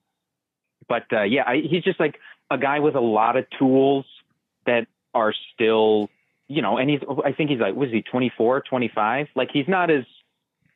But 0.89 1.05
uh, 1.13 1.23
yeah, 1.23 1.45
I, 1.47 1.63
he's 1.69 1.83
just 1.83 2.01
like 2.01 2.19
a 2.51 2.59
guy 2.59 2.81
with 2.81 2.95
a 2.95 3.01
lot 3.01 3.37
of 3.37 3.47
tools 3.59 4.05
that 4.67 4.87
are 5.15 5.35
still, 5.55 6.11
you 6.49 6.63
know, 6.63 6.79
and 6.79 6.89
he's, 6.89 7.01
I 7.25 7.33
think 7.33 7.51
he's 7.51 7.61
like, 7.61 7.75
was 7.75 7.91
he 7.91 8.03
24, 8.03 8.63
25? 8.63 9.29
Like 9.35 9.51
he's 9.53 9.69
not 9.69 9.91
as, 9.91 10.05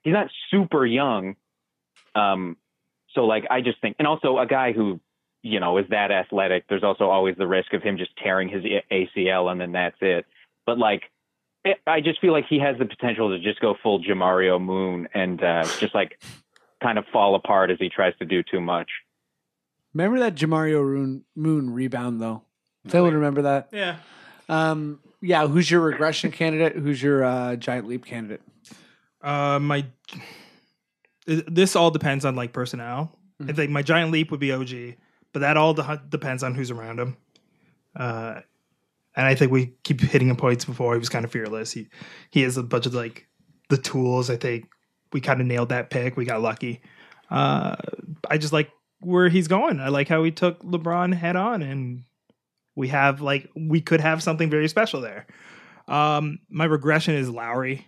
he's 0.02 0.12
not 0.12 0.28
super 0.50 0.84
young. 0.84 1.36
Um, 2.14 2.56
so 3.14 3.24
like, 3.26 3.46
I 3.50 3.60
just 3.60 3.80
think, 3.80 3.96
and 3.98 4.08
also 4.08 4.38
a 4.38 4.46
guy 4.46 4.72
who, 4.72 5.00
you 5.42 5.60
know, 5.60 5.78
is 5.78 5.86
that 5.90 6.10
athletic, 6.10 6.64
there's 6.68 6.84
also 6.84 7.08
always 7.08 7.36
the 7.36 7.46
risk 7.46 7.72
of 7.72 7.82
him 7.82 7.96
just 7.96 8.16
tearing 8.16 8.48
his 8.48 8.62
ACL 8.90 9.50
and 9.50 9.60
then 9.60 9.72
that's 9.72 9.96
it. 10.00 10.26
But 10.66 10.78
like, 10.78 11.04
it, 11.64 11.78
I 11.86 12.00
just 12.00 12.20
feel 12.20 12.32
like 12.32 12.46
he 12.48 12.58
has 12.58 12.78
the 12.78 12.86
potential 12.86 13.30
to 13.30 13.38
just 13.38 13.60
go 13.60 13.74
full 13.82 14.02
Jamario 14.02 14.60
Moon 14.60 15.08
and 15.14 15.42
uh, 15.42 15.64
just 15.78 15.94
like 15.94 16.20
kind 16.82 16.98
of 16.98 17.04
fall 17.12 17.34
apart 17.34 17.70
as 17.70 17.78
he 17.78 17.88
tries 17.88 18.16
to 18.18 18.24
do 18.24 18.42
too 18.42 18.60
much. 18.60 18.88
Remember 19.92 20.18
that 20.20 20.34
Jamario 20.34 20.82
Moon, 20.82 21.24
Moon 21.34 21.70
rebound 21.70 22.20
though? 22.20 22.42
Does 22.84 22.94
anyone 22.94 23.14
remember 23.14 23.42
that? 23.42 23.68
Yeah. 23.72 23.96
Um, 24.48 25.00
yeah. 25.20 25.46
Who's 25.46 25.70
your 25.70 25.80
regression 25.80 26.30
candidate? 26.30 26.76
Who's 26.76 27.02
your 27.02 27.24
uh, 27.24 27.56
giant 27.56 27.86
leap 27.86 28.06
candidate? 28.06 28.40
Uh, 29.20 29.58
my 29.58 29.84
this 31.26 31.76
all 31.76 31.90
depends 31.90 32.24
on 32.24 32.34
like 32.34 32.52
personnel. 32.52 33.16
I 33.46 33.52
think 33.52 33.70
my 33.70 33.82
giant 33.82 34.10
leap 34.10 34.30
would 34.30 34.40
be 34.40 34.52
OG, 34.52 34.96
but 35.32 35.40
that 35.40 35.56
all 35.56 35.74
de- 35.74 36.02
depends 36.08 36.42
on 36.42 36.54
who's 36.54 36.70
around 36.70 36.98
him. 36.98 37.16
Uh, 37.94 38.40
and 39.16 39.26
I 39.26 39.34
think 39.34 39.50
we 39.50 39.74
keep 39.82 40.00
hitting 40.00 40.28
him 40.28 40.36
points 40.36 40.64
before. 40.64 40.94
He 40.94 40.98
was 40.98 41.08
kind 41.08 41.24
of 41.24 41.32
fearless. 41.32 41.72
He 41.72 41.88
he 42.30 42.42
has 42.42 42.56
a 42.56 42.62
bunch 42.62 42.86
of 42.86 42.94
like 42.94 43.26
the 43.68 43.78
tools. 43.78 44.30
I 44.30 44.36
think 44.36 44.68
we 45.12 45.20
kind 45.20 45.40
of 45.40 45.46
nailed 45.46 45.70
that 45.70 45.90
pick. 45.90 46.16
We 46.16 46.24
got 46.24 46.40
lucky. 46.40 46.80
Uh, 47.30 47.76
I 48.28 48.38
just 48.38 48.52
like 48.52 48.70
where 49.00 49.28
he's 49.28 49.48
going. 49.48 49.80
I 49.80 49.88
like 49.88 50.08
how 50.08 50.22
he 50.22 50.30
took 50.30 50.62
LeBron 50.62 51.14
head 51.14 51.36
on, 51.36 51.62
and 51.62 52.04
we 52.74 52.88
have 52.88 53.20
like 53.20 53.50
we 53.56 53.80
could 53.80 54.00
have 54.00 54.22
something 54.22 54.50
very 54.50 54.68
special 54.68 55.00
there. 55.00 55.26
Um, 55.88 56.38
my 56.48 56.64
regression 56.64 57.14
is 57.14 57.28
Lowry, 57.28 57.86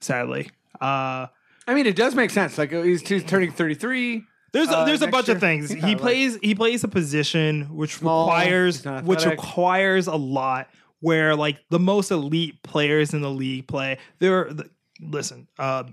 sadly. 0.00 0.50
Uh, 0.80 1.26
I 1.66 1.74
mean, 1.74 1.86
it 1.86 1.96
does 1.96 2.14
make 2.14 2.30
sense. 2.30 2.58
Like 2.58 2.72
he's, 2.72 3.06
he's 3.06 3.24
turning 3.24 3.52
thirty 3.52 3.74
three. 3.74 4.24
There's 4.54 4.68
Uh, 4.70 4.78
a, 4.82 4.86
there's 4.86 5.02
a 5.02 5.08
bunch 5.08 5.28
year? 5.28 5.34
of 5.36 5.40
things. 5.42 5.70
Yeah, 5.74 5.76
he 5.84 5.92
like- 5.92 5.98
plays 5.98 6.38
he 6.42 6.54
plays 6.54 6.82
a 6.84 6.88
position 6.88 7.76
which 7.76 7.96
Small, 7.96 8.26
requires 8.28 8.82
which 9.04 9.26
requires 9.26 10.06
a 10.06 10.16
lot. 10.16 10.68
Where 11.00 11.36
like 11.36 11.58
the 11.68 11.78
most 11.78 12.10
elite 12.10 12.62
players 12.62 13.12
in 13.12 13.20
the 13.20 13.30
league 13.30 13.66
play. 13.68 13.98
There, 14.20 14.44
the, 14.50 14.70
listen, 15.02 15.48
uh, 15.58 15.84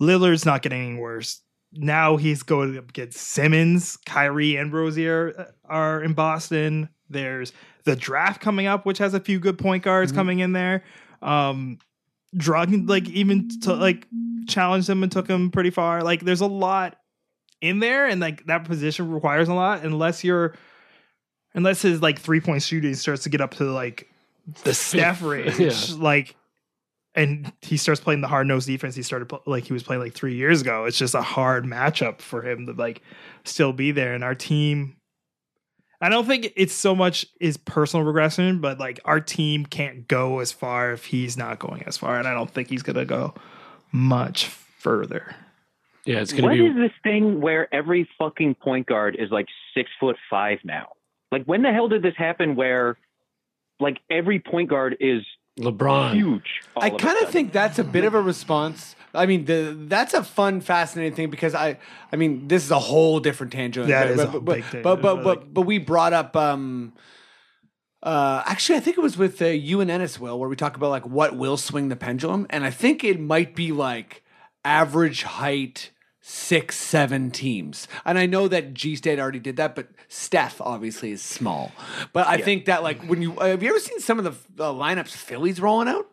Lillard's 0.00 0.46
not 0.46 0.62
getting 0.62 0.92
any 0.92 0.98
worse. 0.98 1.42
Now 1.72 2.16
he's 2.16 2.42
going 2.42 2.72
to 2.74 2.80
get 2.82 3.12
Simmons, 3.12 3.98
Kyrie, 4.06 4.56
and 4.56 4.72
Rozier 4.72 5.34
uh, 5.38 5.44
are 5.66 6.02
in 6.02 6.14
Boston. 6.14 6.88
There's 7.10 7.52
the 7.84 7.96
draft 7.96 8.40
coming 8.40 8.66
up, 8.66 8.86
which 8.86 8.98
has 8.98 9.12
a 9.14 9.20
few 9.20 9.38
good 9.38 9.58
point 9.58 9.82
guards 9.82 10.10
Mhm. 10.10 10.14
coming 10.14 10.38
in 10.38 10.52
there. 10.52 10.84
Um, 11.20 11.78
Dragon 12.34 12.86
like 12.86 13.08
even 13.08 13.48
to 13.62 13.74
like 13.74 14.06
challenged 14.48 14.88
him 14.88 15.02
and 15.02 15.10
took 15.12 15.28
him 15.28 15.50
pretty 15.50 15.70
far. 15.70 16.02
Like 16.02 16.20
there's 16.24 16.40
a 16.40 16.46
lot 16.46 16.96
in 17.60 17.78
there, 17.78 18.06
and 18.06 18.20
like 18.20 18.46
that 18.46 18.64
position 18.64 19.10
requires 19.10 19.48
a 19.48 19.54
lot. 19.54 19.84
Unless 19.84 20.24
you're, 20.24 20.54
unless 21.54 21.82
his 21.82 22.00
like 22.02 22.18
three 22.18 22.40
point 22.40 22.62
shooting 22.62 22.94
starts 22.94 23.24
to 23.24 23.28
get 23.28 23.40
up 23.40 23.54
to 23.54 23.64
like 23.64 24.08
the 24.64 24.74
Steph 24.74 25.22
range, 25.22 25.58
Yeah. 25.58 25.72
like, 25.98 26.34
and 27.14 27.52
he 27.60 27.76
starts 27.76 28.00
playing 28.00 28.20
the 28.20 28.28
hard 28.28 28.46
nosed 28.46 28.66
defense 28.68 28.94
he 28.94 29.02
started 29.02 29.30
like 29.46 29.64
he 29.64 29.72
was 29.72 29.82
playing 29.82 30.00
like 30.02 30.14
three 30.14 30.34
years 30.36 30.60
ago. 30.62 30.84
It's 30.84 30.96
just 30.98 31.14
a 31.14 31.22
hard 31.22 31.64
matchup 31.64 32.20
for 32.20 32.42
him 32.48 32.66
to 32.66 32.72
like 32.72 33.02
still 33.44 33.72
be 33.72 33.90
there. 33.90 34.14
And 34.14 34.22
our 34.24 34.34
team, 34.36 34.96
I 36.00 36.08
don't 36.08 36.26
think 36.26 36.52
it's 36.56 36.72
so 36.72 36.94
much 36.94 37.26
his 37.40 37.56
personal 37.58 38.06
regression, 38.06 38.60
but 38.60 38.78
like 38.78 39.00
our 39.04 39.20
team 39.20 39.66
can't 39.66 40.08
go 40.08 40.38
as 40.38 40.50
far 40.52 40.92
if 40.92 41.04
he's 41.04 41.36
not 41.36 41.58
going 41.58 41.82
as 41.82 41.96
far, 41.98 42.16
and 42.18 42.26
I 42.28 42.32
don't 42.32 42.50
think 42.50 42.70
he's 42.70 42.82
gonna 42.82 43.04
go 43.04 43.34
much 43.92 44.46
further. 44.46 45.34
Yeah, 46.10 46.20
it's 46.20 46.32
gonna 46.32 46.52
is 46.52 46.74
be. 46.74 46.80
this 46.80 46.92
thing 47.02 47.40
where 47.40 47.72
every 47.72 48.08
fucking 48.18 48.56
point 48.56 48.86
guard 48.86 49.16
is 49.18 49.30
like 49.30 49.46
six 49.74 49.90
foot 50.00 50.16
five 50.28 50.58
now? 50.64 50.88
Like 51.30 51.44
when 51.44 51.62
the 51.62 51.72
hell 51.72 51.88
did 51.88 52.02
this 52.02 52.16
happen? 52.16 52.56
Where 52.56 52.98
like 53.78 53.98
every 54.10 54.40
point 54.40 54.70
guard 54.70 54.96
is 54.98 55.22
LeBron. 55.58 56.14
huge. 56.14 56.62
I 56.76 56.90
kind 56.90 57.18
of 57.22 57.30
think 57.30 57.52
that's 57.52 57.78
a 57.78 57.84
bit 57.84 58.04
of 58.04 58.14
a 58.14 58.20
response. 58.20 58.96
I 59.14 59.26
mean, 59.26 59.44
the 59.44 59.76
that's 59.78 60.14
a 60.14 60.24
fun, 60.24 60.60
fascinating 60.60 61.14
thing 61.14 61.30
because 61.30 61.54
I, 61.54 61.78
I 62.12 62.16
mean, 62.16 62.48
this 62.48 62.64
is 62.64 62.70
a 62.70 62.78
whole 62.78 63.20
different 63.20 63.52
tangent. 63.52 63.88
That 63.88 64.04
but, 64.04 64.10
is 64.12 64.20
a 64.20 64.26
but, 64.26 64.44
but, 64.44 64.54
big 64.54 64.64
tangent, 64.64 64.82
But 64.82 65.02
but 65.02 65.16
but, 65.16 65.24
but, 65.24 65.54
but 65.54 65.62
we 65.62 65.78
brought 65.78 66.12
up. 66.12 66.36
um 66.36 66.92
uh, 68.02 68.42
actually, 68.46 68.78
I 68.78 68.80
think 68.80 68.96
it 68.96 69.02
was 69.02 69.18
with 69.18 69.42
uh, 69.42 69.46
you 69.46 69.82
and 69.82 69.90
Ennis, 69.90 70.18
Will, 70.18 70.38
where 70.38 70.48
we 70.48 70.56
talk 70.56 70.74
about 70.74 70.88
like 70.88 71.06
what 71.06 71.36
will 71.36 71.58
swing 71.58 71.90
the 71.90 71.96
pendulum, 71.96 72.46
and 72.48 72.64
I 72.64 72.70
think 72.70 73.04
it 73.04 73.20
might 73.20 73.54
be 73.54 73.72
like 73.72 74.24
average 74.64 75.22
height 75.22 75.90
six, 76.20 76.76
seven 76.76 77.30
teams. 77.30 77.88
And 78.04 78.18
I 78.18 78.26
know 78.26 78.48
that 78.48 78.74
G 78.74 78.96
State 78.96 79.18
already 79.18 79.38
did 79.40 79.56
that, 79.56 79.74
but 79.74 79.88
Steph 80.08 80.60
obviously 80.60 81.12
is 81.12 81.22
small. 81.22 81.72
But 82.12 82.26
I 82.26 82.38
think 82.38 82.66
that 82.66 82.82
like 82.82 83.02
when 83.04 83.22
you 83.22 83.32
have 83.36 83.62
you 83.62 83.70
ever 83.70 83.80
seen 83.80 84.00
some 84.00 84.18
of 84.18 84.24
the 84.24 84.64
uh, 84.64 84.72
lineups 84.72 85.10
Philly's 85.10 85.60
rolling 85.60 85.88
out? 85.88 86.06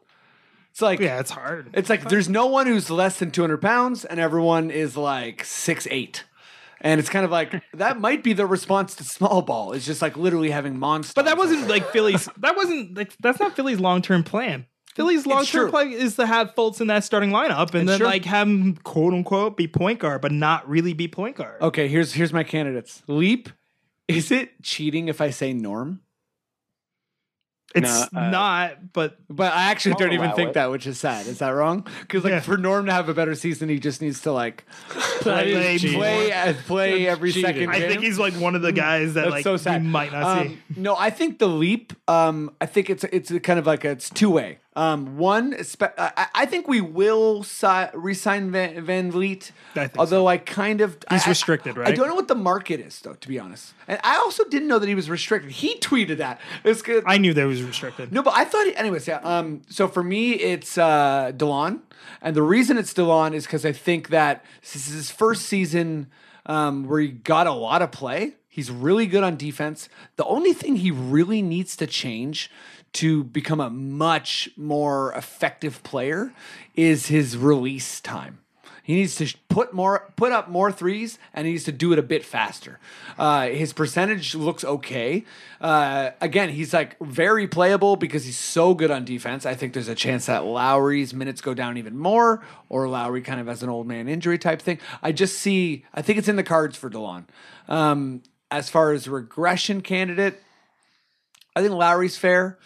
It's 0.71 0.81
like 0.81 0.99
Yeah, 0.99 1.19
it's 1.19 1.31
hard. 1.31 1.69
it's 1.73 1.89
like 1.89 2.07
there's 2.07 2.29
no 2.29 2.45
one 2.45 2.67
who's 2.67 2.89
less 2.89 3.19
than 3.19 3.31
200 3.31 3.57
pounds, 3.61 4.05
and 4.05 4.19
everyone 4.19 4.69
is 4.71 4.95
like 4.95 5.43
six 5.43 5.87
eight. 5.91 6.23
And 6.79 6.99
it's 6.99 7.09
kind 7.09 7.25
of 7.25 7.31
like 7.31 7.63
that 7.73 7.99
might 7.99 8.23
be 8.23 8.33
the 8.33 8.45
response 8.45 8.95
to 8.95 9.03
small 9.03 9.41
ball. 9.41 9.73
It's 9.73 9.85
just 9.85 10.01
like 10.01 10.15
literally 10.15 10.51
having 10.51 10.77
monsters. 10.77 11.15
But 11.15 11.25
that 11.25 11.37
wasn't 11.37 11.67
like 11.67 11.89
Philly's. 11.89 12.29
That 12.37 12.55
wasn't 12.55 12.95
like 12.95 13.17
that's 13.17 13.39
not 13.39 13.55
Philly's 13.55 13.79
long 13.79 14.01
term 14.03 14.23
plan. 14.23 14.67
Philly's 14.97 15.25
long 15.25 15.45
term 15.45 15.69
play 15.69 15.91
is 15.93 16.15
to 16.17 16.25
have 16.27 16.53
Fultz 16.55 16.81
in 16.81 16.87
that 16.87 17.03
starting 17.05 17.29
lineup 17.29 17.73
and 17.73 17.83
It's 17.83 17.91
then 17.91 17.97
true. 17.99 18.07
like 18.07 18.25
have 18.25 18.47
him 18.47 18.75
quote 18.77 19.13
unquote 19.13 19.55
be 19.55 19.67
point 19.67 19.99
guard, 19.99 20.19
but 20.21 20.31
not 20.33 20.67
really 20.67 20.91
be 20.93 21.07
point 21.07 21.37
guard. 21.37 21.61
okay. 21.61 21.87
Here's 21.87 22.11
here's 22.13 22.33
my 22.33 22.43
candidates. 22.43 23.01
Leap. 23.07 23.49
Is 24.09 24.31
it 24.31 24.61
cheating 24.63 25.07
if 25.07 25.21
I 25.21 25.29
say 25.29 25.53
Norm? 25.53 26.01
It's 27.75 28.11
No, 28.13 28.19
uh, 28.21 28.29
not, 28.29 28.93
but 28.93 29.17
But 29.29 29.51
I 29.51 29.65
actually 29.71 29.95
don't 29.95 30.13
even 30.13 30.31
think 30.31 30.49
it. 30.51 30.53
that, 30.53 30.71
which 30.71 30.87
is 30.87 30.97
sad. 30.97 31.27
Is 31.27 31.39
that 31.39 31.49
wrong? 31.49 31.85
Because 32.01 32.23
like 32.23 32.31
Yeah. 32.31 32.39
for 32.39 32.57
Norm 32.57 32.85
to 32.85 32.93
have 32.93 33.09
a 33.09 33.13
better 33.13 33.35
season, 33.35 33.67
he 33.67 33.77
just 33.77 34.01
needs 34.01 34.21
to 34.21 34.31
like 34.31 34.63
Play 35.19 35.51
play 35.53 35.77
play 35.77 36.31
uh, 36.31 36.53
play 36.65 37.07
every 37.07 37.33
cheating. 37.33 37.45
second. 37.45 37.69
I 37.69 37.81
think 37.81 38.01
he's 38.01 38.17
like 38.17 38.33
one 38.35 38.55
of 38.55 38.61
the 38.61 38.71
guys 38.71 39.15
that 39.15 39.23
That's 39.23 39.31
like 39.31 39.43
so 39.43 39.57
sad. 39.57 39.81
we 39.83 39.89
might 39.89 40.13
not 40.13 40.41
see. 40.43 40.47
Um, 40.53 40.59
no, 40.77 40.95
I 40.95 41.09
think 41.09 41.39
the 41.39 41.47
leap. 41.49 41.91
Um, 42.09 42.55
I 42.61 42.65
think 42.67 42.89
it's 42.89 43.03
it's 43.03 43.31
kind 43.43 43.59
of 43.59 43.67
like 43.67 43.83
a, 43.83 43.89
it's 43.89 44.09
two 44.09 44.29
way. 44.29 44.59
Um, 44.77 45.17
one, 45.17 45.55
I, 46.35 46.45
think 46.45 46.67
we 46.67 46.81
will 46.81 47.41
si- 47.41 47.87
resign 47.95 48.51
Van, 48.51 48.85
VanVleet. 48.85 49.49
I 49.75 49.87
think 49.87 49.97
although 49.97 50.27
I 50.27 50.37
kind 50.37 50.81
of 50.81 50.99
He's 51.09 51.25
I- 51.25 51.29
restricted, 51.29 51.79
I 51.79 51.93
don't 51.93 52.07
know 52.07 52.13
what 52.13 52.27
the 52.27 52.35
market 52.35 52.79
is 52.79 52.99
though, 52.99 53.15
to 53.15 53.27
be 53.27 53.39
honest. 53.39 53.73
And 53.87 53.99
I 54.03 54.17
also 54.17 54.43
didn't 54.43 54.67
know 54.67 54.77
that 54.77 54.87
he 54.87 54.93
was 54.93 55.09
restricted. 55.09 55.49
He 55.49 55.79
tweeted 55.79 56.17
that. 56.17 56.39
It's 56.63 56.83
good. 56.83 57.03
I 57.07 57.17
knew 57.17 57.33
that 57.33 57.41
he 57.41 57.47
was 57.47 57.63
restricted. 57.63 58.11
No, 58.13 58.21
but 58.21 58.35
I 58.35 58.45
thought, 58.45 58.67
anyways, 58.75 59.07
yeah. 59.07 59.17
Um, 59.23 59.63
so 59.67 59.87
for 59.87 60.03
me, 60.03 60.33
it's 60.33 60.77
uh, 60.77 61.31
Delon, 61.35 61.79
and 62.21 62.35
the 62.35 62.43
reason 62.43 62.77
it's 62.77 62.93
Delon 62.93 63.33
is 63.33 63.45
because 63.47 63.65
I 63.65 63.71
think 63.71 64.09
that 64.09 64.45
this 64.61 64.75
is 64.75 64.93
his 64.93 65.09
first 65.09 65.47
season 65.47 66.05
um, 66.45 66.87
where 66.87 66.99
he 66.99 67.07
got 67.07 67.47
a 67.47 67.51
lot 67.51 67.81
of 67.81 67.91
play. 67.91 68.35
He's 68.57 68.71
really 68.71 69.05
good 69.05 69.23
on 69.23 69.37
defense. 69.37 69.87
The 70.15 70.25
only 70.25 70.51
thing 70.51 70.77
he 70.77 70.89
really 70.89 71.43
needs 71.43 71.75
to 71.75 71.85
change 71.85 72.49
to 72.93 73.23
become 73.23 73.59
a 73.59 73.69
much 73.69 74.49
more 74.57 75.13
effective 75.13 75.83
player 75.83 76.33
is 76.73 77.05
his 77.05 77.37
release 77.37 78.01
time. 78.01 78.39
He 78.81 78.95
needs 78.95 79.15
to 79.17 79.31
put 79.47 79.73
more, 79.73 80.11
put 80.15 80.31
up 80.31 80.49
more 80.49 80.71
threes, 80.71 81.19
and 81.35 81.45
he 81.45 81.51
needs 81.53 81.65
to 81.65 81.71
do 81.71 81.93
it 81.93 81.99
a 81.99 82.01
bit 82.01 82.25
faster. 82.25 82.79
Uh, 83.15 83.49
his 83.49 83.73
percentage 83.73 84.33
looks 84.33 84.63
okay. 84.63 85.23
Uh, 85.61 86.11
again, 86.19 86.49
he's 86.49 86.73
like 86.73 86.97
very 86.99 87.47
playable 87.47 87.95
because 87.95 88.25
he's 88.25 88.39
so 88.39 88.73
good 88.73 88.89
on 88.89 89.05
defense. 89.05 89.45
I 89.45 89.53
think 89.53 89.73
there's 89.73 89.87
a 89.87 89.93
chance 89.93 90.25
that 90.25 90.45
Lowry's 90.45 91.13
minutes 91.13 91.41
go 91.41 91.53
down 91.53 91.77
even 91.77 91.95
more, 91.95 92.43
or 92.69 92.87
Lowry 92.89 93.21
kind 93.21 93.39
of 93.39 93.45
has 93.45 93.61
an 93.61 93.69
old 93.69 93.85
man 93.85 94.07
injury 94.07 94.39
type 94.39 94.63
thing. 94.63 94.79
I 95.03 95.11
just 95.11 95.37
see. 95.37 95.85
I 95.93 96.01
think 96.01 96.17
it's 96.17 96.27
in 96.27 96.37
the 96.37 96.43
cards 96.43 96.75
for 96.75 96.89
Delon. 96.89 97.25
Um, 97.67 98.23
as 98.51 98.69
far 98.69 98.91
as 98.91 99.07
regression 99.07 99.81
candidate, 99.81 100.41
I 101.55 101.61
think 101.61 101.73
Lowry's 101.73 102.17
fair, 102.17 102.57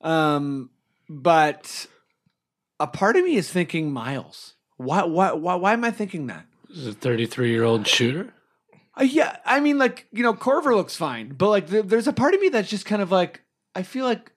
um, 0.00 0.70
but 1.08 1.86
a 2.80 2.86
part 2.86 3.16
of 3.16 3.24
me 3.24 3.36
is 3.36 3.50
thinking 3.50 3.92
Miles. 3.92 4.54
Why? 4.76 5.04
Why? 5.04 5.32
Why? 5.32 5.54
Why 5.56 5.72
am 5.72 5.84
I 5.84 5.90
thinking 5.90 6.28
that? 6.28 6.46
Is 6.70 6.86
a 6.86 6.92
33 6.92 7.50
year 7.50 7.64
old 7.64 7.86
shooter? 7.86 8.32
Uh, 8.98 9.04
yeah, 9.04 9.36
I 9.44 9.60
mean, 9.60 9.78
like 9.78 10.06
you 10.12 10.22
know, 10.22 10.34
Korver 10.34 10.74
looks 10.74 10.96
fine, 10.96 11.30
but 11.30 11.50
like 11.50 11.68
th- 11.68 11.86
there's 11.86 12.08
a 12.08 12.12
part 12.12 12.34
of 12.34 12.40
me 12.40 12.48
that's 12.48 12.70
just 12.70 12.86
kind 12.86 13.02
of 13.02 13.10
like 13.10 13.42
I 13.74 13.82
feel 13.82 14.04
like 14.04 14.32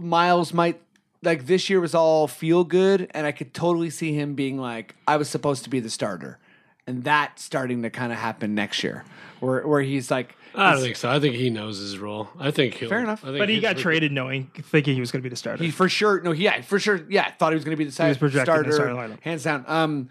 Miles 0.00 0.52
might 0.52 0.80
like 1.22 1.46
this 1.46 1.68
year 1.70 1.80
was 1.80 1.94
all 1.94 2.28
feel 2.28 2.64
good, 2.64 3.10
and 3.12 3.26
I 3.26 3.32
could 3.32 3.54
totally 3.54 3.90
see 3.90 4.12
him 4.12 4.34
being 4.34 4.58
like 4.58 4.94
I 5.06 5.16
was 5.16 5.28
supposed 5.28 5.64
to 5.64 5.70
be 5.70 5.80
the 5.80 5.90
starter, 5.90 6.38
and 6.86 7.04
that 7.04 7.38
starting 7.38 7.82
to 7.82 7.90
kind 7.90 8.12
of 8.12 8.18
happen 8.18 8.54
next 8.54 8.82
year, 8.84 9.04
where 9.40 9.66
where 9.66 9.80
he's 9.82 10.10
like, 10.10 10.36
I 10.54 10.72
don't 10.72 10.82
think 10.82 10.96
so. 10.96 11.10
I 11.10 11.20
think 11.20 11.34
he 11.36 11.50
knows 11.50 11.78
his 11.78 11.98
role. 11.98 12.28
I 12.38 12.50
think 12.50 12.74
he'll. 12.74 12.88
Fair 12.88 13.00
enough. 13.00 13.22
I 13.24 13.28
think 13.28 13.38
But 13.38 13.48
he 13.48 13.56
his 13.56 13.62
got 13.62 13.74
reg- 13.74 13.82
traded 13.82 14.12
knowing 14.12 14.50
thinking 14.54 14.94
he 14.94 15.00
was 15.00 15.10
going 15.10 15.20
to 15.20 15.22
be 15.22 15.28
the 15.30 15.36
starter. 15.36 15.62
He 15.62 15.70
for 15.70 15.88
sure, 15.88 16.20
no, 16.22 16.32
yeah, 16.32 16.60
for 16.62 16.78
sure, 16.78 17.04
yeah, 17.08 17.30
thought 17.32 17.52
he 17.52 17.56
was 17.56 17.64
going 17.64 17.76
to 17.76 17.78
be 17.78 17.84
the 17.84 17.92
si- 17.92 18.04
was 18.08 18.18
projected 18.18 18.40
in 18.40 18.44
starter, 18.44 18.70
the 18.70 18.74
starting 18.74 18.96
lineup. 18.96 19.20
hands 19.22 19.42
down. 19.44 19.64
Um, 19.66 20.08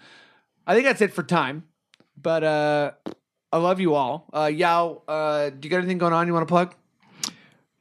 I 0.67 0.73
think 0.73 0.85
that's 0.85 1.01
it 1.01 1.13
for 1.13 1.23
time, 1.23 1.63
but 2.21 2.43
uh, 2.43 2.91
I 3.53 3.57
love 3.57 3.79
you 3.79 3.93
all. 3.95 4.25
Uh, 4.33 4.51
Yaw, 4.53 4.95
uh, 5.07 5.49
do 5.51 5.57
you 5.63 5.69
got 5.69 5.77
anything 5.77 5.97
going 5.97 6.13
on 6.13 6.27
you 6.27 6.33
want 6.33 6.47
to 6.47 6.51
plug? 6.51 6.73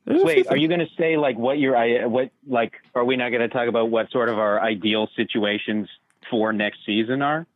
Wait, 0.06 0.46
are 0.48 0.56
you 0.56 0.68
going 0.68 0.80
to 0.80 0.88
say 0.98 1.16
like 1.16 1.38
what 1.38 1.58
your 1.58 1.74
I 1.76 2.04
what 2.04 2.30
like? 2.46 2.74
Are 2.94 3.04
we 3.06 3.16
not 3.16 3.30
going 3.30 3.40
to 3.40 3.48
talk 3.48 3.68
about 3.68 3.90
what 3.90 4.10
sort 4.10 4.28
of 4.28 4.38
our 4.38 4.60
ideal 4.60 5.08
situations 5.16 5.88
for 6.30 6.52
next 6.52 6.80
season 6.84 7.22
are? 7.22 7.46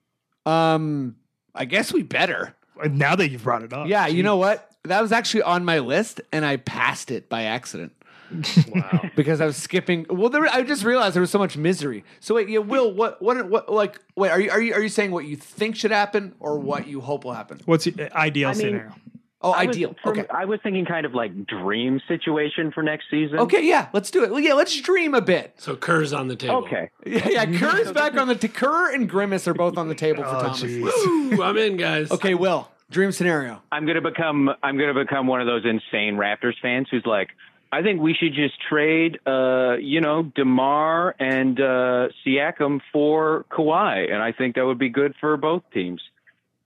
Um, 0.46 1.16
I 1.58 1.64
guess 1.66 1.92
we 1.92 2.02
better. 2.02 2.54
now 2.90 3.16
that 3.16 3.28
you've 3.30 3.42
brought 3.42 3.62
it 3.62 3.72
up. 3.72 3.88
Yeah, 3.88 4.06
you 4.06 4.22
know 4.22 4.36
what? 4.36 4.70
That 4.84 5.02
was 5.02 5.12
actually 5.12 5.42
on 5.42 5.64
my 5.64 5.80
list, 5.80 6.20
and 6.32 6.44
I 6.44 6.56
passed 6.56 7.10
it 7.10 7.28
by 7.28 7.42
accident. 7.44 7.92
Wow. 8.74 9.08
because 9.16 9.40
I 9.40 9.46
was 9.46 9.56
skipping. 9.56 10.04
Well, 10.10 10.28
there, 10.28 10.46
I 10.46 10.62
just 10.62 10.84
realized 10.84 11.14
there 11.14 11.22
was 11.22 11.30
so 11.30 11.38
much 11.38 11.56
misery. 11.56 12.04
So 12.20 12.34
wait, 12.34 12.48
yeah, 12.50 12.58
Will, 12.58 12.92
what, 12.92 13.22
what, 13.22 13.48
what, 13.48 13.72
like, 13.72 13.98
wait, 14.16 14.28
are 14.30 14.38
you, 14.38 14.50
are 14.50 14.60
you, 14.60 14.74
are 14.74 14.82
you 14.82 14.90
saying 14.90 15.12
what 15.12 15.24
you 15.24 15.34
think 15.34 15.76
should 15.76 15.90
happen 15.92 16.34
or 16.38 16.58
what 16.58 16.86
you 16.86 17.00
hope 17.00 17.24
will 17.24 17.32
happen? 17.32 17.58
What's 17.64 17.86
your 17.86 17.94
ideal 18.14 18.50
I 18.50 18.52
mean- 18.52 18.60
scenario? 18.60 18.94
Oh, 19.40 19.52
I 19.52 19.62
ideal. 19.62 19.94
for- 20.02 20.10
okay. 20.10 20.26
I 20.34 20.44
was 20.46 20.58
thinking 20.62 20.84
kind 20.84 21.06
of 21.06 21.14
like 21.14 21.46
dream 21.46 22.00
situation 22.08 22.72
for 22.72 22.82
next 22.82 23.04
season. 23.10 23.38
Okay, 23.38 23.64
yeah, 23.64 23.88
let's 23.92 24.10
do 24.10 24.24
it. 24.24 24.30
Well, 24.30 24.40
yeah, 24.40 24.54
let's 24.54 24.80
dream 24.80 25.14
a 25.14 25.20
bit. 25.20 25.54
so 25.58 25.76
Kerr's 25.76 26.12
on 26.12 26.26
the 26.28 26.34
table. 26.36 26.56
Okay. 26.56 26.90
Yeah, 27.06 27.28
yeah. 27.46 27.58
Kerr's 27.58 27.92
back 27.92 28.16
on 28.16 28.26
the 28.28 28.34
t- 28.34 28.48
Kerr 28.48 28.92
and 28.92 29.08
Grimace 29.08 29.46
are 29.46 29.54
both 29.54 29.78
on 29.78 29.88
the 29.88 29.94
table 29.94 30.22
for 30.24 30.28
Oh, 30.28 30.40
Thomas. 30.42 30.62
Woo, 30.62 31.42
I'm 31.42 31.56
in, 31.56 31.76
guys. 31.76 32.10
Okay, 32.10 32.34
Will, 32.34 32.68
dream 32.90 33.12
scenario. 33.12 33.62
I'm 33.70 33.86
gonna 33.86 34.00
become 34.02 34.50
I'm 34.62 34.76
gonna 34.76 34.92
become 34.94 35.26
one 35.28 35.40
of 35.40 35.46
those 35.46 35.64
insane 35.64 36.16
Raptors 36.16 36.54
fans 36.60 36.88
who's 36.90 37.06
like, 37.06 37.28
I 37.70 37.82
think 37.82 38.00
we 38.00 38.14
should 38.14 38.34
just 38.34 38.54
trade, 38.68 39.18
uh, 39.26 39.76
you 39.80 40.00
know, 40.00 40.24
DeMar 40.34 41.14
and 41.20 41.60
uh, 41.60 42.08
Siakam 42.26 42.80
for 42.92 43.44
Kawhi, 43.52 44.12
and 44.12 44.20
I 44.22 44.32
think 44.32 44.56
that 44.56 44.66
would 44.66 44.78
be 44.78 44.88
good 44.88 45.14
for 45.20 45.36
both 45.36 45.62
teams. 45.72 46.02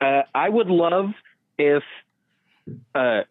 Uh, 0.00 0.22
I 0.34 0.48
would 0.48 0.68
love 0.68 1.10
if 1.58 1.82
uh, 2.94 3.22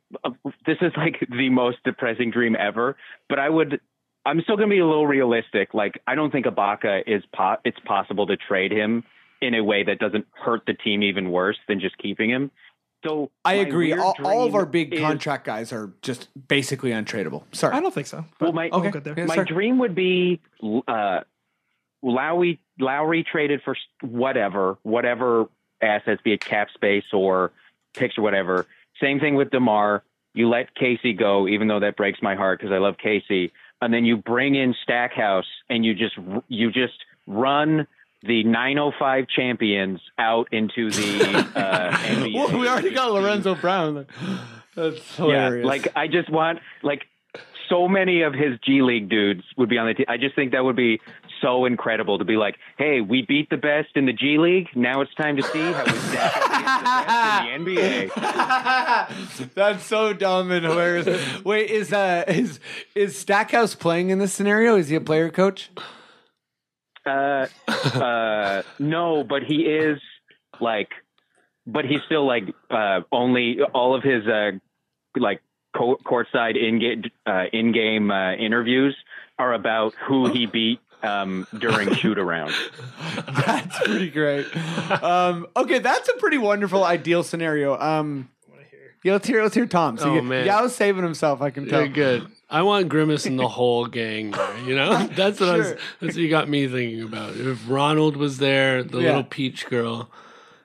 this 0.66 0.78
is 0.82 0.92
like 0.98 1.26
the 1.30 1.50
most 1.50 1.78
depressing 1.84 2.32
dream 2.32 2.56
ever, 2.60 2.98
but 3.30 3.40
I 3.40 3.50
would. 3.50 3.80
I'm 4.26 4.42
still 4.42 4.56
gonna 4.56 4.68
be 4.70 4.80
a 4.80 4.86
little 4.86 5.08
realistic. 5.08 5.74
Like, 5.74 6.02
I 6.06 6.16
don't 6.16 6.32
think 6.32 6.46
Ibaka 6.46 7.04
is 7.08 7.24
po- 7.34 7.58
it's 7.66 7.80
possible 7.86 8.28
to 8.28 8.38
trade 8.38 8.72
him 8.72 9.04
in 9.42 9.56
a 9.56 9.64
way 9.64 9.84
that 9.84 9.98
doesn't 9.98 10.28
hurt 10.34 10.62
the 10.68 10.74
team 10.76 11.02
even 11.02 11.32
worse 11.32 11.58
than 11.68 11.80
just 11.80 11.98
keeping 11.98 12.30
him. 12.30 12.52
So 13.04 13.32
I 13.44 13.56
agree. 13.56 13.94
All, 13.94 14.16
all 14.24 14.46
of 14.46 14.54
our 14.54 14.68
big 14.68 14.94
is- 14.94 15.00
contract 15.00 15.46
guys 15.46 15.74
are 15.74 15.92
just 16.04 16.28
basically 16.48 16.92
untradeable. 16.92 17.44
Sorry. 17.52 17.74
I 17.76 17.80
don't 17.80 17.92
think 17.94 18.06
so. 18.06 18.26
Well, 18.40 18.52
my 18.54 18.70
We'll 18.72 18.82
Okay. 18.82 18.92
get 18.92 19.04
there. 19.04 19.26
My 19.26 19.34
sorry. 19.36 19.48
dream 19.48 19.80
would 19.80 19.96
be 19.96 20.40
uh, 20.88 21.22
Lowry 22.04 22.60
Lowry 22.80 23.24
traded 23.24 23.62
for 23.64 23.76
whatever 24.02 24.78
whatever 24.84 25.48
assets, 25.82 26.22
be 26.24 26.34
it 26.34 26.42
cap 26.42 26.68
space 26.76 27.06
or 27.12 27.52
picks 27.96 28.18
or 28.18 28.22
whatever. 28.22 28.68
Same 29.02 29.20
thing 29.20 29.36
with 29.36 29.50
DeMar. 29.50 30.04
You 30.34 30.50
let 30.50 30.74
Casey 30.76 31.14
go, 31.14 31.48
even 31.48 31.68
though 31.68 31.80
that 31.82 31.98
breaks 31.98 32.20
my 32.22 32.36
heart 32.36 32.60
because 32.60 32.72
I 32.72 32.78
love 32.78 32.96
Casey. 33.02 33.52
And 33.82 33.94
then 33.94 34.06
you 34.06 34.18
bring 34.18 34.56
in 34.56 34.76
Stackhouse 34.84 35.48
and 35.70 35.84
you 35.84 35.94
just 35.94 36.16
you 36.48 36.72
just 36.72 36.94
run 37.28 37.88
the 38.24 38.44
905 38.44 39.26
champions 39.36 40.00
out 40.18 40.48
into 40.52 40.92
the 40.92 41.26
uh, 41.56 41.92
NBA. 41.98 42.34
Well, 42.36 42.60
we 42.60 42.68
already 42.68 42.92
got 42.92 43.12
Lorenzo 43.12 43.56
Brown. 43.56 44.06
That's 44.76 45.16
hilarious. 45.16 45.64
Yeah, 45.64 45.68
like 45.68 45.88
I 45.96 46.08
just 46.08 46.30
want 46.30 46.60
like 46.82 47.08
so 47.68 47.88
many 47.88 48.22
of 48.22 48.34
his 48.34 48.60
G 48.64 48.82
League 48.82 49.10
dudes 49.10 49.44
would 49.58 49.70
be 49.70 49.78
on 49.78 49.88
the 49.88 49.94
team. 49.94 50.06
I 50.08 50.18
just 50.18 50.36
think 50.36 50.52
that 50.52 50.64
would 50.64 50.76
be 50.76 51.02
so 51.42 51.66
incredible 51.66 52.18
to 52.20 52.26
be 52.26 52.38
like, 52.38 52.56
hey, 52.78 53.02
we 53.02 53.24
beat 53.24 53.50
the 53.50 53.58
best 53.58 53.90
in 53.96 54.06
the 54.06 54.14
G 54.14 54.38
League. 54.38 54.68
Now 54.76 55.02
it's 55.02 55.14
time 55.16 55.38
to 55.38 55.44
see 55.44 55.60
how 55.60 55.84
we 55.84 55.92
stack 55.92 56.38
up 56.38 56.50
against 56.50 57.66
the 57.66 57.66
best 57.66 57.66
in 57.66 57.66
the 57.66 57.82
NBA. 59.42 59.54
That's 59.54 59.86
so 59.86 60.14
dumb 60.14 60.52
and 60.52 60.66
hilarious. 60.66 61.44
Wait, 61.44 61.70
is 61.70 61.92
uh 61.92 62.24
is 62.28 62.60
is 62.96 63.18
Stackhouse 63.18 63.76
playing 63.76 64.10
in 64.10 64.20
this 64.20 64.34
scenario? 64.34 64.76
Is 64.76 64.90
he 64.90 64.96
a 64.96 65.02
player 65.02 65.30
coach? 65.30 65.70
Uh, 67.06 67.48
uh, 67.68 68.62
no, 68.80 69.24
but 69.24 69.44
he 69.44 69.62
is 69.64 70.00
like, 70.60 70.90
but 71.66 71.86
he's 71.86 72.02
still 72.06 72.28
like 72.28 72.44
uh, 72.70 73.02
only 73.12 73.58
all 73.74 73.96
of 73.96 74.04
his 74.04 74.28
uh, 74.28 74.52
like 75.18 75.42
co- 75.76 75.98
courtside 76.06 76.56
in 76.56 76.80
game 76.80 77.04
uh, 77.26 77.46
in 77.52 77.72
game 77.72 78.12
uh, 78.12 78.34
interviews 78.34 78.96
are 79.40 79.54
about 79.54 79.94
who 80.08 80.32
he 80.32 80.46
beat 80.46 80.80
um, 81.04 81.48
during 81.58 81.94
shoot 81.96 82.18
around. 82.18 82.54
That's 83.28 83.80
pretty 83.80 84.10
great. 84.10 84.46
Um, 85.04 85.48
okay, 85.56 85.80
that's 85.80 86.10
a 86.10 86.14
pretty 86.14 86.38
wonderful 86.38 86.84
ideal 86.84 87.24
scenario. 87.24 87.80
Um, 87.80 88.30
yeah, 89.04 89.14
let's 89.14 89.28
hear 89.28 89.42
let's 89.42 89.56
hear 89.56 89.66
Tom. 89.66 89.98
So 89.98 90.12
Oh, 90.12 90.16
you, 90.16 90.22
man. 90.22 90.46
Yaw's 90.46 90.76
saving 90.76 91.04
himself. 91.04 91.42
I 91.42 91.50
can 91.50 91.68
tell. 91.68 91.82
Yeah, 91.82 91.88
good. 91.88 92.28
I 92.50 92.64
want 92.64 92.90
Grimace 92.90 93.26
and 93.26 93.40
the 93.40 93.48
whole 93.48 93.86
gang 93.88 94.32
there. 94.32 94.58
You 94.60 94.76
know, 94.76 95.08
that's 95.16 95.40
what 95.40 95.50
I 95.50 95.58
was. 95.58 95.70
That's 96.00 96.16
what 96.16 96.16
you 96.18 96.30
got 96.30 96.48
me 96.50 96.68
thinking 96.68 97.02
about. 97.02 97.36
If 97.36 97.68
Ronald 97.70 98.16
was 98.18 98.38
there, 98.38 98.84
the 98.84 99.00
Yeah. 99.00 99.08
little 99.08 99.24
peach 99.24 99.68
girl. 99.68 100.10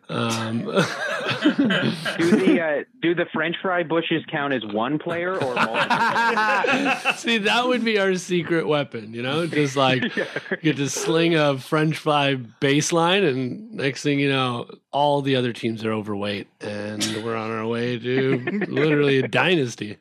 Um, 0.09 0.62
Do 1.43 2.31
the 2.31 2.61
uh, 2.62 2.85
do 3.03 3.15
the 3.15 3.27
French 3.33 3.57
fry 3.61 3.83
bushes 3.83 4.24
count 4.31 4.53
as 4.53 4.65
one 4.66 4.99
player 4.99 5.35
or 5.35 5.55
multiple? 5.55 7.12
see, 7.16 7.39
that 7.39 7.65
would 7.66 7.85
be 7.85 7.99
our 7.99 8.15
secret 8.15 8.66
weapon. 8.66 9.12
You 9.12 9.23
know, 9.23 9.47
just 9.47 9.77
like 9.77 10.03
get 10.62 10.77
to 10.77 10.89
sling 10.89 11.35
a 11.35 11.59
French 11.59 11.99
fry 11.99 12.37
baseline, 12.61 13.28
and 13.28 13.73
next 13.73 14.03
thing 14.03 14.19
you 14.19 14.28
know, 14.28 14.69
all 14.93 15.23
the 15.23 15.37
other 15.37 15.53
teams 15.53 15.85
are 15.85 15.93
overweight, 15.93 16.49
and 16.61 17.05
we're 17.24 17.37
on 17.37 17.51
our 17.51 17.66
way 17.66 17.99
to 17.99 18.39
literally 18.69 19.19
a 19.19 19.28
dynasty. 19.28 19.99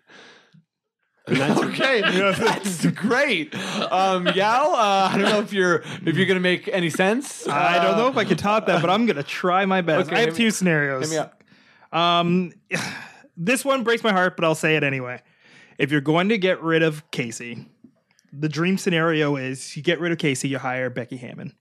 And 1.27 1.38
that's 1.38 1.60
Okay, 1.64 2.02
that's 2.38 2.85
great. 2.88 3.56
Um, 3.56 4.27
Yaw, 4.27 4.73
uh, 4.73 5.10
I 5.11 5.18
don't 5.18 5.30
know 5.30 5.39
if 5.39 5.52
you're 5.53 5.84
if 6.06 6.15
you're 6.15 6.26
gonna 6.27 6.39
make 6.39 6.68
any 6.68 6.89
sense. 6.89 7.47
I 7.47 7.84
don't 7.84 7.97
know 7.97 8.07
Uh, 8.07 8.11
if 8.11 8.18
I 8.18 8.26
can 8.26 8.38
top 8.38 8.68
that, 8.68 8.81
but 8.81 8.89
I'm 8.89 9.06
gonna 9.06 9.23
try 9.23 9.65
my 9.65 9.81
best. 9.81 10.07
Okay, 10.07 10.15
I 10.15 10.19
have 10.19 10.30
hit 10.30 10.34
me- 10.38 10.45
two 10.45 10.52
scenarios. 10.52 11.10
Hit 11.10 11.11
me 11.11 11.18
up. 11.18 11.43
Um, 11.91 12.52
this 13.38 13.64
one 13.65 13.84
breaks 13.84 14.03
my 14.03 14.11
heart, 14.11 14.35
but 14.35 14.45
I'll 14.45 14.56
say 14.56 14.76
it 14.76 14.84
anyway. 14.84 15.22
If 15.77 15.91
you're 15.91 16.02
going 16.02 16.30
to 16.30 16.38
get 16.38 16.61
rid 16.61 16.84
of 16.84 17.10
Casey, 17.11 17.65
the 18.31 18.47
dream 18.49 18.77
scenario 18.77 19.35
is 19.35 19.76
you 19.76 19.84
get 19.84 19.99
rid 19.99 20.11
of 20.11 20.18
Casey, 20.18 20.47
you 20.47 20.57
hire 20.57 20.89
Becky 20.89 21.18
Hammon. 21.18 21.53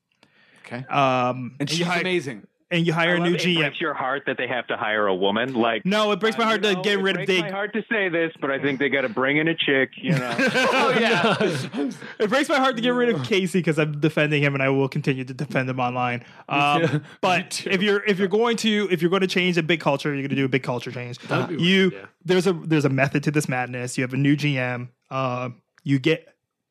Okay, 0.67 0.85
Um, 0.87 1.57
and 1.61 1.69
she's 1.69 1.81
you 1.81 1.85
hire, 1.85 2.01
amazing. 2.01 2.47
And 2.71 2.87
you 2.87 2.93
hire 2.93 3.11
I 3.11 3.15
a 3.17 3.19
love 3.19 3.29
new 3.29 3.35
it 3.35 3.41
GM. 3.41 3.59
breaks 3.59 3.81
your 3.81 3.95
heart 3.95 4.23
that 4.27 4.37
they 4.39 4.49
have 4.49 4.67
to 4.69 4.77
hire 4.77 5.07
a 5.07 5.15
woman. 5.15 5.55
Like 5.55 5.85
No, 5.85 6.11
it 6.13 6.19
breaks 6.19 6.37
my 6.39 6.45
uh, 6.45 6.47
heart 6.49 6.65
you 6.65 6.71
to 6.71 6.75
know, 6.77 6.83
get 6.83 6.99
rid 7.01 7.17
of 7.17 7.27
breaks 7.27 7.29
they. 7.33 7.41
my 7.43 7.51
heart 7.51 7.73
to 7.75 7.85
say 7.91 8.09
this, 8.09 8.33
but 8.41 8.51
I 8.51 8.59
think 8.59 8.79
they 8.79 8.89
got 8.89 9.03
to 9.03 9.09
bring 9.09 9.37
in 9.37 9.49
a 9.49 9.55
chick. 9.55 9.91
You 9.97 10.13
know. 10.13 10.35
Oh 10.77 10.91
yeah, 10.99 11.37
It 12.19 12.29
breaks 12.31 12.49
my 12.49 12.59
heart 12.59 12.77
to 12.77 12.83
get 12.83 12.91
rid 12.91 13.09
of 13.11 13.23
Casey 13.25 13.59
because 13.59 13.79
I'm 13.79 14.01
defending 14.01 14.43
him, 14.43 14.55
and 14.55 14.63
I 14.63 14.71
will 14.71 14.89
continue 14.89 15.25
to 15.25 15.35
defend 15.35 15.69
him 15.69 15.79
online. 15.79 16.25
Um, 16.49 17.05
but 17.21 17.67
if 17.67 17.83
you're 17.83 18.03
if 18.05 18.19
you're 18.19 18.29
going 18.29 18.57
to 18.59 18.89
if 18.91 19.03
you're 19.03 19.11
going 19.11 19.21
to 19.23 19.27
change 19.29 19.57
a 19.59 19.63
big 19.63 19.81
culture, 19.81 20.09
you're 20.09 20.23
going 20.23 20.31
to 20.31 20.37
do 20.37 20.45
a 20.45 20.49
big 20.49 20.63
culture 20.63 20.91
change. 20.91 21.19
That'd 21.19 21.61
you 21.61 21.91
weird, 21.91 21.93
yeah. 21.93 22.07
there's 22.25 22.47
a 22.47 22.53
there's 22.53 22.85
a 22.85 22.89
method 22.89 23.23
to 23.25 23.31
this 23.31 23.49
madness. 23.49 23.97
You 23.99 24.03
have 24.03 24.15
a 24.15 24.17
new 24.17 24.37
GM. 24.37 24.89
Uh, 25.11 25.51
you 25.85 25.99
get 25.99 26.27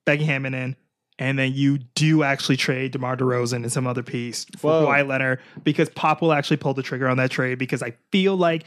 Becky 0.06 0.24
Hammon 0.26 0.54
in, 0.54 0.76
and 1.20 1.38
then 1.38 1.54
you 1.54 1.78
do 1.78 2.24
actually 2.24 2.58
trade 2.58 2.92
DeMar 2.92 3.18
DeRozan 3.18 3.58
and 3.58 3.72
some 3.72 3.88
other 3.88 4.04
piece 4.04 4.46
for 4.58 4.72
Whoa. 4.72 4.88
Kawhi 4.88 5.08
Leonard 5.08 5.40
because 5.64 5.90
Pop 5.90 6.22
will 6.22 6.34
actually 6.34 6.58
pull 6.58 6.74
the 6.74 6.84
trigger 6.84 7.08
on 7.08 7.18
that 7.18 7.32
trade 7.32 7.60
because 7.60 7.84
I 7.84 7.94
feel 8.12 8.36
like 8.36 8.66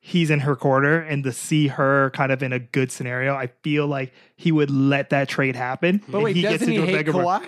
he's 0.00 0.30
in 0.30 0.40
her 0.40 0.56
corner 0.56 0.98
and 0.98 1.22
to 1.24 1.32
see 1.32 1.68
her 1.68 2.10
kind 2.10 2.32
of 2.32 2.42
in 2.42 2.52
a 2.52 2.58
good 2.58 2.90
scenario, 2.90 3.34
I 3.34 3.48
feel 3.62 3.86
like 3.86 4.12
he 4.36 4.52
would 4.52 4.70
let 4.70 5.10
that 5.10 5.28
trade 5.28 5.56
happen. 5.56 6.02
but 6.08 6.20
wait, 6.22 6.40
doesn't 6.42 6.68
he 6.68 6.76
a 6.76 6.86
hate 6.86 7.06
Kawhi? 7.06 7.46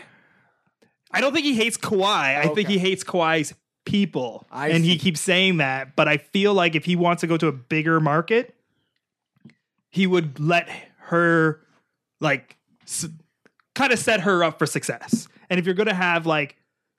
I 1.11 1.21
don't 1.21 1.33
think 1.33 1.45
he 1.45 1.55
hates 1.55 1.77
Kawhi. 1.77 2.39
I 2.39 2.49
think 2.55 2.69
he 2.69 2.79
hates 2.79 3.05
Kawhi's 3.05 3.55
people. 3.85 4.47
I 4.51 4.71
and 4.71 4.85
see. 4.85 4.91
he 4.91 4.99
keeps 4.99 5.21
saying 5.21 5.59
that. 5.59 5.95
But 5.97 6.09
I 6.09 6.17
feel 6.17 6.55
like 6.55 6.75
if 6.75 6.85
he 6.85 6.97
wants 6.97 7.21
to 7.21 7.27
go 7.27 7.37
to 7.37 7.47
a 7.47 7.53
bigger 7.53 8.01
market, 8.01 8.55
he 9.91 10.07
would 10.07 10.41
let 10.41 10.69
her 10.99 11.61
like 12.21 12.57
kind 13.75 13.93
of 13.93 13.99
set 13.99 14.21
her 14.21 14.43
up 14.45 14.59
for 14.59 14.67
success. 14.67 15.29
And 15.51 15.59
if 15.61 15.67
you're 15.67 15.75
going 15.75 15.89
to 15.89 15.95
have 15.95 16.27
like 16.27 16.57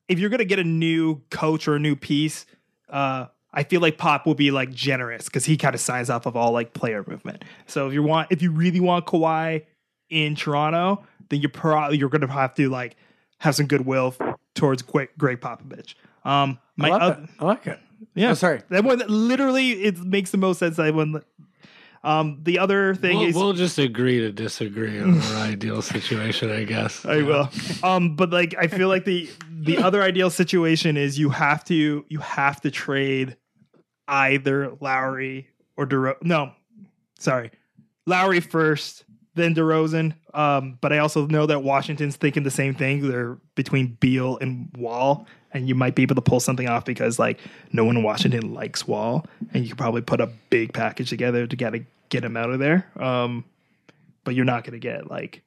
if 0.08 0.20
you're 0.20 0.30
going 0.30 0.40
to 0.40 0.46
get 0.46 0.60
a 0.60 0.64
new 0.64 1.22
coach 1.32 1.68
or 1.68 1.76
a 1.76 1.80
new 1.80 1.96
piece, 1.96 2.46
uh 2.90 3.28
I 3.58 3.64
feel 3.64 3.80
like 3.80 3.98
Pop 3.98 4.26
will 4.26 4.36
be 4.36 4.52
like 4.52 4.72
generous 4.74 5.26
because 5.26 5.46
he 5.46 5.56
kind 5.56 5.74
of 5.74 5.80
signs 5.80 6.10
off 6.10 6.26
of 6.26 6.36
all 6.36 6.52
like 6.52 6.74
player 6.74 7.06
movement. 7.08 7.46
So 7.68 7.88
if 7.88 7.94
you 7.94 8.04
want, 8.04 8.30
if 8.30 8.42
you 8.42 8.52
really 8.52 8.82
want 8.82 9.06
Kawhi 9.06 9.64
in 10.10 10.36
Toronto, 10.36 11.06
then 11.30 11.40
you're 11.40 11.50
probably 11.50 11.98
you're 11.98 12.10
going 12.10 12.20
to 12.20 12.28
have 12.28 12.54
to 12.56 12.68
like 12.70 12.98
have 13.38 13.56
some 13.56 13.66
goodwill 13.68 14.14
towards 14.56 14.82
Greg, 14.82 15.08
Greg 15.18 15.40
Popovich. 15.40 15.96
Um, 16.26 16.60
my 16.76 16.90
I 16.90 16.92
like 16.92 17.02
oth- 17.02 17.18
that. 17.18 17.30
I 17.40 17.46
like 17.46 17.68
it. 17.68 17.80
yeah, 18.14 18.32
Oh, 18.32 18.34
sorry. 18.34 18.62
that 18.72 18.84
one 18.84 19.02
literally 19.08 19.72
it 19.86 20.00
makes 20.00 20.32
the 20.32 20.38
most 20.38 20.60
sense. 20.60 20.76
That 20.76 20.94
one. 20.94 21.24
Um, 22.06 22.38
the 22.44 22.60
other 22.60 22.94
thing 22.94 23.18
We'll, 23.18 23.28
is 23.28 23.36
we'll 23.36 23.54
just 23.54 23.80
agree 23.80 24.20
to 24.20 24.32
disagree 24.32 25.00
on 25.02 25.20
our 25.20 25.38
ideal 25.38 25.82
situation, 25.82 26.52
I 26.52 26.64
guess. 26.64 27.04
I 27.04 27.24
will. 27.24 27.50
Um, 27.82 28.16
but 28.16 28.30
like 28.30 28.54
I 28.60 28.68
feel 28.68 28.90
like 28.90 29.06
the 29.06 29.28
the 29.50 29.80
other 29.80 30.04
ideal 30.04 30.30
situation 30.30 30.98
is 30.98 31.18
you 31.18 31.32
have 31.32 31.64
to 31.66 32.06
you 32.08 32.20
have 32.20 32.62
to 32.62 32.70
trade 32.70 33.38
either 34.08 34.78
Lowry 34.80 35.50
or 35.78 35.88
DeRozan. 35.88 36.22
No, 36.22 36.52
sorry, 37.18 37.50
Lowry 38.06 38.40
first, 38.40 39.04
then 39.34 39.56
DeRozan. 39.56 40.14
Um, 40.36 40.78
but 40.82 40.94
I 40.94 41.00
also 41.00 41.26
know 41.26 41.48
that 41.48 41.64
Washington's 41.64 42.18
thinking 42.18 42.44
the 42.44 42.52
same 42.52 42.76
thing. 42.76 43.10
They're 43.10 43.40
between 43.56 43.98
Beal 44.00 44.38
and 44.42 44.70
Wall, 44.78 45.26
and 45.54 45.68
you 45.68 45.74
might 45.74 45.96
be 45.96 46.04
able 46.04 46.16
to 46.16 46.22
pull 46.22 46.40
something 46.40 46.68
off 46.70 46.86
because 46.86 47.18
like 47.18 47.40
no 47.72 47.84
one 47.84 47.98
in 47.98 48.04
Washington 48.04 48.54
likes 48.54 48.88
Wall, 48.88 49.26
and 49.56 49.64
you 49.64 49.70
could 49.70 49.80
probably 49.80 50.02
put 50.02 50.22
a 50.22 50.28
big 50.52 50.72
package 50.72 51.10
together 51.10 51.48
to 51.48 51.56
get 51.56 51.74
get 52.10 52.24
him 52.24 52.38
out 52.38 52.50
of 52.52 52.60
there. 52.60 52.90
Um, 53.00 53.46
but 54.24 54.36
you're 54.36 54.46
not 54.46 54.64
going 54.64 54.74
to 54.74 54.80
get 54.80 55.10
like 55.10 55.44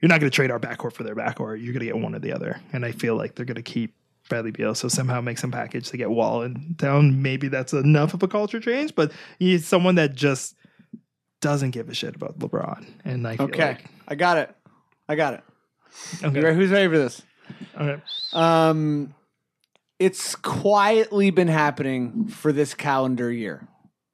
you're 0.00 0.08
not 0.08 0.20
going 0.20 0.30
to 0.30 0.34
trade 0.34 0.50
our 0.50 0.60
backcourt 0.60 0.92
for 0.92 1.02
their 1.02 1.16
backcourt. 1.16 1.62
You're 1.62 1.72
going 1.72 1.80
to 1.80 1.86
get 1.86 1.96
one 1.98 2.14
or 2.14 2.18
the 2.20 2.32
other. 2.32 2.60
And 2.72 2.84
I 2.84 2.92
feel 2.92 3.16
like 3.16 3.34
they're 3.34 3.46
going 3.46 3.56
to 3.56 3.62
keep 3.62 3.94
Bradley 4.28 4.50
Beal. 4.52 4.74
So 4.74 4.86
somehow 4.88 5.20
make 5.20 5.38
some 5.38 5.50
package 5.50 5.88
to 5.90 5.96
get 5.96 6.10
Wall 6.10 6.42
and 6.42 6.76
down. 6.76 7.20
Maybe 7.22 7.48
that's 7.48 7.72
enough 7.72 8.14
of 8.14 8.22
a 8.22 8.28
culture 8.28 8.60
change, 8.60 8.94
but 8.94 9.10
he's 9.40 9.66
someone 9.66 9.96
that 9.96 10.14
just 10.14 10.54
doesn't 11.40 11.70
give 11.70 11.88
a 11.88 11.94
shit 11.94 12.14
about 12.14 12.38
LeBron. 12.38 12.86
And 13.04 13.26
I 13.26 13.36
Okay, 13.40 13.68
like, 13.68 13.84
I 14.06 14.14
got 14.14 14.36
it. 14.38 14.54
I 15.08 15.14
got 15.16 15.34
it. 15.34 15.42
okay. 16.22 16.40
Ready- 16.40 16.56
Who's 16.56 16.70
ready 16.70 16.88
for 16.88 16.98
this? 16.98 17.22
okay. 17.80 18.00
Um, 18.34 19.14
it's 19.98 20.36
quietly 20.36 21.30
been 21.30 21.48
happening 21.48 22.28
for 22.28 22.52
this 22.52 22.74
calendar 22.74 23.32
year. 23.32 23.66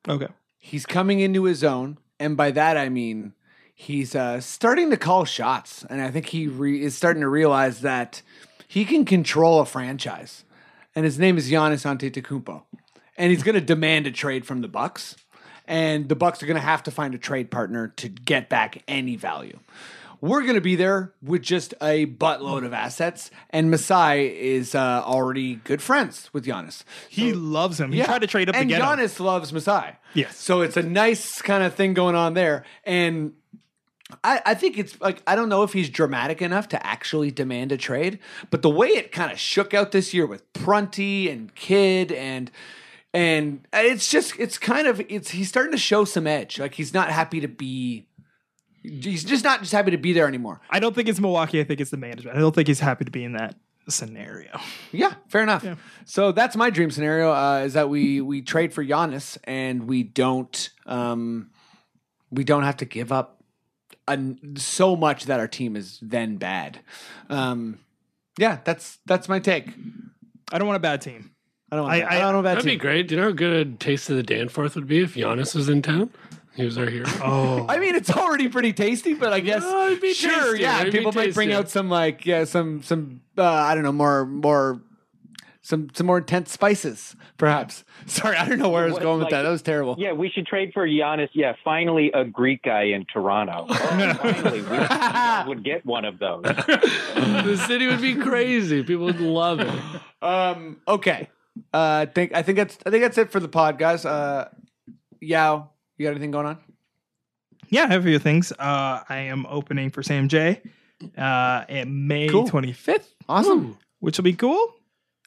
Okay. 0.08 0.28
He's 0.66 0.86
coming 0.86 1.20
into 1.20 1.44
his 1.44 1.62
own, 1.62 1.98
and 2.18 2.38
by 2.38 2.50
that 2.52 2.78
I 2.78 2.88
mean 2.88 3.34
he's 3.74 4.14
uh, 4.14 4.40
starting 4.40 4.88
to 4.88 4.96
call 4.96 5.26
shots, 5.26 5.84
and 5.90 6.00
I 6.00 6.10
think 6.10 6.28
he 6.28 6.48
re- 6.48 6.82
is 6.82 6.96
starting 6.96 7.20
to 7.20 7.28
realize 7.28 7.82
that 7.82 8.22
he 8.66 8.86
can 8.86 9.04
control 9.04 9.60
a 9.60 9.66
franchise. 9.66 10.44
And 10.96 11.04
his 11.04 11.18
name 11.18 11.36
is 11.36 11.50
Giannis 11.50 11.84
Antetokounmpo, 11.84 12.62
and 13.18 13.30
he's 13.30 13.42
going 13.42 13.56
to 13.56 13.60
demand 13.60 14.06
a 14.06 14.10
trade 14.10 14.46
from 14.46 14.62
the 14.62 14.68
Bucks, 14.68 15.16
and 15.66 16.08
the 16.08 16.16
Bucks 16.16 16.42
are 16.42 16.46
going 16.46 16.56
to 16.56 16.62
have 16.62 16.82
to 16.84 16.90
find 16.90 17.14
a 17.14 17.18
trade 17.18 17.50
partner 17.50 17.88
to 17.96 18.08
get 18.08 18.48
back 18.48 18.82
any 18.88 19.16
value. 19.16 19.58
We're 20.24 20.40
going 20.40 20.54
to 20.54 20.62
be 20.62 20.74
there 20.74 21.12
with 21.22 21.42
just 21.42 21.74
a 21.82 22.06
buttload 22.06 22.64
of 22.64 22.72
assets, 22.72 23.30
and 23.50 23.70
Masai 23.70 24.54
is 24.54 24.74
uh, 24.74 25.02
already 25.04 25.56
good 25.56 25.82
friends 25.82 26.30
with 26.32 26.46
Giannis. 26.46 26.82
He 27.10 27.34
loves 27.34 27.78
him. 27.78 27.92
He 27.92 28.02
tried 28.02 28.22
to 28.22 28.26
trade 28.26 28.48
up 28.48 28.54
and 28.54 28.70
to 28.70 28.74
get 28.74 28.80
him. 28.80 28.88
Giannis 28.88 29.20
loves 29.20 29.52
Masai. 29.52 29.98
Yes. 30.14 30.38
So 30.38 30.62
it's 30.62 30.78
a 30.78 30.82
nice 30.82 31.42
kind 31.42 31.62
of 31.62 31.74
thing 31.74 31.92
going 31.92 32.14
on 32.14 32.32
there, 32.32 32.64
and 32.84 33.34
I, 34.22 34.40
I 34.46 34.54
think 34.54 34.78
it's 34.78 34.98
like 34.98 35.22
I 35.26 35.36
don't 35.36 35.50
know 35.50 35.62
if 35.62 35.74
he's 35.74 35.90
dramatic 35.90 36.40
enough 36.40 36.68
to 36.68 36.86
actually 36.86 37.30
demand 37.30 37.70
a 37.70 37.76
trade, 37.76 38.18
but 38.48 38.62
the 38.62 38.70
way 38.70 38.88
it 38.88 39.12
kind 39.12 39.30
of 39.30 39.38
shook 39.38 39.74
out 39.74 39.92
this 39.92 40.14
year 40.14 40.24
with 40.24 40.50
Prunty 40.54 41.28
and 41.28 41.54
Kidd 41.54 42.10
and 42.10 42.50
and 43.12 43.60
it's 43.74 44.10
just 44.10 44.38
it's 44.38 44.56
kind 44.56 44.86
of 44.86 45.02
it's 45.10 45.32
he's 45.32 45.50
starting 45.50 45.72
to 45.72 45.78
show 45.78 46.06
some 46.06 46.26
edge. 46.26 46.58
Like 46.58 46.72
he's 46.72 46.94
not 46.94 47.10
happy 47.10 47.40
to 47.40 47.48
be 47.48 48.06
he's 48.84 49.24
just 49.24 49.42
not 49.42 49.60
just 49.60 49.72
happy 49.72 49.90
to 49.90 49.96
be 49.98 50.12
there 50.12 50.28
anymore. 50.28 50.60
I 50.70 50.78
don't 50.78 50.94
think 50.94 51.08
it's 51.08 51.18
Milwaukee. 51.18 51.58
I 51.60 51.64
think 51.64 51.80
it's 51.80 51.90
the 51.90 51.96
management. 51.96 52.36
I 52.36 52.40
don't 52.40 52.54
think 52.54 52.68
he's 52.68 52.80
happy 52.80 53.04
to 53.04 53.10
be 53.10 53.24
in 53.24 53.32
that 53.32 53.56
scenario. 53.88 54.60
Yeah, 54.92 55.14
fair 55.28 55.42
enough. 55.42 55.66
So 56.04 56.30
that's 56.32 56.54
my 56.56 56.70
dream 56.70 56.90
scenario 56.90 57.32
uh, 57.32 57.62
is 57.66 57.72
that 57.72 57.88
we 57.88 58.20
we 58.20 58.42
trade 58.42 58.72
for 58.72 58.84
Giannis 58.84 59.36
and 59.44 59.88
we 59.88 60.02
don't 60.04 60.70
um 60.86 61.50
we 62.30 62.44
don't 62.44 62.62
have 62.62 62.76
to 62.78 62.84
give 62.84 63.10
up 63.12 63.42
an, 64.06 64.54
so 64.56 64.96
much 64.96 65.24
that 65.26 65.40
our 65.40 65.48
team 65.48 65.76
is 65.76 65.98
then 66.02 66.36
bad. 66.36 66.80
Um 67.28 67.78
yeah, 68.38 68.58
that's 68.64 68.98
that's 69.06 69.28
my 69.28 69.38
take. 69.38 69.68
I 70.52 70.58
don't 70.58 70.66
want 70.68 70.76
a 70.76 70.80
bad 70.80 71.00
team. 71.00 71.30
I 71.70 71.76
don't 71.76 71.84
want 71.86 71.94
I- 71.94 72.00
that. 72.00 72.12
I- 72.12 72.16
I, 72.16 72.20
don't 72.20 72.32
know 72.34 72.40
about 72.40 72.50
That'd 72.56 72.64
be 72.64 72.70
team. 72.72 72.78
great. 72.80 73.08
Do 73.08 73.14
you 73.14 73.20
know 73.20 73.28
how 73.28 73.34
good 73.34 73.66
a 73.66 73.76
taste 73.76 74.10
of 74.10 74.16
the 74.16 74.22
Danforth 74.22 74.74
would 74.76 74.86
be 74.86 75.00
if 75.00 75.14
Giannis 75.14 75.54
was 75.54 75.68
in 75.68 75.82
town? 75.82 76.10
He 76.56 76.64
was 76.64 76.78
our 76.78 76.86
hero. 76.88 77.06
Oh, 77.22 77.66
I 77.68 77.78
mean, 77.78 77.94
it's 77.94 78.10
already 78.10 78.48
pretty 78.48 78.72
tasty, 78.72 79.14
but 79.14 79.32
I 79.32 79.40
guess 79.40 79.62
No, 79.62 79.86
it'd 79.86 80.00
be 80.00 80.14
sure, 80.14 80.30
tastier. 80.30 80.56
yeah. 80.56 80.80
It'd 80.82 80.92
be 80.92 80.98
People 80.98 81.12
might 81.12 81.34
bring 81.34 81.48
tastier. 81.48 81.58
out 81.58 81.68
some 81.70 81.88
like 81.88 82.24
yeah, 82.26 82.44
some 82.44 82.82
some 82.82 83.20
uh, 83.36 83.42
I 83.44 83.74
don't 83.74 83.82
know 83.84 83.92
more 83.92 84.24
more 84.24 84.80
some 85.62 85.88
some 85.94 86.06
more 86.06 86.18
intense 86.18 86.52
spices, 86.52 87.16
perhaps. 87.38 87.84
Sorry, 88.06 88.36
I 88.36 88.46
don't 88.48 88.58
know 88.58 88.68
where 88.68 88.82
I 88.82 88.86
was 88.86 88.92
What, 88.94 89.02
going 89.02 89.18
with 89.18 89.24
like- 89.24 89.30
that. 89.32 89.42
That 89.42 89.50
was 89.50 89.62
terrible. 89.62 89.96
Yeah, 89.98 90.12
we 90.12 90.28
should 90.30 90.46
trade 90.46 90.70
for 90.74 90.86
Giannis. 90.86 91.30
Yeah, 91.32 91.54
finally 91.64 92.12
a 92.12 92.24
Greek 92.24 92.62
guy 92.62 92.82
in 92.84 93.04
Toronto. 93.12 93.66
Oh, 93.70 93.74
finally, 94.14 94.60
we 94.62 95.48
would 95.48 95.64
get 95.64 95.84
one 95.86 96.04
of 96.04 96.18
those. 96.18 96.42
the 96.44 97.56
city 97.66 97.86
would 97.86 98.00
be 98.02 98.14
crazy. 98.14 98.82
People 98.82 99.06
would 99.06 99.20
love 99.20 99.60
it. 99.60 99.72
Um. 100.22 100.80
Okay. 100.86 101.28
Uh. 101.72 101.78
I 102.02 102.06
think 102.06 102.34
I 102.34 102.42
think 102.42 102.58
that's 102.58 102.78
I 102.86 102.90
think 102.90 103.02
that's 103.02 103.18
it 103.18 103.30
for 103.32 103.40
the 103.40 103.48
pod, 103.48 103.78
guys. 103.78 104.04
Uh. 104.04 104.48
Yaw, 105.20 105.64
you 105.96 106.04
got 106.06 106.10
anything 106.12 106.30
going 106.30 106.46
on? 106.46 106.58
yeah, 107.68 107.84
I 107.84 107.88
have 107.88 108.02
a 108.02 108.08
few 108.08 108.18
things. 108.18 108.52
Uh, 108.52 109.02
I 109.08 109.16
am 109.32 109.46
opening 109.46 109.90
for 109.90 110.02
Sam 110.02 110.28
J. 110.28 110.60
Uh, 111.18 111.64
in 111.68 112.06
May 112.06 112.28
Cool. 112.28 112.46
twenty 112.46 112.72
fifth, 112.72 113.14
Awesome. 113.28 113.76
which 114.00 114.16
will 114.18 114.24
be 114.24 114.34
cool. 114.34 114.74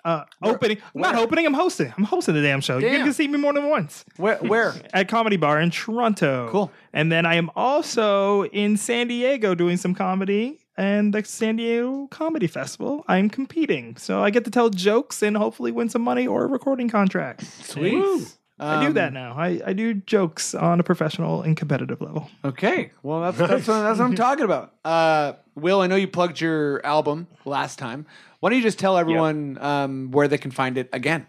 Uh, 0.05 0.23
opening. 0.41 0.77
I'm 0.95 1.01
not 1.01 1.15
where? 1.15 1.23
opening. 1.23 1.45
I'm 1.45 1.53
hosting. 1.53 1.93
I'm 1.97 2.03
hosting 2.05 2.33
the 2.35 2.41
damn 2.41 2.61
show. 2.61 2.77
You 2.77 2.87
Damn. 2.87 3.03
can 3.03 3.13
see 3.13 3.27
me 3.27 3.37
more 3.37 3.51
than 3.51 3.67
once 3.69 4.05
Where? 4.15 4.37
Where? 4.37 4.73
at 4.93 5.09
Comedy 5.09 5.35
Bar 5.35 5.59
in 5.59 5.69
Toronto. 5.69 6.47
Cool. 6.49 6.71
And 6.93 7.11
then 7.11 7.25
I 7.25 7.35
am 7.35 7.51
also 7.57 8.45
in 8.45 8.77
San 8.77 9.07
Diego 9.09 9.53
doing 9.53 9.75
some 9.75 9.93
comedy 9.93 10.59
and 10.77 11.13
the 11.13 11.25
San 11.25 11.57
Diego 11.57 12.07
Comedy 12.07 12.47
Festival. 12.47 13.03
I'm 13.09 13.29
competing, 13.29 13.97
so 13.97 14.23
I 14.23 14.29
get 14.29 14.45
to 14.45 14.51
tell 14.51 14.69
jokes 14.69 15.21
and 15.21 15.35
hopefully 15.35 15.71
win 15.73 15.89
some 15.89 16.03
money 16.03 16.25
or 16.25 16.45
a 16.45 16.47
recording 16.47 16.87
contract. 16.89 17.43
Sweet. 17.65 18.37
I 18.59 18.87
do 18.87 18.93
that 18.93 19.13
now. 19.13 19.33
I, 19.37 19.61
I 19.65 19.73
do 19.73 19.93
jokes 19.93 20.55
on 20.55 20.79
a 20.79 20.83
professional 20.83 21.43
and 21.43 21.55
competitive 21.55 22.01
level. 22.01 22.27
Okay. 22.43 22.91
Well, 23.03 23.21
that's 23.21 23.37
that's 23.37 23.67
what, 23.67 23.81
that's 23.81 23.99
what 23.99 24.05
I'm 24.05 24.15
talking 24.15 24.45
about. 24.45 24.73
Uh, 24.83 25.33
Will, 25.55 25.81
I 25.81 25.87
know 25.87 25.95
you 25.95 26.07
plugged 26.07 26.41
your 26.41 26.83
album 26.85 27.27
last 27.45 27.77
time. 27.77 28.05
Why 28.39 28.49
don't 28.49 28.57
you 28.57 28.63
just 28.63 28.79
tell 28.79 28.97
everyone 28.97 29.57
um, 29.61 30.11
where 30.11 30.27
they 30.27 30.37
can 30.37 30.51
find 30.51 30.77
it 30.77 30.89
again? 30.91 31.27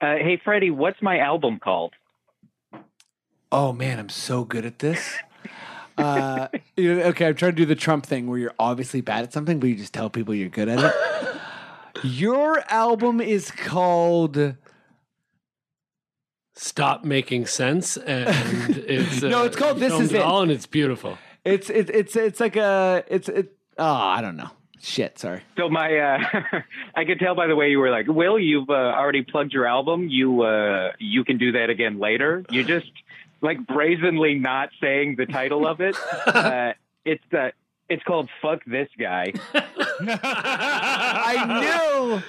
Uh, 0.00 0.16
hey, 0.16 0.40
Freddie, 0.42 0.70
what's 0.70 1.00
my 1.02 1.18
album 1.18 1.58
called? 1.58 1.92
Oh 3.52 3.72
man, 3.72 3.98
I'm 3.98 4.08
so 4.08 4.44
good 4.44 4.64
at 4.64 4.78
this. 4.78 5.16
Uh, 5.98 6.48
you 6.76 6.94
know, 6.94 7.02
okay, 7.02 7.26
I'm 7.26 7.34
trying 7.34 7.52
to 7.52 7.56
do 7.56 7.66
the 7.66 7.74
Trump 7.74 8.06
thing 8.06 8.26
where 8.26 8.38
you're 8.38 8.54
obviously 8.58 9.00
bad 9.00 9.24
at 9.24 9.32
something, 9.32 9.60
but 9.60 9.68
you 9.68 9.74
just 9.74 9.92
tell 9.92 10.08
people 10.08 10.34
you're 10.34 10.48
good 10.48 10.68
at 10.68 10.78
it. 10.78 10.94
Your 12.02 12.62
album 12.70 13.20
is 13.20 13.50
called. 13.50 14.54
Stop 16.62 17.04
making 17.04 17.46
sense, 17.46 17.96
and 17.96 18.28
it's 18.86 19.22
uh, 19.22 19.28
No, 19.28 19.44
it's 19.44 19.56
called 19.56 19.78
This 19.78 19.94
Is 19.98 20.12
It. 20.12 20.20
all, 20.20 20.42
and 20.42 20.52
it's 20.52 20.66
beautiful. 20.66 21.16
It's 21.42 21.70
it, 21.70 21.88
it's 21.88 22.14
it's 22.16 22.38
like 22.38 22.56
a 22.56 23.02
it's 23.08 23.30
it. 23.30 23.56
Oh, 23.78 23.86
I 23.86 24.20
don't 24.20 24.36
know. 24.36 24.50
Shit, 24.78 25.18
sorry. 25.18 25.40
So 25.56 25.70
my, 25.70 25.96
uh, 25.96 26.18
I 26.94 27.06
could 27.06 27.18
tell 27.18 27.34
by 27.34 27.46
the 27.46 27.56
way 27.56 27.70
you 27.70 27.78
were 27.78 27.90
like, 27.90 28.08
Will, 28.08 28.38
you've 28.38 28.68
uh, 28.68 28.74
already 28.74 29.22
plugged 29.22 29.54
your 29.54 29.66
album. 29.66 30.08
You, 30.08 30.42
uh, 30.42 30.92
you 30.98 31.24
can 31.24 31.38
do 31.38 31.52
that 31.52 31.70
again 31.70 31.98
later. 31.98 32.44
You 32.50 32.62
just 32.62 32.90
like 33.40 33.66
brazenly 33.66 34.34
not 34.34 34.68
saying 34.82 35.16
the 35.16 35.24
title 35.24 35.66
of 35.66 35.80
it. 35.80 35.96
Uh, 36.26 36.72
it's 37.06 37.24
uh, 37.32 37.52
it's 37.88 38.02
called 38.02 38.28
"Fuck 38.42 38.66
This 38.66 38.88
Guy." 38.98 39.32
I 40.02 41.60
knew, 41.60 42.22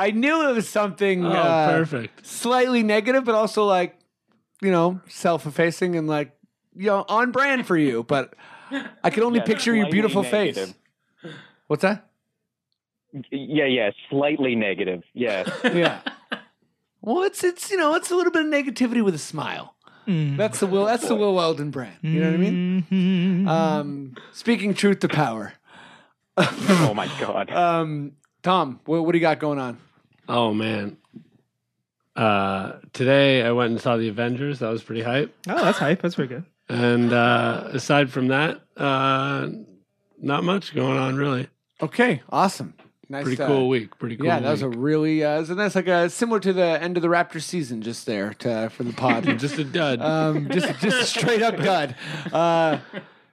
I 0.00 0.10
knew 0.12 0.48
it 0.48 0.54
was 0.54 0.68
something 0.68 1.24
Oh, 1.26 1.30
uh, 1.30 1.66
perfect. 1.78 2.26
slightly 2.26 2.82
negative, 2.82 3.24
but 3.24 3.34
also 3.34 3.64
like, 3.64 3.96
you 4.62 4.70
know, 4.70 5.00
self-effacing 5.08 5.94
and 5.96 6.08
like, 6.08 6.32
you 6.74 6.86
know, 6.86 7.04
on 7.08 7.32
brand 7.32 7.66
for 7.66 7.76
you. 7.76 8.02
But 8.04 8.34
I 9.04 9.10
could 9.10 9.22
only 9.22 9.40
Yeah, 9.40 9.44
picture 9.46 9.74
your 9.74 9.84
slightly 9.84 9.92
beautiful 9.96 10.22
face. 10.22 10.74
What's 11.66 11.82
that? 11.82 12.08
Yeah, 13.30 13.66
yeah, 13.66 13.90
slightly 14.08 14.54
negative. 14.54 15.02
Yeah. 15.14 15.44
Yeah. 15.64 16.00
well, 17.02 17.22
it's 17.22 17.42
it's 17.44 17.70
you 17.70 17.76
know 17.76 17.94
it's 17.94 18.10
a 18.10 18.14
little 18.16 18.32
bit 18.32 18.44
of 18.46 18.52
negativity 18.52 19.02
with 19.04 19.14
a 19.14 19.18
smile. 19.18 19.74
That's 20.06 20.58
the 20.60 20.66
Will. 20.66 20.86
That's 20.86 21.06
the 21.06 21.14
Will 21.14 21.34
Weldon 21.34 21.70
brand. 21.70 21.96
You 22.02 22.20
know 22.20 22.26
what 22.30 22.34
I 22.34 22.38
mean? 22.38 22.86
Mm-hmm. 22.90 23.48
Um, 23.48 24.14
speaking 24.32 24.74
truth 24.74 24.98
to 25.00 25.08
power. 25.08 25.52
oh 26.36 26.92
my 26.94 27.08
god. 27.20 27.50
Um, 27.54 28.12
Tom, 28.42 28.80
what, 28.86 29.04
what 29.04 29.12
do 29.12 29.18
you 29.18 29.22
got 29.22 29.38
going 29.38 29.58
on? 29.58 29.78
Oh 30.30 30.54
man. 30.54 30.96
Uh, 32.14 32.74
today 32.92 33.42
I 33.42 33.50
went 33.50 33.72
and 33.72 33.80
saw 33.80 33.96
the 33.96 34.08
Avengers. 34.08 34.60
That 34.60 34.70
was 34.70 34.80
pretty 34.80 35.02
hype. 35.02 35.34
Oh, 35.48 35.64
that's 35.64 35.78
hype. 35.78 36.00
That's 36.00 36.14
pretty 36.14 36.32
good. 36.34 36.44
And 36.68 37.12
uh, 37.12 37.68
aside 37.72 38.10
from 38.10 38.28
that, 38.28 38.60
uh, 38.76 39.48
not 40.22 40.44
much 40.44 40.72
going 40.72 40.96
on 40.96 41.16
really. 41.16 41.48
Okay, 41.82 42.22
awesome. 42.30 42.74
Nice. 43.08 43.24
Pretty 43.24 43.42
uh, 43.42 43.48
cool 43.48 43.68
week. 43.68 43.98
Pretty 43.98 44.16
cool. 44.16 44.26
Yeah, 44.26 44.38
that 44.38 44.50
was 44.52 44.62
a 44.62 44.68
week. 44.68 44.78
really 44.78 45.24
uh, 45.24 45.44
so 45.44 45.56
that's 45.56 45.74
like 45.74 45.88
a 45.88 46.08
similar 46.08 46.38
to 46.38 46.52
the 46.52 46.80
end 46.80 46.96
of 46.96 47.02
the 47.02 47.08
Raptors 47.08 47.42
season, 47.42 47.82
just 47.82 48.06
there 48.06 48.34
to, 48.34 48.70
for 48.70 48.84
the 48.84 48.92
pod. 48.92 49.24
just 49.40 49.58
a 49.58 49.64
dud. 49.64 50.00
um, 50.00 50.48
just 50.48 50.78
just 50.78 51.12
straight 51.16 51.42
up 51.42 51.56
dud. 51.56 51.96
Uh, 52.32 52.78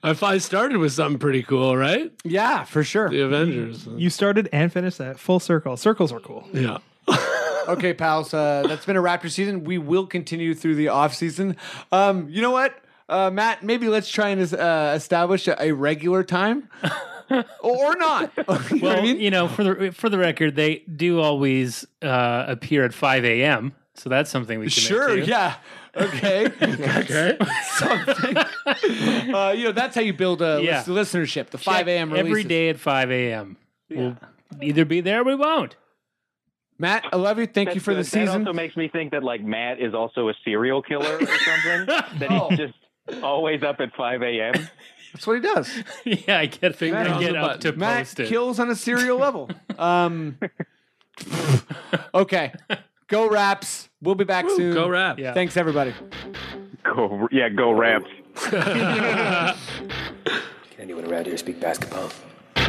if 0.03 0.23
I 0.23 0.37
started 0.37 0.77
with 0.77 0.93
something 0.93 1.19
pretty 1.19 1.43
cool, 1.43 1.75
right? 1.77 2.11
yeah, 2.23 2.63
for 2.63 2.83
sure. 2.83 3.09
The 3.09 3.21
Avengers. 3.21 3.87
You 3.87 4.09
started 4.09 4.49
and 4.51 4.71
finished 4.71 4.97
that 4.99 5.19
full 5.19 5.39
circle. 5.39 5.77
Circles 5.77 6.11
are 6.11 6.19
cool. 6.19 6.47
Yeah. 6.53 6.77
Okay, 7.67 7.93
pals. 7.93 8.33
Uh, 8.33 8.63
that's 8.65 8.85
been 8.85 8.95
a 8.95 9.01
Raptor 9.01 9.29
season. 9.29 9.65
We 9.65 9.77
will 9.77 10.07
continue 10.07 10.53
through 10.53 10.75
the 10.75 10.87
off 10.87 11.13
season. 11.13 11.57
Um, 11.91 12.29
you 12.29 12.41
know 12.41 12.51
what, 12.51 12.73
uh, 13.09 13.29
Matt? 13.29 13.61
Maybe 13.61 13.89
let's 13.89 14.09
try 14.09 14.29
and 14.29 14.53
uh, 14.53 14.93
establish 14.95 15.49
a, 15.49 15.61
a 15.61 15.73
regular 15.73 16.23
time, 16.23 16.69
or 17.59 17.95
not. 17.97 18.31
you 18.37 18.43
know 18.47 18.53
what 18.55 18.71
I 18.71 18.77
Well, 18.81 19.01
mean? 19.03 19.19
you 19.19 19.29
know, 19.31 19.49
for 19.49 19.65
the 19.65 19.91
for 19.91 20.07
the 20.07 20.17
record, 20.17 20.55
they 20.55 20.77
do 20.95 21.19
always 21.19 21.85
uh, 22.01 22.45
appear 22.47 22.85
at 22.85 22.93
5 22.93 23.25
a.m. 23.25 23.73
So 23.95 24.09
that's 24.09 24.29
something 24.29 24.59
we 24.59 24.67
can 24.67 24.71
Sure. 24.71 25.15
Make 25.15 25.25
too. 25.25 25.31
Yeah. 25.31 25.55
Okay. 25.97 26.45
Okay. 26.61 27.37
Something. 27.77 28.37
uh, 29.33 29.53
you 29.55 29.63
know, 29.65 29.71
that's 29.71 29.95
how 29.95 30.01
you 30.01 30.13
build 30.13 30.41
a 30.41 30.59
Yeah. 30.63 30.83
lis- 30.87 31.09
listenership. 31.13 31.49
The 31.49 31.57
five 31.57 31.87
a.m. 31.87 32.11
every 32.13 32.23
releases. 32.31 32.49
day 32.49 32.69
at 32.69 32.79
5 32.79 33.11
a.m. 33.11 33.57
We'll 33.89 34.17
either 34.61 34.85
be 34.85 35.01
there 35.01 35.21
or 35.21 35.23
we 35.23 35.35
won't. 35.35 35.75
Matt, 36.79 37.05
I 37.11 37.15
love 37.15 37.39
you. 37.39 37.47
Thank 37.47 37.69
you 37.69 37.75
That's 37.75 37.85
for 37.85 37.93
the 37.95 38.01
good. 38.01 38.05
That 38.05 38.27
season. 38.27 38.41
also 38.47 38.53
makes 38.53 38.77
me 38.77 38.87
think 38.87 39.11
that 39.11 39.23
like 39.23 39.41
Matt 39.41 39.79
is 39.81 39.93
also 39.95 40.29
a 40.29 40.33
serial 40.45 40.81
killer 40.83 41.15
or 41.17 41.25
something. 41.25 41.85
that 41.87 42.27
Oh. 42.29 42.49
he's 42.49 42.59
just 42.59 43.23
always 43.23 43.63
up 43.63 43.79
at 43.79 43.95
5 43.95 44.21
a.m. 44.21 44.53
That's 45.13 45.25
what 45.25 45.33
he 45.37 45.41
does. 45.41 45.83
yeah, 46.03 46.37
I 46.39 46.45
get, 46.45 46.75
Finger 46.75 46.97
I 46.97 47.19
get 47.19 47.35
up 47.35 47.59
to 47.61 47.69
button. 47.69 47.79
Matt 47.79 47.97
post 47.99 48.19
it. 48.19 48.27
kills 48.29 48.59
on 48.59 48.69
a 48.69 48.75
serial 48.75 49.17
level. 49.17 49.49
Um, 49.79 50.37
okay. 52.13 52.53
Go 53.07 53.29
Raps. 53.29 53.89
We'll 54.01 54.15
be 54.15 54.25
back 54.25 54.49
soon. 54.49 54.73
Go 54.73 54.89
rap. 54.89 55.17
Yeah. 55.17 55.33
Thanks, 55.33 55.55
everybody. 55.55 55.93
Go, 56.83 57.27
yeah, 57.31 57.47
go 57.49 57.71
Raps. 57.71 58.09
Can 58.35 59.55
anyone 60.77 61.05
around 61.05 61.25
here 61.25 61.37
speak 61.37 61.59
basketball? 61.59 62.11
There 62.55 62.65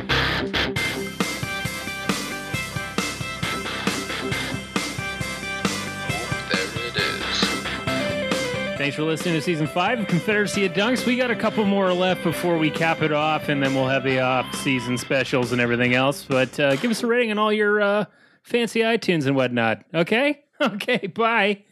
it 6.86 6.96
is. 6.96 7.38
Thanks 8.78 8.94
for 8.94 9.02
listening 9.02 9.34
to 9.34 9.42
season 9.42 9.66
five 9.66 9.98
of 9.98 10.06
Confederacy 10.06 10.64
of 10.66 10.72
Dunks. 10.72 11.04
We 11.04 11.16
got 11.16 11.32
a 11.32 11.36
couple 11.36 11.64
more 11.64 11.92
left 11.92 12.22
before 12.22 12.56
we 12.58 12.70
cap 12.70 13.02
it 13.02 13.12
off, 13.12 13.48
and 13.48 13.60
then 13.60 13.74
we'll 13.74 13.88
have 13.88 14.04
the 14.04 14.20
off-season 14.20 14.98
specials 14.98 15.50
and 15.50 15.60
everything 15.60 15.94
else. 15.94 16.24
But 16.24 16.58
uh, 16.60 16.76
give 16.76 16.92
us 16.92 17.02
a 17.02 17.08
rating 17.08 17.32
on 17.32 17.38
all 17.38 17.52
your 17.52 17.80
uh, 17.82 18.04
fancy 18.48 18.80
iTunes 18.80 19.26
and 19.26 19.36
whatnot. 19.36 19.84
Okay? 19.94 20.42
Okay, 20.60 21.06
bye. 21.06 21.62